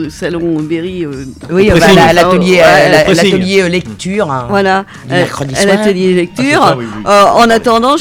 au 0.06 0.10
salon 0.10 0.62
Berry. 0.62 1.06
euh, 1.06 1.26
Oui, 1.52 1.70
euh, 1.72 1.78
bah, 1.80 1.88
la- 1.96 2.14
l'atelier, 2.14 2.58
Ouais, 2.58 2.62
euh, 2.64 2.90
la- 2.90 3.66
euh, 3.66 3.70
lecture. 3.70 4.32
hein, 4.32 4.48
Voilà, 4.50 4.86
euh, 5.12 5.26
l'atelier 5.66 6.14
lecture. 6.14 6.62
Ah, 6.62 6.68
c'est 6.68 6.70
ça, 6.72 6.78
oui, 6.78 6.86
oui. 6.98 7.04
Euh, 7.06 7.24
en 7.26 7.50
attendant, 7.50 7.96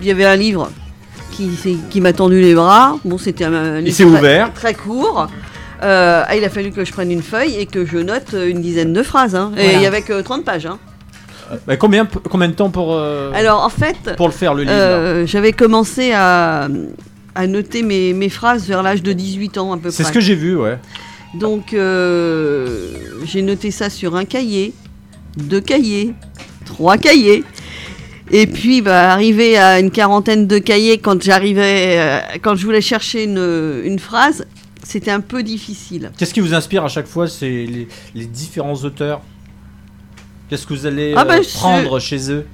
il 0.00 0.06
y 0.06 0.10
avait 0.10 0.24
un 0.26 0.36
livre 0.36 0.70
qui, 1.32 1.50
qui 1.90 2.00
m'a 2.00 2.12
tendu 2.12 2.40
les 2.40 2.54
bras. 2.54 2.96
Bon, 3.04 3.18
c'était 3.18 3.44
un, 3.44 3.52
un 3.54 3.80
livre 3.80 3.96
s'est 3.96 4.04
très- 4.04 4.18
ouvert. 4.18 4.52
très 4.54 4.74
court. 4.74 5.28
Euh, 5.82 6.22
ah, 6.26 6.36
il 6.36 6.42
a 6.44 6.48
fallu 6.48 6.70
que 6.70 6.84
je 6.84 6.92
prenne 6.92 7.10
une 7.10 7.22
feuille 7.22 7.56
et 7.58 7.66
que 7.66 7.84
je 7.84 7.98
note 7.98 8.32
euh, 8.34 8.48
une 8.48 8.60
dizaine 8.62 8.92
de 8.94 9.02
phrases. 9.02 9.34
hein. 9.34 9.52
Et 9.56 9.62
Voilà. 9.62 9.78
il 9.78 9.82
y 9.82 9.86
avait 9.86 10.02
que 10.02 10.20
30 10.22 10.44
pages. 10.44 10.66
hein. 10.66 10.78
Bah, 11.66 11.76
combien, 11.76 12.08
combien 12.30 12.48
de 12.48 12.54
temps 12.54 12.70
pour, 12.70 12.94
euh, 12.94 13.30
Alors 13.34 13.62
en 13.62 13.68
fait, 13.68 14.16
pour 14.16 14.26
le 14.26 14.32
faire 14.32 14.52
le 14.54 14.62
livre? 14.62 14.72
euh, 14.74 15.26
j'avais 15.26 15.52
commencé 15.52 16.10
à, 16.12 16.66
à 17.36 17.46
noter 17.46 17.82
mes, 17.82 18.12
mes 18.12 18.28
phrases 18.28 18.66
vers 18.66 18.82
l'âge 18.82 19.02
de 19.02 19.12
18 19.12 19.58
ans 19.58 19.72
à 19.72 19.76
peu 19.76 19.82
près. 19.82 19.90
C'est 19.92 20.04
ce 20.04 20.12
que 20.12 20.20
j'ai 20.20 20.34
vu, 20.34 20.56
ouais. 20.56 20.78
Donc 21.34 21.74
euh, 21.74 22.90
j'ai 23.24 23.42
noté 23.42 23.70
ça 23.70 23.90
sur 23.90 24.16
un 24.16 24.24
cahier, 24.24 24.72
deux 25.36 25.60
cahiers, 25.60 26.14
trois 26.64 26.96
cahiers. 26.98 27.44
Et 28.32 28.46
puis 28.46 28.80
bah, 28.82 29.12
arrivé 29.12 29.56
à 29.56 29.78
une 29.78 29.90
quarantaine 29.90 30.46
de 30.46 30.58
cahiers 30.58 30.98
quand 30.98 31.22
j'arrivais, 31.22 31.96
euh, 31.98 32.18
quand 32.42 32.56
je 32.56 32.64
voulais 32.64 32.80
chercher 32.80 33.24
une, 33.24 33.82
une 33.84 33.98
phrase, 33.98 34.46
c'était 34.82 35.10
un 35.12 35.20
peu 35.20 35.42
difficile. 35.42 36.10
Qu'est-ce 36.18 36.34
qui 36.34 36.40
vous 36.40 36.54
inspire 36.54 36.84
à 36.84 36.88
chaque 36.88 37.06
fois 37.06 37.28
C'est 37.28 37.48
les, 37.48 37.86
les 38.14 38.24
différents 38.26 38.74
auteurs? 38.76 39.20
Qu'est-ce 40.48 40.66
que 40.66 40.74
vous 40.74 40.86
allez 40.86 41.12
Ah 41.16 41.24
bah, 41.24 41.36
euh, 41.38 41.42
je- 41.42 41.52
prendre 41.54 41.98
chez 42.00 42.30
eux? 42.32 42.46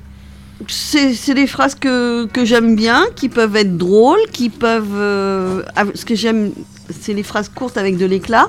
C'est 0.69 1.15
c'est 1.15 1.35
des 1.35 1.47
phrases 1.47 1.75
que, 1.75 2.27
que 2.27 2.45
j'aime 2.45 2.77
bien, 2.77 3.05
qui 3.17 3.29
peuvent 3.29 3.57
être 3.57 3.77
drôles, 3.77 4.21
qui 4.33 4.49
peuvent... 4.51 4.87
euh, 4.95 5.63
ce 5.95 6.05
que 6.05 6.15
j'aime, 6.15 6.53
c'est 7.01 7.15
les 7.15 7.23
phrases 7.23 7.49
courtes 7.49 7.77
avec 7.77 7.97
de 7.97 8.07
l'éclat. 8.07 8.49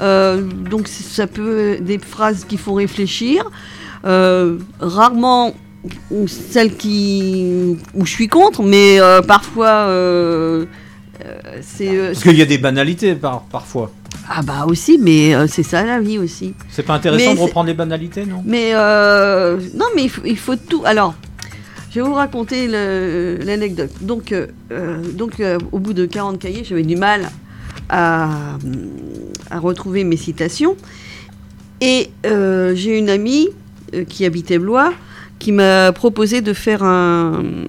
Euh, 0.00 0.42
donc 0.42 0.88
ça 0.88 1.26
peut 1.26 1.78
des 1.80 1.98
phrases 1.98 2.44
qui 2.44 2.56
font 2.56 2.74
réfléchir. 2.74 3.44
Euh, 4.04 4.58
rarement 4.80 5.54
ou 6.10 6.26
celles 6.28 6.76
qui 6.76 7.76
où 7.94 8.04
je 8.04 8.10
suis 8.10 8.28
contre, 8.28 8.62
mais 8.62 9.00
euh, 9.00 9.22
parfois 9.22 9.86
c'est 11.62 11.96
Parce 12.08 12.22
qu'il 12.22 12.36
y 12.36 12.42
a 12.42 12.46
des 12.46 12.58
banalités 12.58 13.14
par, 13.14 13.42
parfois. 13.42 13.90
ah 14.28 14.42
bah 14.42 14.66
aussi, 14.66 14.98
mais 15.00 15.34
euh, 15.34 15.46
c'est 15.46 15.62
ça 15.62 15.84
la 15.84 16.00
vie 16.00 16.18
aussi. 16.18 16.54
C'est 16.70 16.82
pas 16.82 16.94
intéressant 16.94 17.30
Mais 17.30 17.36
de 17.36 17.40
reprendre 17.40 17.68
les 17.68 17.74
banalités, 17.74 18.26
non? 18.26 18.42
Mais 18.44 18.72
euh, 18.74 19.58
non, 19.74 19.86
mais 19.94 20.04
il 20.04 20.10
faut, 20.10 20.22
il 20.24 20.38
faut 20.38 20.56
tout. 20.56 20.82
Alors, 20.84 21.14
je 21.94 22.00
vais 22.00 22.06
vous 22.08 22.14
raconter 22.14 22.66
l'anecdote. 22.66 23.90
Donc, 24.00 24.32
euh, 24.32 24.48
euh, 24.72 25.00
donc 25.12 25.38
euh, 25.38 25.58
au 25.70 25.78
bout 25.78 25.92
de 25.92 26.06
40 26.06 26.40
cahiers, 26.40 26.64
j'avais 26.64 26.82
du 26.82 26.96
mal 26.96 27.30
à, 27.88 28.58
retrouver 29.52 30.02
mes 30.02 30.16
citations. 30.16 30.76
Et 31.80 32.10
j'ai 32.24 32.98
une 32.98 33.10
amie 33.10 33.48
qui 34.08 34.24
habitait 34.24 34.58
Blois 34.58 34.92
qui 35.38 35.52
m'a 35.52 35.92
proposé 35.92 36.40
de 36.40 36.52
faire 36.52 36.82
un, 36.82 37.62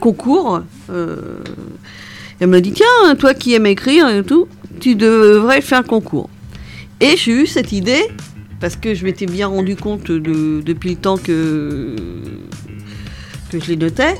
concours. 0.00 0.62
elle 0.88 2.48
m'a 2.48 2.60
dit 2.60 2.72
Tiens, 2.72 3.14
toi 3.18 3.34
qui 3.34 3.52
aimes 3.52 3.66
écrire 3.66 4.08
et 4.08 4.22
tout, 4.22 4.48
tu 4.80 4.94
devrais 4.94 5.60
faire 5.60 5.80
un 5.80 5.82
concours. 5.82 6.30
Et 7.00 7.16
j'ai 7.18 7.32
eu 7.42 7.46
cette 7.46 7.72
idée, 7.72 8.04
parce 8.60 8.76
que 8.76 8.94
je 8.94 9.04
m'étais 9.04 9.26
bien 9.26 9.48
rendu 9.48 9.76
compte 9.76 10.10
de- 10.10 10.62
depuis 10.64 10.90
le 10.90 10.96
temps 10.96 11.18
que, 11.18 11.96
que 13.58 13.64
je 13.64 13.70
les 13.70 13.76
notais, 13.76 14.14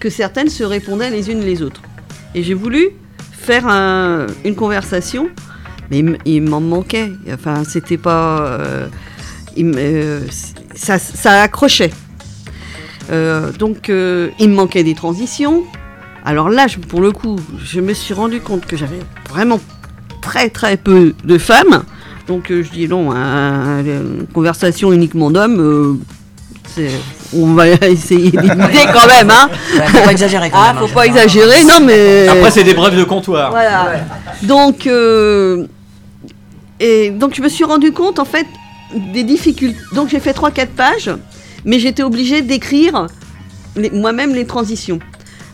que 0.00 0.10
certaines 0.10 0.48
se 0.48 0.64
répondaient 0.64 1.10
les 1.10 1.30
unes 1.30 1.40
les 1.40 1.62
autres. 1.62 1.82
Et 2.34 2.42
j'ai 2.42 2.54
voulu 2.54 2.88
faire 3.32 3.66
un- 3.66 4.26
une 4.44 4.54
conversation, 4.54 5.28
mais 5.90 6.04
il 6.24 6.42
m'en 6.42 6.60
manquait. 6.60 7.10
Enfin, 7.32 7.64
c'était 7.64 7.96
pas. 7.98 8.40
euh, 8.42 8.88
euh, 9.58 10.20
ça, 10.74 10.98
ça 10.98 11.42
accrochait. 11.42 11.90
Euh, 13.10 13.50
donc, 13.52 13.88
il 13.88 14.48
me 14.50 14.54
manquait 14.54 14.84
des 14.84 14.94
transitions. 14.94 15.64
Alors 16.24 16.50
là, 16.50 16.66
je- 16.66 16.78
pour 16.78 17.00
le 17.00 17.10
coup, 17.10 17.36
je 17.64 17.80
me 17.80 17.94
suis 17.94 18.12
rendu 18.14 18.40
compte 18.40 18.66
que 18.66 18.76
j'avais 18.76 18.98
vraiment 19.30 19.60
très 20.20 20.50
très 20.50 20.76
peu 20.76 21.14
de 21.24 21.38
femmes. 21.38 21.82
Donc 22.26 22.48
je 22.50 22.68
dis 22.70 22.86
non, 22.86 23.10
un- 23.12 23.80
une 23.82 24.26
conversation 24.34 24.92
uniquement 24.92 25.30
d'hommes, 25.30 25.98
on 27.34 27.54
va 27.54 27.68
essayer 27.88 28.30
d'éviter 28.30 28.86
quand 28.92 29.06
même. 29.06 29.30
Hein. 29.30 29.48
Ouais, 29.76 29.86
faut 29.86 30.04
pas 30.04 30.12
exagérer 30.12 30.50
quand 30.50 30.58
Ah, 30.60 30.72
même, 30.74 30.82
hein, 30.82 30.86
faut 30.86 30.94
pas 30.94 31.06
exagérer, 31.06 31.64
non 31.64 31.80
mais... 31.84 32.28
Après, 32.28 32.50
c'est 32.50 32.64
des 32.64 32.74
brèves 32.74 32.96
de 32.96 33.04
comptoir. 33.04 33.50
Voilà. 33.50 34.04
Donc, 34.42 34.86
euh, 34.86 35.66
et 36.80 37.10
donc 37.10 37.34
je 37.34 37.42
me 37.42 37.48
suis 37.48 37.64
rendu 37.64 37.92
compte 37.92 38.18
en 38.18 38.24
fait 38.24 38.46
des 39.12 39.24
difficultés. 39.24 39.78
Donc 39.94 40.08
j'ai 40.08 40.20
fait 40.20 40.32
3-4 40.32 40.66
pages, 40.68 41.10
mais 41.64 41.78
j'étais 41.78 42.02
obligée 42.02 42.40
d'écrire 42.42 43.06
les- 43.76 43.90
moi-même 43.90 44.34
les 44.34 44.46
transitions. 44.46 44.98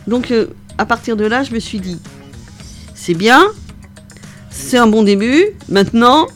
Donc 0.07 0.31
euh, 0.31 0.47
à 0.77 0.85
partir 0.85 1.15
de 1.17 1.25
là, 1.25 1.43
je 1.43 1.51
me 1.51 1.59
suis 1.59 1.79
dit, 1.79 1.99
c'est 2.93 3.13
bien, 3.15 3.43
c'est 4.51 4.77
un 4.77 4.87
bon 4.87 5.03
début. 5.03 5.43
Maintenant, 5.67 6.27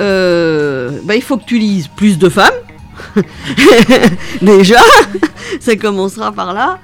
euh, 0.00 0.90
bah, 1.04 1.14
il 1.14 1.22
faut 1.22 1.36
que 1.36 1.44
tu 1.44 1.58
lises 1.58 1.88
plus 1.96 2.18
de 2.18 2.28
femmes. 2.28 2.52
Déjà, 4.42 4.80
ça 5.60 5.76
commencera 5.76 6.32
par 6.32 6.52
là. 6.52 6.78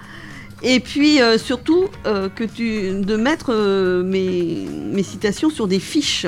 Et 0.62 0.80
puis 0.80 1.22
euh, 1.22 1.38
surtout 1.38 1.86
euh, 2.06 2.28
que 2.28 2.44
tu 2.44 3.00
de 3.00 3.16
mettre 3.16 3.52
euh, 3.52 4.02
mes, 4.02 4.66
mes 4.92 5.02
citations 5.02 5.50
sur 5.50 5.66
des 5.66 5.80
fiches. 5.80 6.26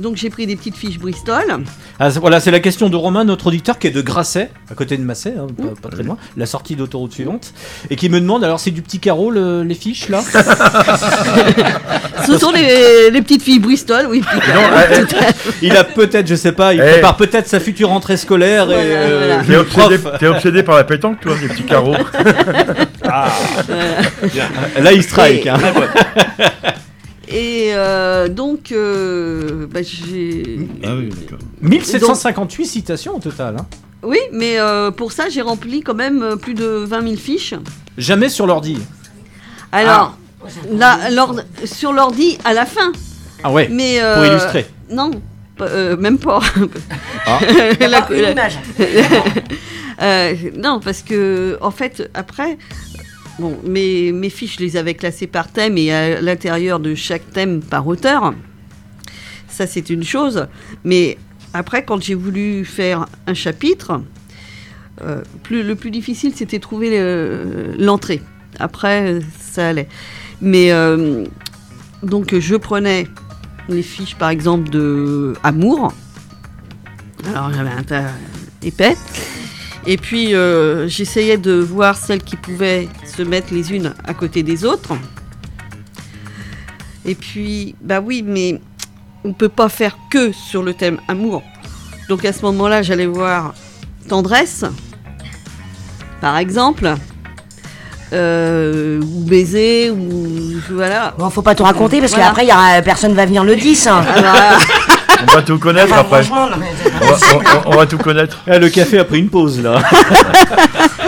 Donc 0.00 0.16
j'ai 0.16 0.28
pris 0.28 0.46
des 0.46 0.56
petites 0.56 0.76
fiches 0.76 0.98
Bristol. 0.98 1.44
Ah, 2.00 2.08
voilà, 2.10 2.40
c'est 2.40 2.50
la 2.50 2.58
question 2.60 2.88
de 2.88 2.96
Romain, 2.96 3.22
notre 3.24 3.46
auditeur, 3.46 3.78
qui 3.78 3.86
est 3.86 3.90
de 3.92 4.00
Grasset, 4.02 4.50
à 4.70 4.74
côté 4.74 4.96
de 4.96 5.02
Massé, 5.04 5.34
hein, 5.38 5.46
pas, 5.56 5.88
pas 5.88 5.94
très 5.94 6.02
loin, 6.02 6.16
la 6.36 6.46
sortie 6.46 6.74
d'autoroute 6.74 7.12
suivante, 7.12 7.52
et 7.90 7.96
qui 7.96 8.08
me 8.08 8.20
demande 8.20 8.42
alors 8.42 8.58
c'est 8.58 8.72
du 8.72 8.82
petit 8.82 8.98
carreau 8.98 9.30
le- 9.30 9.62
les 9.62 9.74
fiches 9.76 10.08
là 10.08 10.20
Ce 12.26 12.38
sont 12.38 12.50
les, 12.52 13.10
les 13.10 13.22
petites 13.22 13.42
filles 13.42 13.58
Bristol, 13.60 14.06
oui. 14.10 14.22
fait. 14.22 15.06
Il 15.62 15.76
a 15.76 15.84
peut-être, 15.84 16.26
je 16.26 16.34
sais 16.34 16.52
pas, 16.52 16.72
il 16.74 16.80
Eh. 16.80 16.90
prépare 16.92 17.16
peut-être 17.16 17.46
sa 17.48 17.60
future 17.60 17.90
rentrée 17.90 18.16
scolaire 18.16 18.70
et 18.70 18.74
euh, 18.76 19.40
T'es 19.46 19.52
le 19.52 19.58
obsédé, 19.58 19.98
prof. 19.98 20.18
t'es 20.18 20.26
obsédé 20.26 20.62
par 20.62 20.76
la 20.76 20.84
pétanque, 20.84 21.20
toi, 21.20 21.34
les 21.40 21.48
petits 21.48 21.62
carreaux. 21.64 21.94
Ah. 23.06 23.28
Là, 24.80 24.92
il 24.92 25.02
strike. 25.02 25.44
Et- 25.46 25.50
hein. 25.50 25.58
Et 27.36 27.70
euh, 27.74 28.28
donc, 28.28 28.70
euh, 28.70 29.66
bah, 29.68 29.80
j'ai. 29.82 30.68
Ah 30.84 30.94
oui, 30.96 31.08
d'accord. 31.08 31.38
1758 31.62 32.64
citations 32.66 33.16
au 33.16 33.18
total. 33.20 33.56
hein. 33.58 33.66
Oui, 34.04 34.18
mais 34.32 34.58
euh, 34.60 34.90
pour 34.92 35.10
ça, 35.12 35.28
j'ai 35.28 35.42
rempli 35.42 35.82
quand 35.82 35.94
même 35.94 36.22
euh, 36.22 36.36
plus 36.36 36.54
de 36.54 36.64
20 36.64 37.02
000 37.02 37.16
fiches. 37.16 37.54
Jamais 37.98 38.28
sur 38.28 38.46
l'ordi. 38.46 38.78
Alors, 39.72 40.16
là, 40.70 41.10
l'ord- 41.10 41.40
sur 41.64 41.92
l'ordi 41.92 42.38
à 42.44 42.52
la 42.52 42.66
fin. 42.66 42.92
Ah 43.42 43.50
ouais, 43.50 43.68
Mais, 43.68 43.98
pour 43.98 44.22
euh, 44.22 44.26
illustrer. 44.28 44.66
Non, 44.90 45.10
pas- 45.56 45.64
euh, 45.66 45.96
même 45.96 46.18
pas. 46.18 46.38
Ah. 47.26 47.40
La- 47.80 48.02
Pas 48.02 48.14
une 48.14 48.22
la- 48.22 48.30
image. 48.32 48.58
Euh, 50.02 50.34
non, 50.56 50.80
parce 50.84 51.02
que 51.02 51.56
en 51.60 51.70
fait, 51.70 52.10
après, 52.14 52.58
bon, 53.38 53.58
mes, 53.64 54.12
fiches, 54.30 54.56
je 54.58 54.64
les 54.64 54.76
avais 54.76 54.94
classées 54.94 55.26
par 55.26 55.48
thème 55.48 55.76
et 55.78 55.92
à 55.92 56.20
l'intérieur 56.20 56.80
de 56.80 56.94
chaque 56.94 57.30
thème 57.32 57.60
par 57.60 57.86
auteur. 57.86 58.34
Ça, 59.48 59.66
c'est 59.66 59.90
une 59.90 60.04
chose. 60.04 60.46
Mais 60.84 61.16
après, 61.52 61.84
quand 61.84 62.02
j'ai 62.02 62.14
voulu 62.14 62.64
faire 62.64 63.06
un 63.26 63.34
chapitre, 63.34 64.02
euh, 65.02 65.22
le 65.50 65.74
plus 65.74 65.90
difficile, 65.90 66.32
c'était 66.34 66.58
trouver 66.58 66.90
le- 66.90 67.74
l'entrée. 67.78 68.22
Après, 68.58 69.20
ça 69.40 69.68
allait. 69.68 69.88
Mais 70.40 70.70
euh, 70.72 71.24
donc, 72.02 72.36
je 72.38 72.56
prenais 72.56 73.06
les 73.68 73.82
fiches, 73.82 74.16
par 74.16 74.30
exemple, 74.30 74.70
de 74.70 75.34
Amour. 75.42 75.92
Alors, 77.28 77.52
j'avais 77.52 77.70
un 77.70 77.82
tas 77.82 78.04
épais. 78.62 78.96
Et 79.86 79.96
puis, 79.96 80.34
euh, 80.34 80.88
j'essayais 80.88 81.36
de 81.38 81.52
voir 81.52 81.96
celles 81.96 82.22
qui 82.22 82.36
pouvaient 82.36 82.88
se 83.16 83.22
mettre 83.22 83.52
les 83.52 83.72
unes 83.72 83.94
à 84.04 84.14
côté 84.14 84.42
des 84.42 84.64
autres. 84.64 84.92
Et 87.04 87.14
puis, 87.14 87.74
bah 87.82 88.00
oui, 88.00 88.22
mais 88.26 88.60
on 89.24 89.32
peut 89.32 89.48
pas 89.48 89.68
faire 89.68 89.96
que 90.10 90.32
sur 90.32 90.62
le 90.62 90.74
thème 90.74 90.98
amour. 91.08 91.42
Donc 92.08 92.24
à 92.24 92.32
ce 92.32 92.42
moment-là, 92.42 92.82
j'allais 92.82 93.06
voir 93.06 93.54
tendresse, 94.08 94.64
par 96.20 96.36
exemple. 96.38 96.94
euh, 98.12 99.00
ou 99.02 99.20
baiser, 99.24 99.90
ou 99.90 100.60
voilà. 100.70 101.14
Bon, 101.18 101.28
faut 101.30 101.42
pas 101.42 101.54
tout 101.56 101.64
raconter 101.64 102.00
parce 102.00 102.12
Voilà. 102.12 102.28
qu'après, 102.28 102.46
aura 102.46 102.80
personne 102.82 103.12
va 103.14 103.26
venir 103.26 103.42
le 103.44 103.56
10. 103.56 103.86
hein. 103.88 104.04
On 105.28 105.34
va 105.34 105.42
tout 105.42 105.58
connaître 105.58 105.92
après. 105.94 106.22
franchement, 106.22 106.50
non, 106.50 106.56
mais- 106.58 106.72
On 107.02 107.06
va, 107.06 107.16
on- 107.66 107.70
on 107.72 107.76
va 107.76 107.86
tout 107.86 107.98
connaître. 107.98 108.38
Eh, 108.46 108.58
le 108.58 108.68
café 108.68 108.98
a 108.98 109.04
pris 109.04 109.18
une 109.20 109.28
pause 109.28 109.60
là. 109.62 109.82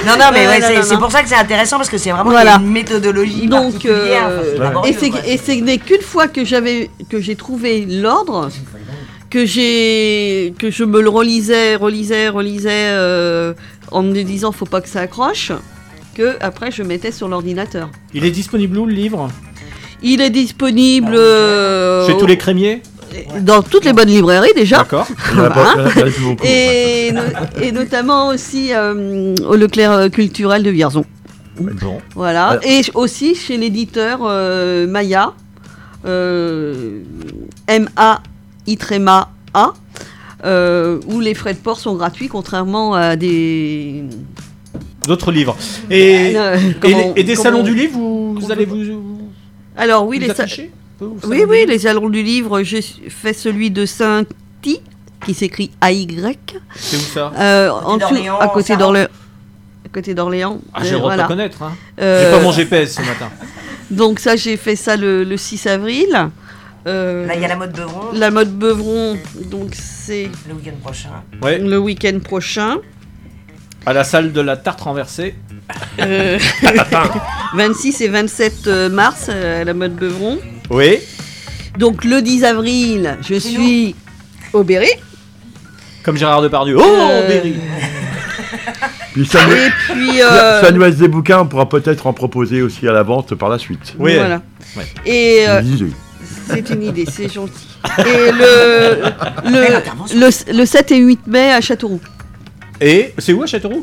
Non, 0.07 0.13
non, 0.19 0.27
mais 0.33 0.47
Ouais, 0.47 0.61
ouais, 0.61 0.77
non, 0.77 0.83
c'est 0.83 0.97
pour 0.99 1.11
ça 1.11 1.23
que 1.23 1.29
c'est 1.29 1.35
intéressant 1.37 1.77
parce 1.79 1.89
que 1.89 1.99
c'est 1.99 2.11
vraiment 2.11 2.31
Voilà. 2.31 2.57
une 2.61 2.71
méthodologie 2.71 3.47
Donc, 3.49 3.73
particulière. 3.73 4.29
euh, 4.31 4.59
Enfin, 4.59 4.83
et 5.27 5.37
c'est 5.39 5.61
n'est 5.61 5.79
qu'une 5.79 6.03
fois 6.03 6.29
que 6.29 6.45
j'avais 6.45 6.91
que 7.11 7.21
j'ai 7.21 7.35
trouvé 7.37 7.85
l'ordre, 7.89 8.49
que 9.31 9.45
j'ai 9.47 10.55
que 10.59 10.71
je 10.71 10.85
me 10.85 11.01
le 11.03 11.09
relisais, 11.09 11.75
relisais, 11.77 12.29
relisais 12.29 12.71
euh, 12.91 13.53
en 13.91 14.03
me 14.03 14.23
disant 14.23 14.53
faut 14.53 14.67
pas 14.67 14.81
que 14.81 14.89
ça 14.89 15.01
accroche, 15.01 15.51
que 16.15 16.37
après 16.41 16.71
je 16.71 16.83
mettais 16.83 17.11
sur 17.13 17.27
l'ordinateur. 17.29 17.89
Il 18.15 18.25
est 18.25 18.31
disponible 18.31 18.79
où 18.79 18.87
le 18.87 18.95
livre? 18.95 19.29
Il 20.03 20.21
est 20.21 20.31
disponible 20.31 21.15
euh, 21.15 22.07
Chez 22.07 22.17
tous 22.17 22.27
les 22.27 22.37
crémiers? 22.39 22.83
Dans 23.41 23.63
toutes 23.63 23.85
les 23.85 23.93
bonnes 23.93 24.09
librairies 24.09 24.53
déjà. 24.55 24.79
D'accord. 24.79 25.07
A 25.11 25.15
Voilà. 25.35 25.55
a- 25.55 25.87
a 25.87 25.91
plus 25.91 26.21
beaucoup. 26.23 26.45
Et, 26.45 27.13
no- 27.13 27.63
et 27.63 27.73
notamment 27.73 28.29
aussi 28.29 28.71
euh, 28.73 29.35
au 29.49 29.57
Leclerc 29.57 29.93
euh, 29.93 30.09
culturel 30.09 30.63
de 30.63 30.71
Vierzon. 30.71 31.05
Bon. 31.61 31.99
Voilà. 32.15 32.55
Euh, 32.55 32.59
Et 32.65 32.83
aussi 32.95 33.35
chez 33.35 33.57
l'éditeur 33.57 34.21
euh, 34.23 34.87
Maya, 34.87 35.33
euh, 36.05 37.01
M-A-I-A, 37.67 39.29
euh, 40.45 41.01
où 41.09 41.21
les 41.21 41.35
frais 41.35 41.55
de 41.55 41.59
port 41.59 41.79
sont 41.79 41.95
gratuits, 41.95 42.29
contrairement 42.29 42.95
à 42.95 43.17
des. 43.17 44.05
D'autres 45.07 45.33
livres. 45.33 45.57
Et, 45.91 46.35
Euh, 46.37 46.57
des 47.15 47.37
salons 47.37 47.63
du 47.63 47.75
livre, 47.75 47.95
vous, 47.99 48.35
vous 48.35 48.53
allez 48.53 48.65
vous. 48.67 49.21
Alors, 49.77 50.07
oui, 50.07 50.19
vous 50.19 50.27
les 50.27 50.35
sa- 50.35 50.47
peu 50.99 51.07
Oui, 51.27 51.45
oui, 51.49 51.65
les 51.69 51.79
salons 51.81 52.09
du 52.09 52.23
livre, 52.23 52.63
j'ai 52.63 52.83
fait 52.83 53.33
celui 53.33 53.71
de 53.71 53.85
Saint-Y, 53.87 54.81
qui 55.25 55.35
s'écrit 55.35 55.71
A-Y. 55.81 56.39
C'est 56.77 56.97
où 56.97 57.01
ça? 57.01 57.33
Euh, 57.39 57.71
en 57.71 57.97
dessous, 57.97 58.15
à 58.41 58.49
côté 58.49 58.77
d'Orléans. 58.77 59.09
À 59.85 59.89
côté 59.93 60.15
d'Orléans. 60.15 60.61
Ah, 60.75 60.81
j'ai 60.83 60.91
Euh, 60.91 60.93
le 60.95 60.99
droit 60.99 61.11
de 61.13 61.17
voilà. 61.17 61.23
pas 61.25 61.29
connaître. 61.29 61.63
Hein. 61.63 61.73
Euh, 62.01 62.25
J'ai 62.33 62.37
pas 62.39 62.43
mon 62.43 62.53
GPS 62.53 62.95
ce 62.95 63.01
matin. 63.03 63.31
Donc 63.91 64.19
ça, 64.19 64.35
j'ai 64.37 64.57
fait 64.57 64.75
ça 64.77 64.97
le, 64.97 65.23
le 65.25 65.37
6 65.37 65.67
avril. 65.69 66.29
Euh, 66.89 67.27
Là, 67.27 67.35
il 67.37 67.41
y 67.43 67.45
a 67.45 67.49
la 67.49 67.57
mode 67.57 67.73
Beuvron. 67.73 68.01
La 68.15 68.31
mode 68.31 68.53
Beuvron, 68.57 69.17
donc 69.51 69.71
c'est 69.75 70.31
Le 70.49 70.55
week-end 70.55 70.75
prochain. 70.83 71.09
Ouais. 71.43 71.59
le 71.59 71.79
week-end 71.79 72.19
prochain. 72.23 72.77
À 73.85 73.93
la 73.93 74.05
salle 74.05 74.33
de 74.33 74.41
la 74.41 74.57
tarte 74.57 74.81
renversée. 74.83 75.35
Euh, 76.01 76.39
26 77.55 78.01
et 78.03 78.09
27 78.09 78.67
mars, 78.91 79.29
à 79.29 79.65
la 79.65 79.75
mode 79.75 79.95
Beuvron. 79.97 80.39
Oui. 80.71 80.99
Donc 81.79 82.05
le 82.05 82.23
10 82.23 82.45
avril, 82.45 83.19
je 83.27 83.35
suis 83.35 83.95
au 84.53 84.63
Berry. 84.65 84.89
Comme 86.03 86.17
Gérard 86.17 86.43
Depardieu. 86.43 86.77
Oh, 86.79 86.83
Euh, 86.85 87.29
Berry 87.29 87.55
Puis 89.13 89.27
ça, 89.27 89.41
Et 89.43 89.71
puis, 89.93 90.23
euh, 90.23 90.61
ça 90.61 90.71
nous 90.71 90.81
laisse 90.81 90.97
des 90.97 91.09
bouquins, 91.09 91.41
on 91.41 91.47
pourra 91.47 91.69
peut-être 91.69 92.07
en 92.07 92.13
proposer 92.13 92.63
aussi 92.63 92.87
à 92.87 92.93
la 92.93 93.03
vente 93.03 93.35
par 93.35 93.49
la 93.49 93.59
suite. 93.59 93.95
Oui. 93.99 94.15
Voilà. 94.15 94.43
Ouais. 94.77 94.85
Et 95.05 95.49
euh, 95.49 95.61
Une 95.63 95.73
idée. 95.75 95.93
c'est 96.49 96.71
une 96.71 96.83
idée, 96.83 97.07
c'est 97.11 97.33
gentil. 97.33 97.53
Et 97.99 98.33
le, 98.33 99.03
le, 99.45 100.21
le, 100.21 100.53
le 100.59 100.67
7 100.67 100.93
et 100.93 100.97
8 100.99 101.27
mai 101.29 101.53
à 101.53 101.61
Châteauroux. 101.61 102.01
Et 102.81 103.15
c'est 103.19 103.33
où 103.33 103.43
à 103.43 103.47
Châteauroux? 103.47 103.83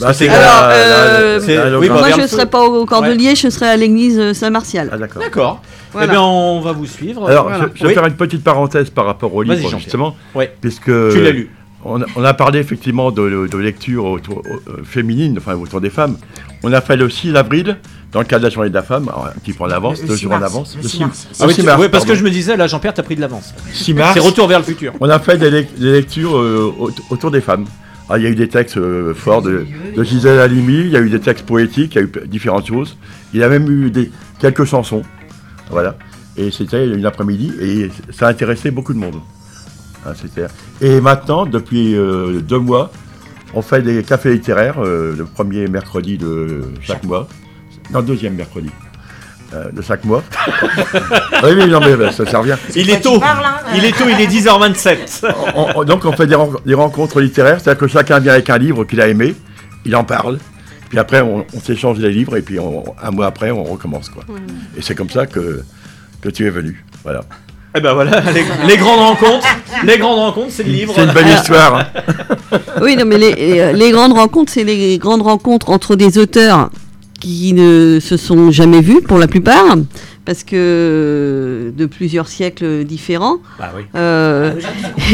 Bah, 0.00 0.12
c'est 0.14 0.28
Alors, 0.28 0.40
la- 0.40 0.70
euh, 0.70 1.38
la- 1.38 1.44
c'est- 1.44 1.54
la- 1.70 1.78
oui, 1.78 1.88
la- 1.88 1.94
moi 1.94 2.10
je 2.10 2.20
ne 2.22 2.26
serai 2.26 2.46
pas 2.46 2.62
au 2.62 2.84
Cordelier, 2.86 3.34
je 3.36 3.48
serai 3.50 3.66
à 3.68 3.76
l'église 3.76 4.32
Saint-Martial. 4.32 4.88
Ah, 4.92 4.96
d'accord. 4.98 5.22
D'accord. 5.22 5.62
Voilà. 5.92 6.06
Eh 6.06 6.10
bien, 6.10 6.22
on 6.22 6.60
va 6.60 6.72
vous 6.72 6.86
suivre. 6.86 7.28
Alors, 7.28 7.48
Voilà. 7.48 7.66
je, 7.74 7.78
je 7.78 7.82
vais 7.82 7.88
Oui. 7.88 7.94
faire 7.94 8.06
une 8.06 8.14
petite 8.14 8.44
parenthèse 8.44 8.90
par 8.90 9.06
rapport 9.06 9.34
au 9.34 9.42
livre, 9.42 9.68
justement. 9.78 10.16
Ouais. 10.34 10.54
Puisque 10.60 10.84
Tu 10.84 11.20
l'as 11.20 11.30
lu. 11.32 11.50
On 11.82 12.02
a, 12.02 12.04
on 12.14 12.22
a 12.24 12.34
parlé 12.34 12.58
effectivement 12.58 13.10
de, 13.10 13.48
de 13.50 13.56
lecture 13.58 14.04
autour, 14.04 14.42
euh, 14.46 14.82
féminine, 14.84 15.36
enfin 15.38 15.54
autour 15.54 15.80
des 15.80 15.88
femmes. 15.88 16.16
On 16.62 16.72
a 16.74 16.82
fait 16.82 16.96
le 16.96 17.08
6 17.08 17.34
avril, 17.34 17.78
dans 18.12 18.18
le 18.20 18.26
cadre 18.26 18.42
de 18.42 18.48
la 18.48 18.54
journée 18.54 18.68
de 18.68 18.74
la 18.74 18.82
femme, 18.82 19.04
alors, 19.08 19.28
un 19.34 19.38
petit 19.40 19.54
peu 19.54 19.64
en 19.64 19.70
avance, 19.70 20.02
Le- 20.02 20.08
deux 20.08 20.16
6 20.16 20.24
jours 20.24 20.32
en 20.34 20.42
avance. 20.42 20.74
le 20.76 20.82
Le 20.82 20.88
6 20.88 20.96
six- 20.98 21.02
mars. 21.02 21.28
Ah 21.40 21.44
oui, 21.46 21.54
6 21.54 21.60
tu- 21.62 21.66
mars, 21.66 21.80
ouais, 21.80 21.88
parce 21.88 22.04
que 22.04 22.14
je 22.14 22.22
me 22.22 22.28
disais, 22.28 22.54
là, 22.58 22.66
Jean-Pierre, 22.66 22.92
t'as 22.92 23.02
pris 23.02 23.16
de 23.16 23.22
l'avance. 23.22 23.54
6 23.72 23.94
mars. 23.94 24.10
C'est 24.12 24.20
Retour 24.20 24.46
vers 24.46 24.58
le 24.58 24.64
futur. 24.66 24.92
On 25.00 25.08
a 25.08 25.18
fait 25.20 25.38
des, 25.38 25.50
lec- 25.50 25.78
des 25.78 25.90
lectures 25.92 26.36
euh, 26.36 26.70
au- 26.78 26.90
autour 27.08 27.30
des 27.30 27.40
femmes. 27.40 27.64
Ah, 28.12 28.18
il 28.18 28.24
y 28.24 28.26
a 28.26 28.30
eu 28.30 28.34
des 28.34 28.48
textes 28.48 28.76
euh, 28.76 29.14
forts 29.14 29.40
de, 29.40 29.64
de 29.96 30.02
Gisèle 30.02 30.40
Halimi, 30.40 30.80
il 30.80 30.88
y 30.88 30.96
a 30.96 31.00
eu 31.00 31.08
des 31.08 31.20
textes 31.20 31.46
poétiques, 31.46 31.94
il 31.94 31.98
y 31.98 32.00
a 32.00 32.04
eu 32.04 32.26
différentes 32.26 32.66
choses. 32.66 32.96
Il 33.32 33.38
y 33.38 33.44
a 33.44 33.48
même 33.48 33.70
eu 33.70 33.92
quelques 34.40 34.64
chansons. 34.64 35.02
Voilà. 35.70 35.94
Et 36.36 36.50
c'était 36.50 36.88
une 36.88 37.06
après-midi 37.06 37.52
et 37.60 37.88
ça 38.12 38.26
a 38.26 38.30
intéressé 38.30 38.72
beaucoup 38.72 38.94
de 38.94 38.98
monde. 38.98 39.20
Ah, 40.04 40.12
Et 40.80 41.00
maintenant, 41.00 41.46
depuis 41.46 41.94
euh, 41.94 42.40
deux 42.40 42.58
mois, 42.58 42.90
on 43.54 43.62
fait 43.62 43.80
des 43.80 44.02
cafés 44.02 44.32
littéraires 44.32 44.82
euh, 44.82 45.14
le 45.16 45.24
premier 45.24 45.68
mercredi 45.68 46.18
de 46.18 46.62
chaque 46.80 47.04
mois. 47.04 47.28
Non, 47.92 48.02
deuxième 48.02 48.34
mercredi 48.34 48.70
euh, 49.54 49.70
de 49.72 49.82
chaque 49.82 50.04
mois. 50.04 50.22
oui, 51.44 51.50
oui, 51.56 51.68
non, 51.68 51.80
mais 51.80 51.96
bah, 51.96 52.12
ça, 52.12 52.24
ça 52.26 52.38
revient. 52.38 52.56
Il 52.76 52.90
est 52.90 53.00
tôt. 53.00 53.20
Il 53.74 53.84
est 53.84 53.92
tôt, 53.96 54.04
il 54.08 54.20
est 54.20 54.26
10h27. 54.26 54.96
On- 55.54 55.66
on- 55.76 55.84
donc 55.84 56.04
on 56.04 56.12
fait 56.12 56.26
des, 56.26 56.34
ren- 56.34 56.50
des 56.64 56.74
rencontres 56.74 57.20
littéraires, 57.20 57.58
c'est-à-dire 57.60 57.80
que 57.80 57.88
chacun 57.88 58.18
vient 58.20 58.32
avec 58.32 58.48
un 58.50 58.58
livre 58.58 58.84
qu'il 58.84 59.00
a 59.00 59.08
aimé, 59.08 59.34
il 59.84 59.94
en 59.96 60.04
parle, 60.04 60.38
puis 60.88 60.98
après 60.98 61.20
on, 61.20 61.44
on 61.54 61.60
s'échange 61.60 61.98
les 61.98 62.10
livres 62.10 62.36
et 62.36 62.42
puis 62.42 62.58
on- 62.60 62.84
un 63.02 63.10
mois 63.10 63.26
après 63.26 63.50
on 63.50 63.64
recommence 63.64 64.08
quoi. 64.08 64.24
Et 64.76 64.82
c'est 64.82 64.94
comme 64.94 65.10
ça 65.10 65.26
que, 65.26 65.62
que 66.20 66.28
tu 66.28 66.46
es 66.46 66.50
venu. 66.50 66.84
Voilà. 67.04 67.22
Eh 67.76 67.80
ben 67.80 67.92
voilà, 67.94 68.20
les, 68.32 68.44
les 68.66 68.76
grandes 68.76 68.98
rencontres. 68.98 69.46
Les 69.84 69.96
grandes 69.98 70.18
rencontres, 70.18 70.50
c'est 70.50 70.64
le 70.64 70.72
livre. 70.72 70.92
C'est 70.96 71.04
une 71.04 71.12
belle 71.12 71.28
histoire. 71.28 71.76
hein. 71.76 71.86
Oui, 72.82 72.96
non, 72.96 73.04
mais 73.06 73.16
les- 73.18 73.72
les 73.72 73.90
grandes 73.92 74.12
rencontres, 74.14 74.52
c'est 74.52 74.64
les 74.64 74.98
grandes 74.98 75.22
rencontres 75.22 75.70
entre 75.70 75.94
des 75.94 76.18
auteurs 76.18 76.70
qui 77.20 77.52
ne 77.52 77.98
se 78.00 78.16
sont 78.16 78.50
jamais 78.50 78.80
vus 78.80 79.02
pour 79.02 79.18
la 79.18 79.28
plupart, 79.28 79.76
parce 80.24 80.42
que 80.42 81.72
de 81.76 81.86
plusieurs 81.86 82.28
siècles 82.28 82.84
différents. 82.84 83.38
Bah 83.58 83.72
oui. 83.76 83.82
Euh, 83.94 84.54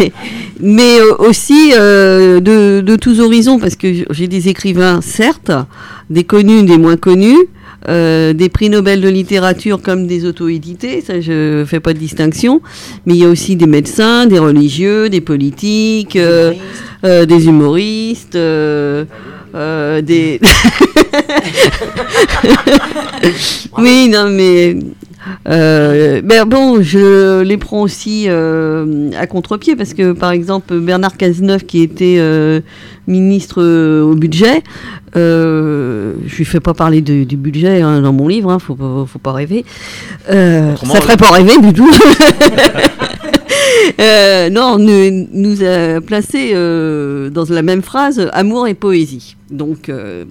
mais 0.61 1.01
euh, 1.01 1.15
aussi 1.19 1.73
euh, 1.77 2.41
de, 2.41 2.81
de 2.81 2.97
tous 2.97 3.21
horizons, 3.21 3.59
parce 3.59 3.77
que 3.77 3.89
j'ai 4.11 4.29
des 4.29 4.49
écrivains, 4.49 5.01
certes, 5.03 5.53
des 6.09 6.25
connus, 6.25 6.63
des 6.63 6.79
moins 6.79 6.97
connus, 6.97 7.49
euh, 7.89 8.33
des 8.33 8.49
prix 8.49 8.69
Nobel 8.69 9.01
de 9.01 9.09
littérature 9.09 9.81
comme 9.81 10.09
des 10.09 10.25
auto-édités, 10.25 11.03
ça 11.03 11.21
je 11.21 11.65
fais 11.67 11.79
pas 11.79 11.93
de 11.93 11.99
distinction, 11.99 12.61
mais 13.05 13.15
il 13.15 13.21
y 13.21 13.25
a 13.25 13.29
aussi 13.29 13.55
des 13.55 13.67
médecins, 13.67 14.27
des 14.27 14.41
religieux, 14.41 15.09
des 15.09 15.21
politiques, 15.21 16.17
euh, 16.17 16.53
euh, 17.05 17.27
des 17.27 17.47
humoristes, 17.47 18.37
euh, 19.57 20.01
des... 20.03 20.41
oui, 23.79 24.09
non 24.09 24.29
mais... 24.31 24.77
Euh, 25.49 26.21
ben 26.23 26.45
bon, 26.45 26.81
je 26.83 27.41
les 27.43 27.57
prends 27.57 27.83
aussi 27.83 28.27
euh, 28.29 29.11
à 29.19 29.27
contre-pied 29.27 29.75
parce 29.75 29.93
que 29.93 30.13
par 30.13 30.31
exemple 30.31 30.79
Bernard 30.79 31.17
Cazeneuve 31.17 31.65
qui 31.65 31.83
était 31.83 32.21
ministre 33.09 33.61
au 34.03 34.15
budget, 34.15 34.63
euh, 35.17 36.13
je 36.27 36.37
lui 36.37 36.45
fais 36.45 36.61
pas 36.61 36.75
parler 36.75 37.01
de- 37.01 37.25
du 37.25 37.37
budget 37.37 37.81
hein, 37.81 38.03
dans 38.03 38.13
mon 38.13 38.29
livre, 38.29 38.53
hein, 38.53 38.61
faut, 38.61 38.77
faut 38.77 39.19
pas 39.19 39.33
rêver. 39.33 39.65
Ça 40.29 40.77
ferait 40.77 41.17
pas 41.17 41.33
rêver 41.33 41.59
du 41.59 41.73
tout. 41.73 41.91
Euh, 44.01 44.51
non, 44.51 44.79
nous, 44.79 45.29
nous 45.33 45.63
a 45.63 46.01
placé 46.01 46.51
euh, 46.55 47.31
dans 47.31 47.45
la 47.49 47.63
même 47.63 47.83
phrase 47.83 48.29
amour 48.33 48.67
et 48.69 48.75
poésie. 48.75 49.37
Donc, 49.51 49.89
euh, 49.89 50.25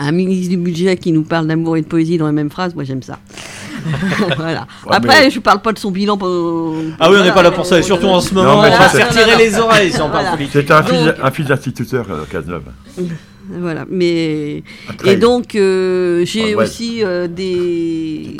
un 0.00 0.12
ministre 0.12 0.50
du 0.50 0.56
budget 0.56 0.96
qui 0.96 1.12
nous 1.12 1.22
parle 1.24 1.46
d'amour 1.46 1.76
et 1.76 1.82
de 1.82 1.86
poésie 1.86 2.16
dans 2.16 2.26
la 2.26 2.32
même 2.32 2.50
phrase, 2.50 2.74
moi 2.74 2.84
j'aime 2.84 3.02
ça. 3.02 3.18
voilà. 4.36 4.66
Ouais, 4.86 4.96
Après, 4.96 5.24
mais- 5.24 5.30
je 5.30 5.40
parle 5.40 5.60
pas 5.60 5.72
de 5.72 5.78
son 5.78 5.90
bilan. 5.90 6.16
pour- 6.16 6.74
Ah 6.98 7.10
oui, 7.10 7.16
on 7.20 7.24
n'est 7.24 7.30
voilà. 7.30 7.32
pas 7.32 7.42
là 7.42 7.50
pour 7.50 7.66
ça, 7.66 7.78
et 7.78 7.82
surtout 7.82 8.06
en 8.06 8.20
ce 8.20 8.32
moment, 8.34 8.52
Non, 8.54 8.58
on 8.58 8.62
va 8.62 8.70
faire 8.88 9.12
c'est- 9.12 9.18
tirer 9.24 9.36
les 9.36 9.58
oreilles 9.58 9.90
si 9.92 9.96
on 10.00 10.08
parle 10.08 10.12
Voilà. 10.24 10.30
politique. 10.32 10.52
C'était 10.54 10.72
un 10.72 10.82
fils, 10.82 11.04
Donc- 11.04 11.14
un 11.22 11.30
fils 11.30 11.46
d'instituteur, 11.46 12.06
Cazeneuve. 12.30 12.62
Voilà, 13.60 13.86
mais 13.90 14.62
et 15.06 15.16
donc 15.16 15.54
euh, 15.54 16.22
j'ai 16.26 16.54
ouais. 16.54 16.64
aussi 16.64 17.02
euh, 17.02 17.28
des, 17.28 18.36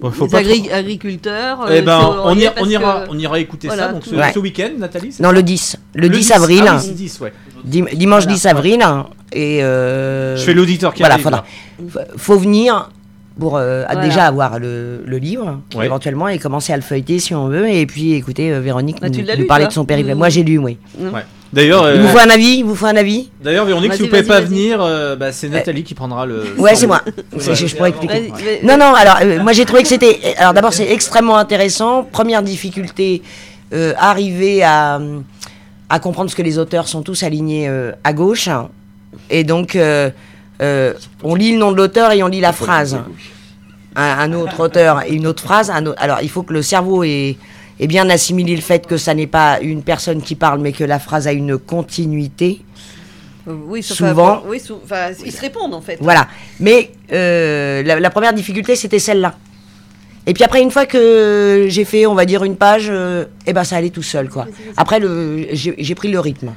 Bon, 0.00 0.10
faut 0.12 0.26
des 0.26 0.30
pas 0.32 0.38
agri- 0.38 0.62
trop- 0.62 0.74
agriculteurs. 0.74 1.58
Eh 1.68 1.72
euh, 1.78 1.82
ben, 1.82 1.98
on, 2.24 2.34
ira, 2.38 2.52
on, 2.52 2.60
parce 2.60 2.70
ira, 2.70 3.00
que- 3.06 3.10
on 3.10 3.18
ira 3.18 3.38
écouter 3.40 3.66
voilà, 3.66 3.88
ça 3.88 3.92
donc 3.92 4.04
ce, 4.04 4.10
tout- 4.10 4.16
Ouais. 4.16 4.32
ce 4.32 4.38
week-end, 4.38 4.70
Nathalie 4.78 5.14
Non, 5.20 5.32
le 5.32 5.42
10. 5.42 5.76
Le, 5.94 6.08
10 6.08 6.30
avril. 6.32 6.64
Ah 6.68 6.76
oui, 6.76 6.82
c'est 6.86 6.94
10, 6.94 7.20
ouais. 7.20 7.32
Dim- 7.64 7.86
dimanche 7.94 8.22
Voilà. 8.24 8.36
10 8.36 8.46
avril. 8.46 8.86
Et 9.32 9.62
euh, 9.62 10.36
Je 10.36 10.44
fais 10.44 10.54
l'auditeur 10.54 10.94
qui 10.94 11.00
voilà, 11.02 11.14
arrive, 11.14 11.24
faudra- 11.24 11.44
faut 12.16 12.38
venir 12.38 12.90
pour 13.38 13.56
euh, 13.56 13.84
Voilà. 13.90 14.06
déjà 14.06 14.24
avoir 14.26 14.58
le, 14.58 15.02
le 15.04 15.18
livre, 15.18 15.60
Ouais. 15.74 15.84
éventuellement, 15.86 16.28
et 16.28 16.38
commencer 16.38 16.72
à 16.72 16.76
le 16.76 16.82
feuilleter 16.82 17.18
si 17.18 17.34
on 17.34 17.48
veut. 17.48 17.68
Et 17.68 17.84
puis 17.86 18.14
écouter 18.14 18.52
euh, 18.52 18.60
Véronique 18.60 18.98
Bah, 19.00 19.10
tu 19.10 19.20
nous, 19.22 19.26
nous 19.30 19.36
lu, 19.36 19.46
parler 19.46 19.66
de 19.66 19.72
son 19.72 19.84
périph'. 19.84 20.06
Mm. 20.06 20.14
Moi, 20.14 20.28
j'ai 20.30 20.42
lu, 20.42 20.58
oui. 20.58 20.78
Mm. 20.98 21.08
Ouais. 21.14 21.20
D'ailleurs, 21.52 21.88
Il 21.94 22.00
euh, 22.00 22.02
vous 22.02 22.08
faut 22.08 22.18
un 22.18 22.28
avis 22.30 22.56
Il 22.58 22.64
vous 22.64 22.74
faut 22.74 22.86
un 22.86 22.96
avis 22.96 23.30
D'ailleurs, 23.42 23.64
Véronique, 23.66 23.92
si 23.94 24.02
vous 24.02 24.08
pouvez 24.08 24.22
pas 24.24 24.40
venir, 24.40 24.78
euh, 24.82 25.14
bah, 25.16 25.30
c'est 25.32 25.48
Nathalie 25.48 25.84
qui 25.84 25.94
prendra 25.94 26.26
le. 26.26 26.42
Ouais, 26.58 26.74
c'est 26.74 26.86
moi. 26.88 27.02
Je, 27.38 27.54
je- 27.54 27.66
je 27.66 27.76
pourrais 27.76 27.90
expliquer. 27.90 28.32
Non, 28.64 28.76
non, 28.76 28.94
alors, 28.94 29.18
euh, 29.22 29.40
moi 29.42 29.52
j'ai 29.52 29.64
trouvé 29.64 29.82
que 29.82 29.88
c'était. 29.88 30.18
Alors 30.38 30.54
d'abord, 30.54 30.72
c'est 30.72 30.90
extrêmement 30.90 31.36
intéressant. 31.36 32.02
Première 32.10 32.42
difficulté, 32.42 33.22
euh, 33.72 33.92
arriver 33.96 34.64
à, 34.64 34.98
à 35.88 35.98
comprendre 36.00 36.30
ce 36.30 36.36
que 36.36 36.42
les 36.42 36.58
auteurs 36.58 36.88
sont 36.88 37.02
tous 37.02 37.22
alignés 37.22 37.68
euh, 37.68 37.92
à 38.02 38.12
gauche. 38.12 38.48
Et 39.30 39.44
donc, 39.44 39.76
euh, 40.62 40.94
on 41.22 41.34
lit 41.34 41.52
le 41.52 41.58
nom 41.58 41.72
de 41.72 41.76
l'auteur 41.76 42.12
et 42.12 42.22
on 42.22 42.28
lit 42.28 42.40
la 42.40 42.52
phrase. 42.52 42.98
Un, 43.94 44.02
un 44.02 44.32
autre 44.32 44.60
auteur 44.60 45.02
et 45.06 45.12
une 45.14 45.26
autre 45.26 45.42
phrase. 45.42 45.70
un 45.70 45.86
autre- 45.86 46.00
Alors, 46.02 46.18
il 46.22 46.28
faut 46.28 46.42
que 46.42 46.52
le 46.52 46.62
cerveau 46.62 47.02
ait, 47.04 47.36
ait 47.80 47.86
bien 47.86 48.08
assimilé 48.10 48.54
le 48.54 48.60
fait 48.62 48.86
que 48.86 48.96
ça 48.98 49.14
n'est 49.14 49.26
pas 49.26 49.58
une 49.60 49.82
personne 49.82 50.20
qui 50.20 50.34
parle, 50.34 50.60
mais 50.60 50.72
que 50.72 50.84
la 50.84 50.98
phrase 50.98 51.26
a 51.26 51.32
une 51.32 51.56
continuité. 51.58 52.60
Euh, 53.48 53.54
Oui, 53.66 53.82
Souvent. 53.82 54.42
oui, 54.46 54.60
sou- 54.60 54.80
enfin, 54.84 55.10
ils 55.24 55.32
se 55.32 55.40
répondent 55.40 55.72
en 55.74 55.80
fait. 55.80 55.96
Voilà. 56.00 56.28
Mais 56.60 56.90
euh, 57.12 57.82
la, 57.84 57.98
la 58.00 58.10
première 58.10 58.32
difficulté, 58.34 58.76
c'était 58.76 58.98
celle-là. 58.98 59.34
Et 60.26 60.34
puis 60.34 60.42
après, 60.42 60.60
une 60.60 60.72
fois 60.72 60.86
que 60.86 61.66
j'ai 61.68 61.84
fait, 61.84 62.04
on 62.06 62.14
va 62.14 62.24
dire, 62.24 62.42
une 62.42 62.56
page, 62.56 62.88
euh, 62.90 63.26
eh 63.46 63.52
ben 63.52 63.62
ça 63.62 63.76
allait 63.76 63.90
tout 63.90 64.02
seul, 64.02 64.28
quoi. 64.28 64.46
Après, 64.76 65.00
j'ai 65.52 65.94
pris 65.94 66.08
le 66.10 66.18
rythme. 66.18 66.52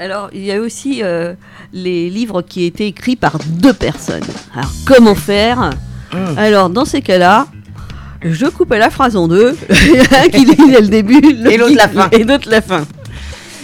Alors, 0.00 0.30
il 0.32 0.44
y 0.44 0.52
a 0.52 0.60
aussi 0.60 1.02
euh, 1.02 1.34
les 1.72 2.08
livres 2.08 2.40
qui 2.42 2.64
étaient 2.64 2.86
écrits 2.86 3.16
par 3.16 3.38
deux 3.48 3.72
personnes. 3.72 4.22
Alors, 4.54 4.70
comment 4.86 5.16
faire? 5.16 5.70
Alors, 6.36 6.70
dans 6.70 6.84
ces 6.84 7.02
cas-là, 7.02 7.48
je 8.22 8.46
coupais 8.46 8.78
la 8.78 8.90
phrase 8.90 9.16
en 9.16 9.26
deux. 9.26 9.56
Il 9.70 9.96
y 9.96 10.00
en 10.00 10.04
a 10.04 10.24
un 10.24 10.28
qui 10.28 10.44
lisait 10.44 10.80
le 10.80 10.88
début 10.88 11.20
Et 11.50 11.56
l'autre 11.56 11.74
la 11.74 11.88
fin. 11.88 12.08
Et 12.12 12.22
l'autre 12.22 12.48
la 12.48 12.62
fin. 12.62 12.86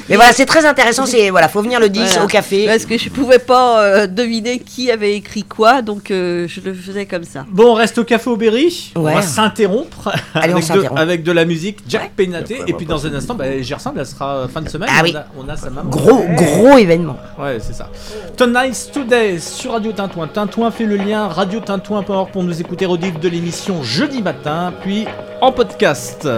Mais 0.09 0.17
voilà, 0.17 0.33
c'est 0.33 0.47
très 0.47 0.65
intéressant. 0.67 1.07
C'est 1.07 1.31
voilà, 1.31 1.49
faut 1.49 1.63
venir 1.63 1.81
le 1.81 1.89
10 1.89 2.01
Voilà. 2.01 2.25
au 2.25 2.27
café. 2.27 2.67
Parce 2.67 2.85
que 2.87 2.99
je 2.99 3.09
pouvais 3.09 3.39
pas 3.39 3.83
euh, 3.83 4.07
deviner 4.07 4.59
qui 4.59 4.91
avait 4.91 5.15
écrit 5.15 5.43
quoi, 5.45 5.81
donc 5.83 6.11
euh, 6.11 6.47
je 6.49 6.61
le 6.61 6.75
faisais 6.75 7.07
comme 7.07 7.25
ça. 7.25 7.45
Bon, 7.49 7.73
on 7.73 7.75
reste 7.75 7.97
au 7.99 8.05
Café 8.05 8.29
au 8.31 8.37
Berry. 8.37 8.93
On 8.97 9.01
Ouais. 9.05 9.15
va 9.15 9.23
s'interrompre 9.23 10.13
Allez, 10.35 10.53
on 10.55 10.57
avec, 10.59 10.91
avec 10.97 11.23
de 11.23 11.33
la 11.33 11.45
musique. 11.45 11.79
Jack 11.89 12.13
Penaté. 12.17 12.59
Et 12.67 12.73
puis 12.75 12.87
dans 12.87 13.07
un 13.07 13.15
instant, 13.15 13.35
bah, 13.35 13.61
Gerson, 13.63 13.93
elle 13.97 14.07
sera 14.07 14.47
fin 14.53 14.61
de 14.61 14.69
semaine. 14.69 14.89
Ah 14.93 15.01
on, 15.01 15.05
oui. 15.05 15.17
a, 15.17 15.27
on 15.39 15.49
a 15.49 15.57
sa 15.57 15.71
maman. 15.71 15.89
Gros, 15.91 16.25
gros 16.37 16.77
événement. 16.79 17.17
Ouais, 17.39 17.59
c'est 17.61 17.75
ça. 17.75 17.89
Tonight's 18.37 18.91
Today 18.93 19.39
sur 19.39 19.73
Radio 19.73 19.93
Tintouin. 19.93 20.29
Tintouin 20.29 20.71
fait 20.71 20.85
le 20.85 20.97
lien 20.97 21.29
radiotintouin.org 21.29 22.31
pour 22.31 22.43
nous 22.43 22.61
écouter 22.61 22.87
rediff 22.87 23.19
de 23.21 23.29
l'émission 23.29 23.83
jeudi 23.83 24.23
matin, 24.23 24.73
puis 24.83 25.07
en 25.41 25.53
podcast. 25.53 26.29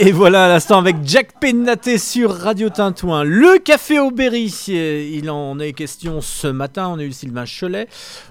Et 0.00 0.12
voilà 0.12 0.44
à 0.44 0.48
l'instant 0.48 0.78
avec 0.78 0.96
Jack 1.04 1.40
Penaté 1.40 1.98
sur 1.98 2.32
Radio 2.32 2.68
Tintouin. 2.68 3.24
Le 3.24 3.58
café 3.58 3.98
au 3.98 4.12
Berry, 4.12 4.54
euh, 4.68 5.10
il 5.12 5.28
en 5.28 5.58
est 5.58 5.72
question 5.72 6.20
ce 6.20 6.46
matin. 6.46 6.88
On 6.94 7.00
a 7.00 7.02
eu 7.02 7.10
Sylvain 7.10 7.44
Cholet, 7.46 7.88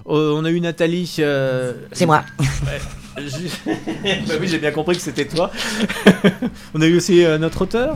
euh, 0.08 0.32
on 0.34 0.46
a 0.46 0.50
eu 0.50 0.60
Nathalie. 0.60 1.16
euh, 1.18 1.74
C'est 1.92 2.06
moi. 2.06 2.22
Ouais, 2.40 2.78
je- 3.18 3.70
Bah 4.28 4.34
oui, 4.40 4.48
j'ai 4.48 4.58
bien 4.58 4.70
compris 4.70 4.96
que 4.96 5.02
c'était 5.02 5.26
toi. 5.26 5.50
on 6.74 6.80
a 6.80 6.86
eu 6.86 6.96
aussi 6.96 7.22
euh, 7.22 7.36
notre 7.36 7.62
auteur. 7.62 7.92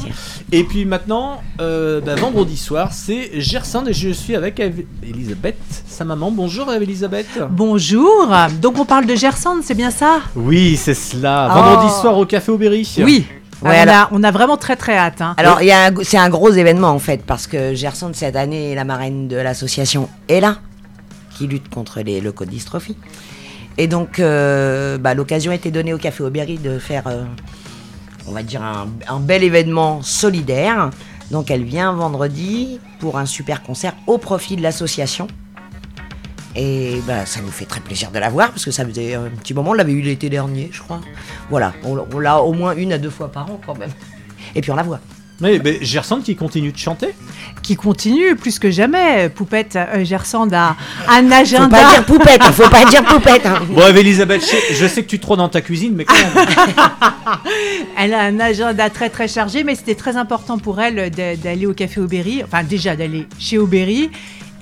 Et 0.50 0.64
puis 0.64 0.84
maintenant, 0.84 1.42
euh, 1.62 2.02
bah, 2.02 2.14
vendredi 2.16 2.58
soir, 2.58 2.92
c'est 2.92 3.40
Gerson 3.40 3.86
et 3.86 3.94
je 3.94 4.10
suis 4.10 4.36
avec 4.36 4.60
Ev- 4.60 4.84
Elisabeth, 5.02 5.56
sa 5.86 6.04
maman. 6.04 6.30
Bonjour 6.30 6.70
Elisabeth. 6.70 7.26
Bonjour. 7.48 8.28
Donc 8.60 8.78
on 8.78 8.84
parle 8.84 9.06
de 9.06 9.14
Gersande, 9.14 9.60
c'est 9.62 9.74
bien 9.76 9.90
ça? 9.90 10.20
Oui, 10.36 10.76
c'est 10.76 10.92
cela. 10.94 11.48
Oh. 11.50 11.54
Vendredi 11.62 11.92
soir 12.02 12.18
au 12.18 12.26
café 12.26 12.52
au 12.52 12.58
Berry. 12.58 12.86
Oui. 12.98 13.24
Ouais, 13.62 13.76
on, 13.78 13.82
alors- 13.82 13.94
a, 13.94 14.08
on 14.12 14.22
a 14.22 14.30
vraiment 14.30 14.56
très 14.56 14.76
très 14.76 14.96
hâte. 14.96 15.20
hein. 15.20 15.34
Alors, 15.38 15.60
c'est 16.02 16.18
un 16.18 16.28
gros 16.28 16.50
événement 16.50 16.88
en 16.90 16.98
fait, 16.98 17.22
parce 17.24 17.46
que 17.46 17.74
Gersonde, 17.74 18.14
cette 18.16 18.36
année, 18.36 18.74
la 18.74 18.84
marraine 18.84 19.28
de 19.28 19.36
l'association 19.36 20.08
est 20.28 20.40
là, 20.40 20.56
qui 21.36 21.46
lutte 21.46 21.68
contre 21.68 22.00
les 22.00 22.20
leucodystrophies. 22.20 22.96
Et 23.78 23.86
donc, 23.86 24.18
euh, 24.18 24.98
bah, 24.98 25.14
l'occasion 25.14 25.50
a 25.52 25.54
été 25.54 25.70
donnée 25.70 25.94
au 25.94 25.98
Café 25.98 26.22
Aubéry 26.22 26.58
de 26.58 26.78
faire, 26.78 27.04
euh, 27.06 27.24
on 28.28 28.32
va 28.32 28.42
dire, 28.42 28.62
un, 28.62 28.88
un 29.08 29.18
bel 29.20 29.42
événement 29.42 30.02
solidaire. 30.02 30.90
Donc, 31.30 31.50
elle 31.50 31.64
vient 31.64 31.92
vendredi 31.94 32.80
pour 33.00 33.16
un 33.18 33.24
super 33.24 33.62
concert 33.62 33.94
au 34.06 34.18
profit 34.18 34.56
de 34.56 34.62
l'association. 34.62 35.26
Et 36.54 37.00
bah, 37.06 37.24
ça 37.24 37.40
nous 37.40 37.50
fait 37.50 37.64
très 37.64 37.80
plaisir 37.80 38.10
de 38.10 38.18
la 38.18 38.28
voir, 38.28 38.50
parce 38.50 38.64
que 38.64 38.70
ça 38.70 38.84
faisait 38.84 39.14
un 39.14 39.30
petit 39.40 39.54
moment, 39.54 39.70
on 39.70 39.74
l'avait 39.74 39.92
eu 39.92 40.02
l'été 40.02 40.28
dernier, 40.28 40.68
je 40.72 40.80
crois. 40.82 41.00
Voilà, 41.48 41.72
on, 41.82 41.98
on 42.12 42.18
l'a 42.18 42.40
au 42.42 42.52
moins 42.52 42.74
une 42.76 42.92
à 42.92 42.98
deux 42.98 43.10
fois 43.10 43.32
par 43.32 43.50
an 43.50 43.58
quand 43.64 43.78
même. 43.78 43.90
Et 44.54 44.60
puis 44.60 44.70
on 44.70 44.76
la 44.76 44.82
voit. 44.82 45.00
Mais, 45.40 45.58
mais 45.64 45.78
Gerson 45.82 46.20
qui 46.20 46.36
continue 46.36 46.70
de 46.70 46.76
chanter 46.78 47.08
Qui 47.64 47.74
continue 47.74 48.36
plus 48.36 48.60
que 48.60 48.70
jamais. 48.70 49.28
Poupette 49.28 49.74
euh, 49.74 50.04
Gersande 50.04 50.54
a 50.54 50.76
un 51.08 51.32
agenda. 51.32 51.78
Faut 51.78 51.82
pas 51.84 51.90
dire 51.90 52.04
poupette, 52.04 52.42
hein, 52.42 52.52
faut 52.52 52.68
pas 52.68 52.84
dire 52.84 53.02
poupette. 53.02 53.46
hein. 53.46 53.60
Bon, 53.70 53.88
Elisabeth, 53.96 54.42
je, 54.44 54.74
je 54.76 54.86
sais 54.86 55.02
que 55.02 55.08
tu 55.08 55.18
te 55.18 55.22
trônes 55.22 55.38
dans 55.38 55.48
ta 55.48 55.60
cuisine, 55.62 55.94
mais 55.96 56.04
quand 56.04 56.14
même. 56.14 56.46
Elle 57.98 58.14
a 58.14 58.20
un 58.20 58.38
agenda 58.38 58.88
très 58.90 59.10
très 59.10 59.26
chargé, 59.26 59.64
mais 59.64 59.74
c'était 59.74 59.94
très 59.96 60.16
important 60.16 60.58
pour 60.58 60.80
elle 60.80 61.10
d'aller 61.10 61.66
au 61.66 61.72
café 61.74 62.00
Aubéry, 62.00 62.42
enfin 62.44 62.62
déjà 62.62 62.94
d'aller 62.94 63.26
chez 63.38 63.58
Aubéry. 63.58 64.10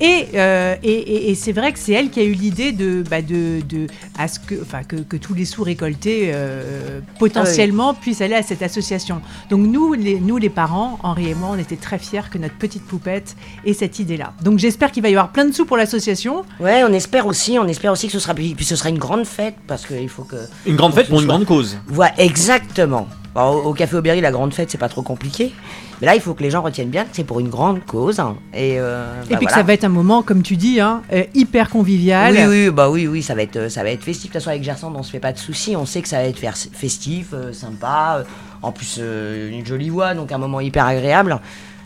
Et, 0.00 0.28
euh, 0.34 0.74
et, 0.82 0.90
et- 0.92 1.30
et 1.30 1.34
c'est 1.34 1.52
vrai 1.52 1.72
que 1.72 1.78
c'est 1.78 1.92
elle 1.92 2.10
qui 2.10 2.20
a 2.20 2.24
eu 2.24 2.32
l'idée 2.32 2.72
de, 2.72 3.02
bah, 3.08 3.20
de, 3.22 3.60
de- 3.68 3.86
à 4.18 4.28
ce 4.28 4.38
que, 4.38 4.54
enfin, 4.62 4.82
que, 4.82 4.96
que 4.96 5.16
tous 5.16 5.34
les 5.34 5.44
sous 5.44 5.62
récoltés 5.62 6.30
euh, 6.34 7.00
potentiellement 7.18 7.92
puissent 7.94 8.20
aller 8.22 8.34
à 8.34 8.42
cette 8.42 8.62
association. 8.62 9.20
Donc 9.50 9.66
nous 9.66 9.92
les, 9.92 10.18
nous, 10.18 10.38
les 10.38 10.48
parents, 10.48 10.98
Henri 11.02 11.30
et 11.30 11.34
moi, 11.34 11.50
on 11.52 11.58
était 11.58 11.76
très 11.76 11.98
fiers 11.98 12.22
que 12.30 12.38
notre 12.38 12.54
petite 12.56 12.84
poupette 12.86 13.36
ait 13.66 13.74
cette 13.74 13.98
idée-là. 13.98 14.32
Donc 14.42 14.58
j'espère 14.58 14.90
qu'il 14.90 15.02
va 15.02 15.10
y 15.10 15.12
avoir 15.12 15.32
plein 15.32 15.44
de 15.44 15.52
sous 15.52 15.66
pour 15.66 15.76
l'association. 15.76 16.44
Ouais, 16.60 16.82
on 16.84 16.92
espère 16.92 17.26
aussi, 17.26 17.58
on 17.58 17.68
espère 17.68 17.92
aussi 17.92 18.06
que 18.06 18.12
ce 18.14 18.18
sera, 18.20 18.34
puis 18.34 18.56
ce 18.60 18.76
sera 18.76 18.88
une 18.88 18.98
grande 18.98 19.26
fête 19.26 19.56
parce 19.66 19.86
qu'il 19.86 20.08
faut 20.08 20.24
que. 20.24 20.36
Une 20.66 20.76
grande 20.76 20.94
fête 20.94 21.08
pour 21.08 21.20
une 21.20 21.26
soit- 21.26 21.34
grande 21.34 21.46
cause. 21.46 21.76
Voilà, 21.88 22.14
exactement. 22.18 23.06
Alors, 23.34 23.66
au, 23.66 23.70
au 23.70 23.74
Café 23.74 23.96
Aubéry, 23.96 24.20
la 24.20 24.30
grande 24.32 24.54
fête, 24.54 24.70
c'est 24.70 24.78
pas 24.78 24.88
trop 24.88 25.02
compliqué. 25.02 25.52
Mais 26.00 26.06
là, 26.06 26.14
il 26.14 26.20
faut 26.20 26.34
que 26.34 26.42
les 26.42 26.50
gens 26.50 26.62
retiennent 26.62 26.88
bien 26.88 27.04
que 27.04 27.10
c'est 27.12 27.24
pour 27.24 27.40
une 27.40 27.48
grande 27.48 27.84
cause. 27.84 28.20
hein. 28.20 28.36
Et, 28.54 28.76
euh, 28.78 29.22
Et 29.28 29.32
bah 29.32 29.36
puis 29.36 29.46
que 29.46 29.52
ça 29.52 29.62
va 29.62 29.72
être 29.74 29.84
un 29.84 29.88
moment, 29.90 30.22
comme 30.22 30.42
tu 30.42 30.56
dis, 30.56 30.80
hein, 30.80 31.02
euh, 31.12 31.24
hyper 31.34 31.68
convivial. 31.68 32.34
Oui, 32.34 32.44
oui, 32.48 32.70
bah 32.70 32.88
oui, 32.88 33.06
oui, 33.06 33.22
ça 33.22 33.34
va 33.34 33.42
être, 33.42 33.56
euh, 33.56 33.68
ça 33.68 33.82
va 33.82 33.90
être 33.90 34.02
festif. 34.02 34.24
De 34.30 34.32
toute 34.32 34.40
façon, 34.40 34.50
avec 34.50 34.62
Gerson, 34.62 34.92
on 34.96 35.02
se 35.02 35.10
fait 35.10 35.20
pas 35.20 35.32
de 35.32 35.38
soucis. 35.38 35.76
On 35.76 35.84
sait 35.86 36.00
que 36.00 36.08
ça 36.08 36.18
va 36.18 36.24
être 36.24 36.40
festif, 36.72 37.34
sympa. 37.52 38.24
en 38.62 38.72
plus, 38.72 38.98
une 38.98 39.64
jolie 39.64 39.90
voix, 39.90 40.14
donc 40.14 40.32
un 40.32 40.38
moment 40.38 40.60
hyper 40.60 40.86
agréable. 40.86 41.38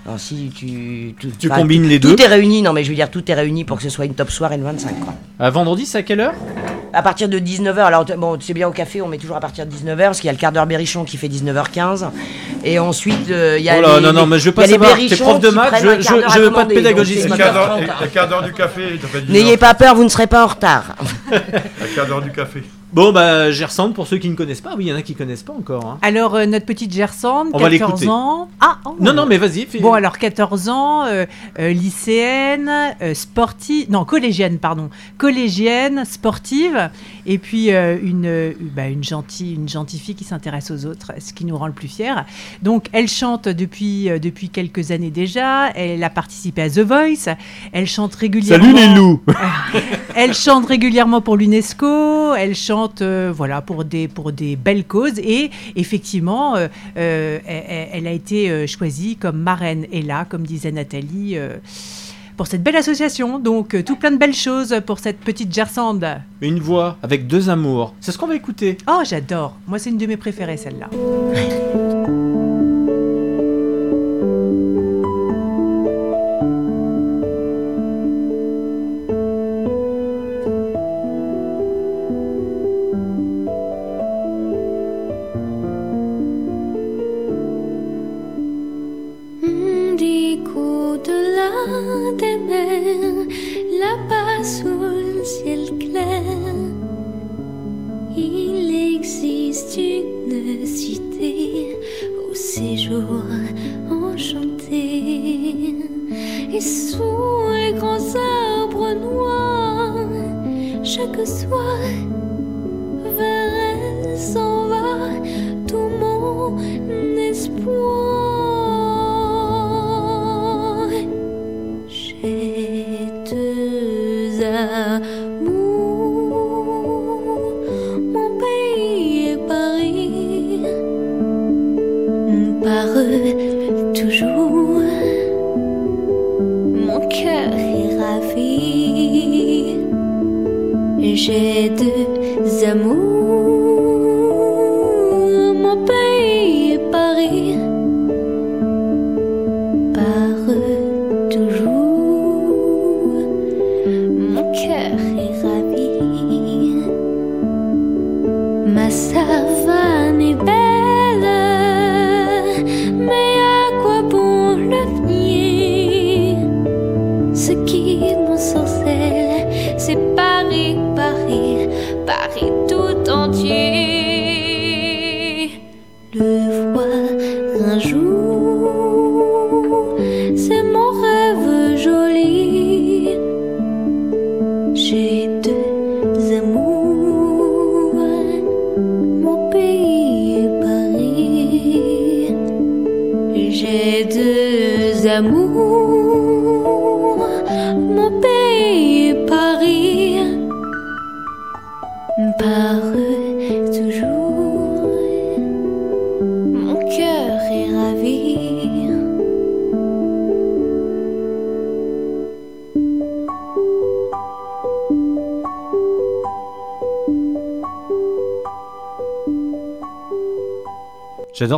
Alors, 0.07 0.21
si 0.21 0.51
tu, 0.55 1.15
tu, 1.39 1.49
combines 1.49 1.83
tout- 1.85 1.89
les 1.89 1.99
Tout 2.01 2.15
deux. 2.15 2.23
est 2.25 2.27
réuni. 2.27 2.61
Non, 2.61 2.75
mais 2.75 2.85
je 2.85 2.91
veux 2.91 2.95
dire, 2.95 3.11
tout 3.11 3.31
est 3.31 3.35
réuni 3.35 3.65
pour 3.65 3.79
que 3.79 3.83
ce 3.83 3.89
soit 3.89 4.05
une 4.05 4.15
top 4.15 4.31
soirée 4.31 4.59
le 4.59 4.63
25. 4.65 5.01
Quoi. 5.01 5.15
À 5.41 5.49
vendredi, 5.49 5.87
c'est 5.87 5.99
à 5.99 6.03
quelle 6.03 6.21
heure? 6.21 6.35
À 6.93 7.03
partir 7.03 7.29
de 7.29 7.39
19h, 7.41 7.79
alors 7.81 8.05
bon, 8.19 8.37
c'est 8.41 8.53
bien 8.55 8.69
au 8.69 8.71
café, 8.71 9.01
on 9.03 9.09
met 9.09 9.17
toujours 9.19 9.37
à 9.37 9.41
partir 9.41 9.65
de 9.67 9.71
19h, 9.73 9.97
parce 10.05 10.19
qu'il 10.21 10.27
y 10.27 10.31
a 10.31 10.33
le 10.33 10.39
quart 10.39 10.53
d'heure 10.53 10.67
berrichon 10.67 11.05
qui 11.05 11.17
fait 11.17 11.27
19h15. 11.29 12.05
Et 12.65 12.79
ensuite, 12.79 13.31
euh, 13.31 13.57
il 13.59 13.65
y 13.65 13.71
a 13.71 13.77
Oh 13.79 13.81
là, 13.81 13.97
les, 13.97 14.03
non, 14.07 14.13
non, 14.13 14.27
mais 14.27 14.39
je 14.39 14.45
veux 14.45 14.53
pas 14.53 14.67
savoir, 14.69 14.95
t'es 14.97 15.17
prof 15.17 15.41
de 15.41 15.49
maths, 15.49 15.75
je- 15.83 16.01
je- 16.03 16.35
je 16.35 16.39
veux 16.41 16.53
pas 16.53 16.65
de 16.67 16.75
Le 16.75 16.83
quart 16.83 16.95
d'heure- 16.95 17.05
19h30. 17.79 18.01
le 18.03 18.07
quart 18.09 18.29
d'heure 18.29 18.43
du 18.43 18.53
café, 18.53 18.83
N'ayez 19.29 19.57
pas 19.57 19.75
peur, 19.75 19.95
vous 19.97 20.05
ne 20.05 20.09
serez 20.09 20.27
pas 20.29 20.45
en 20.45 20.49
retard. 20.49 20.95
Le 21.33 21.95
quart 21.97 22.07
d'heure 22.07 22.23
du 22.23 22.31
café. 22.31 22.63
Bon, 22.95 23.11
bah, 23.13 23.51
Gerson, 23.51 23.93
pour 23.93 24.07
ceux 24.07 24.19
qui 24.19 24.29
ne 24.29 24.37
connaissent 24.37 24.61
pas, 24.61 24.75
oui, 24.77 24.85
il 24.85 24.89
y 24.89 24.93
en 24.93 24.97
a 24.97 25.03
qui 25.03 25.15
connaissent 25.17 25.43
pas 25.43 25.53
encore. 25.53 25.85
hein. 25.85 25.99
Alors, 26.01 26.37
euh, 26.37 26.47
notre 26.47 26.65
petite 26.65 26.93
Gersande, 26.93 27.49
On 27.53 27.59
va 27.59 27.69
14 27.69 27.91
l'écouter. 28.03 28.09
ans. 28.09 28.49
Ah, 28.61 28.79
oh. 28.85 28.97
Non, 29.01 29.13
non, 29.13 29.27
mais 29.27 29.37
vas-y, 29.37 29.67
fais- 29.67 29.81
Bon, 29.81 29.93
alors 29.95 30.17
14 30.17 30.69
ans, 30.69 31.05
euh, 31.05 31.27
euh, 31.59 31.73
lycéenne, 31.73 32.71
sportive, 33.15 33.91
non, 33.91 34.05
collégienne, 34.05 34.59
pardon, 34.59 34.91
collégienne, 35.19 36.05
sportive, 36.05 36.91
et 37.27 37.39
puis 37.39 37.73
euh, 37.73 37.99
une, 38.03 38.27
euh, 38.27 38.53
bah, 38.75 38.89
une, 38.89 39.05
gentille, 39.05 39.55
une 39.55 39.69
gentille 39.69 40.01
fille 40.01 40.15
qui 40.15 40.25
s'intéresse 40.25 40.71
aux 40.71 40.87
autres, 40.87 41.13
ce 41.19 41.33
qui 41.33 41.45
nous 41.45 41.57
rend 41.57 41.67
le 41.67 41.73
plus 41.73 41.89
fiers. 41.89 42.15
Donc, 42.63 42.87
elle 42.93 43.09
chante 43.09 43.49
depuis, 43.49 44.09
euh, 44.09 44.19
depuis 44.19 44.49
quelques 44.49 44.91
années 44.91 45.11
déjà, 45.11 45.71
elle 45.71 46.03
a 46.05 46.11
participé 46.11 46.63
à 46.63 46.71
The 46.71 46.81
Voice, 46.81 47.35
elle 47.73 47.87
chante 47.87 48.15
régulièrement. 48.15 48.65
Salut 48.65 48.77
les 48.77 48.95
loups. 48.95 49.23
Elle 50.17 50.33
chante 50.33 50.67
régulièrement 50.67 51.21
pour 51.21 51.37
l'UNESCO, 51.37 52.35
elle 52.37 52.55
chante 52.55 53.03
euh, 53.03 53.33
voilà, 53.35 53.61
pour, 53.63 53.85
des, 53.85 54.07
pour 54.07 54.31
des 54.31 54.55
belles 54.55 54.85
causes. 54.85 55.19
Et 55.19 55.51
effectivement, 55.75 56.55
euh, 56.55 56.69
euh, 56.97 57.41
elle, 57.45 57.89
elle 57.93 58.07
a 58.07 58.13
été 58.13 58.67
choisie 58.69 59.17
comme 59.17 59.39
marraine. 59.39 59.87
Et 59.91 60.03
là, 60.03 60.25
comme 60.25 60.47
disait 60.47 60.71
Nathalie, 60.71 61.37
pour 62.37 62.47
cette 62.47 62.63
belle 62.63 62.77
association. 62.77 63.39
Donc, 63.39 63.75
euh, 63.75 63.83
tout 63.83 63.97
plein 63.97 64.11
de 64.11 64.17
belles 64.17 64.35
choses 64.35 64.75
pour 64.87 64.99
cette 64.99 65.21
petite 65.21 65.53
Gersande. 65.55 66.07
Une 66.41 66.59
voix 66.59 66.99
avec 67.03 67.27
deux 67.27 67.51
amours. 67.51 67.95
C'est 68.01 68.13
ce 68.13 68.19
qu'on 68.19 68.27
va 68.27 68.37
écouter. 68.37 68.79
Oh, 68.89 69.01
j'adore. 69.05 69.57
Moi, 69.67 69.79
c'est 69.79 69.91
une 69.91 69.99
de 69.99 70.07
mes 70.07 70.17
préférées, 70.17 70.57
celle-là. 70.57 70.91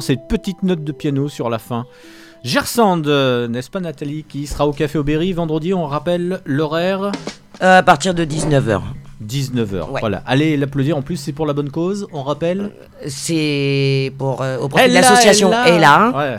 cette 0.07 0.29
petite 0.29 0.63
note 0.63 0.85
de 0.85 0.93
piano 0.93 1.29
sur 1.29 1.51
la 1.51 1.59
fin. 1.59 1.85
Gersand, 2.45 3.03
euh, 3.07 3.49
n'est-ce 3.49 3.71
pas 3.71 3.81
Nathalie, 3.81 4.25
qui 4.29 4.47
sera 4.47 4.67
au 4.69 4.73
Café 4.73 4.99
Aubéry 4.99 5.33
vendredi, 5.33 5.75
on 5.75 5.87
rappelle 5.87 6.41
l'horaire 6.47 7.11
Euh, 7.63 7.79
à 7.79 7.83
partir 7.83 8.15
de 8.15 8.25
19h. 8.25 8.83
19h, 9.27 9.91
Ouais. 9.91 10.01
voilà. 10.01 10.23
Allez 10.27 10.57
l'applaudir, 10.59 10.97
en 10.97 11.03
plus 11.03 11.17
c'est 11.17 11.33
pour 11.33 11.47
la 11.47 11.55
bonne 11.55 11.71
cause, 11.71 12.07
on 12.13 12.23
rappelle 12.23 12.71
C'est 13.09 14.13
pour 14.19 14.43
euh, 14.43 14.59
au 14.59 14.69
profit 14.69 14.85
de 14.87 14.91
Ella, 14.91 15.01
l'association 15.01 15.49
Ella. 15.51 15.67
Ella, 15.69 16.13
Ouais. 16.15 16.39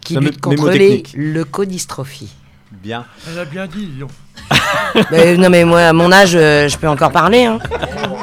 qui 0.00 0.14
La 0.14 0.20
lutte 0.20 0.40
contre 0.40 0.68
les 0.70 0.78
mémotechnique. 0.78 1.12
leucodystrophies. 1.16 2.32
Bien. 2.82 3.04
Elle 3.32 3.38
a 3.38 3.44
bien 3.44 3.66
dit. 3.66 3.88
Mais 5.12 5.36
non 5.36 5.48
mais 5.50 5.64
moi 5.64 5.80
à 5.80 5.92
mon 5.92 6.10
âge 6.12 6.34
euh, 6.34 6.68
je 6.68 6.76
peux 6.76 6.88
encore 6.88 7.12
parler. 7.12 7.44
hein. 7.44 7.58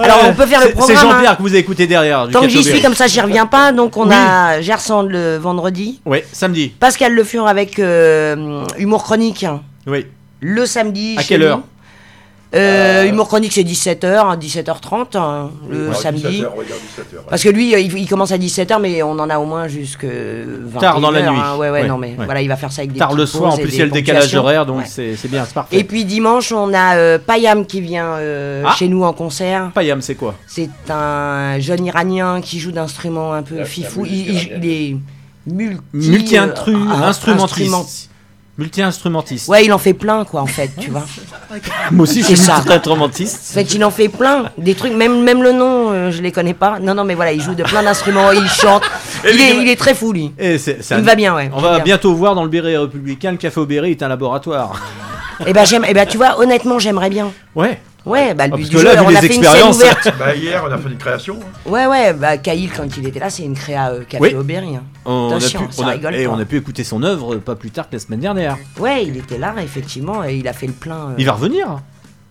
Alors 0.04 0.18
on 0.28 0.34
peut 0.34 0.46
faire 0.46 0.60
le 0.64 0.70
programme. 0.70 0.96
C'est 0.96 1.02
Jean-Pierre 1.02 1.30
hein. 1.32 1.36
que 1.36 1.42
vous 1.42 1.48
avez 1.48 1.58
écouté 1.58 1.86
derrière. 1.86 2.26
du 2.26 2.32
Tant 2.32 2.40
que 2.42 2.48
j'y 2.48 2.62
suis 2.64 2.80
comme 2.80 2.94
ça 2.94 3.06
j'y 3.06 3.20
reviens 3.20 3.46
pas. 3.46 3.72
Donc 3.72 3.96
on 3.96 4.08
Oui. 4.08 4.14
a 4.14 4.60
Gersand 4.60 5.02
le 5.02 5.36
vendredi. 5.36 6.00
Oui, 6.06 6.18
samedi. 6.32 6.68
Pascal 6.68 7.12
Le 7.14 7.24
Fur 7.24 7.46
avec 7.46 7.78
euh, 7.78 8.64
Humour 8.78 9.02
Chronique 9.04 9.46
Oui. 9.86 10.06
le 10.40 10.66
samedi. 10.66 11.16
À 11.18 11.22
quelle 11.22 11.42
heure? 11.42 11.60
Euh, 12.52 13.04
Humour 13.04 13.28
Chronique 13.28 13.52
c'est 13.52 13.62
17h, 13.62 14.36
17h30 14.36 15.16
hein, 15.16 15.50
le 15.70 15.90
Ouais, 15.90 15.94
samedi. 15.94 16.22
17 16.22 16.42
heures, 16.44 16.52
regarde, 16.56 16.80
17 16.80 17.14
heures, 17.14 17.20
ouais. 17.20 17.26
Parce 17.30 17.42
que 17.44 17.48
lui, 17.48 17.74
euh, 17.74 17.78
il, 17.78 17.96
il 17.96 18.08
commence 18.08 18.32
à 18.32 18.38
17h, 18.38 18.80
mais 18.80 19.04
on 19.04 19.12
en 19.12 19.30
a 19.30 19.38
au 19.38 19.44
moins 19.44 19.68
jusque 19.68 20.04
21 20.04 20.80
Tard 20.80 21.00
dans 21.00 21.12
la 21.12 21.22
nuit. 21.22 21.28
hein. 21.28 21.54
Ouais, 21.56 21.70
ouais, 21.70 21.82
Ouais, 21.82 21.86
non, 21.88 21.96
mais 21.96 22.16
ouais. 22.18 22.24
voilà, 22.24 22.42
il 22.42 22.48
va 22.48 22.56
faire 22.56 22.72
ça 22.72 22.80
avec 22.80 22.92
des 22.92 22.98
Tard 22.98 23.14
le 23.14 23.24
soir, 23.24 23.54
en 23.54 23.56
plus 23.56 23.68
il 23.72 23.78
y 23.78 23.82
a 23.82 23.84
le 23.84 23.92
décalage 23.92 24.34
horaire, 24.34 24.66
donc 24.66 24.78
Ouais. 24.78 24.84
c'est 24.86 25.14
c'est 25.14 25.28
bien, 25.28 25.44
c'est 25.44 25.54
parfait. 25.54 25.76
Et 25.78 25.84
puis 25.84 26.04
dimanche, 26.04 26.50
on 26.50 26.74
a 26.74 26.96
euh, 26.96 27.18
Payam 27.18 27.64
qui 27.66 27.80
vient 27.80 28.14
euh, 28.14 28.64
Ah. 28.66 28.74
chez 28.76 28.88
nous 28.88 29.04
en 29.04 29.12
concert. 29.12 29.70
Payam, 29.72 30.02
c'est 30.02 30.16
quoi? 30.16 30.34
C'est 30.48 30.70
un 30.90 31.58
jeune 31.60 31.86
Iranien 31.86 32.40
qui 32.40 32.58
joue 32.58 32.72
d'instruments 32.72 33.32
un 33.32 33.42
peu 33.44 33.58
La- 33.58 33.64
fifou. 33.64 34.02
la 34.04 34.10
Il, 34.10 34.66
est 34.66 34.96
multi, 35.46 36.36
euh, 36.36 36.48
instrumentiste. 37.04 38.09
Instrument- 38.60 39.20
Multi-instrumentiste. 39.20 39.48
Ouais, 39.48 39.64
il 39.64 39.72
en 39.72 39.78
fait 39.78 39.94
plein, 39.94 40.24
quoi, 40.24 40.42
en 40.42 40.46
fait, 40.46 40.70
tu 40.78 40.90
vois. 40.90 41.04
Moi 41.90 42.02
aussi, 42.04 42.20
je 42.22 42.26
C'est 42.28 42.36
suis 42.36 42.52
multi-instrumentiste. 42.52 43.50
En 43.50 43.54
fait, 43.54 43.74
il 43.74 43.84
en 43.84 43.90
fait 43.90 44.08
plein, 44.08 44.44
des 44.58 44.74
trucs, 44.74 44.92
même, 44.92 45.22
même 45.22 45.42
le 45.42 45.52
nom, 45.52 45.90
euh, 45.90 46.10
je 46.10 46.22
les 46.22 46.32
connais 46.32 46.54
pas. 46.54 46.78
Non, 46.78 46.94
non, 46.94 47.04
mais 47.04 47.14
voilà, 47.14 47.32
il 47.32 47.40
joue 47.40 47.54
de 47.54 47.62
plein 47.64 47.82
d'instruments, 47.82 48.30
il 48.32 48.46
chante. 48.48 48.82
Il 49.24 49.38
est, 49.38 49.56
il 49.62 49.68
est 49.68 49.76
très 49.76 49.94
fou, 49.94 50.12
lui. 50.12 50.32
Et 50.38 50.56
Il 50.56 50.94
un- 50.94 51.00
va 51.02 51.14
bien, 51.14 51.34
ouais. 51.34 51.50
On 51.54 51.60
va 51.60 51.74
Bien. 51.76 51.84
bientôt 51.84 52.14
voir 52.14 52.34
dans 52.34 52.42
le 52.42 52.48
Béret 52.48 52.78
républicain, 52.78 53.32
le 53.32 53.36
Café 53.36 53.60
Aubéry 53.60 53.90
est 53.90 54.02
un 54.02 54.08
laboratoire. 54.08 54.80
Eh 55.46 55.52
ben, 55.52 55.64
j'aime, 55.66 55.84
eh 55.86 55.92
ben, 55.92 56.06
tu 56.06 56.16
vois, 56.16 56.38
honnêtement, 56.40 56.78
j'aimerais 56.78 57.10
bien. 57.10 57.30
Ouais. 57.54 57.80
Ouais, 58.06 58.34
bah, 58.34 58.46
le 58.46 58.52
Ah, 58.54 58.56
but 58.56 58.62
parce 58.62 58.70
du 58.70 58.76
que 58.76 58.78
jeu, 58.80 58.84
là, 58.86 58.90
alors, 58.92 59.08
vu 59.08 59.14
on 59.14 59.18
a 59.18 59.20
les 59.20 59.28
fait 59.28 59.34
une 59.34 59.42
scène 59.42 59.52
expériences- 59.52 59.76
ouverte. 59.76 60.08
Bah, 60.18 60.34
hier, 60.34 60.64
on 60.66 60.72
a 60.72 60.78
fait 60.78 60.88
une 60.88 60.96
création. 60.96 61.38
hein. 61.42 61.70
Ouais, 61.70 61.86
ouais, 61.86 62.12
bah, 62.14 62.38
Caïl, 62.38 62.70
quand 62.74 62.96
il 62.96 63.06
était 63.06 63.20
là, 63.20 63.28
c'est 63.30 63.42
une 63.42 63.54
créa 63.54 63.90
euh, 63.90 64.04
Café 64.08 64.22
Oui. 64.22 64.34
Aubéry. 64.34 64.76
hein. 64.76 64.82
On 65.04 65.24
a, 65.32 65.36
Attention, 65.36 65.66
pu, 65.66 65.72
ça 65.74 65.82
on, 65.82 65.86
a, 65.86 65.90
rigole 65.90 66.14
et 66.14 66.24
pas. 66.24 66.30
on 66.30 66.38
a 66.38 66.44
pu 66.44 66.56
écouter 66.56 66.82
son 66.84 67.02
œuvre 67.02 67.36
pas 67.36 67.54
plus 67.56 67.70
tard 67.70 67.88
que 67.88 67.96
la 67.96 68.00
semaine 68.00 68.20
dernière. 68.20 68.56
Ouais, 68.78 69.04
il 69.04 69.16
était 69.18 69.38
là, 69.38 69.54
effectivement, 69.62 70.24
et 70.24 70.36
il 70.36 70.48
a 70.48 70.52
fait 70.52 70.66
le 70.66 70.72
plein. 70.72 71.10
euh. 71.10 71.14
Il 71.18 71.26
va 71.26 71.32
revenir 71.32 71.80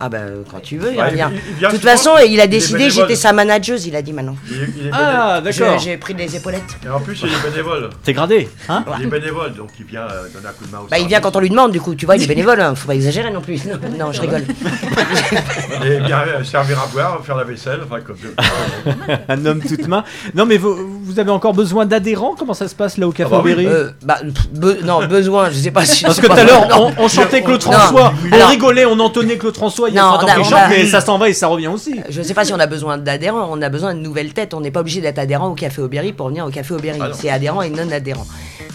Ah 0.02 0.08
bah, 0.08 0.20
euh, 0.20 0.44
quand 0.50 0.62
tu 0.62 0.78
veux, 0.78 0.94
il 0.94 0.98
Ouais, 0.98 1.10
revient. 1.10 1.28
de 1.62 1.68
toute 1.68 1.82
façon, 1.82 2.12
il 2.26 2.40
a 2.40 2.48
décidé, 2.48 2.90
j'étais 2.90 3.16
sa 3.18 3.34
manageuse, 3.34 3.86
il 3.86 3.96
a 3.98 4.02
dit 4.02 4.14
maintenant. 4.14 4.38
Il 4.50 4.56
est- 4.56 4.68
il 4.80 4.88
est 4.88 4.92
Ah, 4.94 5.42
d'accord. 5.44 5.78
J'ai 5.78 5.98
pris 5.98 6.14
les 6.14 6.38
épaulettes. 6.38 6.78
Et 6.86 6.90
en 6.90 7.02
plus, 7.02 7.22
il 7.22 7.28
est 7.28 7.50
bénévole. 7.52 7.90
T'es 8.04 8.14
gradé, 8.14 8.48
hein 8.70 8.86
Il 9.00 9.06
est 9.06 9.08
bénévole, 9.10 9.54
donc 9.56 9.72
il 9.78 9.86
vient 9.86 10.04
euh, 10.04 10.24
donner 10.34 10.48
un 10.48 10.52
coup 10.54 10.66
de 10.66 10.72
main 10.72 10.80
au 10.80 10.88
Bah, 10.90 11.00
il 11.00 11.08
vient 11.08 11.20
quand 11.20 11.36
on 11.36 11.40
lui 11.42 11.50
demande, 11.50 11.74
du 11.74 11.82
coup, 11.82 11.96
tu 11.96 12.06
vois, 12.06 12.16
il 12.16 12.24
est 12.24 12.28
bénévole, 12.28 12.62
hein, 12.62 12.76
faut 12.76 12.88
pas 12.88 12.96
exagérer 12.96 13.30
non 13.30 13.42
plus. 13.42 13.60
Non, 13.66 13.78
non, 14.06 14.12
je 14.14 14.22
rigole. 14.22 14.44
Et 15.86 16.00
bien 16.00 16.20
euh, 16.28 16.44
servir 16.44 16.80
à 16.82 16.88
boire, 16.88 17.20
faire 17.26 17.36
la 17.36 17.44
vaisselle, 17.44 17.80
enfin 17.84 18.00
comme 18.02 18.16
Un 19.30 19.46
homme 19.46 19.62
toute 19.62 19.88
main. 19.88 20.04
Non, 20.34 20.46
mais 20.46 20.58
vous, 20.58 20.76
vous 21.04 21.20
avez 21.20 21.32
encore 21.32 21.54
besoin 21.54 21.86
d'adhérents? 21.86 22.36
Comment 22.38 22.54
ça 22.54 22.68
se 22.68 22.76
passe 22.76 22.98
là 22.98 23.08
au 23.08 23.12
Café 23.12 23.32
Ah 23.34 23.38
bah 23.38 23.44
oui. 23.58 23.66
Euh, 23.66 23.90
bah, 24.04 24.18
be- 24.54 24.82
non, 24.84 25.06
besoin, 25.08 25.50
je 25.50 25.56
sais 25.56 25.72
pas 25.72 25.86
si. 25.86 26.04
Parce 26.06 26.20
que 26.20 26.28
tout 26.28 26.34
à 26.34 26.44
l'heure, 26.44 26.68
on, 26.98 27.08
chantait 27.08 27.42
Claude. 27.42 27.62
François, 27.62 28.14
on 28.32 28.48
rigolait, 28.48 28.86
on 28.86 29.00
entonnait 29.00 29.38
Claude 29.38 29.56
François, 29.56 29.89
il 29.90 29.96
y 29.96 30.00
a 30.00 30.02
Non, 30.04 30.18
30 30.18 30.24
on 30.24 30.26
ans 30.26 30.28
a- 30.28 30.32
qu'il 30.34 30.42
on 30.42 30.44
chante, 30.46 30.54
a- 30.60 30.70
mais 30.70 30.86
ça 30.86 31.02
s'en 31.02 31.18
va 31.18 31.30
et 31.30 31.34
ça 31.34 31.48
revient 31.48 31.68
aussi. 31.68 32.00
Je 32.10 32.22
sais 32.22 32.34
pas 32.34 32.46
si 32.46 32.54
on 32.54 32.60
a 32.60 32.68
besoin 32.68 32.98
d'adhérents, 32.98 33.48
on 33.52 33.62
a 33.62 33.70
besoin 33.70 33.94
de 33.94 34.00
nouvelles 34.00 34.34
têtes. 34.34 34.54
On 34.54 34.62
n'est 34.62 34.72
pas 34.72 34.80
obligé 34.82 35.02
d'être 35.02 35.20
adhérent 35.20 35.48
au 35.50 35.54
Café 35.56 35.82
Aubéry 35.82 36.14
pour 36.14 36.28
venir 36.30 36.46
au 36.46 36.50
Café 36.50 36.74
Aubéry. 36.74 37.00
Ah 37.02 37.10
c'est 37.14 37.30
adhérent 37.30 37.62
et 37.62 37.70
non 37.70 37.92
adhérent. 37.92 38.26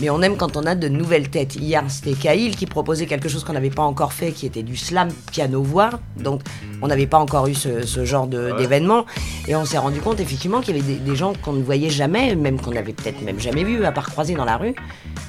Mais 0.00 0.10
on 0.10 0.20
aime 0.22 0.36
quand 0.36 0.56
on 0.56 0.66
a 0.66 0.74
de 0.74 0.88
nouvelles 0.88 1.28
têtes. 1.30 1.54
Hier, 1.54 1.82
c'était 1.88 2.14
Kaïl 2.14 2.56
qui 2.56 2.66
proposait 2.66 3.06
quelque 3.06 3.28
chose 3.28 3.44
qu'on 3.44 3.52
n'avait 3.52 3.70
pas 3.70 3.82
encore 3.82 4.12
fait, 4.12 4.32
qui 4.32 4.44
était 4.44 4.64
du 4.64 4.76
slam 4.76 5.08
piano-voix. 5.30 5.90
Donc, 6.16 6.40
on 6.82 6.88
n'avait 6.88 7.06
pas 7.06 7.18
encore 7.18 7.46
eu 7.46 7.54
ce, 7.54 7.86
ce 7.86 8.04
genre 8.04 8.28
Ouais. 8.28 8.52
d'événement. 8.58 9.04
Et 9.46 9.54
on 9.54 9.64
s'est 9.64 9.78
rendu 9.78 10.00
compte, 10.00 10.18
effectivement, 10.18 10.60
qu'il 10.60 10.76
y 10.76 10.80
avait 10.80 10.86
des, 10.94 10.98
des 10.98 11.14
gens 11.16 11.32
qu'on 11.42 11.52
ne 11.52 11.62
voyait 11.62 11.90
jamais, 11.90 12.34
même 12.34 12.60
qu'on 12.60 12.74
avait 12.74 12.92
peut-être 12.92 13.22
même 13.22 13.38
jamais 13.38 13.62
vu, 13.62 13.84
à 13.84 13.92
part 13.92 14.10
croiser 14.10 14.34
dans 14.34 14.44
la 14.44 14.56
rue. 14.56 14.74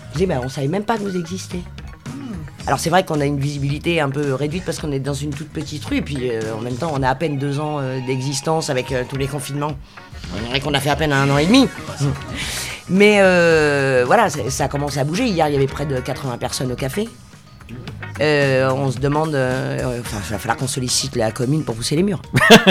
Je 0.10 0.14
disais, 0.14 0.26
bah, 0.26 0.42
on 0.44 0.50
savait 0.50 0.68
même 0.68 0.84
pas 0.84 0.98
que 0.98 1.04
vous 1.04 1.16
existez. 1.16 1.60
Alors 2.68 2.80
c'est 2.80 2.90
vrai 2.90 3.06
qu'on 3.06 3.22
a 3.22 3.26
une 3.26 3.40
visibilité 3.40 4.02
un 4.02 4.10
peu 4.10 4.34
réduite 4.34 4.66
parce 4.66 4.80
qu'on 4.80 4.92
est 4.92 5.00
dans 5.00 5.14
une 5.14 5.32
toute 5.32 5.50
petite 5.50 5.86
rue 5.86 5.98
et 5.98 6.02
puis 6.02 6.30
euh, 6.32 6.42
en 6.58 6.62
même 6.62 6.76
temps 6.76 6.92
on 6.94 7.04
a 7.04 7.10
à 7.10 7.16
peine 7.16 7.38
deux 7.38 7.60
ans 7.60 7.78
euh, 7.80 8.00
d'existence 8.06 8.70
avec 8.70 8.92
euh, 8.92 9.04
tous 9.08 9.18
les 9.18 9.28
confinements. 9.28 9.74
On 10.36 10.48
dirait 10.48 10.60
qu'on 10.60 10.74
a 10.74 10.80
fait 10.80 10.90
à 10.90 10.96
peine 10.96 11.14
un 11.14 11.30
an 11.30 11.38
et 11.38 11.46
demi. 11.46 11.68
Mais 12.90 13.18
euh, 13.20 14.04
voilà, 14.06 14.30
ça, 14.30 14.50
ça 14.50 14.66
a 14.66 14.68
commencé 14.68 15.00
à 15.00 15.04
bouger. 15.04 15.26
Hier 15.26 15.48
il 15.48 15.54
y 15.54 15.58
avait 15.58 15.68
près 15.68 15.86
de 15.86 16.00
80 16.00 16.38
personnes 16.38 16.72
au 16.72 16.76
café. 16.76 17.08
Euh, 18.22 18.70
on 18.72 18.92
se 18.92 19.00
demande, 19.00 19.36
euh, 19.36 20.00
enfin, 20.00 20.18
il 20.26 20.32
va 20.32 20.38
falloir 20.40 20.56
qu'on 20.56 20.68
sollicite 20.68 21.16
la 21.18 21.32
commune 21.32 21.66
pour 21.66 21.76
pousser 21.76 21.96
les 21.98 22.04
murs. 22.04 22.22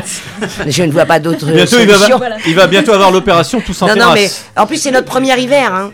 Je 0.67 0.83
ne 0.85 0.93
vois 0.93 1.05
pas 1.05 1.19
d'autre 1.19 1.47
Bientôt, 1.47 1.79
il 1.81 1.87
va, 1.87 1.99
solution. 1.99 2.21
il 2.47 2.55
va 2.55 2.67
bientôt 2.67 2.93
avoir 2.93 3.11
l'opération 3.11 3.61
tous 3.61 3.83
en 3.83 3.89
Non, 3.89 3.97
non, 3.97 4.13
mais 4.15 4.31
en 4.57 4.67
plus, 4.67 4.79
c'est 4.79 4.91
notre 4.91 5.07
premier 5.07 5.39
hiver. 5.39 5.75
Hein. 5.75 5.93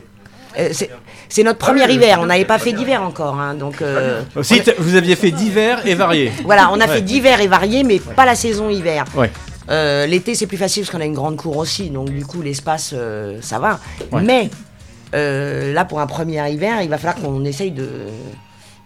Euh, 0.59 0.73
c'est- 1.31 1.43
notre 1.43 1.59
premier 1.59 1.91
hiver. 1.91 2.19
On 2.21 2.27
n'avait 2.27 2.45
pas 2.45 2.59
fait 2.59 2.73
d'hiver 2.73 3.03
encore. 3.03 3.41
hein, 3.41 3.55
donc, 3.55 3.81
euh, 3.81 4.21
vous 4.79 4.95
aviez 4.97 5.17
fait 5.17 5.31
divers 5.31 5.87
et 5.87 5.95
variés. 5.95 6.31
voilà, 6.45 6.71
on 6.73 6.81
a 6.81 6.87
Ouais. 6.87 6.97
fait 6.97 7.01
d'hiver 7.03 7.41
et 7.41 7.47
variés, 7.49 7.83
mais 7.83 7.99
pas 7.99 8.27
la 8.27 8.35
saison 8.35 8.69
hiver. 8.69 9.05
Ouais. 9.17 9.31
Euh, 9.71 10.05
L'été, 10.07 10.35
c'est 10.35 10.47
plus 10.47 10.57
facile 10.57 10.83
parce 10.83 10.91
qu'on 10.95 11.01
a 11.01 11.05
une 11.07 11.15
grande 11.15 11.37
cour 11.37 11.57
aussi. 11.57 11.91
Donc, 11.91 12.11
du 12.11 12.27
coup, 12.27 12.43
l'espace, 12.43 12.91
euh, 12.93 13.39
ça 13.41 13.59
va. 13.59 13.79
Mais 14.23 14.51
là, 15.13 15.85
pour 15.85 16.01
un 16.01 16.07
premier 16.07 16.51
hiver, 16.53 16.83
il 16.83 16.89
va 16.91 16.99
falloir 16.99 17.17
qu'on 17.17 17.45
essaye 17.45 17.71
de, 17.71 17.89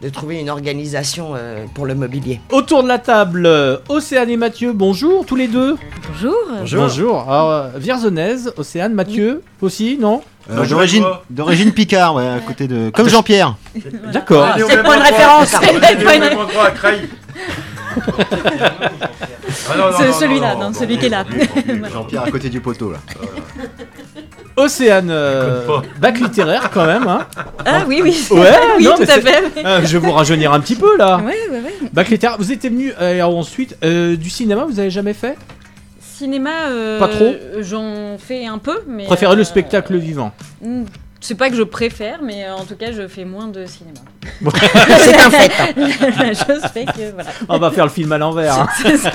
de 0.03 0.09
trouver 0.09 0.41
une 0.41 0.51
organisation 0.51 1.33
euh, 1.35 1.65
pour 1.75 1.87
le 1.87 1.95
mobilier. 1.95 2.41
Autour 2.51 2.83
de 2.83 2.89
la 2.89 2.99
table, 2.99 3.47
euh, 3.47 3.79
Océane 3.89 4.29
et 4.31 4.37
Mathieu, 4.37 4.73
bonjour 4.73 5.25
tous 5.25 5.37
les 5.37 5.49
deux. 5.49 5.77
Bonjour. 6.09 6.35
Bonjour. 6.75 7.21
Alors, 7.23 7.51
euh, 7.51 7.69
Vierzonnaise, 7.77 8.53
Océane, 8.57 8.93
Mathieu 8.93 9.43
aussi, 9.63 9.97
non 10.01 10.23
Euh, 10.51 10.67
D'origine, 10.67 11.05
d'origine 11.31 11.73
Picard, 11.73 12.17
ouais, 12.17 12.29
à 12.29 12.41
côté 12.41 12.69
de. 12.69 12.91
Comme 12.91 13.09
Jean-Pierre. 13.09 13.57
D'accord. 14.13 14.47
Au 14.57 14.69
C'est 14.69 14.83
pas 14.83 14.97
une 14.97 15.03
référence, 15.03 15.55
hein. 15.55 15.61
Ah 19.71 19.91
C'est 19.97 20.13
celui-là, 20.13 20.57
non, 20.57 20.73
celui 20.73 20.99
qui 20.99 21.07
est 21.07 21.11
là. 21.11 21.25
Jean-Pierre 21.93 22.25
à 22.25 22.31
côté 22.31 22.51
du 22.51 22.61
poteau, 22.61 22.93
là. 22.93 22.99
Océane, 24.57 25.09
euh, 25.11 25.81
bac 26.01 26.19
littéraire 26.21 26.71
quand 26.73 26.87
même. 26.87 27.09
Hein. 27.09 27.27
Ah 27.65 27.83
oui, 27.89 28.01
oui. 28.03 28.17
Ouais, 28.31 28.53
oui, 28.79 28.85
non, 28.85 28.95
tout 28.95 29.03
à 29.03 29.07
fait. 29.07 29.45
Euh, 29.65 29.81
je 29.85 29.99
vais 29.99 30.07
vous 30.07 30.13
rajeunir 30.13 30.53
un 30.53 30.61
petit 30.61 30.77
peu 30.77 30.97
là. 30.97 31.17
Ouais, 31.19 31.35
ouais, 31.51 31.61
ouais. 31.61 31.89
Bac 31.93 32.09
littéraire, 32.09 32.37
vous 32.39 32.53
étiez 32.53 32.71
venu 32.71 32.93
euh, 33.01 33.23
ensuite 33.23 33.77
euh, 33.85 34.17
du 34.17 34.31
cinéma, 34.31 34.65
vous 34.65 34.79
avez 34.79 34.91
jamais 34.91 35.15
fait? 35.15 35.37
Cinéma, 36.01 36.69
euh, 36.69 37.01
Pas 37.01 37.09
trop 37.09 37.35
J'en 37.59 38.17
fais 38.19 38.47
un 38.47 38.59
peu, 38.59 38.81
mais. 38.87 39.07
Préférez 39.07 39.35
le 39.35 39.41
euh, 39.43 39.45
spectacle 39.45 39.97
vivant. 39.97 40.33
C'est 41.27 41.37
pas 41.37 41.49
que 41.49 41.57
je 41.57 41.63
préfère, 41.63 42.21
mais 42.23 42.45
euh, 42.45 42.55
en 42.55 42.67
tout 42.67 42.77
cas, 42.77 42.93
je 42.93 43.09
fais 43.09 43.25
moins 43.25 43.49
de 43.49 43.65
cinéma. 43.65 43.99
C'est 44.99 45.15
un 45.17 45.31
fait. 45.31 45.75
La 46.23 46.35
chose 46.35 46.61
fait 46.71 46.85
que 46.85 47.13
voilà. 47.15 47.31
On 47.49 47.59
va 47.59 47.71
faire 47.71 47.85
le 47.87 47.91
film 47.91 48.13
à 48.13 48.19
l'envers. 48.19 48.59
hein. 48.61 48.69
Ça. 48.99 49.11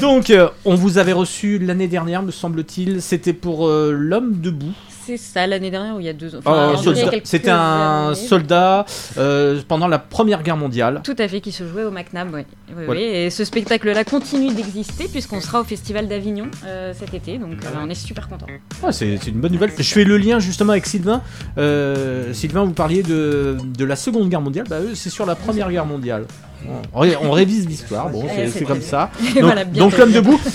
Donc, 0.00 0.30
euh, 0.30 0.48
on 0.64 0.74
vous 0.74 0.96
avait 0.96 1.12
reçu 1.12 1.58
l'année 1.58 1.86
dernière, 1.86 2.22
me 2.22 2.30
semble-t-il. 2.30 3.02
C'était 3.02 3.34
pour 3.34 3.68
euh, 3.68 3.92
L'homme 3.92 4.40
debout. 4.40 4.72
C'est 5.06 5.16
ça, 5.16 5.46
l'année 5.46 5.70
dernière 5.70 5.94
ou 5.94 6.00
il 6.00 6.06
y 6.06 6.08
a 6.08 6.12
deux 6.12 6.34
ans? 6.34 6.40
Oh, 6.44 6.48
Enfin, 6.48 6.92
C'était 7.24 7.50
un 7.50 8.08
années. 8.08 8.14
soldat 8.16 8.84
euh, 9.18 9.60
pendant 9.68 9.86
la 9.86 9.98
Première 10.00 10.42
Guerre 10.42 10.56
mondiale. 10.56 11.00
Tout 11.04 11.14
à 11.18 11.28
fait, 11.28 11.40
qui 11.40 11.52
se 11.52 11.66
jouait 11.66 11.84
au 11.84 11.92
MacNab, 11.92 12.28
oui. 12.34 12.40
Oui, 12.76 12.82
Voilà. 12.86 13.00
oui. 13.00 13.06
Et 13.06 13.30
ce 13.30 13.44
spectacle-là 13.44 14.02
continue 14.04 14.52
d'exister 14.52 15.06
puisqu'on 15.06 15.40
sera 15.40 15.60
au 15.60 15.64
Festival 15.64 16.08
d'Avignon 16.08 16.46
euh, 16.66 16.92
cet 16.98 17.14
été, 17.14 17.38
donc 17.38 17.52
euh, 17.64 17.68
on 17.80 17.88
est 17.88 17.94
super 17.94 18.28
contents. 18.28 18.46
Ouais, 18.82 18.92
c'est 18.92 19.14
une 19.28 19.40
bonne 19.40 19.52
nouvelle. 19.52 19.70
Je 19.78 19.82
fais 19.82 20.04
le 20.04 20.16
lien 20.18 20.40
justement 20.40 20.72
avec 20.72 20.86
Sylvain. 20.86 21.22
Sylvain, 22.32 22.64
vous 22.64 22.72
parliez 22.72 23.02
de, 23.02 23.56
de 23.76 23.84
la 23.84 23.94
Seconde 23.96 24.28
Guerre 24.28 24.40
mondiale. 24.40 24.66
Bah, 24.68 24.78
c'est 24.94 25.10
sur 25.10 25.24
la 25.26 25.34
Première 25.36 25.70
Guerre 25.70 25.86
mondiale. 25.86 26.24
On, 26.94 26.98
ré- 27.00 27.16
on 27.22 27.30
révise 27.30 27.68
l'histoire. 27.68 28.10
Bon, 28.10 28.22
Ouais, 28.24 28.48
c'est 28.52 28.64
comme 28.64 28.80
ça. 28.82 29.10
Donc, 29.34 29.38
Voilà, 29.44 29.64
donc 29.64 29.96
l'homme 29.96 30.12
debout. 30.12 30.40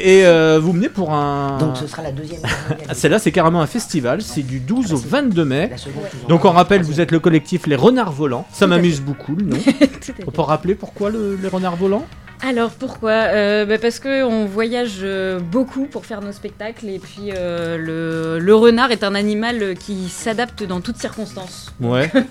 Et 0.00 0.24
euh, 0.26 0.58
vous 0.62 0.72
menez 0.72 0.88
pour 0.88 1.12
un. 1.12 1.58
Donc, 1.58 1.76
ce 1.76 1.86
sera 1.86 2.02
la 2.02 2.12
deuxième. 2.12 2.40
Ah, 2.88 2.94
Celle-là, 2.94 3.18
c'est 3.18 3.32
carrément 3.32 3.60
un 3.60 3.66
festival. 3.66 4.22
C'est 4.22 4.42
du 4.42 4.60
12 4.60 4.92
au 4.92 4.96
22 4.96 5.44
mai. 5.44 5.68
La 5.70 5.76
seconde, 5.76 6.08
toujours. 6.10 6.28
Donc, 6.28 6.44
on 6.44 6.50
rappelle, 6.50 6.82
vous 6.82 7.00
êtes 7.00 7.10
le 7.10 7.18
collectif 7.20 7.66
Les 7.66 7.76
Renards 7.76 8.12
Volants. 8.12 8.46
Ça 8.52 8.66
m'amuse 8.66 9.00
beaucoup, 9.00 9.34
le 9.34 9.44
nom. 9.44 9.58
Tout 9.60 10.12
à 10.12 10.24
On 10.26 10.30
peut 10.30 10.42
rappeler 10.42 10.74
pourquoi 10.74 11.10
le- 11.10 11.36
les 11.40 11.48
Renards 11.48 11.76
Volants? 11.76 12.06
Alors 12.40 12.70
pourquoi? 12.70 13.10
Euh, 13.10 13.66
bah, 13.66 13.78
Parce 13.78 13.98
qu'on 13.98 14.44
voyage 14.46 14.98
euh, 15.02 15.40
beaucoup 15.40 15.86
pour 15.86 16.06
faire 16.06 16.20
nos 16.20 16.30
spectacles 16.30 16.86
et 16.88 17.00
puis 17.00 17.32
euh, 17.36 17.76
le, 17.76 18.38
le 18.38 18.54
renard 18.54 18.92
est 18.92 19.02
un 19.02 19.16
animal 19.16 19.74
qui 19.74 20.08
s'adapte 20.08 20.62
dans 20.62 20.80
toutes 20.80 20.98
circonstances. 20.98 21.72
Ouais. 21.80 22.08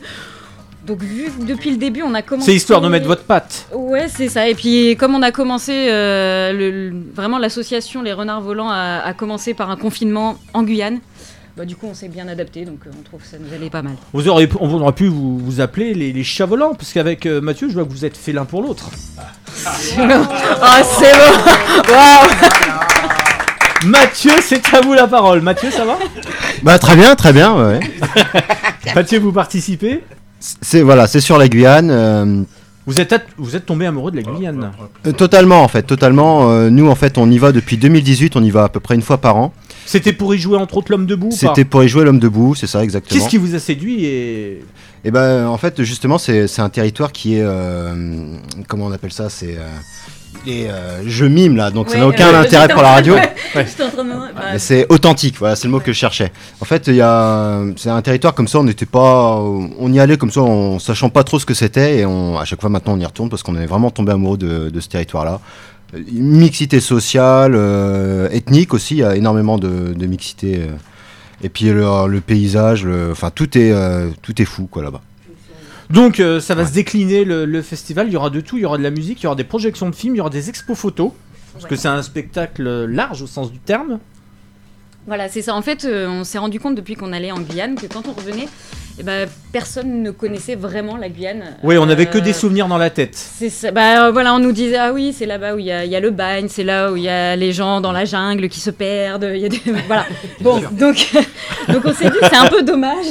Donc 0.88 1.02
vu 1.02 1.26
que 1.26 1.44
depuis 1.44 1.72
le 1.72 1.78
début 1.78 2.02
on 2.02 2.14
a 2.14 2.22
commencé... 2.22 2.52
C'est 2.52 2.56
histoire 2.56 2.80
de 2.82 2.88
mettre 2.88 3.08
votre 3.08 3.24
patte. 3.24 3.68
Ouais 3.74 4.08
c'est 4.08 4.30
ça. 4.30 4.48
Et 4.48 4.56
puis 4.56 4.96
comme 4.98 5.16
on 5.16 5.22
a 5.22 5.32
commencé, 5.32 5.88
euh, 5.90 6.54
le- 6.54 6.90
le- 6.90 6.96
vraiment 7.14 7.38
l'association 7.38 8.02
Les 8.02 8.14
Renards 8.14 8.42
Volants 8.42 8.70
a, 8.70 9.00
a 9.04 9.14
commencé 9.14 9.54
par 9.54 9.70
un 9.70 9.76
confinement 9.76 10.38
en 10.54 10.64
Guyane. 10.64 11.00
Bah, 11.58 11.66
du 11.66 11.76
coup 11.76 11.88
on 11.90 11.96
s'est 11.96 12.08
bien 12.08 12.28
adapté 12.28 12.66
donc 12.66 12.82
euh, 12.86 12.92
on 12.98 13.02
trouve 13.04 13.22
que 13.22 13.28
ça 13.28 13.38
nous 13.40 13.52
allait 13.54 13.72
pas 13.72 13.82
mal. 13.82 13.94
Vous 14.14 14.30
on 14.30 14.82
aurait 14.82 14.94
pu 14.94 15.08
vous, 15.08 15.40
vous 15.40 15.60
appeler 15.60 15.94
les, 15.96 16.14
les 16.14 16.24
chats 16.24 16.46
volants, 16.46 16.76
parce 16.76 16.94
qu'avec 16.94 17.26
euh, 17.26 17.42
Mathieu, 17.42 17.68
je 17.68 17.74
vois 17.74 17.84
que 17.84 17.90
vous 17.92 18.06
êtes 18.06 18.16
fait 18.16 18.32
l'un 18.32 18.46
pour 18.46 18.62
l'autre. 18.62 18.90
Ah 19.66 20.82
c'est 20.84 21.14
bon 21.14 21.34
Mathieu, 23.90 24.32
c'est 24.42 24.74
à 24.74 24.82
vous 24.82 24.94
la 24.94 25.08
parole. 25.08 25.42
Mathieu, 25.42 25.72
ça 25.72 25.86
va? 25.86 25.98
Bah 26.64 26.80
très 26.80 26.96
bien, 26.96 27.16
très 27.16 27.34
bien. 27.34 27.56
ouais. 27.56 27.80
Mathieu, 28.96 29.20
vous 29.20 29.32
participez? 29.32 30.04
C'est 30.40 30.82
voilà, 30.82 31.08
c'est 31.08 31.22
sur 31.22 31.38
la 31.38 31.48
Guyane. 31.48 31.90
euh, 31.92 32.44
Vous 32.86 33.02
êtes, 33.02 33.14
vous 33.38 33.56
êtes 33.56 33.66
tombé 33.66 33.86
amoureux 33.86 34.12
de 34.12 34.18
la 34.18 34.24
Guyane. 34.24 34.72
euh, 35.06 35.12
totalement 35.12 35.64
en 35.64 35.68
fait, 35.68 35.84
totalement. 35.84 36.50
euh, 36.52 36.70
nous 36.70 36.88
en 36.90 36.96
fait, 36.96 37.18
on 37.18 37.30
y 37.32 37.38
va 37.38 37.52
depuis 37.52 37.78
2018. 37.78 38.36
On 38.36 38.44
y 38.44 38.52
va 38.52 38.66
à 38.66 38.70
peu 38.70 38.80
près 38.80 38.96
une 38.96 39.02
fois 39.02 39.18
par 39.18 39.36
an. 39.38 39.54
C'était 39.86 40.14
pour 40.14 40.36
y 40.36 40.38
jouer 40.38 40.58
entre 40.58 40.78
autres 40.78 40.92
l'homme 40.92 41.06
debout 41.06 41.28
ou 41.28 41.30
pas? 41.32 41.36
C'était 41.36 41.66
pour 41.66 41.84
y 41.84 41.88
jouer 41.88 42.04
l'homme 42.04 42.20
debout, 42.20 42.56
c'est 42.56 42.68
ça 42.68 42.84
exactement. 42.84 43.18
Qu'est-ce 43.18 43.30
qui 43.30 43.38
vous 43.38 43.56
a 43.56 43.60
séduit 43.60 44.04
et 44.06 44.64
Et 45.06 45.12
ben 45.12 45.48
en 45.48 45.58
fait 45.58 45.82
justement 45.84 46.18
c'est 46.18 46.48
c'est 46.48 46.62
un 46.62 46.70
territoire 46.70 47.12
qui 47.14 47.36
est 47.36 47.42
euh, 47.44 48.36
comment 48.68 48.86
on 48.88 48.92
appelle 48.92 49.14
ça? 49.14 49.30
C'est 49.30 49.56
euh, 49.58 49.70
les 50.48 50.68
euh, 50.68 51.04
je 51.06 51.26
mime 51.26 51.56
là 51.56 51.70
donc 51.72 51.90
ça 51.90 51.96
Ouais, 51.96 52.00
n'a 52.00 52.08
aucun 52.08 52.34
intérêt 52.40 52.68
pour 52.70 52.82
la 52.82 52.94
radio. 52.94 53.14
ouais, 53.14 53.22
de- 53.56 54.34
bah, 54.36 54.58
c'est 54.58 54.86
authentique 54.90 55.36
voilà 55.38 55.56
c'est 55.56 55.68
le 55.68 55.72
mot 55.72 55.80
que 55.80 55.92
je 55.94 55.98
cherchais. 55.98 56.32
En 56.62 56.66
fait 56.66 56.88
il 56.88 57.00
a 57.02 57.62
c'est 57.76 57.90
un 57.90 58.02
territoire 58.02 58.34
comme 58.34 58.48
ça 58.48 58.60
on 58.60 58.64
n'était 58.64 58.86
pas 58.86 59.36
on 59.40 59.92
y 59.94 60.00
allait 60.00 60.18
comme 60.18 60.32
ça 60.32 60.42
en 60.42 60.80
sachant 60.80 61.10
pas 61.10 61.24
trop 61.24 61.38
ce 61.40 61.46
que 61.46 61.54
c'était 61.54 62.00
et 62.00 62.06
on 62.06 62.38
à 62.40 62.46
chaque 62.46 62.62
fois 62.62 62.70
maintenant 62.70 62.94
on 62.94 63.00
y 63.00 63.06
retourne 63.06 63.30
parce 63.30 63.44
qu'on 63.44 63.56
est 63.56 63.66
vraiment 63.68 63.92
tombé 63.92 64.12
amoureux 64.14 64.38
de, 64.38 64.70
de 64.70 64.80
ce 64.80 64.88
territoire 64.90 65.26
là. 65.26 65.40
Mixité 66.12 66.82
sociale, 66.82 67.54
euh, 67.56 68.28
ethnique 68.32 68.74
aussi, 68.74 68.96
il 68.96 69.00
y 69.00 69.04
a 69.06 69.16
énormément 69.16 69.58
de, 69.58 69.94
de 69.94 70.06
mixité. 70.06 70.58
euh, 70.58 70.76
et 71.42 71.48
puis 71.50 71.66
le, 71.68 71.86
le 72.08 72.20
paysage, 72.20 72.84
le- 72.84 73.12
enfin 73.12 73.32
tout 73.34 73.58
est 73.58 73.72
tout 74.22 74.42
est 74.42 74.46
fou 74.46 74.68
quoi 74.70 74.84
là-bas. 74.84 75.02
Donc 75.90 76.20
euh, 76.20 76.40
ça 76.40 76.54
va 76.54 76.66
se 76.66 76.74
décliner 76.74 77.24
le, 77.24 77.46
le 77.46 77.62
festival, 77.62 78.08
il 78.08 78.14
y 78.14 78.18
aura 78.18 78.30
de 78.30 78.42
tout, 78.42 78.58
il 78.58 78.64
y 78.64 78.66
aura 78.66 78.78
de 78.78 78.84
la 78.84 78.92
musique, 78.92 79.22
il 79.22 79.24
y 79.24 79.28
aura 79.28 79.36
des 79.36 79.44
projections 79.44 79.90
de 79.90 79.96
films, 79.96 80.16
il 80.16 80.18
y 80.18 80.22
aura 80.22 80.30
des 80.30 80.50
expos 80.50 80.78
photos. 80.78 81.12
Parce 81.54 81.66
que 81.66 81.76
c'est 81.76 81.88
un 81.88 82.04
spectacle 82.04 82.86
large 82.86 83.24
au 83.24 83.28
sens 83.28 83.52
du 83.52 83.58
terme. 83.58 84.00
Voilà, 85.08 85.30
c'est 85.30 85.42
ça. 85.42 85.56
En 85.56 85.62
fait, 85.62 85.86
euh, 85.86 86.08
on 86.08 86.24
s'est 86.24 86.38
rendu 86.38 86.60
compte 86.60 86.76
depuis 86.76 86.96
qu'on 86.96 87.14
allait 87.14 87.32
en 87.32 87.40
Guyane 87.40 87.76
que 87.76 87.88
quand 87.88 88.08
on 88.08 88.12
revenait, 88.12 88.48
eh 89.00 89.04
ben, 89.04 89.30
personne 89.52 90.02
ne 90.02 90.12
connaissait 90.12 90.56
vraiment 90.56 90.98
la 90.98 91.08
Guyane. 91.10 91.44
Oui, 91.64 91.78
on 91.78 91.86
n'avait 91.86 92.08
que 92.08 92.18
Euh, 92.18 92.22
des 92.22 92.34
souvenirs 92.34 92.68
dans 92.68 92.78
la 92.80 92.90
tête. 92.90 93.16
C'est 93.16 93.50
ça. 93.50 93.72
Bah, 93.72 94.08
euh, 94.08 94.12
voilà, 94.12 94.34
on 94.34 94.40
nous 94.40 94.52
disait 94.52 94.78
ah 94.78 94.92
oui, 94.92 95.14
c'est 95.18 95.26
là-bas 95.28 95.54
où 95.56 95.60
il 95.60 95.66
y, 95.66 95.72
a- 95.72 95.86
il 95.86 95.92
y 95.92 95.96
a 95.96 96.00
le 96.00 96.10
bagne, 96.12 96.48
c'est 96.50 96.64
là 96.64 96.92
où 96.92 96.98
il 96.98 97.04
y 97.04 97.10
a 97.10 97.36
les 97.36 97.52
gens 97.54 97.80
dans 97.80 97.92
la 97.92 98.06
jungle 98.06 98.50
qui 98.50 98.60
se 98.60 98.72
perdent. 98.72 99.30
y 99.36 99.46
a 99.46 99.50
des- 99.50 99.62
voilà. 99.88 100.06
Bon, 100.42 100.62
donc 100.72 101.12
donc 101.70 101.86
on 101.86 101.94
s'est 101.94 102.10
dit 102.10 102.18
c'est 102.22 102.36
un 102.38 102.48
peu 102.48 102.64
dommage. 102.64 103.06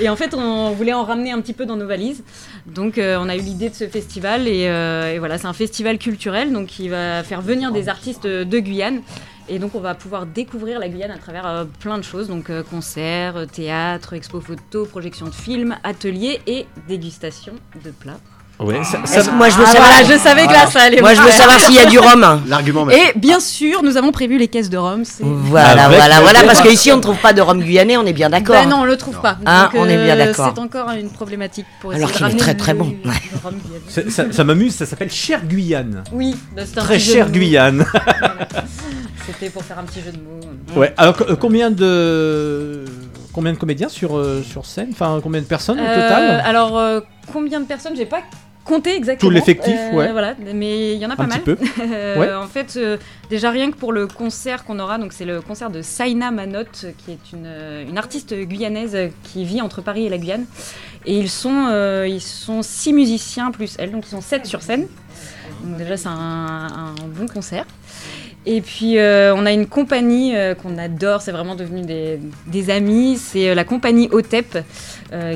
Et 0.00 0.08
en 0.08 0.16
fait, 0.16 0.34
on 0.34 0.70
voulait 0.70 0.94
en 0.94 1.04
ramener 1.04 1.30
un 1.30 1.40
petit 1.40 1.52
peu 1.52 1.66
dans 1.66 1.76
nos 1.76 1.86
valises. 1.86 2.22
Donc 2.66 2.98
euh, 2.98 3.16
on 3.20 3.28
a 3.28 3.36
eu 3.36 3.40
l'idée 3.40 3.68
de 3.68 3.74
ce 3.74 3.86
festival 3.86 4.48
et, 4.48 4.66
euh, 4.68 5.12
et 5.14 5.18
voilà, 5.18 5.38
c'est 5.38 5.46
un 5.46 5.52
festival 5.52 5.98
culturel 5.98 6.52
donc 6.52 6.66
qui 6.68 6.88
va 6.88 7.22
faire 7.22 7.42
venir 7.42 7.70
des 7.70 7.88
artistes 7.88 8.26
de 8.26 8.58
Guyane. 8.58 9.00
Et 9.48 9.58
donc 9.58 9.74
on 9.74 9.80
va 9.80 9.94
pouvoir 9.94 10.26
découvrir 10.26 10.78
la 10.78 10.88
Guyane 10.88 11.10
à 11.10 11.18
travers 11.18 11.46
euh, 11.46 11.64
plein 11.80 11.98
de 11.98 12.02
choses, 12.02 12.28
donc 12.28 12.48
euh, 12.48 12.62
concerts, 12.62 13.46
théâtre, 13.46 14.14
expo 14.14 14.40
photo, 14.40 14.86
projection 14.86 15.26
de 15.26 15.32
films, 15.32 15.76
ateliers 15.84 16.40
et 16.46 16.66
dégustation 16.88 17.54
de 17.84 17.90
plats. 17.90 18.20
Ouais, 18.60 18.84
ça- 18.84 18.98
Est-ce- 19.02 19.22
ça- 19.22 19.32
moi 19.32 19.48
je 19.48 19.56
veux 19.56 19.64
Ah, 19.66 19.72
savoir. 19.72 19.90
voilà, 19.90 20.04
je 20.14 20.18
savais 20.18 20.46
que 20.46 20.52
là, 20.52 20.66
ça 20.66 20.82
allait 20.82 21.00
Moi 21.00 21.12
je 21.14 21.20
veux 21.20 21.30
savoir 21.32 21.58
s'il 21.58 21.74
y 21.74 21.78
a 21.80 21.86
du 21.86 21.98
rhum. 21.98 22.40
L'argument. 22.46 22.88
Et 22.88 23.12
bien 23.18 23.40
sûr, 23.40 23.82
nous 23.82 23.96
avons 23.96 24.12
prévu 24.12 24.38
les 24.38 24.46
caisses 24.46 24.70
de 24.70 24.76
rhum. 24.78 25.02
Voilà, 25.20 25.86
Avec 25.86 25.98
voilà, 25.98 26.20
voilà, 26.20 26.42
parce 26.44 26.60
qu'ici 26.60 26.92
on 26.92 26.96
ne 26.98 27.02
trouve 27.02 27.16
pas 27.18 27.32
de 27.32 27.40
rhum 27.40 27.60
guyanais, 27.60 27.96
on 27.96 28.06
est 28.06 28.12
bien 28.12 28.30
d'accord. 28.30 28.54
Ben 28.54 28.68
non, 28.68 28.76
on 28.82 28.84
le 28.84 28.96
trouve 28.96 29.20
pas. 29.20 29.38
Hein, 29.44 29.70
Donc, 29.72 29.82
on 29.82 29.88
est 29.88 29.96
bien 30.04 30.14
euh, 30.14 30.26
d'accord. 30.26 30.52
C'est 30.54 30.60
encore 30.60 30.90
une 30.92 31.10
problématique 31.10 31.66
pour 31.80 31.92
Alors 31.92 32.08
essayer 32.10 32.26
qu'il 32.28 32.36
de 32.36 32.40
est 32.40 32.44
très, 32.44 32.54
très 32.54 32.74
bon. 32.74 32.94
le 33.04 33.10
rhum 33.42 33.54
guyanais. 33.54 33.82
Ça, 33.88 34.02
ça- 34.08 34.32
ça 34.32 34.44
m'amuse, 34.44 34.74
ça 34.76 34.86
s'appelle 34.86 35.10
Cher 35.10 35.40
Guyane. 35.44 36.04
Oui, 36.12 36.36
bah, 36.54 36.62
c'est 36.64 36.78
un 36.78 36.82
Très 36.82 36.94
petit 36.98 37.04
jeu 37.06 37.12
cher. 37.14 37.30
Guyane. 37.30 37.84
C'était 39.26 39.50
pour 39.50 39.64
faire 39.64 39.78
un 39.78 39.84
petit 39.84 40.00
jeu 40.00 40.12
de 40.12 40.18
mots. 40.18 40.80
Ouais, 40.80 40.92
alors 40.96 41.16
co- 41.16 41.24
euh, 41.28 41.36
combien 41.36 41.70
de 41.70 42.84
combien 43.32 43.52
de 43.52 43.58
comédiens 43.58 43.88
sur 43.88 44.16
euh, 44.16 44.42
sur 44.48 44.66
scène? 44.66 44.88
Enfin, 44.92 45.18
combien 45.22 45.40
de 45.40 45.46
personnes 45.46 45.80
au 45.80 45.82
Euh, 45.82 45.94
total? 45.94 46.42
Alors, 46.46 46.78
euh, 46.78 47.00
combien 47.32 47.60
de 47.60 47.64
personnes? 47.66 47.94
J'ai 47.96 48.06
pas 48.06 48.20
compté 48.64 48.96
exactement. 48.96 49.28
Tout 49.28 49.34
l'effectif, 49.34 49.74
Euh, 49.76 49.92
ouais. 49.92 50.12
Voilà, 50.12 50.34
mais 50.54 50.94
il 50.94 50.98
y 50.98 51.06
en 51.06 51.10
a 51.10 51.16
pas 51.16 51.24
Un 51.24 51.26
mal. 51.28 51.42
petit 51.42 51.56
peu. 51.56 51.82
Euh, 51.82 52.18
Ouais. 52.18 52.32
En 52.34 52.46
fait, 52.48 52.74
euh, 52.76 52.96
déjà 53.30 53.50
rien 53.50 53.70
que 53.70 53.76
pour 53.76 53.92
le 53.92 54.06
concert 54.06 54.64
qu'on 54.64 54.78
aura, 54.78 54.98
donc 54.98 55.12
c'est 55.12 55.24
le 55.24 55.40
concert 55.40 55.70
de 55.70 55.82
Saina 55.82 56.30
Manotte, 56.30 56.86
qui 56.98 57.12
est 57.12 57.32
une, 57.32 57.44
euh, 57.46 57.84
une 57.88 57.98
artiste 57.98 58.34
guyanaise 58.34 58.94
euh, 58.94 59.08
qui 59.22 59.44
vit 59.44 59.60
entre 59.60 59.80
Paris 59.82 60.06
et 60.06 60.08
la 60.08 60.18
Guyane. 60.18 60.46
Et 61.06 61.18
ils 61.18 61.30
sont, 61.30 61.68
euh, 61.70 62.06
ils 62.08 62.20
sont 62.22 62.62
six 62.62 62.92
musiciens 62.92 63.50
plus 63.50 63.76
elle, 63.78 63.92
donc 63.92 64.06
ils 64.06 64.10
sont 64.10 64.20
sept 64.22 64.46
sur 64.46 64.62
scène. 64.62 64.86
Donc 65.62 65.76
déjà 65.78 65.96
c'est 65.96 66.08
un, 66.08 66.12
un 66.12 66.94
bon 67.08 67.26
concert. 67.26 67.66
Et 68.46 68.60
puis 68.60 68.98
euh, 68.98 69.34
on 69.34 69.46
a 69.46 69.52
une 69.52 69.66
compagnie 69.66 70.36
euh, 70.36 70.54
qu'on 70.54 70.76
adore, 70.76 71.22
c'est 71.22 71.32
vraiment 71.32 71.54
devenu 71.54 71.80
des, 71.82 72.70
amis, 72.70 73.16
c'est 73.16 73.48
euh, 73.48 73.54
la 73.54 73.64
compagnie 73.64 74.08
OTEP, 74.10 74.58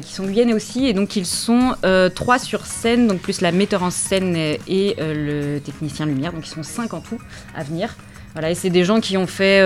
qui 0.02 0.12
sont 0.12 0.26
guyanais 0.26 0.54
aussi, 0.54 0.86
et 0.86 0.92
donc 0.92 1.14
ils 1.14 1.24
sont 1.24 1.76
trois 2.16 2.40
sur 2.40 2.66
scène, 2.66 3.06
donc 3.06 3.20
plus 3.20 3.40
la 3.40 3.52
metteur 3.52 3.84
en 3.84 3.90
scène 3.90 4.34
et 4.34 4.96
le 4.98 5.60
technicien 5.60 6.04
lumière, 6.04 6.32
donc 6.32 6.44
ils 6.44 6.50
sont 6.50 6.64
cinq 6.64 6.94
en 6.94 7.00
tout 7.00 7.18
à 7.54 7.62
venir. 7.62 7.94
Voilà, 8.32 8.50
et 8.50 8.56
c'est 8.56 8.70
des 8.70 8.84
gens 8.84 9.00
qui 9.00 9.16
ont 9.16 9.28
fait, 9.28 9.60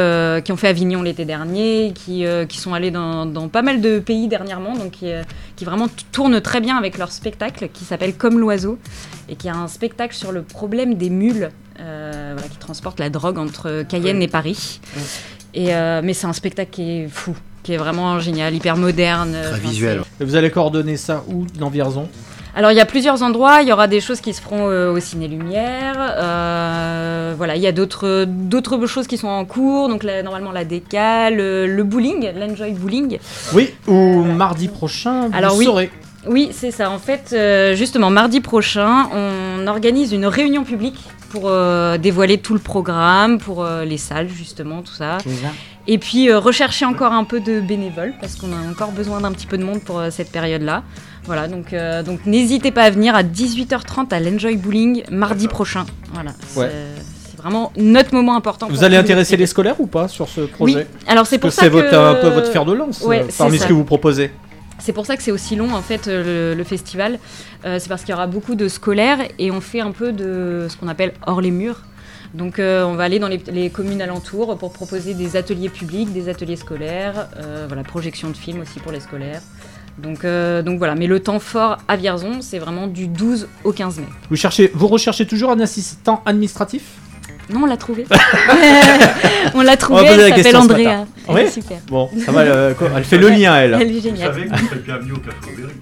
Avignon 0.65 1.03
l'été 1.03 1.25
dernier, 1.25 1.95
qui, 1.95 2.27
sont 2.51 2.75
allés 2.75 2.91
dans, 2.91 3.49
pas 3.49 3.63
mal 3.63 3.81
de 3.81 4.01
pays 4.01 4.29
dernièrement, 4.29 4.77
donc 4.77 4.91
qui, 4.91 5.11
qui 5.57 5.65
vraiment 5.65 5.89
tournent 6.11 6.43
très 6.43 6.61
bien 6.61 6.77
avec 6.77 6.99
leur 6.99 7.11
spectacle 7.11 7.71
qui 7.73 7.87
s'appelle 7.87 8.15
Comme 8.15 8.39
l'oiseau, 8.39 8.79
et 9.31 9.37
qui 9.37 9.49
est 9.49 9.53
un 9.53 9.69
spectacle 9.69 10.15
sur 10.15 10.31
le 10.31 10.43
problème 10.43 10.97
des 10.97 11.09
mules 11.09 11.49
euh, 11.81 12.33
voilà, 12.35 12.49
qui 12.49 12.57
transportent 12.59 13.01
la 13.01 13.11
drogue 13.11 13.39
entre 13.39 13.83
Cayenne 13.89 14.23
et 14.23 14.29
Paris. 14.29 14.81
Et, 15.55 15.75
euh, 15.75 16.01
mais 16.03 16.15
c'est 16.15 16.27
un 16.27 16.33
spectacle 16.33 16.71
qui 16.71 16.91
est 16.91 17.09
fou, 17.09 17.35
qui 17.63 17.75
est 17.75 17.77
vraiment 17.77 18.19
génial, 18.21 18.55
hyper 18.55 18.77
moderne. 18.77 19.33
Très 19.33 19.51
Enfin, 19.53 19.59
visuel. 19.69 20.03
Et 20.21 20.25
Vous 20.25 20.35
allez 20.37 20.51
coordonner 20.51 20.97
ça 20.97 21.23
où 21.29 21.45
dans 21.59 21.69
Vierzon? 21.69 22.09
Alors 22.55 22.71
il 22.71 22.75
y 22.77 22.81
a 22.81 22.85
plusieurs 22.87 23.23
endroits, 23.23 23.63
il 23.63 23.69
y 23.69 23.73
aura 23.73 23.89
des 23.89 24.03
choses 24.03 24.21
qui 24.21 24.35
se 24.35 24.43
feront 24.43 24.69
euh, 24.69 24.93
au 24.93 25.01
Ciné 25.01 25.27
Lumière, 25.27 25.97
euh, 25.99 27.35
voilà, 27.37 27.57
il 27.57 27.63
y 27.63 27.67
a 27.67 27.73
d'autres 27.73 28.27
d'autres 28.29 28.87
choses 28.87 29.07
qui 29.07 29.17
sont 29.17 29.29
en 29.29 29.47
cours, 29.47 29.89
donc 29.89 30.03
la- 30.03 30.23
normalement 30.23 30.53
la 30.53 30.67
DECA, 30.67 31.31
le, 31.31 31.67
le 31.67 31.83
bowling, 31.83 32.31
l'Enjoy 32.39 32.73
Bowling. 32.73 33.19
Oui, 33.55 33.71
ou 33.87 34.23
mardi 34.25 34.69
prochain, 34.69 35.29
vous 35.29 35.35
Alors 35.37 35.57
oui, 35.57 35.65
saurez. 35.65 35.91
oui 36.27 36.51
c'est 36.53 36.71
ça. 36.73 36.91
En 36.91 36.99
fait, 36.99 37.31
euh, 37.33 37.75
justement, 37.75 38.11
mardi 38.11 38.41
prochain, 38.41 39.09
on 39.15 39.67
organise 39.67 40.13
une 40.13 40.27
réunion 40.27 40.65
publique 40.65 40.99
pour 41.33 41.45
euh, 41.49 41.97
dévoiler 41.99 42.39
tout 42.39 42.53
le 42.53 42.61
programme, 42.61 43.39
pour 43.39 43.65
euh, 43.65 43.85
les 43.85 43.97
salles, 43.99 44.29
justement, 44.29 44.83
tout 44.83 44.93
ça. 44.93 45.19
Et 45.89 45.99
puis 45.99 46.29
euh, 46.31 46.39
rechercher 46.39 46.85
encore 46.85 47.13
un 47.13 47.25
peu 47.25 47.41
de 47.41 47.61
bénévoles, 47.61 48.13
parce 48.21 48.37
qu'on 48.37 48.53
a 48.53 48.71
encore 48.71 48.93
besoin 48.93 49.21
d'un 49.21 49.33
petit 49.33 49.47
peu 49.47 49.59
de 49.59 49.65
monde 49.65 49.81
pour 49.81 49.99
euh, 49.99 50.11
cette 50.11 50.31
période-là. 50.31 50.83
Voilà, 51.25 51.49
donc, 51.49 51.73
euh, 51.73 52.03
donc 52.03 52.27
n'hésitez 52.27 52.71
pas 52.71 52.83
à 52.83 52.91
venir 52.91 53.15
à 53.17 53.23
18h30 53.23 54.13
à 54.13 54.21
l'Enjoy 54.21 54.57
Bowling 54.57 55.03
mardi 55.11 55.49
prochain. 55.49 55.87
Voilà, 56.13 56.33
c'est 56.47 56.61
Ouais. 56.61 56.71
c'est 57.31 57.37
vraiment 57.41 57.73
notre 57.77 58.15
moment 58.15 58.37
important. 58.37 58.69
Vous 58.69 58.85
allez 58.85 58.97
intéresser 58.97 59.37
les 59.37 59.47
scolaires 59.47 59.81
ou 59.81 59.87
pas 59.87 60.07
sur 60.09 60.29
ce 60.29 60.43
projet? 60.43 60.75
Oui, 60.77 60.83
alors 61.09 61.27
c'est 61.27 61.39
pour 61.39 61.49
que 61.51 61.55
ça 61.57 61.63
c'est 61.63 61.69
votre, 61.71 61.91
que- 61.91 61.97
un 61.97 62.15
peu 62.17 62.29
votre 62.29 62.51
fer 62.53 62.65
de 62.65 62.73
lance 62.75 63.01
Ouais, 63.01 63.25
c'est 63.31 63.39
parmi 63.39 63.59
ce 63.59 63.67
que 63.67 63.73
vous 63.73 63.85
proposez. 63.85 64.31
C'est 64.83 64.93
pour 64.93 65.07
ça 65.07 65.17
que 65.17 65.23
c'est 65.23 65.31
aussi 65.31 65.55
long 65.55 65.73
en 65.75 65.81
fait 65.81 66.09
euh, 66.09 66.57
le, 66.57 66.65
festival. 66.65 67.21
Euh, 67.65 67.79
c'est 67.79 67.89
parce 67.89 68.03
qu'il 68.03 68.11
y 68.11 68.15
aura 68.15 68.27
beaucoup 68.27 68.57
de 68.57 68.67
scolaires 68.67 69.21
et 69.39 69.53
on 69.53 69.61
fait 69.61 69.81
un 69.81 69.93
peu 69.93 70.13
de 70.13 70.67
ce 70.69 70.77
qu'on 70.77 70.89
appelle 70.89 71.13
hors 71.25 71.41
les 71.41 71.53
murs. 71.53 71.83
Donc 72.35 72.59
euh, 72.59 72.83
on 72.83 72.95
va 72.95 73.05
aller 73.05 73.21
dans 73.21 73.29
les, 73.29 73.71
communes 73.71 74.03
alentours 74.03 74.59
pour 74.59 74.73
proposer 74.73 75.15
des 75.15 75.37
ateliers 75.37 75.69
publics, 75.69 76.13
des 76.13 76.29
ateliers 76.29 76.57
scolaires, 76.57 77.29
voilà, 77.69 77.85
projection 77.85 78.31
de 78.31 78.37
films 78.37 78.61
aussi 78.61 78.81
pour 78.81 78.91
les 78.91 79.01
scolaires. 79.01 79.43
Donc, 79.99 80.25
donc 80.25 80.79
voilà, 80.79 80.95
mais 80.97 81.07
le 81.07 81.21
temps 81.21 81.39
fort 81.39 81.77
à 81.87 81.97
Vierzon, 81.97 82.41
c'est 82.41 82.59
vraiment 82.59 82.89
du 82.89 83.07
12 83.07 83.47
au 83.63 83.73
15 83.73 84.01
mai. 84.01 84.07
Vous 84.31 84.37
cherchez, 84.37 84.73
vous 84.75 84.89
recherchez 84.89 85.27
toujours 85.27 85.51
un 85.51 85.61
assistant 85.61 86.23
administratif? 86.25 87.02
Non, 87.51 87.61
on 87.65 87.67
l'a 87.67 87.77
trouvé. 87.77 88.07
on 89.55 89.61
l'a 89.61 89.63
On 89.63 89.65
va 89.65 89.77
trouvé, 89.77 90.07
poser 90.07 90.17
la 90.17 90.29
elle 90.29 90.37
s'appelle 90.37 90.57
Andrea. 90.57 91.05
Oui 91.29 91.41
Super. 91.51 91.79
Bon, 91.89 92.09
ça 92.25 92.33
va, 92.33 92.41
euh, 92.41 92.75
quoi, 92.75 92.89
elle 92.97 93.05
fait 93.05 93.19
le 93.19 93.29
lien, 93.29 93.57
elle. 93.57 93.79
Elle 93.81 93.97
est 93.97 94.01
géniale. 94.01 94.33
Vous 94.33 94.39
savez 94.39 94.49
que 94.49 94.57
vous 94.61 94.67
serez 94.69 94.79
bienvenue 94.85 95.13
au 95.13 95.17
Café 95.19 95.37
Aubéry. 95.53 95.73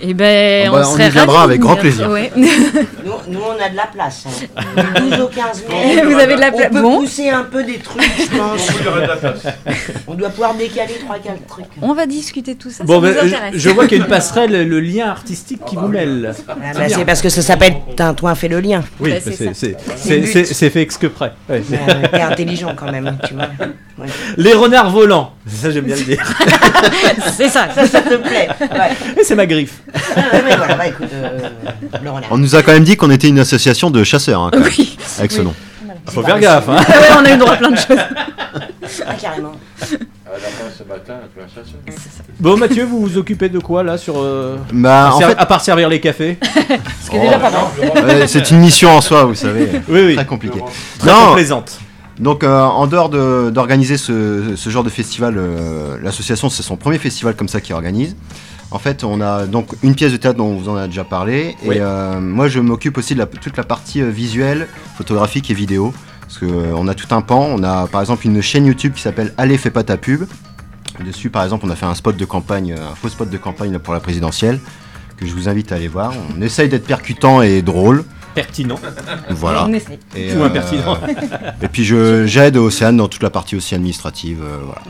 Eh 0.00 0.14
ben, 0.14 0.68
Ah 0.68 0.72
bah, 0.72 0.82
on, 0.88 0.94
on 0.94 0.98
y 0.98 1.10
viendra 1.10 1.42
avec 1.44 1.60
grand 1.60 1.76
plaisir. 1.76 2.08
Ouais. 2.10 2.30
Nous, 2.36 2.42
nous, 3.28 3.40
on 3.40 3.64
a 3.64 3.68
de 3.68 3.76
la 3.76 3.86
place. 3.86 4.24
hein. 4.26 4.82
Du 5.00 5.10
12 5.10 5.20
au 5.20 5.26
15 5.28 5.64
mai. 5.68 6.02
Vous 6.04 6.18
avez 6.18 6.34
de 6.36 6.40
la 6.40 6.48
On 6.52 6.56
place. 6.56 6.70
peut 6.72 6.82
Bon. 6.82 7.00
pousser 7.00 7.28
un 7.30 7.42
peu 7.44 7.62
des 7.64 7.78
trucs, 7.78 8.02
je 8.02 8.36
pense. 8.36 8.68
On 10.06 10.14
doit 10.14 10.28
pouvoir 10.30 10.54
décaler 10.54 10.94
3-4 10.94 11.46
trucs. 11.48 11.64
On 11.82 11.94
va 11.94 12.06
discuter 12.06 12.54
de 12.54 12.58
tout 12.58 12.70
ça. 12.70 12.84
Bon, 12.84 13.00
ça 13.00 13.00
ben, 13.00 13.12
vous 13.22 13.28
je, 13.28 13.34
intéresse. 13.34 13.54
je 13.56 13.70
vois 13.70 13.86
qu'il 13.86 13.98
y 13.98 14.00
a 14.00 14.04
une 14.04 14.10
passerelle, 14.10 14.68
le 14.68 14.80
lien 14.80 15.08
artistique 15.08 15.64
qui 15.64 15.76
vous 15.76 15.88
mêle. 15.88 16.34
Ah 16.48 16.54
bah, 16.74 16.88
c'est 16.88 17.04
parce 17.04 17.22
que 17.22 17.28
ça 17.28 17.42
s'appelle 17.42 17.74
Tintouin 17.96 18.34
fait 18.34 18.48
le 18.48 18.60
lien. 18.60 18.82
Oui, 19.00 19.10
Bah, 19.12 19.16
bah, 19.24 19.32
c'est 19.54 20.70
fait 20.70 20.82
Ouais, 21.20 21.32
Euh, 21.50 21.60
T'es 22.10 22.20
intelligent 22.20 22.74
quand 22.76 22.90
même, 22.90 23.16
tu 23.26 23.34
vois. 23.34 23.48
Ouais. 23.98 24.06
Les 24.36 24.52
renards 24.54 24.90
volants, 24.90 25.32
ça 25.46 25.70
j'aime 25.70 25.84
bien 25.84 25.96
le 25.96 26.02
dire. 26.02 26.22
C'est 27.36 27.48
ça. 27.48 27.68
Ça, 27.74 27.86
ça 27.86 28.00
te 28.02 28.14
plaît. 28.16 28.48
Ouais. 28.60 29.22
C'est 29.24 29.34
ma 29.34 29.46
griffe. 29.46 29.80
Ah, 29.94 29.98
ouais, 30.32 30.42
ouais, 30.44 30.56
voilà, 30.56 30.74
bah 30.74 30.86
écoute, 30.86 31.08
euh, 31.12 31.38
le 32.02 32.10
renard. 32.10 32.28
On 32.30 32.38
nous 32.38 32.54
a 32.54 32.62
quand 32.62 32.72
même 32.72 32.84
dit 32.84 32.96
qu'on 32.96 33.10
était 33.10 33.28
une 33.28 33.38
association 33.38 33.90
de 33.90 34.02
chasseurs, 34.04 34.40
hein, 34.42 34.50
même, 34.52 34.62
Oui. 34.64 34.96
avec 35.18 35.32
ce 35.32 35.38
Oui. 35.38 35.44
nom. 35.44 35.54
Faut 36.06 36.22
faire 36.22 36.38
gaffe. 36.40 36.68
Hein. 36.68 36.76
Ah 36.78 36.90
ouais, 36.92 37.06
on 37.20 37.24
a 37.24 37.30
eu 37.34 37.36
droit 37.36 37.52
à 37.52 37.56
plein 37.56 37.70
de 37.70 37.76
choses. 37.76 37.86
Ah, 39.06 39.14
carrément. 39.20 39.52
Ce 40.76 40.82
matin, 40.84 41.14
la. 41.36 41.52
Bon, 42.38 42.56
Mathieu, 42.56 42.84
vous 42.84 43.00
vous 43.00 43.18
occupez 43.18 43.48
de 43.48 43.58
quoi 43.58 43.82
là 43.82 43.98
sur. 43.98 44.14
euh, 44.18 44.56
Bah, 44.72 45.08
à, 45.08 45.12
en 45.14 45.18
ser- 45.18 45.26
fait- 45.26 45.38
à 45.38 45.46
part 45.46 45.60
servir 45.60 45.88
les 45.88 46.00
cafés 46.00 46.38
Ce 47.04 47.10
qui 47.10 47.16
est 47.16 47.20
déjà 47.20 47.38
pas 47.38 47.50
mal. 47.50 48.06
Ouais, 48.06 48.26
c'est 48.26 48.50
une 48.50 48.58
mission 48.60 48.90
en 48.96 49.00
soi, 49.00 49.24
vous 49.24 49.34
savez. 49.34 49.68
Oui, 49.88 50.00
oui. 50.06 50.14
Très 50.16 50.26
compliqué. 50.26 50.60
Très 50.98 51.10
Non, 51.12 51.26
complaisante. 51.28 51.78
Donc, 52.18 52.44
euh, 52.44 52.60
en 52.62 52.86
dehors 52.86 53.08
de- 53.08 53.50
d'organiser 53.50 53.96
ce, 53.96 54.54
ce 54.56 54.70
genre 54.70 54.84
de 54.84 54.90
festival, 54.90 55.34
euh, 55.38 55.96
l'association, 56.02 56.48
c'est 56.50 56.62
son 56.62 56.76
premier 56.76 56.98
festival 56.98 57.34
comme 57.34 57.48
ça 57.48 57.60
qu'il 57.60 57.74
organise. 57.74 58.14
En 58.72 58.78
fait, 58.78 59.02
on 59.04 59.20
a 59.20 59.46
donc 59.46 59.68
une 59.82 59.94
pièce 59.94 60.12
de 60.12 60.16
théâtre 60.16 60.36
dont 60.38 60.44
on 60.46 60.54
vous 60.56 60.68
en 60.68 60.76
a 60.76 60.86
déjà 60.86 61.02
parlé. 61.02 61.56
Oui. 61.64 61.76
Et 61.76 61.80
euh, 61.80 62.20
moi, 62.20 62.48
je 62.48 62.60
m'occupe 62.60 62.98
aussi 62.98 63.14
de 63.14 63.18
la- 63.20 63.26
toute 63.26 63.56
la 63.56 63.64
partie 63.64 64.02
visuelle, 64.02 64.68
photographique 64.96 65.50
et 65.50 65.54
vidéo. 65.54 65.92
Parce 66.30 66.38
qu'on 66.52 66.86
a 66.86 66.94
tout 66.94 67.12
un 67.12 67.22
pan. 67.22 67.40
On 67.50 67.62
a 67.64 67.88
par 67.88 68.00
exemple 68.02 68.24
une 68.26 68.40
chaîne 68.40 68.64
YouTube 68.66 68.92
qui 68.94 69.02
s'appelle 69.02 69.34
Allez, 69.36 69.58
fais 69.58 69.70
pas 69.70 69.82
ta 69.82 69.96
pub. 69.96 70.24
Dessus, 71.04 71.30
par 71.30 71.42
exemple, 71.44 71.64
on 71.66 71.70
a 71.70 71.76
fait 71.76 71.86
un 71.86 71.94
spot 71.94 72.16
de 72.16 72.24
campagne, 72.24 72.72
euh, 72.78 72.90
un 72.92 72.94
faux 72.94 73.08
spot 73.08 73.28
de 73.30 73.36
campagne 73.38 73.78
pour 73.78 73.94
la 73.94 74.00
présidentielle, 74.00 74.60
que 75.16 75.26
je 75.26 75.32
vous 75.32 75.48
invite 75.48 75.72
à 75.72 75.76
aller 75.76 75.88
voir. 75.88 76.12
On 76.36 76.42
essaye 76.42 76.68
d'être 76.68 76.86
percutant 76.86 77.40
et 77.42 77.62
drôle. 77.62 78.04
Pertinent. 78.34 78.76
Voilà. 79.30 79.64
On 79.66 79.72
essaie. 79.72 79.98
Et, 80.14 80.36
Ou 80.36 80.42
impertinent. 80.44 80.98
et 81.62 81.68
puis 81.68 81.84
je- 81.84 82.26
j'aide 82.26 82.56
Océane 82.58 82.96
dans 82.98 83.08
toute 83.08 83.22
la 83.22 83.30
partie 83.30 83.56
aussi 83.56 83.74
administrative. 83.74 84.40
euh, 84.42 84.58
voilà. 84.64 84.82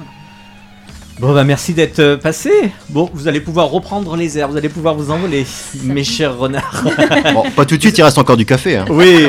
Bon, 1.20 1.34
bah 1.34 1.44
merci 1.44 1.74
d'être 1.74 1.98
euh, 1.98 2.16
passé. 2.16 2.50
Bon, 2.88 3.10
vous 3.12 3.28
allez 3.28 3.40
pouvoir 3.40 3.68
reprendre 3.68 4.16
les 4.16 4.38
airs, 4.38 4.48
vous 4.48 4.56
allez 4.56 4.70
pouvoir 4.70 4.94
vous 4.94 5.10
envoler, 5.10 5.46
mes 5.82 6.02
chers 6.02 6.36
renards. 6.38 6.82
Bon, 7.34 7.42
pas 7.54 7.66
tout 7.66 7.76
de 7.76 7.82
suite, 7.82 7.98
il 7.98 8.02
reste 8.02 8.16
encore 8.16 8.38
du 8.38 8.46
café. 8.46 8.78
hein. 8.78 8.86
Oui, 8.88 9.26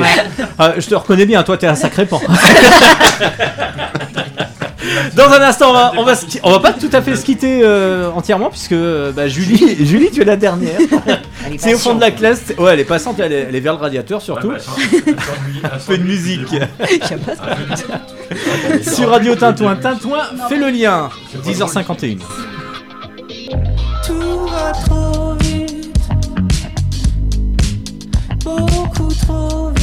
Ah, 0.58 0.74
je 0.78 0.88
te 0.88 0.96
reconnais 0.96 1.26
bien, 1.26 1.44
toi 1.44 1.58
t'es 1.58 1.68
un 1.68 1.76
sacré 1.76 2.06
pan. 2.06 2.22
Dans 5.16 5.30
un 5.32 5.42
instant, 5.42 5.70
on 5.70 5.74
va, 5.74 5.92
on 5.98 6.04
va, 6.04 6.16
se 6.16 6.26
qui- 6.26 6.40
on 6.44 6.52
va 6.52 6.60
pas 6.60 6.74
tout 6.74 6.90
à 6.94 7.02
fait 7.02 7.16
se 7.16 7.24
quitter 7.26 7.62
euh, 7.64 8.10
entièrement, 8.12 8.50
puisque 8.50 8.72
euh, 8.74 9.12
bah, 9.12 9.28
Julie, 9.28 9.76
Julie, 9.86 10.10
tu 10.12 10.22
es 10.22 10.26
la 10.26 10.36
dernière. 10.38 10.78
Elle 11.46 11.54
est 11.54 11.58
C'est 11.58 11.74
au 11.74 11.78
fond 11.78 11.96
de 11.96 12.02
la 12.02 12.12
classe. 12.12 12.42
c'est- 12.46 12.60
Ouais, 12.60 12.74
elle 12.74 12.80
est 12.80 12.86
passante, 12.86 13.20
elle 13.20 13.32
est, 13.32 13.46
elle 13.50 13.56
est 13.56 13.60
vers 13.60 13.74
le 13.74 13.80
radiateur 13.80 14.22
surtout. 14.22 14.50
Ouais, 14.50 14.58
bah, 15.08 15.14
Un 15.74 15.78
peu 15.88 15.98
de 15.98 16.04
musique. 16.04 16.48
J'aime 17.10 17.20
pas 17.20 17.36
ça. 17.36 18.92
Sur 18.96 19.10
Radio 19.10 19.36
Tintouin, 19.36 19.76
Tintouin 19.76 20.24
fait 20.50 20.58
le 20.58 20.70
lien. 20.70 21.10
10h51. 21.46 22.18
Tout 24.06 24.48
va 24.48 24.72
trop 24.72 25.34
vite, 25.40 25.90
beaucoup 28.44 29.14
trop 29.28 29.70
vite. 29.70 29.81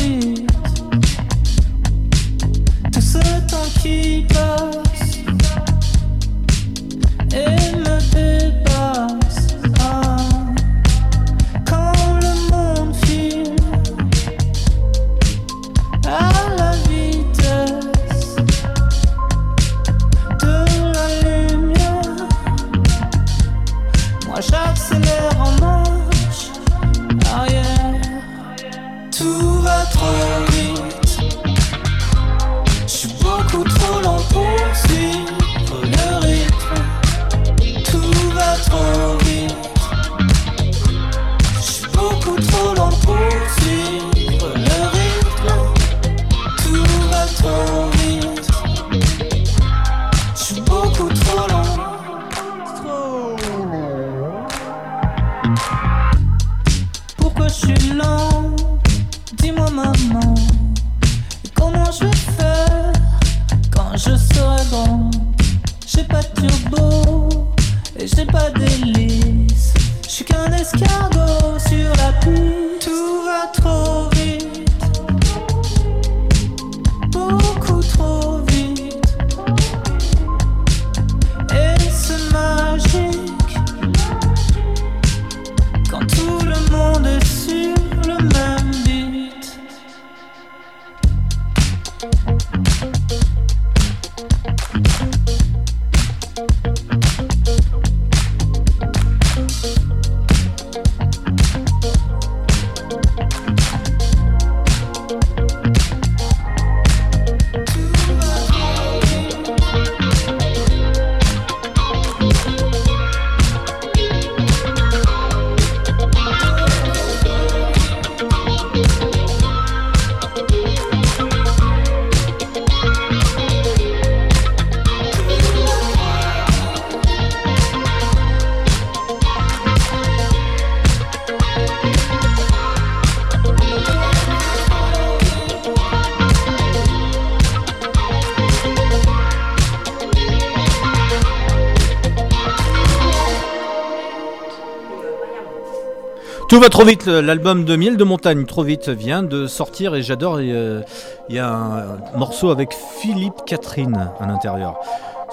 Tout 146.59 146.63
va 146.65 146.71
trop 146.71 146.85
vite, 146.85 147.07
l'album 147.07 147.65
de 147.65 147.77
Miel 147.77 147.97
de 147.97 148.03
Montagne, 148.03 148.45
trop 148.45 148.65
vite, 148.65 148.89
vient 148.89 149.23
de 149.23 149.47
sortir 149.47 149.95
et 149.95 150.03
j'adore. 150.03 150.39
euh, 150.41 150.83
Il 151.29 151.37
y 151.37 151.39
a 151.39 151.49
un 151.55 152.19
morceau 152.19 152.51
avec 152.51 152.75
Philippe 153.01 153.45
Catherine 153.47 154.11
à 154.19 154.27
l'intérieur. 154.27 154.75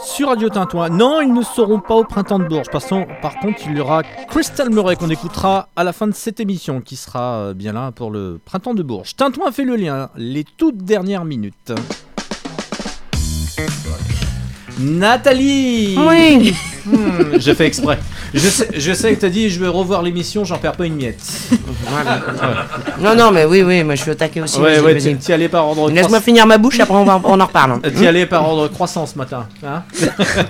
Sur 0.03 0.27
Radio 0.27 0.49
Tintouin, 0.49 0.89
non, 0.89 1.21
ils 1.21 1.33
ne 1.33 1.41
seront 1.41 1.79
pas 1.79 1.95
au 1.95 2.03
printemps 2.03 2.37
de 2.37 2.43
Bourges. 2.43 2.67
Par 2.69 3.39
contre, 3.39 3.57
il 3.65 3.75
y 3.75 3.79
aura 3.81 4.03
Crystal 4.29 4.69
Murray 4.69 4.97
qu'on 4.97 5.09
écoutera 5.09 5.67
à 5.75 5.83
la 5.83 5.93
fin 5.93 6.05
de 6.05 6.13
cette 6.13 6.39
émission 6.39 6.79
qui 6.79 6.95
sera 6.95 7.37
euh, 7.37 7.53
bien 7.55 7.73
là 7.73 7.91
pour 7.91 8.11
le 8.11 8.39
printemps 8.45 8.75
de 8.75 8.83
Bourges. 8.83 9.15
Tintouin 9.15 9.51
fait 9.51 9.63
le 9.65 9.77
lien, 9.77 10.11
les 10.15 10.43
toutes 10.43 10.83
dernières 10.83 11.25
minutes. 11.25 11.73
Nathalie 14.79 15.97
Oui. 15.97 16.53
Hmm, 16.85 17.39
J'ai 17.39 17.55
fait 17.55 17.65
exprès. 17.65 17.97
Je 18.37 18.49
sais, 18.49 18.67
je 18.75 18.93
sais 18.93 19.15
que 19.15 19.21
t'as 19.21 19.29
dit 19.29 19.49
je 19.49 19.59
vais 19.61 19.67
revoir 19.67 20.01
l'émission, 20.03 20.43
j'en 20.43 20.57
perds 20.57 20.73
pas 20.73 20.85
une 20.85 20.95
miette. 20.95 21.21
Voilà. 21.87 22.21
Non, 22.99 23.15
non, 23.15 23.31
mais 23.31 23.45
oui, 23.45 23.61
oui, 23.63 23.83
moi 23.83 23.95
je 23.95 24.01
suis 24.01 24.11
au 24.11 24.15
taquet 24.15 24.41
aussi. 24.41 24.59
Ouais, 24.59 24.79
ouais, 24.81 24.97
t'y 24.97 25.15
t'y 25.15 25.31
allais 25.33 25.47
par 25.47 25.65
ordre 25.67 25.89
Laisse-moi 25.89 26.19
finir 26.19 26.45
ma 26.45 26.57
bouche, 26.57 26.79
après 26.79 26.95
on, 26.95 27.05
va, 27.05 27.21
on 27.23 27.39
en 27.39 27.45
reparle. 27.45 27.71
hein. 27.71 27.81
T'y 27.97 28.05
allais 28.05 28.25
par 28.25 28.47
ordre 28.47 28.67
croissant 28.67 29.05
ce 29.05 29.17
matin. 29.17 29.47
hein 29.65 29.83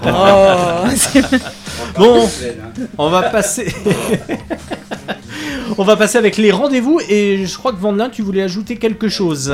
Oh, 0.07 0.87
c'est- 0.95 1.21
bon, 1.97 2.27
on 2.97 3.09
va 3.09 3.23
passer. 3.23 3.73
on 5.77 5.83
va 5.83 5.95
passer 5.95 6.17
avec 6.17 6.37
les 6.37 6.51
rendez-vous 6.51 6.99
et 7.09 7.45
je 7.45 7.57
crois 7.57 7.71
que 7.71 7.77
Vandelin, 7.79 8.09
tu 8.09 8.21
voulais 8.21 8.41
ajouter 8.43 8.77
quelque 8.77 9.09
chose. 9.09 9.53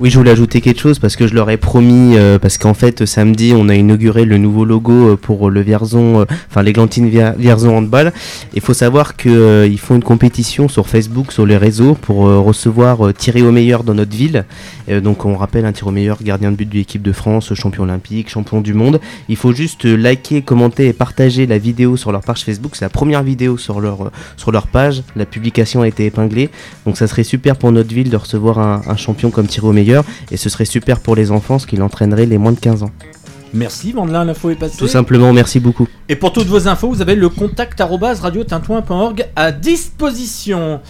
Oui, 0.00 0.10
je 0.10 0.18
voulais 0.18 0.32
ajouter 0.32 0.60
quelque 0.60 0.80
chose 0.80 0.98
parce 0.98 1.14
que 1.14 1.28
je 1.28 1.34
leur 1.34 1.48
ai 1.50 1.56
promis, 1.56 2.16
euh, 2.16 2.40
parce 2.40 2.58
qu'en 2.58 2.74
fait, 2.74 3.06
samedi, 3.06 3.52
on 3.56 3.68
a 3.68 3.76
inauguré 3.76 4.24
le 4.24 4.38
nouveau 4.38 4.64
logo 4.64 5.10
euh, 5.10 5.16
pour 5.16 5.50
le 5.50 5.60
Vierzon, 5.60 6.22
euh, 6.22 6.24
enfin 6.50 6.62
l'Églantine 6.64 7.08
Vier- 7.08 7.34
Vierzon 7.38 7.76
Handball. 7.76 8.12
Il 8.54 8.60
faut 8.60 8.74
savoir 8.74 9.14
qu'ils 9.14 9.78
font 9.78 9.94
une 9.94 10.02
compétition 10.02 10.66
sur 10.68 10.88
Facebook, 10.88 11.30
sur 11.30 11.46
les 11.46 11.56
réseaux, 11.56 11.94
pour 11.94 12.26
euh, 12.26 12.40
recevoir 12.40 13.06
euh, 13.06 13.12
tirer 13.12 13.42
au 13.42 13.52
meilleur 13.52 13.84
dans 13.84 13.94
notre 13.94 14.16
ville. 14.16 14.46
Euh, 14.88 15.00
donc, 15.00 15.24
on 15.26 15.36
rappelle 15.36 15.64
un 15.64 15.70
tir 15.70 15.86
au 15.86 15.92
meilleur 15.92 16.20
gardien 16.24 16.50
de 16.50 16.56
but 16.56 16.68
de 16.68 16.74
l'équipe 16.74 17.00
de 17.00 17.12
France, 17.12 17.54
champion 17.54 17.84
olympique, 17.84 18.28
champion 18.28 18.60
du 18.60 18.74
monde. 18.74 18.98
Il 19.28 19.36
faut 19.36 19.52
juste 19.52 19.86
euh, 19.86 19.94
liker, 19.94 20.42
commenter 20.42 20.88
et 20.88 20.92
partager 20.92 21.46
la 21.46 21.58
vidéo 21.58 21.96
sur 21.96 22.10
leur 22.10 22.22
page 22.22 22.42
Facebook. 22.42 22.72
C'est 22.74 22.84
la 22.84 22.88
première 22.88 23.22
vidéo 23.22 23.56
sur 23.58 23.80
leur, 23.80 24.06
euh, 24.06 24.10
sur 24.36 24.50
leur 24.50 24.66
page. 24.66 25.04
La 25.14 25.24
publication 25.24 25.82
a 25.82 25.88
été 25.88 26.04
épinglée. 26.04 26.50
Donc, 26.84 26.96
ça 26.96 27.06
serait 27.06 27.22
super 27.22 27.54
pour 27.54 27.70
notre 27.70 27.94
ville 27.94 28.10
de 28.10 28.16
recevoir 28.16 28.58
un, 28.58 28.82
un 28.88 28.96
champion 28.96 29.30
comme 29.30 29.46
tiré 29.46 29.68
au 29.68 29.72
meilleur. 29.72 29.83
Et 30.30 30.36
ce 30.36 30.48
serait 30.48 30.64
super 30.64 31.00
pour 31.00 31.16
les 31.16 31.30
enfants, 31.30 31.58
ce 31.58 31.66
qui 31.66 31.76
l'entraînerait 31.76 32.26
les 32.26 32.38
moins 32.38 32.52
de 32.52 32.60
15 32.60 32.82
ans. 32.82 32.90
Merci 33.52 33.92
Vandelin, 33.92 34.24
l'info 34.24 34.50
est 34.50 34.56
passée. 34.56 34.76
Tout 34.76 34.88
simplement, 34.88 35.32
merci 35.32 35.60
beaucoup. 35.60 35.86
Et 36.08 36.16
pour 36.16 36.32
toutes 36.32 36.48
vos 36.48 36.66
infos, 36.66 36.88
vous 36.88 37.00
avez 37.00 37.14
le 37.14 37.28
contact 37.28 37.80
radiotintouin.org 37.80 39.26
à 39.36 39.52
disposition. 39.52 40.80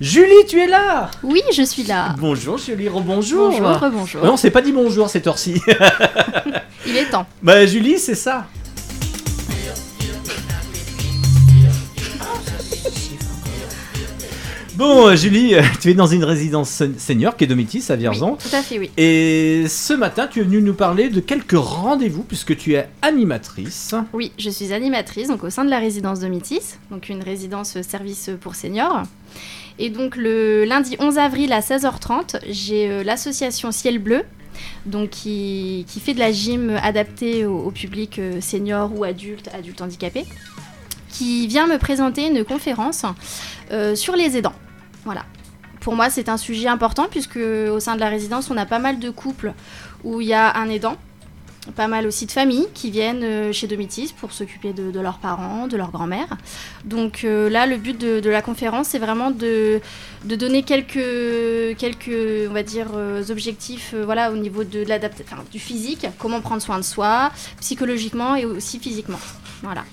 Julie, 0.00 0.46
tu 0.48 0.58
es 0.58 0.66
là 0.66 1.10
Oui, 1.22 1.42
je 1.54 1.62
suis 1.62 1.84
là. 1.84 2.16
Bonjour 2.18 2.56
Julie, 2.58 2.88
rebonjour. 2.88 3.50
Bonjour, 3.50 3.78
rebonjour. 3.78 4.22
Ouais, 4.22 4.28
on 4.28 4.36
s'est 4.36 4.50
pas 4.50 4.62
dit 4.62 4.72
bonjour 4.72 5.08
cette 5.08 5.26
heure-ci. 5.26 5.60
Il 6.86 6.96
est 6.96 7.10
temps. 7.10 7.26
bah 7.42 7.64
Julie, 7.66 7.98
c'est 7.98 8.14
ça. 8.14 8.46
Bon, 14.80 15.08
euh, 15.08 15.14
Julie, 15.14 15.54
euh, 15.54 15.60
tu 15.82 15.90
es 15.90 15.94
dans 15.94 16.06
une 16.06 16.24
résidence 16.24 16.70
sen- 16.70 16.98
senior 16.98 17.36
qui 17.36 17.44
est 17.44 17.46
Domitis 17.46 17.84
à 17.90 17.96
Vierzon. 17.96 18.36
Tout 18.36 18.48
à 18.56 18.62
fait, 18.62 18.78
oui. 18.78 18.90
Et 18.96 19.66
ce 19.68 19.92
matin, 19.92 20.26
tu 20.26 20.40
es 20.40 20.42
venu 20.42 20.62
nous 20.62 20.72
parler 20.72 21.10
de 21.10 21.20
quelques 21.20 21.52
rendez-vous 21.52 22.22
puisque 22.22 22.56
tu 22.56 22.72
es 22.76 22.88
animatrice. 23.02 23.94
Oui, 24.14 24.32
je 24.38 24.48
suis 24.48 24.72
animatrice 24.72 25.28
donc 25.28 25.44
au 25.44 25.50
sein 25.50 25.66
de 25.66 25.70
la 25.70 25.78
résidence 25.80 26.20
de 26.20 26.28
Métis, 26.28 26.78
donc 26.90 27.10
une 27.10 27.22
résidence 27.22 27.76
euh, 27.76 27.82
service 27.82 28.30
pour 28.40 28.54
seniors. 28.54 29.02
Et 29.78 29.90
donc 29.90 30.16
le 30.16 30.64
lundi 30.64 30.96
11 30.98 31.18
avril 31.18 31.52
à 31.52 31.60
16h30, 31.60 32.36
j'ai 32.48 33.04
l'association 33.04 33.72
Ciel 33.72 33.98
Bleu, 33.98 34.22
donc 34.86 35.10
qui, 35.10 35.84
qui 35.90 36.00
fait 36.00 36.14
de 36.14 36.20
la 36.20 36.32
gym 36.32 36.70
adaptée 36.82 37.44
au, 37.44 37.58
au 37.58 37.70
public 37.70 38.18
senior 38.40 38.90
ou 38.98 39.04
adulte, 39.04 39.50
adulte 39.52 39.82
handicapé, 39.82 40.24
qui 41.10 41.46
vient 41.48 41.66
me 41.66 41.76
présenter 41.76 42.26
une 42.28 42.44
conférence 42.44 43.04
euh, 43.72 43.94
sur 43.94 44.16
les 44.16 44.38
aidants. 44.38 44.54
Voilà. 45.04 45.24
Pour 45.80 45.96
moi, 45.96 46.10
c'est 46.10 46.28
un 46.28 46.36
sujet 46.36 46.68
important 46.68 47.06
puisque 47.10 47.36
au 47.36 47.80
sein 47.80 47.94
de 47.94 48.00
la 48.00 48.08
résidence, 48.08 48.50
on 48.50 48.56
a 48.56 48.66
pas 48.66 48.78
mal 48.78 48.98
de 48.98 49.10
couples 49.10 49.54
où 50.04 50.20
il 50.20 50.28
y 50.28 50.34
a 50.34 50.56
un 50.56 50.68
aidant 50.68 50.96
pas 51.76 51.88
mal 51.88 52.06
aussi 52.06 52.26
de 52.26 52.32
familles 52.32 52.66
qui 52.74 52.90
viennent 52.90 53.22
euh, 53.22 53.52
chez 53.52 53.66
Domitis 53.66 54.14
pour 54.18 54.32
s'occuper 54.32 54.72
de, 54.72 54.98
leurs 54.98 55.18
parents, 55.18 55.66
de 55.66 55.76
leur 55.76 55.90
grand-mère. 55.90 56.36
Donc 56.84 57.22
euh, 57.24 57.50
là, 57.50 57.66
le 57.66 57.76
but 57.76 57.98
de, 57.98 58.30
la 58.30 58.42
conférence, 58.42 58.88
c'est 58.88 58.98
vraiment 58.98 59.30
de, 59.30 59.80
donner 60.24 60.62
quelques, 60.62 61.76
quelques, 61.76 62.48
on 62.48 62.52
va 62.52 62.62
dire, 62.62 62.88
euh, 62.94 63.22
objectifs 63.30 63.94
voilà, 63.94 64.32
au 64.32 64.36
niveau 64.36 64.64
de, 64.64 64.80
l'adapta- 64.84 65.22
enfin, 65.22 65.42
du 65.50 65.58
physique, 65.58 66.06
comment 66.18 66.40
prendre 66.40 66.62
soin 66.62 66.78
de 66.78 66.84
soi, 66.84 67.30
psychologiquement 67.60 68.34
et 68.36 68.46
aussi 68.46 68.78
physiquement. 68.78 69.20
Voilà. 69.62 69.84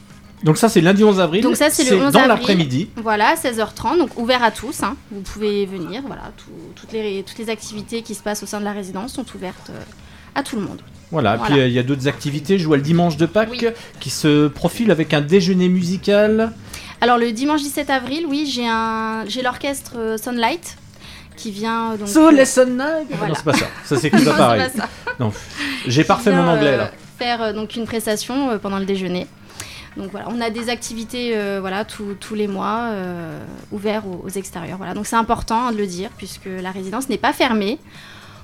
Donc 0.44 0.58
ça, 0.58 0.70
c'est 0.70 0.82
lundi 0.82 1.04
11 1.04 1.20
avril. 1.20 1.42
Donc 1.44 1.56
ça, 1.56 1.70
c'est 1.70 1.90
le 1.90 1.98
11 1.98 2.14
dans 2.14 2.20
avril. 2.20 2.28
l'après-midi. 2.28 2.90
Voilà, 2.98 3.36
16h30, 3.36 3.98
donc 3.98 4.18
ouvert 4.20 4.44
à 4.44 4.52
tous. 4.52 4.84
hein. 4.84 4.96
Vous 5.12 5.22
pouvez 5.22 5.66
venir. 5.66 6.04
Voilà, 6.06 6.32
tout- 6.38 6.52
toutes, 6.76 6.92
les, 6.92 7.24
toutes 7.24 7.40
les 7.40 7.50
activités 7.50 8.02
qui 8.04 8.14
se 8.14 8.22
passent 8.22 8.44
au 8.44 8.46
sein 8.46 8.60
de 8.60 8.66
la 8.66 8.72
résidence 8.72 9.14
sont 9.14 9.26
ouvertes 9.36 9.72
euh, 9.72 9.80
à 10.36 10.44
tout 10.44 10.56
le 10.56 10.62
monde. 10.62 10.80
Voilà, 11.10 11.38
puis 11.38 11.58
euh, 11.60 11.68
il 11.68 11.74
y 11.74 11.80
a 11.80 11.84
d'autres 11.84 12.08
activités. 12.08 12.60
Je 12.60 12.68
vois 12.68 12.78
le 12.78 12.84
dimanche 12.84 13.18
de 13.18 13.26
Pâques 13.26 13.66
qui 14.00 14.10
se 14.10 14.48
profile 14.48 14.92
avec 14.92 15.14
un 15.14 15.22
déjeuner 15.22 15.70
musical. 15.70 16.52
Alors 17.02 17.18
le 17.18 17.32
dimanche 17.32 17.62
17 17.62 17.90
avril, 17.90 18.26
oui, 18.28 18.46
j'ai 18.52 18.68
un, 18.68 19.24
j'ai 19.28 19.42
l'orchestre 19.42 19.94
euh, 19.98 20.18
Sunlight 20.18 20.78
qui 21.36 21.52
vient 21.52 21.96
donc. 21.96 22.08
Soul 22.10 22.36
euh, 22.38 22.42
et 22.42 22.46
Sunlight 22.46 23.08
voilà. 23.10 23.28
Non, 23.30 23.34
c'est 23.36 23.44
pas 23.46 23.54
ça. 23.54 23.68
Ça 23.86 23.96
pareil. 24.38 24.64
c'est 24.72 24.80
pas 24.82 24.84
ça. 24.84 24.90
Non, 25.20 25.32
j'ai 25.88 26.04
parfait 26.04 26.32
mon 26.32 26.48
anglais 26.48 26.74
euh, 26.74 26.78
là. 26.78 26.92
Faire 27.18 27.54
donc 27.54 27.76
une 27.76 27.86
prestation 27.86 28.60
pendant 28.60 28.78
le 28.80 28.86
déjeuner. 28.86 29.26
Donc 29.98 30.12
voilà, 30.12 30.28
on 30.30 30.40
a 30.42 30.50
des 30.50 30.70
activités 30.70 31.32
euh, 31.36 31.58
voilà 31.60 31.84
tous- 31.86 32.16
tous 32.20 32.36
les 32.36 32.48
mois 32.48 32.90
euh, 32.92 33.40
ouverts 33.72 34.06
aux, 34.08 34.22
aux 34.26 34.30
extérieurs. 34.30 34.78
Voilà, 34.78 34.94
donc 34.94 35.08
c'est 35.08 35.16
important 35.16 35.72
de 35.72 35.78
le 35.78 35.88
dire 35.88 36.10
puisque 36.18 36.46
la 36.46 36.72
résidence 36.72 37.10
n'est 37.10 37.18
pas 37.18 37.34
fermée. 37.34 37.80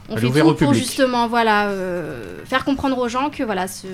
On 0.10 0.16
Elle 0.18 0.22
fait 0.34 0.40
tout 0.42 0.46
pour 0.48 0.56
public. 0.58 0.74
justement 0.84 1.28
voilà 1.30 1.68
euh, 1.68 2.40
faire 2.46 2.66
comprendre 2.66 2.98
aux 2.98 3.08
gens 3.08 3.30
que 3.30 3.42
voilà 3.44 3.68
ce- 3.70 3.88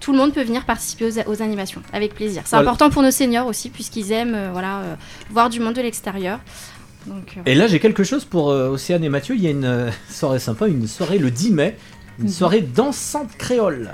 tout 0.00 0.10
le 0.12 0.18
monde 0.18 0.32
peut 0.32 0.42
venir 0.42 0.64
participer 0.64 1.04
aux, 1.06 1.30
aux 1.32 1.42
animations 1.42 1.80
avec 1.92 2.14
plaisir. 2.14 2.42
C'est 2.44 2.56
Voilà. 2.56 2.70
important 2.70 2.90
pour 2.90 3.02
nos 3.02 3.12
seniors 3.12 3.46
aussi 3.46 3.70
puisqu'ils 3.70 4.10
aiment 4.10 4.34
euh, 4.34 4.48
voilà 4.52 4.80
voir 5.30 5.50
du 5.50 5.60
monde 5.60 5.74
de 5.74 5.82
l'extérieur. 5.82 6.40
Donc 7.06 7.36
Et 7.44 7.54
là, 7.54 7.66
j'ai 7.66 7.80
quelque 7.80 8.02
chose 8.02 8.24
pour 8.24 8.46
Océane 8.46 9.04
et 9.04 9.10
Mathieu. 9.10 9.34
Il 9.34 9.42
y 9.42 9.46
a 9.46 9.50
une 9.50 9.92
soirée 10.10 10.38
sympa, 10.38 10.66
une 10.68 10.88
soirée 10.88 11.18
le 11.18 11.30
10 11.30 11.50
mai, 11.52 11.76
une 12.18 12.24
Mhm. 12.24 12.30
soirée 12.30 12.60
dansante 12.62 13.36
créole. 13.36 13.90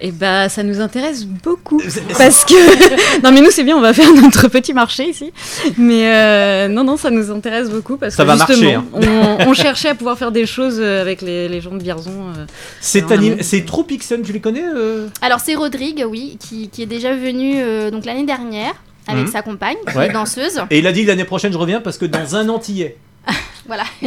Et 0.00 0.12
bah 0.12 0.48
ça 0.50 0.62
nous 0.62 0.80
intéresse 0.80 1.24
beaucoup 1.24 1.80
parce 2.18 2.44
que 2.44 3.20
non 3.22 3.32
mais 3.32 3.40
nous 3.40 3.50
c'est 3.50 3.64
bien 3.64 3.76
on 3.76 3.80
va 3.80 3.94
faire 3.94 4.12
notre 4.12 4.48
petit 4.48 4.74
marché 4.74 5.08
ici 5.08 5.32
mais 5.78 6.06
euh, 6.14 6.68
non 6.68 6.84
non 6.84 6.96
ça 6.98 7.10
nous 7.10 7.30
intéresse 7.30 7.70
beaucoup 7.70 7.96
parce 7.96 8.14
Ça 8.14 8.22
que 8.24 8.28
va 8.28 8.34
justement 8.36 8.82
marcher, 8.92 9.08
hein. 9.08 9.38
on, 9.42 9.48
on 9.48 9.54
cherchait 9.54 9.88
à 9.88 9.94
pouvoir 9.94 10.18
faire 10.18 10.32
des 10.32 10.44
choses 10.44 10.76
euh, 10.80 11.00
avec 11.00 11.22
les, 11.22 11.48
les 11.48 11.60
gens 11.62 11.72
de 11.74 11.82
Vierzon 11.82 12.10
euh, 12.36 12.44
C'est 12.80 13.10
anim- 13.10 13.38
c'est 13.40 13.64
Tropixon, 13.64 14.20
tu 14.24 14.32
les 14.32 14.40
connais 14.40 14.64
euh 14.66 15.06
Alors 15.22 15.40
c'est 15.40 15.54
Rodrigue, 15.54 16.04
oui, 16.08 16.36
qui, 16.40 16.68
qui 16.68 16.82
est 16.82 16.86
déjà 16.86 17.14
venu 17.14 17.54
euh, 17.56 17.90
donc 17.90 18.04
l'année 18.04 18.24
dernière 18.26 18.74
avec 19.08 19.26
Mhm. 19.26 19.30
sa 19.32 19.42
compagne, 19.42 19.76
qui 19.88 19.96
Ouais. 19.96 20.08
est 20.08 20.12
danseuse. 20.12 20.60
Et 20.68 20.80
il 20.80 20.86
a 20.88 20.90
dit 20.92 21.04
l'année 21.04 21.24
prochaine 21.24 21.52
je 21.52 21.58
reviens 21.58 21.80
parce 21.80 21.96
que 21.96 22.04
dans 22.06 22.34
un 22.34 22.48
antillais. 22.48 22.96
Voilà. 23.66 23.82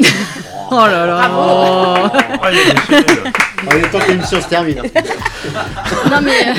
oh 0.71 0.75
là 0.75 1.05
là 1.05 1.27
Bravo. 1.27 2.09
Ah, 2.41 2.49
il 2.51 3.83
est 3.85 3.89
temps 3.89 3.99
que 3.99 4.11
l'émission 4.11 4.41
se 4.41 4.47
termine. 4.47 4.81
non 6.09 6.21
mais 6.21 6.53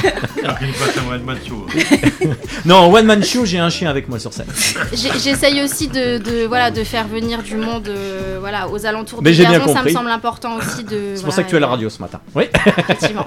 euh, 0.45 1.19
macho. 1.25 1.67
Non, 2.65 2.93
One 2.93 3.07
Man 3.07 3.25
Show, 3.25 3.47
j'ai 3.47 3.59
un 3.59 3.71
chien 3.71 3.89
avec 3.89 4.09
moi 4.09 4.19
sur 4.19 4.33
scène. 4.33 4.47
j'essaye 4.93 5.63
aussi 5.63 5.89
de, 5.89 6.19
de, 6.19 6.47
voilà 6.47 6.71
de 6.71 6.85
faire 6.85 7.09
venir 7.09 7.43
du 7.43 7.57
monde 7.57 7.89
euh, 7.89 8.37
voilà 8.39 8.69
aux 8.69 8.85
alentours 8.85 9.23
Mais 9.23 9.31
de 9.31 9.35
j'ai 9.37 9.43
bien 9.47 9.53
Vierzon. 9.59 9.69
Ça 9.69 9.73
me 9.73 9.79
compris. 9.79 9.93
semble 9.95 10.11
important 10.11 10.57
aussi 10.57 10.85
de. 10.85 11.13
C'est 11.15 11.25
pour 11.25 11.33
ça 11.33 11.43
que 11.43 11.49
tu 11.49 11.55
es 11.55 11.59
à 11.59 11.61
la 11.61 11.67
radio 11.69 11.89
ce 11.89 12.01
matin. 12.01 12.21
Oui. 12.35 12.45
Effectivement. 12.67 13.27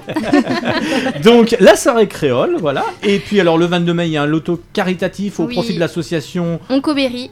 Donc 1.24 1.56
la 1.58 1.76
soirée 1.76 2.06
créole, 2.08 2.56
voilà. 2.60 2.84
Et 3.02 3.18
puis 3.18 3.40
alors 3.40 3.58
le 3.58 3.66
22 3.66 3.92
mai, 3.94 4.06
il 4.06 4.12
y 4.12 4.16
a 4.16 4.22
un 4.22 4.26
loto 4.26 4.60
caritatif 4.72 5.40
au 5.40 5.44
Oui. 5.46 5.54
profit 5.54 5.74
de 5.74 5.80
l'association. 5.80 6.60
Oncoberry. 6.70 7.30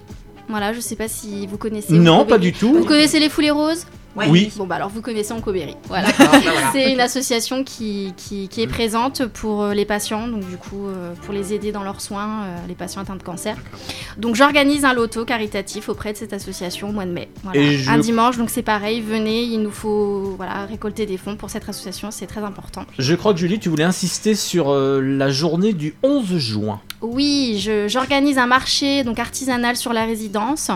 Voilà, 0.49 0.73
je 0.73 0.81
sais 0.81 0.97
pas 0.97 1.09
si 1.09 1.47
vous 1.47 1.57
connaissez. 1.57 1.93
Non, 1.95 2.25
pas 2.25 2.39
du 2.39 2.53
tout. 2.53 2.73
Vous 2.73 2.85
connaissez 2.85 3.21
les 3.21 3.29
foulées 3.29 3.51
roses? 3.51 3.87
Oui. 4.15 4.27
Oui. 4.29 4.53
Bon 4.57 4.67
bah 4.67 4.75
alors 4.77 4.89
vous 4.91 5.01
connaissez 5.01 5.33
Oncoberry. 5.33 5.75
Voilà. 5.89 6.09
D'accord, 6.09 6.27
bah 6.33 6.39
voilà. 6.43 6.71
C'est 6.73 6.93
une 6.93 7.01
association 7.01 7.65
qui, 7.65 8.13
qui, 8.17 8.49
qui 8.49 8.61
est 8.63 8.67
présente 8.67 9.25
pour 9.27 9.63
euh, 9.63 9.75
les 9.75 9.85
patients, 9.87 10.29
donc 10.29 10.47
du 10.49 10.57
coup 10.59 10.87
euh, 10.87 11.15
pour 11.23 11.33
les 11.33 11.55
aider 11.55 11.73
dans 11.73 11.83
leurs 11.83 12.01
soins, 12.03 12.45
euh, 12.45 12.57
les 12.69 12.75
patients 12.75 13.01
atteints 13.01 13.17
de 13.17 13.23
cancer. 13.23 13.57
Donc 14.19 14.35
j'organise 14.35 14.85
un 14.85 14.93
loto 14.93 15.25
caritatif 15.25 15.89
auprès 15.89 16.13
de 16.13 16.19
cette 16.19 16.35
association 16.35 16.91
au 16.91 16.93
mois 16.93 17.07
de 17.07 17.11
mai. 17.13 17.29
Voilà. 17.43 17.59
Et 17.59 17.79
je- 17.79 17.91
Un 17.91 17.99
dimanche, 17.99 18.37
donc 18.37 18.51
c'est 18.51 18.63
pareil. 18.63 19.01
Venez, 19.01 19.45
il 19.45 19.63
nous 19.63 19.71
faut 19.71 20.35
voilà 20.37 20.67
récolter 20.67 21.07
des 21.07 21.17
fonds 21.17 21.37
pour 21.37 21.49
cette 21.49 21.67
association, 21.69 22.11
c'est 22.11 22.27
très 22.27 22.43
important. 22.43 22.85
Je 22.99 23.15
crois 23.15 23.33
que 23.33 23.39
Julie, 23.41 23.59
tu 23.59 23.71
voulais 23.71 23.85
insister 23.85 24.35
sur 24.35 24.71
euh, 24.71 25.01
la 25.01 25.31
journée 25.31 25.73
du 25.73 25.95
11 26.03 26.37
juin. 26.37 26.81
Oui, 27.01 27.59
je- 27.61 27.89
j'organise 27.89 28.37
un 28.39 28.47
marché 28.47 29.05
donc 29.05 29.19
artisanal 29.19 29.77
sur 29.77 29.93
la 29.95 30.05
résidence. 30.05 30.71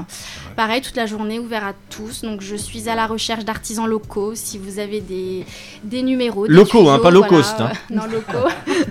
Pareil, 0.57 0.81
toute 0.81 0.97
la 0.97 1.05
journée 1.07 1.39
ouvert 1.39 1.65
à 1.67 1.73
tous. 1.91 2.23
Donc 2.23 2.41
je 2.41 2.57
suis 2.57 2.89
à 2.89 2.95
la 2.95 3.07
recherche 3.07 3.26
recherche 3.27 3.45
d'artisans 3.45 3.87
locaux, 3.87 4.35
si 4.35 4.57
vous 4.57 4.79
avez 4.79 5.01
des, 5.01 6.03
numéros. 6.03 6.47
Locaux, 6.47 6.89
hein, 6.89 7.01
pas 7.01 7.11
low 7.11 7.25
cost. 7.25 7.61
Hein. 7.61 7.73
Non, 7.91 8.05
locaux. 8.07 8.49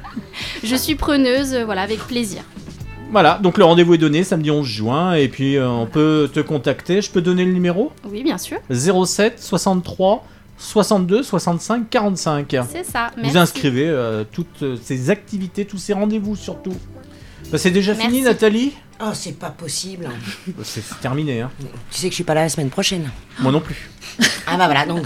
je 0.63 0.75
suis 0.75 0.95
preneuse, 0.95 1.55
voilà, 1.63 1.83
avec 1.83 1.99
plaisir. 1.99 2.41
Voilà, 3.11 3.39
donc 3.41 3.57
le 3.57 3.63
rendez-vous 3.63 3.93
est 3.93 3.99
donné 3.99 4.25
samedi 4.25 4.51
11 4.51 4.65
juin 4.67 5.13
et 5.13 5.29
puis 5.29 5.55
euh, 5.55 5.69
on 5.69 5.85
peut 5.85 6.29
te 6.33 6.41
contacter. 6.41 7.01
Je 7.01 7.09
peux 7.09 7.21
donner 7.21 7.45
le 7.45 7.53
numéro? 7.53 7.93
Oui, 8.09 8.23
bien 8.23 8.37
sûr. 8.37 8.57
07 8.69 9.41
63 9.41 10.25
62 10.57 11.23
65 11.23 11.89
45. 11.89 12.57
C'est 12.69 12.83
ça, 12.83 13.11
merci. 13.15 13.31
Vous 13.31 13.37
inscrivez 13.37 13.87
euh, 13.87 14.25
toutes 14.29 14.63
euh, 14.63 14.75
ces 14.81 15.11
activités, 15.11 15.63
tous 15.65 15.77
ces 15.77 15.93
rendez-vous 15.93 16.35
surtout. 16.35 16.75
Bah, 17.51 17.57
c'est 17.57 17.71
déjà 17.71 17.95
fini, 17.95 18.21
Nathalie 18.21 18.73
Oh, 19.01 19.11
c'est 19.13 19.37
pas 19.37 19.49
possible. 19.49 20.09
Bah, 20.47 20.63
c'est 20.63 20.83
terminé. 21.01 21.41
Hein. 21.41 21.51
Tu 21.91 21.99
sais 21.99 22.07
que 22.07 22.11
je 22.11 22.15
suis 22.15 22.23
pas 22.23 22.33
là 22.33 22.43
la 22.43 22.49
semaine 22.49 22.69
prochaine. 22.69 23.09
Moi 23.39 23.51
non 23.51 23.59
plus. 23.61 23.89
Ah 24.47 24.57
bah 24.57 24.65
voilà, 24.65 24.85
donc 24.85 25.03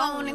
alone 0.00 0.34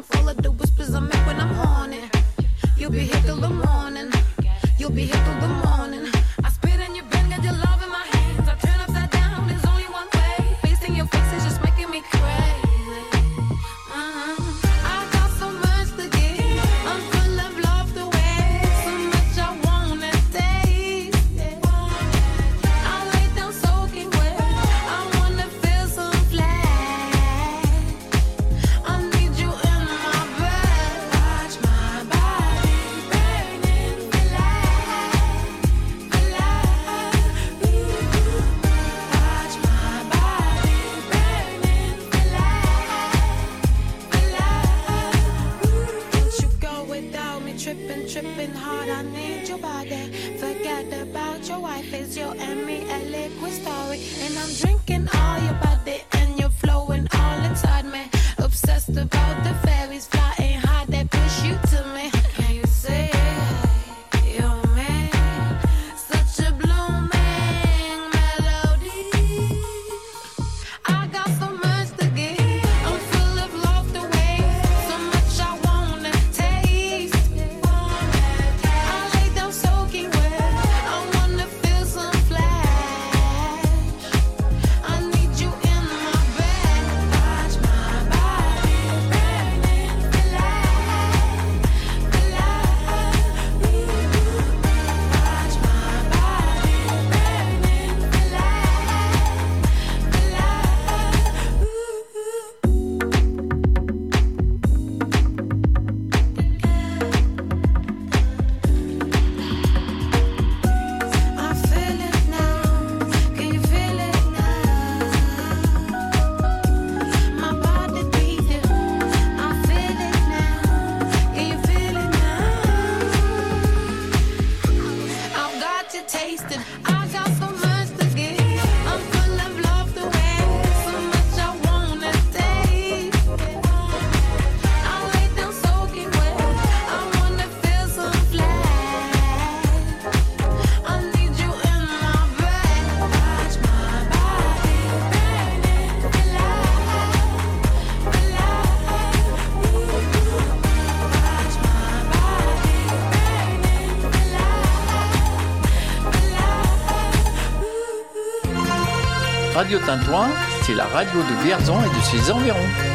Radio 159.66 159.80
Tintouin, 159.80 160.28
c'est 160.62 160.74
la 160.74 160.84
radio 160.84 161.18
de 161.18 161.44
Vierzon 161.44 161.74
et 161.82 161.88
de 161.88 162.00
ses 162.00 162.30
environs. 162.30 162.85